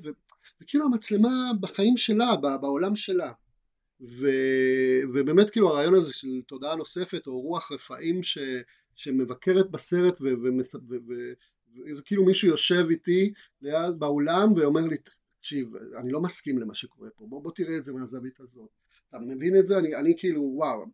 וכאילו 0.61 0.85
המצלמה 0.85 1.51
בחיים 1.61 1.97
שלה 1.97 2.37
בעולם 2.61 2.97
שלה. 2.97 3.33
ו, 4.01 4.27
ובאמת 5.15 5.51
כאילו 5.51 5.69
הרעיון 5.69 5.95
הזה 5.95 6.13
של 6.13 6.43
תודעה 6.49 6.77
נוספת 6.77 7.27
או 7.27 7.41
רוח 7.41 7.73
רפאים 7.73 8.23
ש, 8.23 8.39
שמבקרת 8.95 9.71
בסרט 9.71 10.21
ו, 10.21 10.25
ומס, 10.25 10.75
ו, 10.75 10.79
ו, 10.89 10.97
ו, 11.09 11.99
וכאילו 11.99 12.25
מישהו 12.25 12.49
יושב 12.49 12.87
איתי 12.91 13.33
ליד 13.63 13.99
באולם 13.99 14.53
ואומר 14.53 14.81
לי 14.81 14.97
תקשיב 15.39 15.77
אני 15.77 16.13
לא 16.13 16.21
מסכים 16.21 16.59
למה 16.59 16.75
שקורה 16.75 17.09
פה 17.17 17.27
בוא, 17.29 17.43
בוא 17.43 17.53
תראה 17.55 17.77
את 17.77 17.85
זה 17.85 17.93
מהזווית 17.93 18.41
הזאת. 18.41 18.69
אתה 19.09 19.19
מבין 19.19 19.57
את 19.57 19.67
זה? 19.67 19.79
אני, 19.79 19.97
אני 19.97 20.15
כאילו 20.19 20.43
וואו 20.43 20.85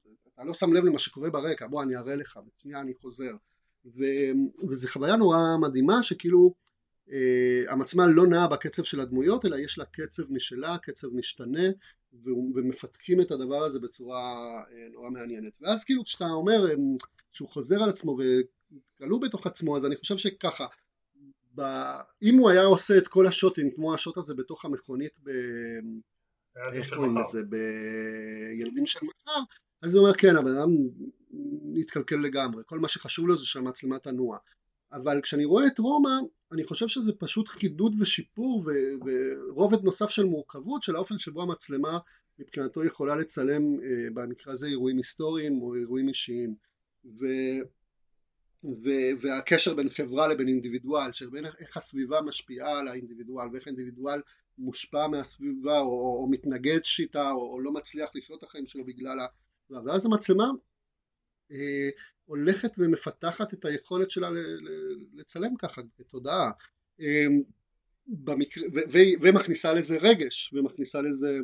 אתה 0.40 0.48
לא 0.48 0.54
שם 0.54 0.72
לב 0.72 0.84
למה 0.84 0.98
שקורה 0.98 1.30
ברקע 1.30 1.66
בוא 1.66 1.82
אני 1.82 1.96
אראה 1.96 2.16
לך 2.16 2.38
בשנייה 2.46 2.80
אני 2.80 2.94
חוזר. 2.94 3.32
ו, 3.86 4.04
וזו 4.70 4.88
חוויה 4.88 5.16
נורא 5.16 5.38
מדהימה 5.60 6.02
שכאילו 6.02 6.54
Uh, 7.08 7.12
המצלמה 7.72 8.06
לא 8.06 8.26
נעה 8.26 8.46
בקצב 8.46 8.82
של 8.82 9.00
הדמויות 9.00 9.44
אלא 9.44 9.56
יש 9.56 9.78
לה 9.78 9.84
קצב 9.84 10.32
משלה, 10.32 10.78
קצב 10.78 11.08
משתנה 11.12 11.68
ומפתחים 12.54 13.20
את 13.20 13.30
הדבר 13.30 13.64
הזה 13.64 13.80
בצורה 13.80 14.34
uh, 14.64 14.92
נורא 14.92 15.10
מעניינת. 15.10 15.52
ואז 15.60 15.84
כאילו 15.84 16.04
כשאתה 16.04 16.24
אומר 16.24 16.66
um, 16.72 17.06
שהוא 17.32 17.48
חוזר 17.48 17.82
על 17.82 17.88
עצמו 17.88 18.18
וכלוא 18.18 19.20
בתוך 19.20 19.46
עצמו 19.46 19.76
אז 19.76 19.86
אני 19.86 19.96
חושב 19.96 20.16
שככה 20.16 20.66
ב... 21.54 21.62
אם 22.22 22.38
הוא 22.38 22.50
היה 22.50 22.64
עושה 22.64 22.98
את 22.98 23.08
כל 23.08 23.26
השוטים 23.26 23.70
כמו 23.74 23.94
השוט 23.94 24.16
הזה 24.16 24.34
בתוך 24.34 24.64
המכונית 24.64 25.18
ב... 25.22 25.30
איך 26.72 26.94
קוראים 26.94 27.18
לזה? 27.18 27.40
בילדים 27.42 28.86
של 28.86 29.00
מחר 29.02 29.40
אז 29.82 29.94
הוא 29.94 30.02
אומר 30.02 30.14
כן 30.14 30.36
הבן 30.36 30.56
אדם 30.56 30.70
התקלקל 31.80 32.16
לגמרי. 32.16 32.62
כל 32.66 32.78
מה 32.78 32.88
שחשוב 32.88 33.28
לו 33.28 33.36
זה 33.36 33.46
שהמצלמה 33.46 33.98
תנוע. 33.98 34.38
אבל 34.92 35.20
כשאני 35.22 35.44
רואה 35.44 35.66
את 35.66 35.78
רומא 35.78 36.10
אני 36.52 36.64
חושב 36.64 36.88
שזה 36.88 37.12
פשוט 37.18 37.48
חידוד 37.48 37.94
ושיפור 38.00 38.62
ו- 38.66 39.06
ורובד 39.50 39.84
נוסף 39.84 40.10
של 40.10 40.24
מורכבות 40.24 40.82
של 40.82 40.96
האופן 40.96 41.18
שבו 41.18 41.42
המצלמה 41.42 41.98
מבחינתו 42.38 42.84
יכולה 42.84 43.16
לצלם 43.16 43.80
אה, 43.80 44.10
במקרה 44.14 44.52
הזה 44.52 44.66
אירועים 44.66 44.96
היסטוריים 44.96 45.62
או 45.62 45.74
אירועים 45.74 46.08
אישיים. 46.08 46.54
ו- 47.04 47.62
ו- 48.64 49.20
והקשר 49.20 49.74
בין 49.74 49.88
חברה 49.88 50.28
לבין 50.28 50.48
אינדיבידואל 50.48 51.12
שבין 51.12 51.44
איך 51.46 51.76
הסביבה 51.76 52.20
משפיעה 52.20 52.78
על 52.78 52.88
האינדיבידואל 52.88 53.48
ואיך 53.52 53.66
האינדיבידואל 53.66 54.20
מושפע 54.58 55.08
מהסביבה 55.08 55.78
או, 55.78 56.22
או, 56.22 56.28
מתנגד 56.30 56.84
שיטה 56.84 57.30
או, 57.30 57.52
או 57.52 57.60
לא 57.60 57.72
מצליח 57.72 58.10
לחיות 58.14 58.38
את 58.38 58.42
החיים 58.42 58.66
שלו 58.66 58.84
בגלל 58.84 59.20
ה... 59.20 59.26
ואז 59.84 60.06
המצלמה 60.06 60.50
אה, 61.52 61.90
הולכת 62.24 62.70
ומפתחת 62.78 63.54
את 63.54 63.64
היכולת 63.64 64.10
שלה 64.10 64.28
לצלם 65.14 65.56
ככה 65.56 65.82
בתודעה 65.98 66.50
אמ, 67.00 67.42
במקרה, 68.06 68.64
ו, 68.74 68.78
ו, 68.92 68.98
ומכניסה 69.20 69.72
לזה 69.72 69.96
רגש 69.96 70.52
ומכניסה 70.52 71.00
לזה 71.00 71.38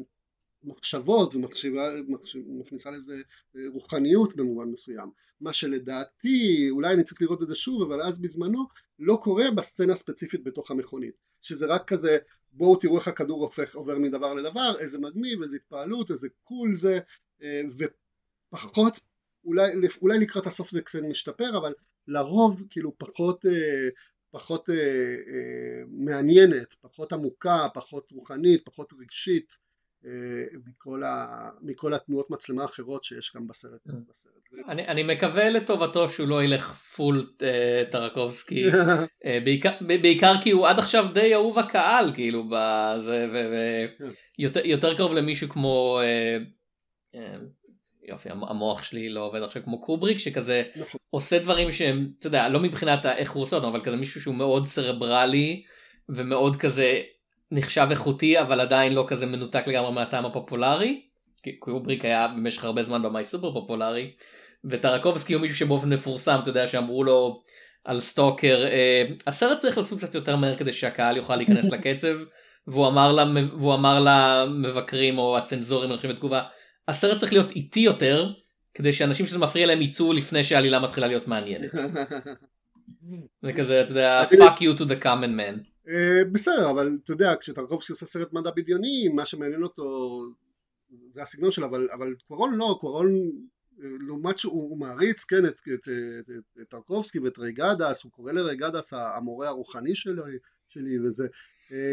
מחשבות 0.64 1.34
ומכניסה 1.34 2.90
לזה 2.90 3.22
אה, 3.56 3.60
רוחניות 3.72 4.36
במובן 4.36 4.68
מסוים. 4.68 5.10
מה 5.40 5.52
שלדעתי 5.52 6.66
אולי 6.70 6.94
אני 6.94 7.02
צריך 7.02 7.22
לראות 7.22 7.42
את 7.42 7.48
זה 7.48 7.54
שוב 7.54 7.82
אבל 7.82 8.02
אז 8.02 8.18
בזמנו 8.18 8.64
לא 8.98 9.18
קורה 9.22 9.50
בסצנה 9.50 9.92
הספציפית 9.92 10.44
בתוך 10.44 10.70
המכונית. 10.70 11.14
שזה 11.42 11.66
רק 11.66 11.88
כזה 11.88 12.18
בואו 12.52 12.76
תראו 12.76 12.98
איך 12.98 13.08
הכדור 13.08 13.42
הופך 13.42 13.74
עובר 13.74 13.98
מדבר 13.98 14.34
לדבר 14.34 14.74
איזה 14.78 14.98
מגניב 14.98 15.42
איזה 15.42 15.56
התפעלות 15.56 16.10
איזה 16.10 16.28
קול 16.44 16.74
זה 16.74 16.98
אה, 17.42 17.62
ופחות 18.54 19.00
אולי, 19.46 19.72
אולי 20.02 20.18
לקראת 20.18 20.46
הסוף 20.46 20.70
זה 20.70 20.82
קצת 20.82 20.98
משתפר 21.02 21.58
אבל 21.58 21.72
לרוב 22.08 22.62
כאילו 22.70 22.98
פחות, 22.98 23.46
אה, 23.46 23.88
פחות 24.30 24.70
אה, 24.70 24.74
אה, 24.74 25.82
מעניינת, 25.88 26.74
פחות 26.80 27.12
עמוקה, 27.12 27.66
פחות 27.74 28.12
רוחנית, 28.12 28.64
פחות 28.64 28.92
רגשית 29.00 29.66
מכל, 30.66 31.02
ה, 31.02 31.48
מכל 31.62 31.94
התנועות 31.94 32.30
מצלמה 32.30 32.62
האחרות 32.62 33.04
שיש 33.04 33.32
גם 33.36 33.46
בסרט. 33.46 33.80
בסרט. 33.86 34.32
אני, 34.68 34.88
אני 34.88 35.02
מקווה 35.02 35.50
לטובתו 35.50 36.10
שהוא 36.10 36.28
לא 36.28 36.42
ילך 36.42 36.72
פול 36.72 37.32
טרקובסקי 37.90 38.64
בעיקר, 39.44 39.70
בעיקר 39.86 40.34
כי 40.42 40.50
הוא 40.50 40.68
עד 40.68 40.78
עכשיו 40.78 41.06
די 41.14 41.34
אהוב 41.34 41.58
הקהל 41.58 42.14
כאילו 42.14 42.44
בזה 42.50 43.26
ויותר 44.38 44.90
כן. 44.90 44.96
קרוב 44.96 45.12
למישהו 45.12 45.48
כמו 45.48 46.00
יופי 48.08 48.28
המוח 48.32 48.82
שלי 48.82 49.08
לא 49.08 49.20
עובד 49.20 49.42
עכשיו 49.42 49.62
כמו 49.64 49.80
קובריק 49.80 50.18
שכזה 50.18 50.62
נכון. 50.76 51.00
עושה 51.10 51.38
דברים 51.38 51.72
שהם 51.72 52.08
אתה 52.18 52.26
יודע 52.26 52.48
לא 52.48 52.60
מבחינת 52.60 53.06
איך 53.06 53.32
הוא 53.32 53.42
עושה 53.42 53.56
אותם 53.56 53.68
אבל 53.68 53.80
כזה 53.80 53.96
מישהו 53.96 54.20
שהוא 54.20 54.34
מאוד 54.34 54.66
סרברלי 54.66 55.62
ומאוד 56.08 56.56
כזה 56.56 57.00
נחשב 57.50 57.86
איכותי 57.90 58.40
אבל 58.40 58.60
עדיין 58.60 58.92
לא 58.92 59.04
כזה 59.08 59.26
מנותק 59.26 59.66
לגמרי 59.66 59.92
מהטעם 59.92 60.26
הפופולרי 60.26 61.00
כי 61.42 61.56
קובריק 61.56 62.04
היה 62.04 62.28
במשך 62.28 62.64
הרבה 62.64 62.82
זמן 62.82 63.02
במאי 63.02 63.24
סופר 63.24 63.52
פופולרי 63.52 64.10
וטרקובסקי 64.64 65.32
הוא 65.34 65.42
מישהו 65.42 65.56
שבאופן 65.56 65.92
מפורסם 65.92 66.38
אתה 66.42 66.48
יודע 66.48 66.68
שאמרו 66.68 67.04
לו 67.04 67.42
על 67.84 68.00
סטוקר 68.00 68.66
אה, 68.66 69.04
הסרט 69.26 69.58
צריך 69.58 69.78
לעשות 69.78 69.98
קצת 69.98 70.14
יותר 70.14 70.36
מהר 70.36 70.56
כדי 70.56 70.72
שהקהל 70.72 71.16
יוכל 71.16 71.36
להיכנס 71.36 71.72
לקצב 71.72 72.16
והוא 72.66 72.86
אמר, 72.86 73.12
לה, 73.12 73.24
והוא 73.58 73.74
אמר 73.74 73.98
למבקרים 74.04 75.18
או 75.18 75.38
הצנזורים 75.38 75.90
אני 75.90 75.96
חושב 75.96 76.08
בתגובה 76.08 76.42
הסרט 76.88 77.18
צריך 77.18 77.32
להיות 77.32 77.50
איטי 77.50 77.80
יותר 77.80 78.32
כדי 78.74 78.92
שאנשים 78.92 79.26
שזה 79.26 79.38
מפריע 79.38 79.66
להם 79.66 79.82
יצאו 79.82 80.12
לפני 80.12 80.44
שהעלילה 80.44 80.80
מתחילה 80.80 81.06
להיות 81.06 81.28
מעניינת. 81.28 81.70
זה 83.42 83.52
כזה 83.52 83.80
אתה 83.80 83.90
יודע 83.90 84.24
fuck 84.24 84.58
you 84.58 84.78
to 84.78 84.82
the 84.82 85.04
common 85.04 85.38
man. 85.38 85.60
אה, 85.88 86.22
בסדר 86.32 86.70
אבל 86.70 86.98
אתה 87.04 87.12
יודע 87.12 87.34
כשטרקובסקי 87.40 87.92
עושה 87.92 88.06
סרט 88.06 88.32
מדע 88.32 88.50
בדיוני 88.56 89.08
מה 89.08 89.26
שמעניין 89.26 89.62
אותו 89.62 90.18
זה 91.12 91.22
הסגנון 91.22 91.50
שלו 91.50 91.66
אבל, 91.66 91.88
אבל 91.92 92.14
קוורון 92.28 92.54
לא 92.54 92.76
קוורון 92.80 93.30
אה, 93.82 93.88
לעומת 94.06 94.38
שהוא 94.38 94.78
מעריץ 94.78 95.24
כן 95.24 95.46
את, 95.46 95.60
את, 95.74 95.88
את, 96.18 96.30
את 96.60 96.68
טרקובסקי 96.68 97.18
ואת 97.18 97.38
ריגדס 97.38 98.02
הוא 98.02 98.12
קורא 98.12 98.32
לריגדס 98.32 98.92
המורה 98.92 99.48
הרוחני 99.48 99.94
שלי, 99.94 100.22
שלי 100.68 100.98
וזה 100.98 101.26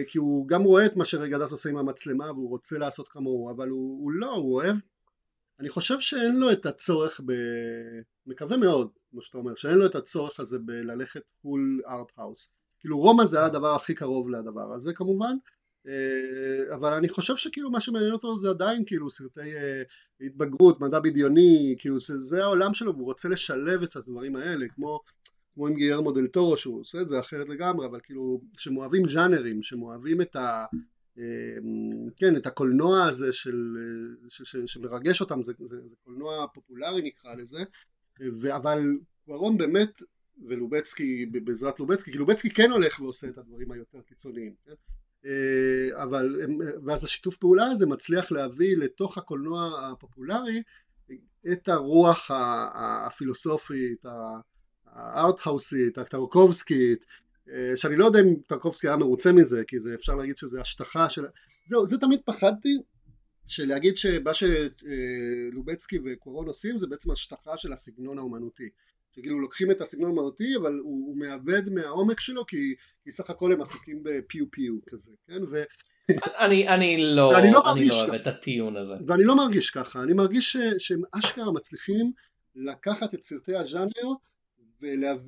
כי 0.08 0.18
הוא 0.18 0.48
גם 0.48 0.64
רואה 0.64 0.86
את 0.86 0.96
מה 0.96 1.06
שרגדס 1.06 1.52
עושה 1.52 1.70
עם 1.70 1.78
המצלמה 1.78 2.32
והוא 2.32 2.50
רוצה 2.50 2.78
לעשות 2.78 3.08
כמוהו 3.10 3.52
אבל 3.52 3.70
הוא, 3.70 4.04
הוא 4.04 4.12
לא, 4.12 4.32
הוא 4.32 4.54
אוהב. 4.56 4.76
אני 5.60 5.70
חושב 5.70 6.00
שאין 6.00 6.36
לו 6.36 6.52
את 6.52 6.66
הצורך 6.66 7.22
ב... 7.26 7.34
מקווה 8.28 8.58
מאוד, 8.58 8.90
כמו 9.12 9.22
שאתה 9.22 9.38
אומר, 9.38 9.56
שאין 9.56 9.78
לו 9.78 9.86
את 9.86 9.96
הצורך 9.96 10.40
הזה 10.40 10.60
בללכת 10.60 11.32
פול 11.42 11.82
ארט-האוס 11.88 12.50
כאילו 12.80 13.00
רומא 13.00 13.26
זה 13.26 13.38
היה 13.38 13.46
הדבר 13.46 13.76
הכי 13.76 13.94
קרוב 13.94 14.30
לדבר 14.30 14.74
הזה 14.74 14.94
כמובן 14.94 15.36
אה, 15.88 16.76
אבל 16.76 16.94
אני 16.94 17.10
חושב 17.10 17.36
שכאילו 17.36 17.72
מה 17.72 17.80
שמעניין 17.80 18.14
אותו 18.14 18.38
זה 18.38 18.50
עדיין 18.50 18.84
כאילו 18.86 19.10
סרטי 19.10 19.56
אה, 19.56 19.84
התבגרות, 20.22 20.82
מדע 20.82 21.00
בדיוני, 21.00 21.76
כאילו 21.80 22.00
זה, 22.00 22.20
זה 22.20 22.44
העולם 22.44 22.74
שלו 22.74 22.96
והוא 22.96 23.06
רוצה 23.06 23.30
לשלב 23.30 23.84
את 23.84 23.96
הדברים 23.96 24.36
האלה 24.36 24.66
כמו 24.76 25.00
כמו 25.54 25.68
עם 25.68 25.76
גיירמו 25.76 26.12
דל 26.12 26.28
טורו 26.28 26.58
שהוא 26.58 26.80
עושה 26.80 27.02
את 27.02 27.10
זה 27.10 27.20
אחרת 27.20 27.50
לגמרי 27.50 27.86
אבל 27.86 28.00
כאילו 28.04 28.42
שהם 28.58 28.78
אוהבים 28.78 29.10
ז'אנרים 29.10 29.64
שהם 29.64 29.82
אוהבים 29.82 30.22
את 30.22 30.36
ה... 30.36 30.66
אמ, 31.18 32.10
כן 32.16 32.36
את 32.36 32.46
הקולנוע 32.46 33.04
הזה 33.04 33.32
של, 33.32 33.78
ש, 34.28 34.42
ש, 34.44 34.56
שמרגש 34.66 35.22
אותם 35.22 35.44
זה, 35.44 35.54
זה, 35.66 35.80
זה 35.80 35.96
קולנוע 36.04 36.48
פופולרי 36.54 37.02
נקרא 37.02 37.36
לזה 37.36 37.64
ו, 38.42 38.56
אבל 38.56 38.80
קוארון 39.26 39.58
באמת 39.58 40.02
ולובצקי 40.48 41.26
בעזרת 41.26 41.80
לובצקי 41.80 42.12
כי 42.12 42.18
לובצקי 42.18 42.50
כן 42.50 42.72
הולך 42.72 43.00
ועושה 43.00 43.28
את 43.28 43.38
הדברים 43.38 43.72
היותר 43.72 44.02
קיצוניים 44.02 44.54
כן? 44.66 44.74
אה, 45.26 46.04
אבל 46.04 46.36
ואז 46.86 47.04
השיתוף 47.04 47.38
פעולה 47.38 47.66
הזה 47.66 47.86
מצליח 47.86 48.32
להביא 48.32 48.78
לתוך 48.78 49.18
הקולנוע 49.18 49.90
הפופולרי 49.92 50.62
את 51.52 51.70
הרוח 51.70 52.32
הפילוסופית 53.06 54.06
הארטהאוסית, 54.94 55.98
הטרקובסקית, 55.98 57.06
אה, 57.52 57.78
שאני 57.78 57.96
לא 57.96 58.06
יודע 58.06 58.20
אם 58.20 58.36
טרקובסקי 58.48 58.88
היה 58.88 58.98
מרוצה 58.98 59.32
מזה, 59.32 59.62
כי 59.68 59.80
זה 59.80 59.94
אפשר 59.94 60.16
להגיד 60.16 60.38
שזה 60.38 60.62
השטחה 60.62 61.10
של... 61.10 61.26
זהו, 61.66 61.88
זה 61.88 61.98
תמיד 61.98 62.20
פחדתי, 62.26 62.78
שלהגיד 63.46 63.98
שמה 63.98 64.32
שלובצקי 64.34 66.00
וקורון 66.06 66.48
עושים 66.48 66.80
זה 66.80 66.88
בעצם 66.88 67.12
השטחה 67.12 67.58
של 67.58 67.74
הסגנון 67.74 68.18
האומנותי 68.18 68.70
שכאילו 69.16 69.40
לוקחים 69.40 69.72
את 69.72 69.82
הסגנון 69.82 70.06
האומנותי 70.06 70.56
אבל 70.62 70.74
הוא, 70.74 71.08
הוא 71.08 71.18
מאבד 71.18 71.70
מהעומק 71.70 72.20
שלו 72.20 72.46
כי, 72.46 72.76
כי 73.04 73.12
סך 73.12 73.30
הכל 73.30 73.52
הם 73.52 73.62
עסוקים 73.62 74.00
בפיו 74.04 74.52
פיו 74.52 74.74
כזה 74.90 75.12
כן 75.28 75.44
ו... 75.52 75.64
אני, 76.46 76.68
אני 76.68 76.98
לא, 77.16 77.40
אני 77.40 77.52
לא, 77.52 77.74
אני 77.74 77.88
לא 77.88 77.96
אוהב. 77.96 78.14
את 78.14 78.28
הטיעון 78.28 78.78
הזה. 78.78 78.94
ואני 79.08 79.24
לא 79.24 79.36
מרגיש 79.38 79.70
ככה 79.70 80.04
אני 80.04 80.14
מרגיש 80.14 80.52
ש, 80.52 80.58
שהם 80.78 81.02
אשכרה 81.12 81.52
מצליחים 81.52 82.12
לקחת 82.56 83.14
את 83.14 83.24
סרטי 83.24 83.56
הז'אנר 83.56 84.14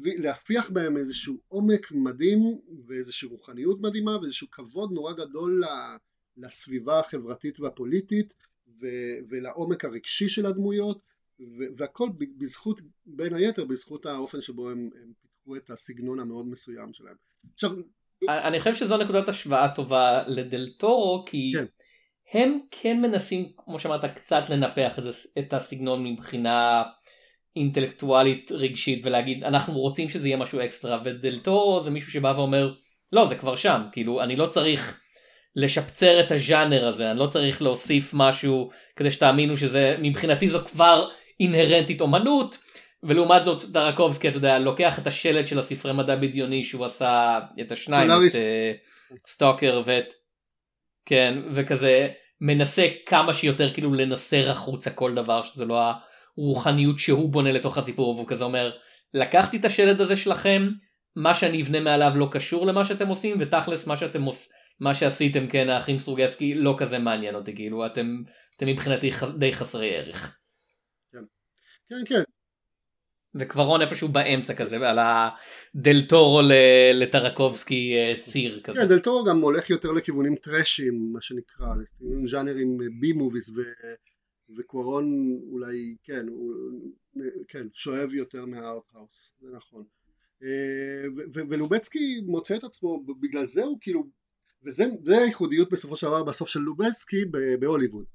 ולהפיח 0.03 0.69
בהם 0.69 0.98
איזשהו 0.98 1.38
עומק 1.48 1.91
מדהים 1.91 2.40
ואיזושהי 2.88 3.27
רוחניות 3.27 3.82
מדהימה 3.82 4.18
ואיזשהו 4.22 4.52
כבוד 4.52 4.91
נורא 4.91 5.14
גדול 5.14 5.64
לסביבה 6.38 6.99
החברתית 6.99 7.60
והפוליטית 7.60 8.34
ו- 8.82 9.18
ולעומק 9.30 9.86
הרגשי 9.86 10.30
של 10.30 10.45
הדמויות 10.45 10.99
ו- 11.40 11.77
והכל 11.77 12.10
בזכות 12.38 12.82
בין 13.06 13.34
היתר 13.34 13.65
בזכות 13.65 14.06
האופן 14.06 14.41
שבו 14.41 14.69
הם, 14.69 14.90
הם 15.02 15.14
פיתחו 15.22 15.56
את 15.56 15.69
הסגנון 15.69 16.19
המאוד 16.19 16.48
מסוים 16.48 16.94
שלהם. 16.94 17.15
עכשיו 17.53 17.72
אני 18.30 18.60
חושב 18.60 18.76
שזו 18.76 18.98
נקודת 18.98 19.30
השוואה 19.30 19.76
טובה 19.76 20.23
לדל 20.27 20.69
טורו 20.77 21.26
כי 21.26 21.52
כן. 21.56 21.65
הם 22.34 22.60
כן 22.72 23.02
מנסים 23.02 23.52
כמו 23.57 23.80
שאמרת 23.80 24.06
קצת 24.15 24.44
לנפח 24.49 24.99
את 25.40 25.53
הסגנון 25.53 26.03
מבחינה 26.03 26.84
אינטלקטואלית 27.56 28.52
רגשית 28.52 29.02
ולהגיד 29.03 29.44
אנחנו 29.44 29.73
רוצים 29.73 30.10
שזה 30.10 30.27
יהיה 30.27 30.38
משהו 30.38 30.60
אקסטרה 30.61 30.99
ודל 31.06 31.40
טורו 31.40 31.82
זה 31.84 31.91
מישהו 31.91 32.11
שבא 32.11 32.34
ואומר 32.38 32.73
לא 33.11 33.26
זה 33.26 33.36
כבר 33.36 33.56
שם 33.56 33.82
כאילו 33.91 34.23
אני 34.23 34.36
לא 34.36 34.45
צריך 34.45 34.99
לשפצר 35.56 36.19
את 36.19 36.32
הז'אנר 36.32 36.88
הזה 36.88 37.11
אני 37.11 37.19
לא 37.19 37.26
צריך 37.26 37.61
להוסיף 37.61 38.11
משהו 38.14 38.69
כדי 38.95 39.11
שתאמינו 39.11 39.57
שזה 39.57 39.95
מבחינתי 39.99 40.49
זו 40.49 40.60
כבר 40.60 41.10
אינהרנטית 41.40 42.02
אומנות 42.02 42.57
ולעומת 43.03 43.44
זאת 43.44 43.64
דרקובסקי 43.64 44.30
אתה 44.30 44.38
יודע 44.38 44.60
לוקח 44.60 44.99
את 44.99 45.07
השלט 45.07 45.48
של 45.48 45.60
הספרי 45.60 45.94
מדע 45.94 46.15
בדיוני 46.15 46.64
שהוא 46.64 46.86
עשה 46.86 47.40
את 47.61 47.72
השניים. 47.72 48.11
את 48.30 48.36
אה, 48.36 48.72
סטוקר 49.27 49.82
ואת 49.86 50.14
כן 51.06 51.40
וכזה 51.52 52.07
מנסה 52.41 52.88
כמה 53.06 53.34
שיותר 53.34 53.73
כאילו 53.73 53.94
לנסר 53.94 54.52
החוצה 54.52 54.90
כל 54.90 55.15
דבר 55.15 55.44
שזה 55.44 55.65
לא 55.65 55.91
הרוחניות 56.38 56.99
שהוא 56.99 57.30
בונה 57.32 57.52
לתוך 57.52 57.78
הסיפור 57.78 58.16
והוא 58.16 58.28
כזה 58.28 58.44
אומר 58.44 58.72
לקחתי 59.14 59.57
את 59.57 59.66
השלט 59.66 59.99
הזה 59.99 60.16
שלכם 60.16 60.70
מה 61.16 61.36
שאני 61.36 61.62
אבנה 61.62 61.80
מעליו 61.80 62.12
לא 62.16 62.28
קשור 62.32 62.66
למה 62.66 62.86
שאתם 62.86 63.07
עושים 63.07 63.38
ותכלס 63.40 63.88
מה 63.88 63.98
שאתם 63.98 64.22
עושים 64.24 64.52
מה 64.80 64.94
שעשיתם 64.95 65.48
כן 65.48 65.70
האחים 65.70 65.99
סטרוגסקי 65.99 66.53
לא 66.56 66.76
כזה 66.78 66.99
מעניין 66.99 67.36
אותי 67.36 67.56
כאילו 67.56 67.86
אתם 67.86 68.07
אתם 68.57 68.68
מבחינתי 68.68 69.12
ח- 69.12 69.24
די 69.38 69.53
חסרי 69.53 69.95
ערך. 69.95 70.38
כן 71.90 71.95
כן 72.06 72.22
וקברון 73.36 73.82
איפשהו 73.82 74.07
באמצע 74.07 74.53
כזה 74.53 74.90
על 74.90 74.99
הדל 74.99 76.02
טורו 76.02 76.41
ל- 76.41 76.94
לטרקובסקי 76.94 77.94
אה, 77.95 78.14
ציר 78.22 78.62
כזה. 78.64 78.80
כן, 78.80 78.88
דל 78.88 78.99
טורו 78.99 79.26
גם 79.26 79.41
הולך 79.41 79.70
יותר 79.70 79.91
לכיוונים 79.91 80.36
טראשיים, 80.36 81.10
מה 81.14 81.22
שנקרא, 81.22 81.68
ז'אנרים 82.26 82.78
בי 82.99 83.14
מוביס 83.14 83.49
ו... 83.49 83.62
וקוורון 84.50 85.38
אולי, 85.52 85.96
כן, 86.04 86.28
הוא, 86.28 86.54
כן, 87.48 87.68
שואב 87.74 88.14
יותר 88.14 88.46
מהארט-האוס, 88.46 89.34
זה 89.42 89.48
נכון. 89.58 89.84
אה, 90.44 91.04
ולובצקי 91.50 92.22
מוצא 92.26 92.56
את 92.56 92.64
עצמו, 92.64 93.04
בגלל 93.22 93.46
זה 93.46 93.64
הוא 93.64 93.78
כאילו, 93.82 94.04
וזה 94.64 94.86
זה 95.04 95.18
הייחודיות 95.18 95.70
בסופו 95.70 95.98
של 95.98 96.08
דבר 96.08 96.24
בסוף 96.24 96.50
של 96.50 96.60
לובצקי 96.60 97.26
בהוליווד. 97.60 98.06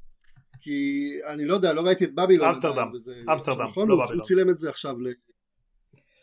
כי 0.60 1.08
אני 1.26 1.44
לא 1.44 1.54
יודע, 1.54 1.72
לא 1.72 1.80
ראיתי 1.80 2.04
את 2.04 2.14
בבילון. 2.14 2.48
אמסטרדם, 2.48 2.90
אמסטרדם, 3.32 3.62
נכון, 3.62 3.88
לא 3.88 3.96
בבילון. 3.96 4.16
הוא 4.16 4.24
צילם 4.24 4.50
את 4.50 4.58
זה 4.58 4.68
עכשיו 4.68 5.00
ל... 5.00 5.08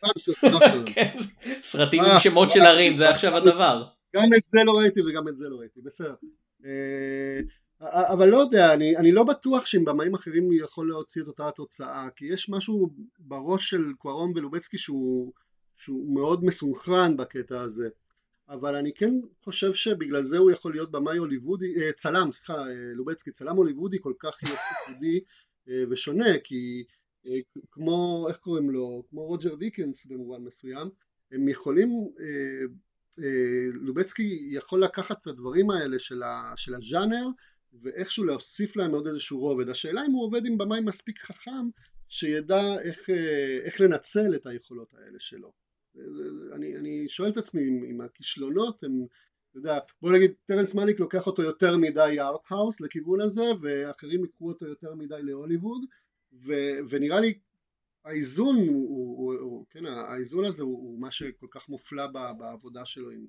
כן, 0.94 1.18
סרטים 1.62 2.04
אה, 2.04 2.14
עם 2.14 2.20
שמות 2.20 2.52
של 2.52 2.60
ערים 2.60 2.98
זה 2.98 3.10
עכשיו 3.10 3.36
הדבר. 3.36 3.84
גם 4.16 4.34
את 4.38 4.46
זה 4.46 4.64
לא 4.66 4.78
ראיתי 4.78 5.02
וגם 5.02 5.28
את 5.28 5.38
זה 5.38 5.46
לא 5.50 5.56
ראיתי, 5.56 5.82
בסדר. 5.82 6.16
אבל 7.82 8.30
לא 8.30 8.38
יודע, 8.38 8.74
אני, 8.74 8.98
אני 8.98 9.12
לא 9.12 9.24
בטוח 9.24 9.66
שעם 9.66 9.86
במאים 9.86 10.14
אחרים 10.14 10.52
יכול 10.52 10.90
להוציא 10.90 11.22
את 11.22 11.28
אותה 11.28 11.48
התוצאה, 11.48 12.08
כי 12.16 12.26
יש 12.26 12.49
משהו 12.49 12.90
בראש 13.20 13.70
של 13.70 13.94
קוארון 13.98 14.32
ולובצקי 14.36 14.78
שהוא, 14.78 15.34
שהוא 15.76 16.16
מאוד 16.16 16.44
מסונכרן 16.44 17.18
בקטע 17.18 17.62
הזה. 17.62 17.90
אבל 18.49 18.76
אני 18.76 18.94
כן 18.94 19.14
חושב 19.44 19.74
שבגלל 19.74 20.24
זה 20.24 20.38
הוא 20.38 20.52
יכול 20.52 20.72
להיות 20.72 20.91
במאי 20.91 21.18
הוליוודי, 21.18 21.82
אה, 21.82 21.91
צלם, 21.91 22.32
סליחה, 22.32 22.54
אה, 22.54 22.94
לובצקי, 22.94 23.32
צלם 23.32 23.56
הוליוודי 23.56 23.98
כל 24.02 24.14
כך 24.20 24.38
ייחודי 24.44 25.20
אה, 25.70 25.84
ושונה, 25.90 26.40
כי 26.44 26.84
כמו, 27.72 28.28
איך 28.30 28.38
קוראים 28.38 28.70
לו, 28.70 29.04
כמו 29.10 29.26
רוג'ר 29.26 29.56
דיקנס 29.56 30.06
במובן 30.06 30.44
מסוים, 30.44 30.90
הם 31.32 31.49
יכולים 31.49 31.90
לובצקי 33.74 34.49
יכול 34.52 34.84
לקחת 34.84 35.22
את 35.22 35.28
הדברים 35.28 35.70
האלה 35.70 35.99
של, 35.99 36.22
של 36.56 36.76
הז'אנר 36.76 37.28
ואיכשהו 37.82 38.24
להוסיף 38.24 38.76
להם 38.76 38.91
עוד 38.91 39.08
איזשהו 39.08 39.40
רובד. 39.40 39.70
השאלה 39.70 40.06
אם 40.06 40.12
הוא 40.12 40.24
עובד 40.26 40.45
עם 40.45 40.58
במאי 40.58 40.82
מספיק 40.82 41.20
חכם 41.22 41.70
שידע 42.10 42.80
איך, 42.82 43.10
אה, 43.10 43.58
איך 43.64 43.82
לנצל 43.82 44.36
את 44.36 44.45
היכולות 44.45 44.94
האלה 44.94 45.20
שלו. 45.20 45.52
זה- 45.94 46.02
אני, 46.56 46.76
אני 46.78 47.06
שואל 47.10 47.30
את 47.30 47.38
עצמי 47.38 47.62
אם, 47.68 48.02
הכישלונות 48.02 48.84
הם, 48.84 49.06
אתה 49.52 49.58
יודע, 49.60 49.80
בוא 50.02 50.12
נגיד 50.12 50.32
טרנס 50.45 50.76
מליק 50.76 50.99
לוקח 50.99 51.28
אותו 51.28 51.41
יותר 51.41 51.78
מדי 51.78 52.16
ארט-האוס 52.20 52.82
לכיוון 52.82 53.22
הזה 53.22 53.44
ואחרים 53.62 54.26
יקחו 54.26 54.48
אותו 54.48 54.66
יותר 54.66 54.95
מדי 54.95 55.24
להוליווד 55.24 55.82
ו, 56.34 56.54
ונראה 56.90 57.20
לי 57.20 57.40
האיזון 58.06 58.56
הוא, 58.56 58.68
הוא, 58.68 59.18
הוא, 59.18 59.40
הוא 59.40 59.66
כן, 59.70 59.86
האיזון 59.86 60.45
הזה 60.45 60.64
הוא, 60.64 60.78
הוא 60.78 60.99
מה 60.99 61.12
שכל 61.12 61.48
כך 61.52 61.70
מופלא 61.70 62.08
בעבודה 62.38 62.86
שלו 62.86 63.10
עם, 63.10 63.26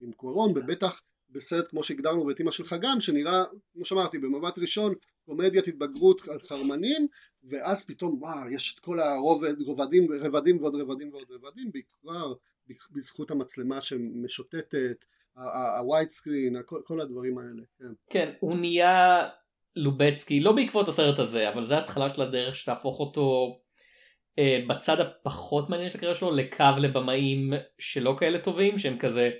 עם 0.00 0.12
קורון, 0.12 0.50
ובטח 0.50 1.02
בסרט 1.32 1.68
כמו 1.68 1.84
שהגדרנו 1.84 2.26
ואת 2.26 2.40
אמא 2.40 2.50
שלך 2.50 2.76
גם, 2.80 3.00
שנראה, 3.00 3.44
כמו 3.72 3.84
שאמרתי, 3.84 4.18
במבט 4.18 4.58
ראשון 4.58 4.94
קומדיית 5.26 5.68
התבגרות 5.68 6.28
על 6.28 6.38
חרמנים, 6.38 7.06
ואז 7.44 7.86
פתאום 7.86 8.16
וואו, 8.20 8.50
יש 8.50 8.74
את 8.74 8.80
כל 8.80 9.00
הרובד, 9.00 9.60
רובדים, 9.60 10.12
רבדים 10.12 10.62
ועוד 10.62 10.74
רבדים 10.74 11.12
ועוד 11.12 11.26
רבדים, 11.30 11.70
בעיקר 11.72 12.32
בזכות 12.90 13.30
המצלמה 13.30 13.80
שמשוטטת, 13.80 15.04
הווייט 15.78 16.10
סקרין, 16.10 16.56
כל 16.84 17.00
הדברים 17.00 17.38
האלה, 17.38 17.62
כן. 17.78 17.92
כן, 18.10 18.32
הוא 18.40 18.56
נהיה 18.56 19.28
לובצקי, 19.76 20.40
לא 20.40 20.52
בעקבות 20.52 20.88
הסרט 20.88 21.18
הזה, 21.18 21.48
אבל 21.48 21.64
זה 21.64 21.78
התחלה 21.78 22.08
של 22.08 22.22
הדרך 22.22 22.56
שתהפוך 22.56 23.00
אותו 23.00 23.58
אה, 24.38 24.64
בצד 24.68 25.00
הפחות 25.00 25.70
מעניין 25.70 25.88
של 25.88 25.96
הקריירה 25.98 26.18
שלו 26.18 26.30
לקו 26.30 26.64
לבמאים 26.80 27.52
שלא 27.78 28.16
כאלה 28.18 28.38
טובים, 28.38 28.78
שהם 28.78 28.98
כזה, 28.98 29.30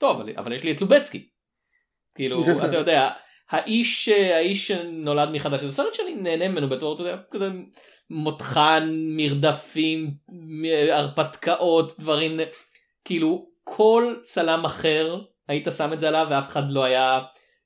טוב, 0.00 0.20
אבל, 0.20 0.32
אבל 0.36 0.52
יש 0.52 0.64
לי 0.64 0.72
את 0.72 0.80
לובצקי. 0.80 1.28
כאילו, 2.14 2.44
אתה 2.68 2.76
יודע, 2.76 3.10
האיש, 3.50 4.08
האיש 4.08 4.68
שנולד 4.68 5.30
מחדש, 5.32 5.60
זה 5.60 5.72
סרט 5.72 5.94
שאני 5.94 6.14
נהנה 6.14 6.48
ממנו 6.48 6.68
בתור, 6.68 6.94
אתה 6.94 7.02
יודע, 7.02 7.16
כזה 7.30 7.48
מותחן, 8.10 8.90
מרדפים, 9.16 10.10
הרפתקאות, 10.92 11.92
דברים, 11.98 12.40
כאילו, 13.04 13.50
כל 13.64 14.14
צלם 14.20 14.64
אחר, 14.64 15.20
היית 15.48 15.68
שם 15.76 15.92
את 15.92 16.00
זה 16.00 16.08
עליו 16.08 16.26
ואף 16.30 16.48
אחד 16.48 16.70
לא 16.70 16.84
היה 16.84 17.20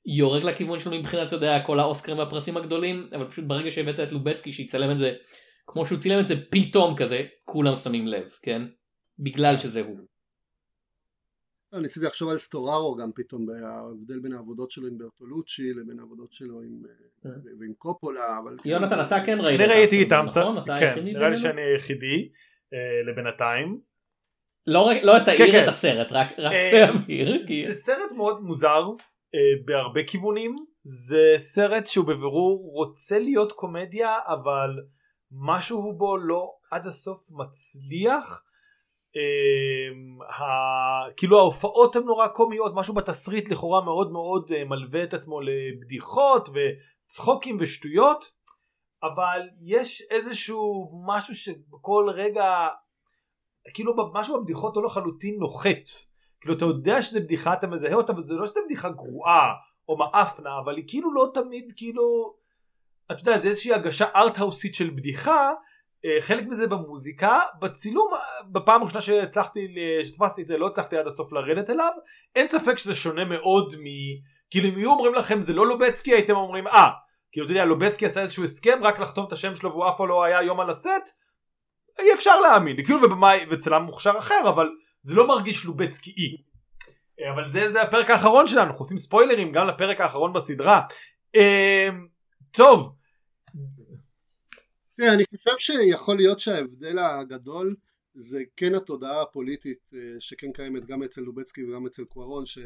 יורק 0.05 0.43
לכיוון 0.43 0.79
שלו 0.79 0.91
מבחינת, 0.91 1.27
אתה 1.27 1.35
יודע, 1.35 1.59
כל 1.59 1.79
האוסקרים 1.79 2.17
והפרסים 2.17 2.57
הגדולים, 2.57 3.09
אבל 3.15 3.27
פשוט 3.27 3.45
ברגע 3.45 3.71
שהבאת 3.71 3.99
את 3.99 4.11
לובצקי 4.11 4.53
שיצלם 4.53 4.91
את 4.91 4.97
זה, 4.97 5.13
כמו 5.67 5.85
שהוא 5.85 5.99
צילם 5.99 6.19
את 6.19 6.25
זה 6.25 6.35
פתאום 6.49 6.95
כזה, 6.95 7.23
כולם 7.45 7.75
שמים 7.75 8.07
לב, 8.07 8.29
כן? 8.41 8.61
בגלל 9.19 9.57
שזה 9.57 9.81
הוא. 9.81 10.14
לא, 11.75 11.81
ניסיתי 11.81 12.05
לחשוב 12.05 12.29
על 12.29 12.37
סטוררו 12.37 12.95
גם 12.95 13.11
פתאום, 13.15 13.45
ההבדל 13.49 14.19
בין 14.19 14.33
העבודות 14.33 14.71
שלו 14.71 14.87
עם 14.87 14.97
ברטולוצ'י 14.97 15.73
לבין 15.73 15.99
העבודות 15.99 16.33
שלו 16.33 16.61
עם, 16.61 16.81
אה. 17.25 17.31
ועם 17.59 17.73
קופולה, 17.77 18.39
אבל... 18.43 18.57
יונתן, 18.65 18.99
אתה 19.07 19.17
כן 19.25 19.37
ראית 19.41 19.59
אני 19.59 19.69
ראיתי 19.69 20.03
את 20.03 20.11
אמסטרדם, 20.21 20.51
נכון? 20.51 20.63
אתה 20.63 20.79
כן, 20.79 20.85
היחידי 20.85 21.13
נראה 21.13 21.29
לי? 21.29 21.37
שאני 21.37 21.61
היחידי 21.61 22.29
אה, 22.73 23.11
לבינתיים. 23.11 23.79
לא 24.67 24.89
לא 25.03 25.13
תאיר 25.25 25.37
כן, 25.37 25.45
את 25.59 25.63
כן. 25.63 25.69
הסרט, 25.69 26.07
רק 26.11 26.27
אה. 26.39 26.87
כי- 27.47 27.67
זה 27.67 27.73
סרט 27.73 28.11
מאוד 28.17 28.41
מוזר 28.41 28.83
אה, 29.35 29.39
בהרבה 29.65 29.99
כיוונים 30.07 30.55
זה 30.83 31.33
סרט 31.37 31.87
שהוא 31.87 32.05
בבירור 32.05 32.69
רוצה 32.73 33.19
להיות 33.19 33.51
קומדיה 33.51 34.13
אבל 34.27 34.69
משהו 35.31 35.93
בו 35.97 36.17
לא 36.17 36.51
עד 36.71 36.87
הסוף 36.87 37.19
מצליח. 37.31 38.43
אה, 39.17 40.25
ה- 40.45 41.11
כאילו 41.17 41.39
ההופעות 41.39 41.95
הן 41.95 42.03
נורא 42.03 42.27
קומיות 42.27 42.71
משהו 42.75 42.93
בתסריט 42.93 43.49
לכאורה 43.51 43.81
מאוד 43.85 44.11
מאוד 44.11 44.51
אה, 44.55 44.63
מלווה 44.65 45.03
את 45.03 45.13
עצמו 45.13 45.39
לבדיחות 45.41 46.49
וצחוקים 46.49 47.57
ושטויות 47.61 48.25
אבל 49.03 49.41
יש 49.65 50.03
איזשהו 50.11 50.87
משהו 51.07 51.35
שבכל 51.35 52.09
רגע 52.13 52.67
כאילו 53.73 53.93
משהו 54.13 54.41
בבדיחות 54.41 54.75
לא 54.75 54.83
לחלוטין 54.83 55.35
נוחת. 55.39 55.89
כאילו 56.41 56.57
אתה 56.57 56.65
יודע 56.65 57.01
שזה 57.01 57.19
בדיחה 57.19 57.53
אתה 57.53 57.67
מזהה 57.67 57.93
אותה 57.93 58.13
אבל 58.13 58.23
זה 58.23 58.33
לא 58.33 58.47
שזה 58.47 58.59
בדיחה 58.65 58.89
גרועה 58.89 59.53
או 59.89 59.97
מאפנה 59.97 60.49
אבל 60.63 60.77
היא 60.77 60.85
כאילו 60.87 61.13
לא 61.13 61.31
תמיד 61.33 61.73
כאילו 61.77 62.35
אתה 63.11 63.19
יודע 63.21 63.37
זה 63.37 63.47
איזושהי 63.47 63.73
הגשה 63.73 64.05
ארטהאוסית 64.15 64.75
של 64.75 64.89
בדיחה 64.89 65.51
אה, 66.05 66.21
חלק 66.21 66.45
מזה 66.47 66.67
במוזיקה 66.67 67.39
בצילום 67.61 68.07
בפעם 68.51 68.81
הראשונה 68.81 69.01
שהצלחתי 69.01 69.75
שתפסתי 70.03 70.41
את 70.41 70.47
זה 70.47 70.57
לא 70.57 70.67
הצלחתי 70.67 70.97
עד 70.97 71.07
הסוף 71.07 71.33
לרדת 71.33 71.69
אליו 71.69 71.91
אין 72.35 72.47
ספק 72.47 72.77
שזה 72.77 72.95
שונה 72.95 73.25
מאוד 73.25 73.75
מ... 73.79 73.85
כאילו 74.49 74.69
אם 74.69 74.75
היו 74.75 74.91
אומרים 74.91 75.13
לכם 75.13 75.41
זה 75.41 75.53
לא 75.53 75.67
לובצקי 75.67 76.13
הייתם 76.13 76.35
אומרים 76.35 76.67
אה 76.67 76.89
כאילו 77.31 77.45
אתה 77.45 77.53
יודע 77.53 77.65
לובצקי 77.65 78.05
עשה 78.05 78.21
איזשהו 78.21 78.43
הסכם 78.43 78.79
רק 78.83 78.99
לחתום 78.99 79.25
את 79.27 79.33
השם 79.33 79.55
שלו 79.55 79.71
והוא 79.71 79.89
אף 79.89 79.97
פעם 79.97 80.07
לא 80.07 80.23
היה 80.23 80.43
יום 80.43 80.59
על 80.59 80.69
הסט 80.69 81.25
אי 81.99 82.13
אפשר 82.13 82.39
להאמין. 82.39 82.85
כאילו 82.85 82.99
ובמאי 83.03 83.45
וצלם 83.51 83.81
מוכשר 83.81 84.13
אחר 84.19 84.49
אבל 84.49 84.67
זה 85.03 85.15
לא 85.15 85.27
מרגיש 85.27 85.65
לובצקי. 85.65 86.11
אי 86.11 86.37
אה, 87.19 87.33
אבל 87.33 87.45
זה, 87.45 87.71
זה 87.71 87.81
הפרק 87.81 88.09
האחרון 88.09 88.47
שלנו. 88.47 88.67
אנחנו 88.67 88.79
עושים 88.79 88.97
ספוילרים 88.97 89.51
גם 89.51 89.67
לפרק 89.67 90.01
האחרון 90.01 90.33
בסדרה. 90.33 90.81
אה, 91.35 91.89
טוב. 92.51 92.95
תראה, 94.97 95.13
אני 95.13 95.23
חושב 95.25 95.57
שיכול 95.57 96.15
להיות 96.15 96.39
שההבדל 96.39 96.99
הגדול 96.99 97.75
זה 98.15 98.43
כן 98.55 98.75
התודעה 98.75 99.21
הפוליטית 99.21 99.79
אה, 99.93 99.99
שכן 100.19 100.51
קיימת 100.51 100.85
גם 100.85 101.03
אצל 101.03 101.21
לובצקי 101.21 101.63
וגם 101.63 101.85
אצל 101.85 102.03
קוארון 102.03 102.45
ש... 102.45 102.59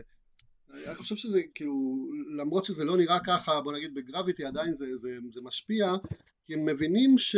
אני 0.87 0.95
חושב 0.95 1.15
שזה 1.15 1.41
כאילו 1.55 2.07
למרות 2.37 2.65
שזה 2.65 2.85
לא 2.85 2.97
נראה 2.97 3.19
ככה 3.25 3.61
בוא 3.61 3.73
נגיד 3.73 3.93
בגרביטי 3.93 4.45
עדיין 4.45 4.73
זה, 4.73 4.97
זה, 4.97 5.17
זה 5.33 5.41
משפיע 5.41 5.91
כי 6.45 6.53
הם 6.53 6.65
מבינים 6.65 7.17
ש... 7.17 7.35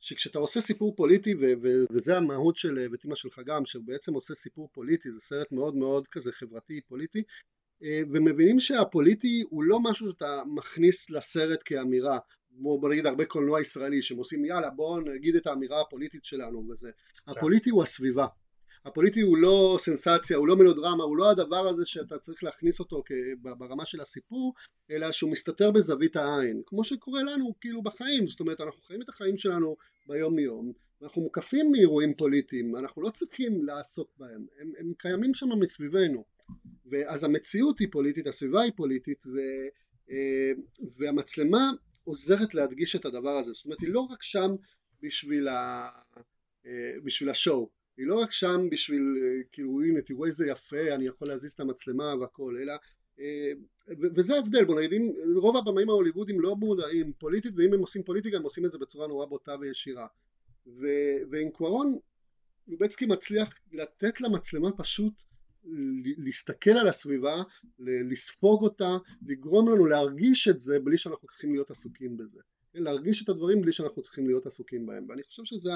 שכשאתה 0.00 0.38
עושה 0.38 0.60
סיפור 0.60 0.96
פוליטי 0.96 1.34
ו- 1.34 1.52
ו- 1.62 1.84
וזה 1.90 2.16
המהות 2.16 2.56
של 2.56 2.88
ותימא 2.92 3.14
שלך 3.14 3.40
גם 3.46 3.66
שבעצם 3.66 4.14
עושה 4.14 4.34
סיפור 4.34 4.68
פוליטי 4.72 5.10
זה 5.10 5.20
סרט 5.20 5.52
מאוד 5.52 5.74
מאוד 5.74 6.08
כזה 6.08 6.32
חברתי 6.32 6.80
פוליטי 6.80 7.22
אה, 7.84 8.02
ומבינים 8.12 8.60
שהפוליטי 8.60 9.42
הוא 9.48 9.62
לא 9.64 9.80
משהו 9.80 10.08
שאתה 10.10 10.42
מכניס 10.46 11.10
לסרט 11.10 11.60
כאמירה 11.64 12.18
כמו 12.56 12.80
בוא 12.80 12.88
נגיד 12.88 13.06
הרבה 13.06 13.24
קולנוע 13.24 13.60
ישראלי 13.60 14.02
שהם 14.02 14.18
עושים 14.18 14.44
יאללה 14.44 14.70
בואו 14.70 15.00
נגיד 15.00 15.36
את 15.36 15.46
האמירה 15.46 15.80
הפוליטית 15.80 16.24
שלנו 16.24 16.68
וזה 16.68 16.90
כן. 17.26 17.32
הפוליטי 17.32 17.70
הוא 17.70 17.82
הסביבה. 17.82 18.26
הפוליטי 18.84 19.20
הוא 19.20 19.36
לא 19.36 19.76
סנסציה, 19.80 20.36
הוא 20.36 20.48
לא 20.48 20.56
מלודרמה, 20.56 21.04
הוא 21.04 21.16
לא 21.16 21.30
הדבר 21.30 21.68
הזה 21.68 21.84
שאתה 21.84 22.18
צריך 22.18 22.44
להכניס 22.44 22.80
אותו 22.80 23.02
ברמה 23.58 23.86
של 23.86 24.00
הסיפור, 24.00 24.54
אלא 24.90 25.12
שהוא 25.12 25.32
מסתתר 25.32 25.70
בזווית 25.70 26.16
העין, 26.16 26.62
כמו 26.66 26.84
שקורה 26.84 27.22
לנו 27.22 27.54
כאילו 27.60 27.82
בחיים, 27.82 28.26
זאת 28.26 28.40
אומרת 28.40 28.60
אנחנו 28.60 28.82
חיים 28.82 29.02
את 29.02 29.08
החיים 29.08 29.38
שלנו 29.38 29.76
ביום 30.08 30.38
יום, 30.38 30.72
אנחנו 31.02 31.22
מוקפים 31.22 31.70
מאירועים 31.70 32.14
פוליטיים, 32.14 32.76
אנחנו 32.76 33.02
לא 33.02 33.10
צריכים 33.10 33.64
לעסוק 33.64 34.10
בהם, 34.18 34.46
הם, 34.60 34.72
הם 34.78 34.92
קיימים 34.98 35.34
שם 35.34 35.48
מסביבנו, 35.60 36.24
ואז 36.86 37.24
המציאות 37.24 37.78
היא 37.78 37.88
פוליטית, 37.90 38.26
הסביבה 38.26 38.60
היא 38.60 38.72
פוליטית, 38.76 39.26
ו, 39.26 39.38
אה, 40.10 40.52
והמצלמה 40.98 41.70
עוזרת 42.04 42.54
להדגיש 42.54 42.96
את 42.96 43.04
הדבר 43.04 43.36
הזה, 43.36 43.52
זאת 43.52 43.64
אומרת 43.64 43.80
היא 43.80 43.88
לא 43.88 44.00
רק 44.00 44.22
שם 44.22 44.54
בשביל, 45.02 45.48
ה, 45.48 45.88
אה, 46.66 46.92
בשביל 47.04 47.30
השואו, 47.30 47.70
היא 47.96 48.06
לא 48.06 48.20
רק 48.20 48.30
שם 48.30 48.68
בשביל 48.70 49.02
אה, 49.22 49.42
כאילו 49.52 49.82
הנה 49.82 50.02
תראו 50.02 50.26
איזה 50.26 50.46
יפה 50.46 50.94
אני 50.94 51.06
יכול 51.06 51.28
להזיז 51.28 51.52
את 51.52 51.60
המצלמה 51.60 52.14
והכל 52.20 52.56
אלא 52.62 52.72
אה, 53.20 53.52
וזה 54.16 54.34
ההבדל. 54.34 54.64
בוא 54.64 54.80
נגיד 54.80 54.92
אם 54.92 55.12
רוב 55.36 55.56
הבמאים 55.56 55.90
ההוליוודים 55.90 56.40
לא 56.40 56.56
מודעים 56.56 57.12
פוליטית 57.18 57.52
ואם 57.56 57.74
הם 57.74 57.80
עושים 57.80 58.02
פוליטיקה 58.02 58.36
הם 58.36 58.42
עושים 58.42 58.66
את 58.66 58.72
זה 58.72 58.78
בצורה 58.78 59.06
נורא 59.06 59.26
בוטה 59.26 59.54
וישירה. 59.60 60.06
ועם 61.30 61.50
קוורון 61.52 61.98
לובצקי 62.68 63.06
מצליח 63.06 63.58
לתת 63.72 64.20
למצלמה 64.20 64.72
פשוט 64.72 65.22
להסתכל 66.18 66.70
על 66.70 66.88
הסביבה, 66.88 67.42
לספוג 67.78 68.62
אותה, 68.62 68.96
לגרום 69.26 69.68
לנו 69.68 69.86
להרגיש 69.86 70.48
את 70.48 70.60
זה 70.60 70.78
בלי 70.78 70.98
שאנחנו 70.98 71.28
צריכים 71.28 71.52
להיות 71.52 71.70
עסוקים 71.70 72.16
בזה. 72.16 72.40
להרגיש 72.74 73.22
את 73.22 73.28
הדברים 73.28 73.62
בלי 73.62 73.72
שאנחנו 73.72 74.02
צריכים 74.02 74.26
להיות 74.26 74.46
עסוקים 74.46 74.86
בהם. 74.86 75.06
ואני 75.08 75.22
חושב 75.22 75.44
שזה 75.44 75.70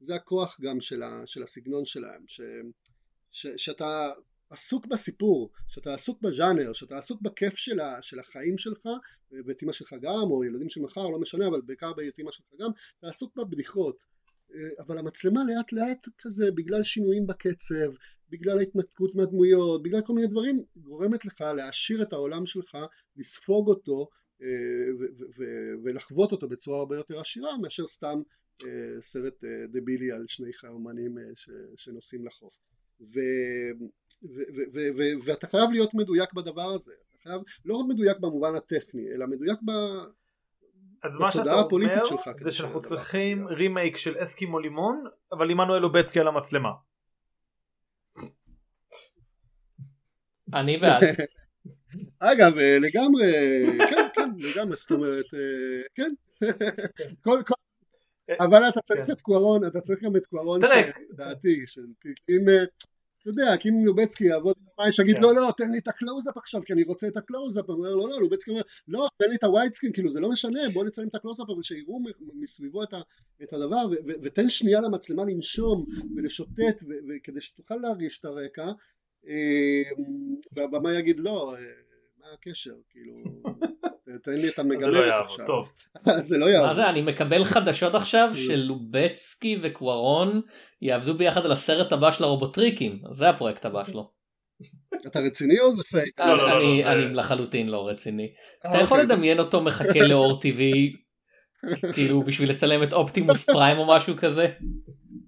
זה 0.00 0.14
הכוח 0.14 0.60
גם 0.60 0.80
של, 0.80 1.02
ה, 1.02 1.22
של 1.26 1.42
הסגנון 1.42 1.84
שלהם, 1.84 2.24
ש, 2.26 2.40
ש, 3.30 3.46
שאתה 3.56 4.10
עסוק 4.50 4.86
בסיפור, 4.86 5.50
שאתה 5.68 5.94
עסוק 5.94 6.22
בז'אנר, 6.22 6.72
שאתה 6.72 6.98
עסוק 6.98 7.22
בכיף 7.22 7.54
של, 7.54 7.80
ה, 7.80 8.02
של 8.02 8.18
החיים 8.18 8.58
שלך, 8.58 8.88
ואת 9.46 9.62
אמא 9.62 9.72
שלך 9.72 9.94
גם, 10.02 10.30
או 10.30 10.44
ילדים 10.44 10.68
של 10.68 10.80
מחר, 10.80 11.10
לא 11.10 11.18
משנה, 11.18 11.46
אבל 11.46 11.60
בעיקר 11.60 11.92
באת 11.92 12.18
אמא 12.18 12.32
שלך 12.32 12.46
גם, 12.60 12.70
אתה 12.98 13.08
עסוק 13.08 13.36
בבדיחות. 13.36 14.06
אבל 14.78 14.98
המצלמה 14.98 15.40
לאט 15.44 15.72
לאט 15.72 16.08
כזה, 16.18 16.50
בגלל 16.50 16.82
שינויים 16.82 17.26
בקצב, 17.26 17.94
בגלל 18.30 18.58
ההתנתקות 18.58 19.14
מהדמויות, 19.14 19.82
בגלל 19.82 20.00
כל 20.00 20.12
מיני 20.12 20.26
דברים, 20.26 20.56
גורמת 20.76 21.24
לך 21.24 21.40
להעשיר 21.40 22.02
את 22.02 22.12
העולם 22.12 22.46
שלך, 22.46 22.78
לספוג 23.16 23.68
אותו 23.68 24.08
אה, 24.42 24.48
ולחוות 25.84 26.32
אותו 26.32 26.48
בצורה 26.48 26.78
הרבה 26.78 26.96
יותר 26.96 27.20
עשירה 27.20 27.58
מאשר 27.58 27.86
סתם 27.86 28.22
אה, 28.64 29.00
סרט 29.00 29.44
אה, 29.44 29.66
דבילי 29.66 30.12
על 30.12 30.24
שני 30.26 30.52
חרמנים 30.52 31.18
אה, 31.18 31.24
שנוסעים 31.76 32.26
לחוף. 32.26 32.58
ואתה 35.24 35.46
חייב 35.46 35.70
להיות 35.70 35.94
מדויק 35.94 36.32
בדבר 36.32 36.72
הזה. 36.72 36.92
אתה 37.08 37.18
חייב 37.22 37.40
לא 37.64 37.76
רק 37.76 37.86
מדויק 37.88 38.18
במובן 38.18 38.54
הטכני 38.54 39.08
אלא 39.14 39.26
מדויק 39.26 39.58
ב... 39.64 39.70
אז 41.02 41.16
מה 41.16 41.32
שאתה 41.32 41.54
אומר 41.54 42.04
שלך 42.04 42.30
זה 42.44 42.50
שאנחנו 42.50 42.80
צריכים 42.80 43.48
רימייק 43.48 43.96
של 43.96 44.22
אסקימו 44.22 44.58
לימון 44.58 45.04
אבל 45.32 45.50
עמנואל 45.50 45.78
לובצקי 45.78 46.20
על 46.20 46.28
המצלמה. 46.28 46.70
אני 50.54 50.78
בעד. 50.78 51.02
אגב 52.18 52.52
לגמרי 52.56 53.32
כן 53.78 54.08
כן 54.14 54.30
לגמרי 54.38 54.76
זאת 54.76 54.90
אומרת 54.90 55.26
כן. 55.94 56.12
כל, 57.24 57.38
כל, 57.46 57.54
אבל 58.40 58.68
אתה 58.68 58.80
צריך 58.80 59.06
כן. 59.06 59.12
את 59.12 59.20
קוארון, 59.20 59.66
אתה 59.66 59.80
צריך 59.80 60.02
גם 60.04 60.16
את 60.16 60.26
קוארון, 60.26 60.60
דעתי, 61.16 61.64
אם, 62.30 62.48
אה, 62.48 62.64
אתה 63.22 63.30
יודע, 63.30 63.56
כי 63.56 63.68
אם 63.68 63.84
לובצקי 63.84 64.24
יעבוד 64.24 64.54
עם 64.58 64.88
יש 64.88 64.98
יגיד 64.98 65.16
כן. 65.16 65.22
לא 65.22 65.34
לא 65.34 65.52
תן 65.56 65.70
לי 65.72 65.78
את 65.78 65.88
הקלוזאפ 65.88 66.36
עכשיו 66.36 66.62
כי 66.62 66.72
אני 66.72 66.82
רוצה 66.82 67.08
את 67.08 67.16
הקלוזאפ, 67.16 67.64
הוא 67.66 67.76
אומר 67.76 67.94
לא 67.94 68.08
לא, 68.08 68.20
לובצקי 68.20 68.50
אומר 68.50 68.62
לא 68.88 69.08
תן 69.18 69.28
לי 69.28 69.36
את 69.36 69.44
ה 69.44 69.48
wide 69.48 69.64
screen, 69.64 69.92
כאילו 69.92 70.10
זה 70.10 70.20
לא 70.20 70.28
משנה, 70.28 70.60
בוא 70.72 70.84
נצלם 70.84 71.08
את 71.08 71.14
הקלוזאפ 71.14 71.50
אבל 71.50 71.62
שיראו 71.62 72.00
מסביבו 72.34 72.82
את 73.42 73.52
הדבר 73.52 73.86
ותן 74.22 74.50
שנייה 74.50 74.80
למצלמה 74.80 75.24
לנשום 75.24 75.86
ולשוטט 76.16 76.82
כדי 77.22 77.40
שתוכל 77.40 77.76
להרגיש 77.76 78.18
את 78.18 78.24
הרקע 78.24 78.66
אה, 79.28 79.82
והבמה 80.52 80.92
יגיד 80.92 81.20
לא, 81.20 81.54
אה, 81.56 81.60
מה 82.18 82.26
הקשר, 82.32 82.76
כאילו 82.90 83.14
תן 84.22 84.32
לי 84.32 84.48
את 84.48 84.58
המגמרת 84.58 85.10
לא 85.10 85.20
עכשיו. 85.20 85.46
זה 86.18 86.38
לא 86.38 86.46
יעבוד. 86.46 86.68
מה 86.68 86.74
זה, 86.74 86.88
אני 86.88 87.02
מקבל 87.02 87.44
חדשות 87.44 87.94
עכשיו 87.94 88.30
שלובצקי 88.34 89.58
וקוורון 89.62 90.40
יעבדו 90.82 91.14
ביחד 91.14 91.44
על 91.44 91.52
הסרט 91.52 91.92
הבא 91.92 92.10
של 92.10 92.24
הרובוטריקים, 92.24 92.98
זה 93.10 93.28
הפרויקט 93.28 93.64
הבא 93.64 93.84
שלו. 93.84 94.10
אתה 95.06 95.20
רציני 95.20 95.60
או 95.60 95.74
זה 95.74 95.82
פייק? 95.82 96.20
לא, 96.20 96.36
לא, 96.36 96.56
אני 96.92 97.14
לחלוטין 97.14 97.68
לא 97.68 97.88
רציני. 97.88 98.32
אתה 98.60 98.78
יכול 98.78 99.00
אוקיי. 99.00 99.02
לדמיין 99.02 99.38
אותו 99.38 99.60
מחכה 99.60 100.00
לאור 100.08 100.40
טבעי, 100.40 100.92
כאילו 101.94 102.22
בשביל 102.22 102.50
לצלם 102.50 102.82
את 102.82 102.92
אופטימוס 102.92 103.44
פריים 103.44 103.78
או 103.78 103.86
משהו 103.86 104.16
כזה? 104.16 104.48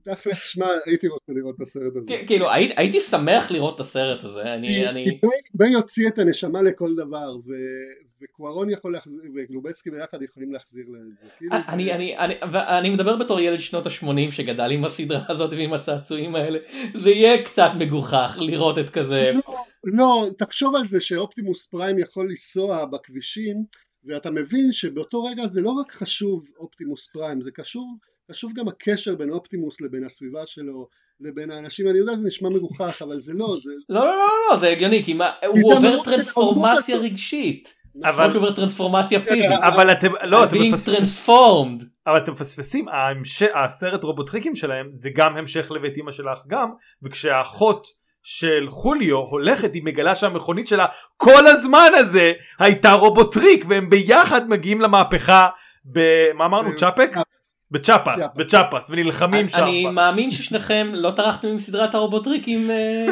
תכלס, 0.04 0.42
שמע, 0.42 0.66
הייתי 0.86 1.08
רוצה 1.08 1.32
לראות 1.32 1.54
את 1.54 1.60
הסרט 1.60 1.92
הזה. 1.96 2.24
כאילו, 2.26 2.50
הייתי 2.52 3.00
שמח 3.00 3.50
לראות 3.50 3.74
את 3.74 3.80
הסרט 3.80 4.24
הזה. 4.24 4.42
כי 5.04 5.18
ביי 5.54 5.70
יוציא 5.70 6.08
את 6.08 6.18
הנשמה 6.18 6.62
לכל 6.62 6.94
דבר, 6.96 7.36
וקוארון 8.24 8.70
יכול 8.70 8.92
להחזיר, 8.92 9.20
וגלובצקי 9.34 9.90
ביחד 9.90 10.22
יכולים 10.22 10.52
להחזיר 10.52 10.84
לזה. 10.88 11.28
כאילו 11.38 11.56
אני, 11.68 11.92
אני, 11.92 12.18
אני, 12.18 12.34
אני 12.52 12.90
מדבר 12.90 13.16
בתור 13.16 13.40
ילד 13.40 13.60
שנות 13.60 13.86
ה-80 13.86 14.30
שגדל 14.30 14.70
עם 14.70 14.84
הסדרה 14.84 15.24
הזאת 15.28 15.52
ועם 15.52 15.72
הצעצועים 15.72 16.34
האלה, 16.34 16.58
זה 16.94 17.10
יהיה 17.10 17.44
קצת 17.44 17.70
מגוחך 17.78 18.38
לראות 18.40 18.78
את 18.78 18.90
כזה. 18.90 19.32
לא, 19.34 19.56
לא, 19.84 20.26
תחשוב 20.38 20.76
על 20.76 20.84
זה 20.84 21.00
שאופטימוס 21.00 21.66
פריים 21.66 21.98
יכול 21.98 22.28
לנסוע 22.28 22.84
בכבישים, 22.84 23.64
ואתה 24.04 24.30
מבין 24.30 24.72
שבאותו 24.72 25.24
רגע 25.24 25.46
זה 25.46 25.60
לא 25.60 25.70
רק 25.70 25.92
חשוב 25.92 26.50
אופטימוס 26.58 27.08
פריים, 27.12 27.40
זה 27.42 27.50
קשור 27.50 27.96
חשוב 28.30 28.52
גם 28.56 28.68
הקשר 28.68 29.14
בין 29.14 29.30
אופטימוס 29.30 29.80
לבין 29.80 30.04
הסביבה 30.04 30.46
שלו 30.46 30.88
לבין 31.20 31.50
האנשים, 31.50 31.88
אני 31.88 31.98
יודע 31.98 32.14
זה 32.14 32.26
נשמע 32.26 32.48
מגוחך 32.48 33.02
אבל 33.02 33.20
זה 33.20 33.32
לא, 33.32 33.56
זה... 33.62 33.70
לא 33.88 34.00
לא 34.00 34.16
לא 34.16 34.28
לא 34.50 34.56
זה 34.56 34.68
הגיוני 34.68 35.04
כי 35.04 35.14
מה, 35.14 35.30
הוא 35.46 35.74
עובר 35.74 36.04
טרנספורמציה 36.04 36.96
רגשית. 36.96 37.74
אבל 38.02 38.30
הוא 38.30 38.36
עובר 38.36 38.52
טרנספורמציה 38.52 39.20
פיזית. 39.20 39.50
אבל 39.60 39.92
אתם 39.92 40.12
לא 40.22 40.44
אתם 40.44 40.56
מפספסים. 40.60 41.78
אבל 42.06 42.18
אתם 42.18 42.32
מפספסים 42.32 42.86
הסרט 43.54 44.04
רובוטריקים 44.04 44.54
שלהם 44.54 44.88
זה 44.92 45.08
גם 45.14 45.36
המשך 45.36 45.70
לואת 45.70 45.94
אמא 45.98 46.10
שלך 46.10 46.38
גם 46.48 46.68
וכשהאחות 47.02 47.86
של 48.22 48.66
חוליו 48.68 49.16
הולכת 49.16 49.74
היא 49.74 49.82
מגלה 49.84 50.14
שהמכונית 50.14 50.68
שלה 50.68 50.86
כל 51.16 51.46
הזמן 51.46 51.88
הזה 51.94 52.32
הייתה 52.58 52.92
רובוטריק 52.92 53.64
והם 53.68 53.90
ביחד 53.90 54.48
מגיעים 54.48 54.80
למהפכה 54.80 55.46
במה 55.84 56.46
אמרנו 56.46 56.76
צ'יאפס? 56.76 57.16
בצ'יאפס, 57.70 58.34
בצ'יאפס, 58.36 58.90
ונלחמים 58.90 59.48
שם. 59.48 59.62
אני 59.62 59.86
מאמין 59.86 60.30
ששניכם 60.30 60.90
לא 60.94 61.10
טרחתם 61.10 61.48
עם 61.48 61.58
סדרת 61.58 61.94
הרובוטריקים 61.94 62.70
אה, 62.70 63.06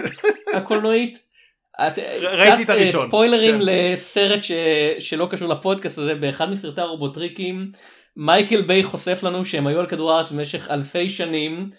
הקולנועית. 0.58 1.31
את, 1.80 1.98
ראיתי 2.22 2.62
את 2.62 2.66
קצת, 2.66 2.70
אה, 2.70 2.74
הראשון. 2.74 3.08
ספוילרים 3.08 3.54
כן. 3.54 3.60
לסרט 3.64 4.42
ש... 4.42 4.52
שלא 4.98 5.28
קשור 5.30 5.48
לפודקאסט 5.48 5.98
הזה 5.98 6.14
באחד 6.14 6.50
מסרטי 6.50 6.80
הרובוטריקים 6.80 7.72
מייקל 8.16 8.62
ביי 8.62 8.84
חושף 8.84 9.22
לנו 9.22 9.44
שהם 9.44 9.66
היו 9.66 9.80
על 9.80 9.86
כדור 9.86 10.12
הארץ 10.12 10.30
במשך 10.30 10.70
אלפי 10.70 11.08
שנים 11.08 11.70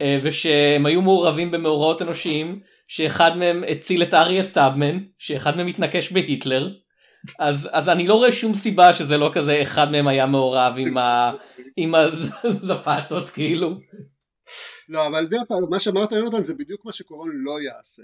אה, 0.00 0.20
ושהם 0.22 0.86
היו 0.86 1.02
מעורבים 1.02 1.50
במאורעות 1.50 2.02
אנושיים 2.02 2.60
שאחד 2.88 3.36
מהם 3.36 3.64
הציל 3.68 4.02
את 4.02 4.14
הארייט 4.14 4.50
טאבמן 4.50 4.98
שאחד 5.18 5.56
מהם 5.56 5.66
התנקש 5.66 6.12
בהיטלר 6.12 6.70
אז 7.38 7.68
אז 7.72 7.88
אני 7.88 8.06
לא 8.06 8.14
רואה 8.14 8.32
שום 8.32 8.54
סיבה 8.54 8.94
שזה 8.94 9.18
לא 9.18 9.30
כזה 9.32 9.62
אחד 9.62 9.90
מהם 9.90 10.08
היה 10.08 10.26
מעורב 10.26 10.74
עם 10.78 10.98
ה... 10.98 11.32
עם 11.76 11.94
הזפתות 11.94 13.28
כאילו. 13.28 13.70
לא, 14.88 15.06
אבל 15.06 15.26
דרך 15.26 15.42
אגב, 15.42 15.70
מה 15.70 15.80
שאמרת 15.80 16.12
יונתן 16.12 16.44
זה 16.44 16.54
בדיוק 16.54 16.84
מה 16.84 16.92
שקורון 16.92 17.30
לא 17.32 17.60
יעשה. 17.60 18.02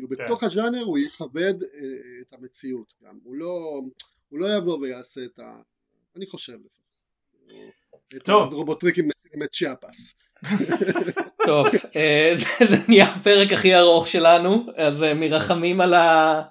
כאילו 0.00 0.18
כן. 0.18 0.24
בתוך 0.24 0.42
הז'אנר 0.42 0.82
הוא 0.82 0.98
יכבד 0.98 1.54
אה, 1.62 1.68
את 2.20 2.32
המציאות 2.32 2.94
גם, 3.04 3.18
הוא 3.24 3.34
לא, 3.34 3.80
הוא 4.28 4.40
לא 4.40 4.56
יבוא 4.56 4.78
ויעשה 4.78 5.20
את 5.24 5.38
ה... 5.38 5.56
אני 6.16 6.26
חושב 6.26 6.52
לפחות. 6.52 6.80
את 8.16 8.22
טוב. 8.24 8.52
הרובוטריקים 8.52 9.08
מציגים 9.08 9.42
את 9.42 9.52
צ'יאפס. 9.52 10.14
טוב, 11.46 11.66
אה, 11.96 12.32
זה, 12.34 12.66
זה 12.66 12.76
נהיה 12.88 13.04
הפרק 13.04 13.52
הכי 13.52 13.76
ארוך 13.76 14.06
שלנו, 14.06 14.66
אז 14.76 15.02
אה, 15.02 15.14
מרחמים 15.14 15.80
על 15.80 15.94
ה... 15.94 16.42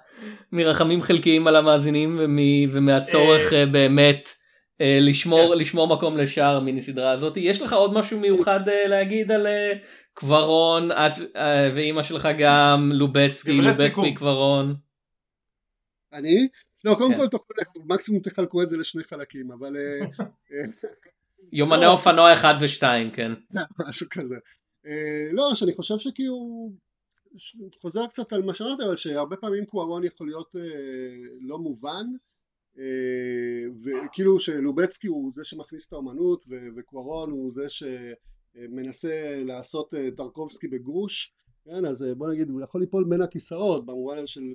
מרחמים 0.52 1.02
חלקיים 1.02 1.46
על 1.46 1.56
המאזינים 1.56 2.16
ומ... 2.20 2.38
ומהצורך 2.70 3.52
אה, 3.52 3.66
באמת 3.66 4.28
אה, 4.80 4.98
לשמור, 5.00 5.54
לשמור 5.54 5.88
מקום 5.88 6.16
לשאר 6.16 6.56
המיני 6.56 6.82
סדרה 6.82 7.10
הזאת. 7.10 7.36
יש 7.36 7.62
לך 7.62 7.72
עוד 7.72 7.94
משהו 7.94 8.20
מיוחד 8.20 8.68
אה, 8.68 8.86
להגיד 8.86 9.32
על 9.32 9.46
אה, 9.46 9.72
קברון, 10.14 10.92
את 10.92 11.36
אה, 11.36 11.70
ואימא 11.74 12.02
שלך 12.02 12.28
גם, 12.38 12.90
לובצקי, 12.94 13.52
לובצקי 13.60 13.88
סיכום. 13.90 14.14
קברון. 14.14 14.74
אני? 16.12 16.48
לא, 16.84 16.94
קודם 16.94 17.12
כן. 17.12 17.18
כל 17.18 17.28
תוכלו- 17.28 17.56
מקסימום 17.84 18.20
תחלקו 18.22 18.62
את 18.62 18.68
זה 18.68 18.76
לשני 18.76 19.04
חלקים, 19.04 19.52
אבל 19.52 19.76
אה, 19.76 20.00
אה, 20.52 20.66
יומני 21.52 21.80
לא. 21.80 21.92
אופנוע 21.92 22.32
1 22.32 22.54
ו-2, 22.60 22.82
כן. 23.14 23.32
משהו 23.88 24.06
כזה. 24.10 24.36
לא, 25.32 25.50
שאני 25.54 25.74
חושב 25.74 25.98
שכאילו, 25.98 26.70
ש- 27.36 27.56
חוזר 27.82 28.06
קצת 28.06 28.32
על 28.32 28.42
מה 28.42 28.54
שאמרת, 28.54 28.80
אבל 28.80 28.96
שהרבה 28.96 29.36
פעמים 29.36 29.64
קוארון 29.64 30.04
יכול 30.04 30.26
להיות 30.26 30.54
לא 31.40 31.58
מובן, 31.58 32.06
וכאילו 33.84 34.40
שלובצקי 34.40 35.06
הוא 35.06 35.32
זה 35.34 35.44
שמכניס 35.44 35.88
את 35.88 35.92
האומנות, 35.92 36.44
וקוארון 36.76 37.30
הוא 37.30 37.52
זה 37.52 37.64
שמנסה 38.54 39.42
לעשות 39.44 39.94
אה, 39.94 40.10
טרקובסקי 40.10 40.68
בגרוש, 40.68 41.32
כן, 41.64 41.84
אז 41.84 42.02
אה, 42.02 42.14
בוא 42.14 42.32
נגיד, 42.32 42.48
הוא 42.48 42.60
יכול 42.62 42.80
ליפול 42.80 43.04
בין 43.04 43.22
הכיסאות, 43.22 43.86
במובן 43.86 44.18
הזה 44.18 44.26
של 44.26 44.54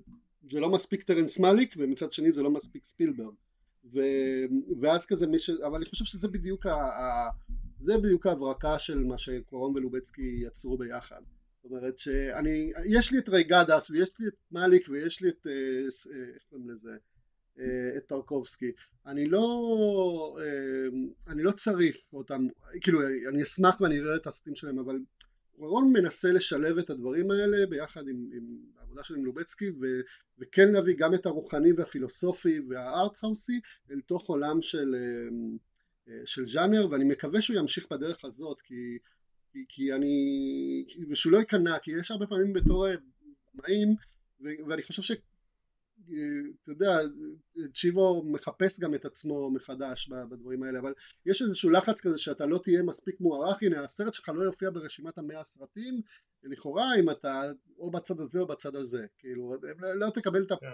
זה 0.50 0.60
לא 0.60 0.70
מספיק 0.70 1.04
טרנס 1.04 1.40
מאליק, 1.40 1.76
ומצד 1.78 2.12
שני 2.12 2.32
זה 2.32 2.44
לא 2.44 2.52
מספיק 2.52 2.86
ספילברג. 2.86 3.34
ו... 3.94 4.00
ואז 4.82 5.06
כזה 5.06 5.28
מי 5.28 5.40
ש... 5.40 5.50
אבל 5.50 5.76
אני 5.76 5.86
חושב 5.86 6.06
שזה 6.06 6.28
בדיוק 6.28 6.66
ה... 6.66 6.74
ה... 6.74 7.30
זה 7.82 7.98
בדיוק 7.98 8.26
ההברקה 8.26 8.80
של 8.80 9.04
מה 9.04 9.18
שקורון 9.18 9.72
ולובצקי 9.76 10.40
יצרו 10.48 10.78
ביחד. 10.78 11.22
זאת 11.64 11.72
אומרת 11.72 11.98
שאני, 11.98 12.72
יש 12.86 13.12
לי 13.12 13.18
את 13.18 13.30
רייגדס 13.30 13.90
ויש 13.90 14.10
לי 14.20 14.28
את 14.28 14.34
מאליק 14.52 14.88
ויש 14.90 15.22
לי 15.22 15.30
את, 15.30 15.48
אה, 15.48 15.52
אה, 15.52 16.34
איך 16.34 16.44
קוראים 16.50 16.70
לזה, 16.70 16.92
אה, 16.92 16.98
את 17.98 18.06
טרקובסקי. 18.08 18.72
אני 19.06 19.28
לא, 19.28 19.46
אה, 20.40 21.00
אני 21.28 21.44
לא 21.44 21.52
צריך 21.52 21.98
אותם, 22.14 22.48
כאילו 22.82 23.00
אני 23.30 23.44
אשמח 23.44 23.82
ואני 23.82 24.00
אראה 24.00 24.16
את 24.16 24.28
הסרטים 24.28 24.56
שלהם, 24.56 24.80
אבל 24.80 25.00
קורון 25.60 25.94
מנסה 25.94 26.32
לשלב 26.32 26.78
את 26.78 26.90
הדברים 26.90 27.32
האלה 27.32 27.66
ביחד 27.66 28.08
עם, 28.08 28.30
עם 28.34 28.44
העבודה 28.80 29.04
של 29.04 29.16
לובצקי 29.16 29.70
ו, 29.70 29.86
וכן 30.40 30.72
להביא 30.72 30.96
גם 30.98 31.14
את 31.14 31.26
הרוחני 31.26 31.74
והפילוסופי 31.78 32.60
והארטהאוסי 32.70 33.60
אל 33.92 34.02
תוך 34.02 34.30
עולם 34.30 34.62
של, 34.62 34.96
אה, 34.96 35.30
אה, 36.10 36.22
של 36.26 36.48
ז'אנר 36.48 36.88
ואני 36.92 37.06
מקווה 37.06 37.42
שהוא 37.42 37.58
ימשיך 37.58 37.88
בדרך 37.92 38.26
הזאת 38.26 38.62
כי, 38.62 38.98
כי, 39.52 39.66
כי 39.70 39.94
אני 39.94 40.16
ושהוא 41.10 41.32
לא 41.32 41.38
ייכנע 41.38 41.80
כי 41.80 41.92
יש 42.00 42.12
הרבה 42.12 42.28
פעמים 42.28 42.54
בתור 42.54 42.88
אה, 42.88 42.96
במאים 43.54 43.90
ואני 44.68 44.84
חושב. 44.84 45.14
אתה 46.64 46.72
יודע, 46.72 47.00
צ'יבו 47.74 48.24
מחפש 48.26 48.80
גם 48.80 48.96
את 48.96 49.06
עצמו 49.06 49.52
מחדש 49.52 50.10
בדברים 50.30 50.64
האלה, 50.64 50.80
אבל 50.80 50.94
יש 51.26 51.42
איזשהו 51.42 51.70
לחץ 51.70 52.02
כזה 52.02 52.18
שאתה 52.18 52.46
לא 52.46 52.60
תהיה 52.64 52.84
מספיק 52.84 53.16
מוערך, 53.20 53.64
הנה 53.64 53.84
הסרט 53.84 54.14
שלך 54.14 54.30
לא 54.30 54.44
יופיע 54.44 54.70
ברשימת 54.70 55.18
המאה 55.18 55.40
הסרטים, 55.40 56.02
לכאורה 56.44 56.96
אם 57.00 57.10
אתה 57.10 57.52
או 57.78 57.92
בצד 57.92 58.20
הזה 58.20 58.40
או 58.40 58.48
בצד 58.48 58.76
הזה, 58.76 59.06
כאילו, 59.20 59.56
לא, 59.80 59.96
לא 59.96 60.10
תקבל 60.10 60.42
את 60.42 60.52
ה... 60.52 60.56
כן. 60.56 60.68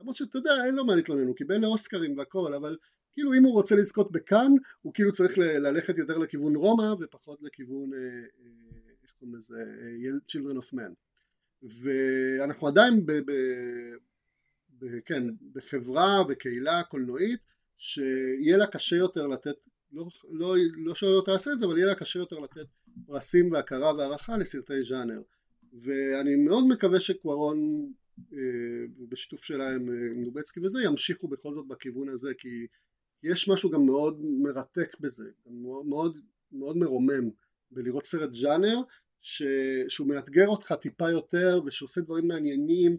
למרות 0.00 0.16
שאתה 0.16 0.38
יודע, 0.38 0.50
אין 0.66 0.74
לו 0.74 0.84
מה 0.84 0.96
להתלונן, 0.96 1.26
הוא 1.26 1.36
קיבל 1.36 1.56
לאוסקרים 1.56 2.18
והכל, 2.18 2.54
אבל 2.54 2.76
כאילו 3.14 3.34
אם 3.34 3.44
הוא 3.44 3.52
רוצה 3.52 3.76
לזכות 3.76 4.12
בכאן, 4.12 4.52
הוא 4.82 4.94
כאילו 4.94 5.12
צריך 5.12 5.38
ללכת 5.38 5.98
יותר 5.98 6.18
לכיוון 6.18 6.56
רומא 6.56 6.94
ופחות 7.00 7.38
לכיוון, 7.42 7.94
אה, 7.94 7.98
אה, 7.98 8.92
איך 9.02 9.12
קוראים 9.18 9.36
לזה, 9.36 9.54
אה, 9.54 10.18
Children 10.28 10.56
of 10.56 10.74
Men. 10.74 10.94
ואנחנו 11.62 12.68
עדיין. 12.68 13.06
ב 13.06 13.12
ב- 13.12 13.96
כן, 15.04 15.24
בחברה, 15.52 16.24
בקהילה 16.28 16.82
קולנועית, 16.82 17.40
שיהיה 17.78 18.56
לה 18.56 18.66
קשה 18.66 18.96
יותר 18.96 19.26
לתת, 19.26 19.54
לא, 19.92 20.06
לא, 20.32 20.54
לא 20.76 20.94
שלא 20.94 21.22
תעשה 21.24 21.52
את 21.52 21.58
זה, 21.58 21.66
אבל 21.66 21.76
יהיה 21.76 21.86
לה 21.86 21.94
קשה 21.94 22.18
יותר 22.18 22.38
לתת 22.38 22.66
פרסים 23.06 23.52
והכרה 23.52 23.94
והערכה 23.94 24.38
לסרטי 24.38 24.84
ז'אנר. 24.84 25.22
ואני 25.72 26.36
מאוד 26.36 26.64
מקווה 26.68 27.00
שקוארון, 27.00 27.92
אה, 28.32 28.38
בשיתוף 29.08 29.44
שלה 29.44 29.64
אה, 29.64 29.74
עם 29.74 30.22
לובצקי 30.24 30.60
וזה, 30.60 30.78
ימשיכו 30.84 31.28
בכל 31.28 31.54
זאת 31.54 31.66
בכיוון 31.68 32.08
הזה, 32.08 32.32
כי 32.38 32.66
יש 33.22 33.48
משהו 33.48 33.70
גם 33.70 33.86
מאוד 33.86 34.20
מרתק 34.42 35.00
בזה, 35.00 35.24
מאוד, 35.84 36.18
מאוד 36.52 36.76
מרומם 36.76 37.30
בלראות 37.70 38.06
סרט 38.06 38.34
ז'אנר, 38.34 38.76
ש, 39.20 39.42
שהוא 39.88 40.08
מאתגר 40.08 40.48
אותך 40.48 40.72
טיפה 40.72 41.10
יותר, 41.10 41.60
ושעושה 41.66 42.00
דברים 42.00 42.28
מעניינים, 42.28 42.96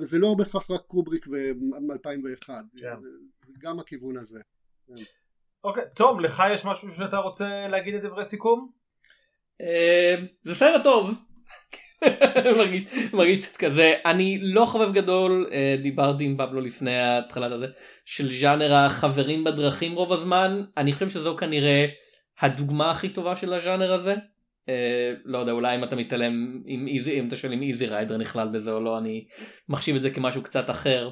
וזה 0.00 0.18
לא 0.18 0.34
בהכרח 0.38 0.70
רק 0.70 0.80
קובריק 0.80 1.26
ו-2001, 1.26 2.48
כן. 2.80 2.94
גם 3.58 3.80
הכיוון 3.80 4.16
הזה. 4.16 4.40
אוקיי, 5.64 5.84
תום, 5.94 6.20
לך 6.20 6.42
יש 6.54 6.64
משהו 6.64 6.88
שאתה 6.90 7.16
רוצה 7.16 7.68
להגיד 7.70 7.94
את 7.94 8.02
דברי 8.02 8.24
סיכום? 8.24 8.70
אה, 9.60 10.14
זה 10.42 10.54
סרט 10.54 10.82
טוב. 10.84 11.14
מרגיש, 12.58 12.84
מרגיש 13.12 13.46
קצת 13.46 13.56
כזה 13.56 13.94
אני 14.04 14.38
לא 14.42 14.64
חובב 14.66 14.92
גדול 14.92 15.48
אה, 15.52 15.76
דיברתי 15.82 16.24
עם 16.24 16.36
פבלו 16.36 16.60
לפני 16.60 16.98
התחלת 16.98 17.52
הזה 17.52 17.66
של 18.04 18.30
ז'אנר 18.30 18.74
החברים 18.74 19.44
בדרכים 19.44 19.92
רוב 19.92 20.12
הזמן 20.12 20.64
אני 20.76 20.92
חושב 20.92 21.08
שזו 21.08 21.36
כנראה 21.36 21.86
הדוגמה 22.40 22.90
הכי 22.90 23.08
טובה 23.08 23.36
של 23.36 23.52
הז'אנר 23.52 23.92
הזה. 23.92 24.14
אה, 24.68 25.12
לא 25.24 25.38
יודע 25.38 25.52
אולי 25.52 25.76
אם 25.76 25.84
אתה 25.84 25.96
מתעלם 25.96 26.62
אם 26.68 26.86
איזי 26.88 27.20
אם 27.20 27.28
אתה 27.28 27.36
שואל 27.36 27.52
אם 27.52 27.62
איזי 27.62 27.86
ריידר 27.86 28.16
נכלל 28.16 28.48
בזה 28.48 28.72
או 28.72 28.80
לא 28.80 28.98
אני 28.98 29.26
מחשיב 29.68 29.96
את 29.96 30.02
זה 30.02 30.10
כמשהו 30.10 30.42
קצת 30.42 30.70
אחר. 30.70 31.10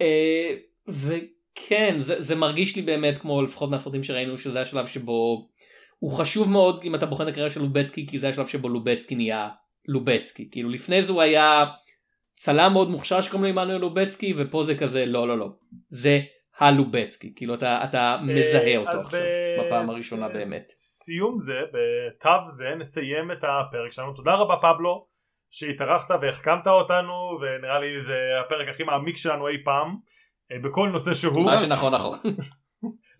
אה, 0.00 0.54
וכן 0.88 1.96
זה, 1.98 2.20
זה 2.20 2.34
מרגיש 2.34 2.76
לי 2.76 2.82
באמת 2.82 3.18
כמו 3.18 3.42
לפחות 3.42 3.70
מהסרטים 3.70 4.02
שראינו 4.02 4.38
שזה 4.38 4.60
השלב 4.60 4.86
שבו 4.86 5.48
הוא 5.98 6.12
חשוב 6.12 6.50
מאוד 6.50 6.80
אם 6.84 6.94
אתה 6.94 7.06
בוחן 7.06 7.22
את 7.22 7.28
הקריירה 7.28 7.50
של 7.50 7.60
לובצקי 7.60 8.06
כי 8.06 8.18
זה 8.18 8.28
השלב 8.28 8.46
שבו 8.46 8.68
לובצקי 8.68 9.14
נהיה 9.14 9.48
לובצקי 9.88 10.48
כאילו 10.50 10.70
לפני 10.70 11.02
זה 11.02 11.12
הוא 11.12 11.20
היה 11.20 11.64
צלם 12.34 12.72
מאוד 12.72 12.90
מוכשר 12.90 13.20
שקוראים 13.20 13.54
לו 13.54 13.60
עמנואל 13.60 13.80
לובצקי 13.80 14.34
ופה 14.36 14.64
זה 14.64 14.74
כזה 14.74 15.06
לא 15.06 15.28
לא 15.28 15.38
לא 15.38 15.48
זה 15.88 16.20
הלובצקי 16.58 17.32
כאילו 17.36 17.54
אתה 17.54 17.84
אתה 17.84 18.18
מזהה 18.22 18.66
אה, 18.66 18.76
אותו 18.76 19.00
עכשיו 19.00 19.20
בפעם 19.60 19.90
הראשונה 19.90 20.28
באמת. 20.28 20.72
סיום 21.06 21.40
זה, 21.40 21.60
בתו 21.72 22.44
זה, 22.44 22.74
נסיים 22.78 23.32
את 23.32 23.38
הפרק 23.42 23.92
שלנו. 23.92 24.12
תודה 24.12 24.34
רבה 24.34 24.56
פבלו, 24.56 25.06
שהתארחת 25.50 26.10
והחכמת 26.22 26.66
אותנו, 26.66 27.38
ונראה 27.40 27.78
לי 27.78 28.00
זה 28.00 28.16
הפרק 28.44 28.68
הכי 28.68 28.82
מעמיק 28.82 29.16
שלנו 29.16 29.48
אי 29.48 29.64
פעם, 29.64 29.96
אה, 30.52 30.58
בכל 30.58 30.88
נושא 30.88 31.14
שהוא. 31.14 31.44
מה 31.44 31.58
שנכון 31.58 31.94
נכון 31.94 32.18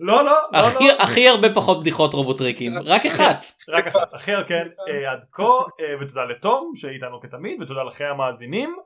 לא, 0.00 0.24
לא, 0.24 0.32
לא, 0.52 0.58
הכי 0.58 0.88
לא. 0.88 0.92
הכי 0.98 1.28
הרבה 1.28 1.54
פחות 1.54 1.80
בדיחות 1.80 2.14
רובוטריקים 2.14 2.72
רק 2.84 3.06
אחת 3.06 3.44
רק 3.68 3.86
אחת. 3.86 4.14
הכי 4.14 4.32
כן, 4.48 4.68
אה, 4.88 5.12
עד 5.12 5.24
כה, 5.32 5.42
אה, 5.42 5.94
ותודה 6.00 6.24
לתום 6.24 6.72
שאיתנו 6.74 7.20
כתמיד, 7.20 7.62
ותודה 7.62 7.82
לכם 7.82 8.04
המאזינים, 8.04 8.76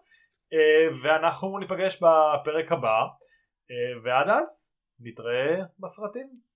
ואנחנו 1.02 1.58
ניפגש 1.58 1.96
בפרק 1.96 2.72
הבא, 2.72 2.98
ועד 4.04 4.28
אז 4.28 4.72
נתראה 5.00 5.56
בסרטים. 5.78 6.49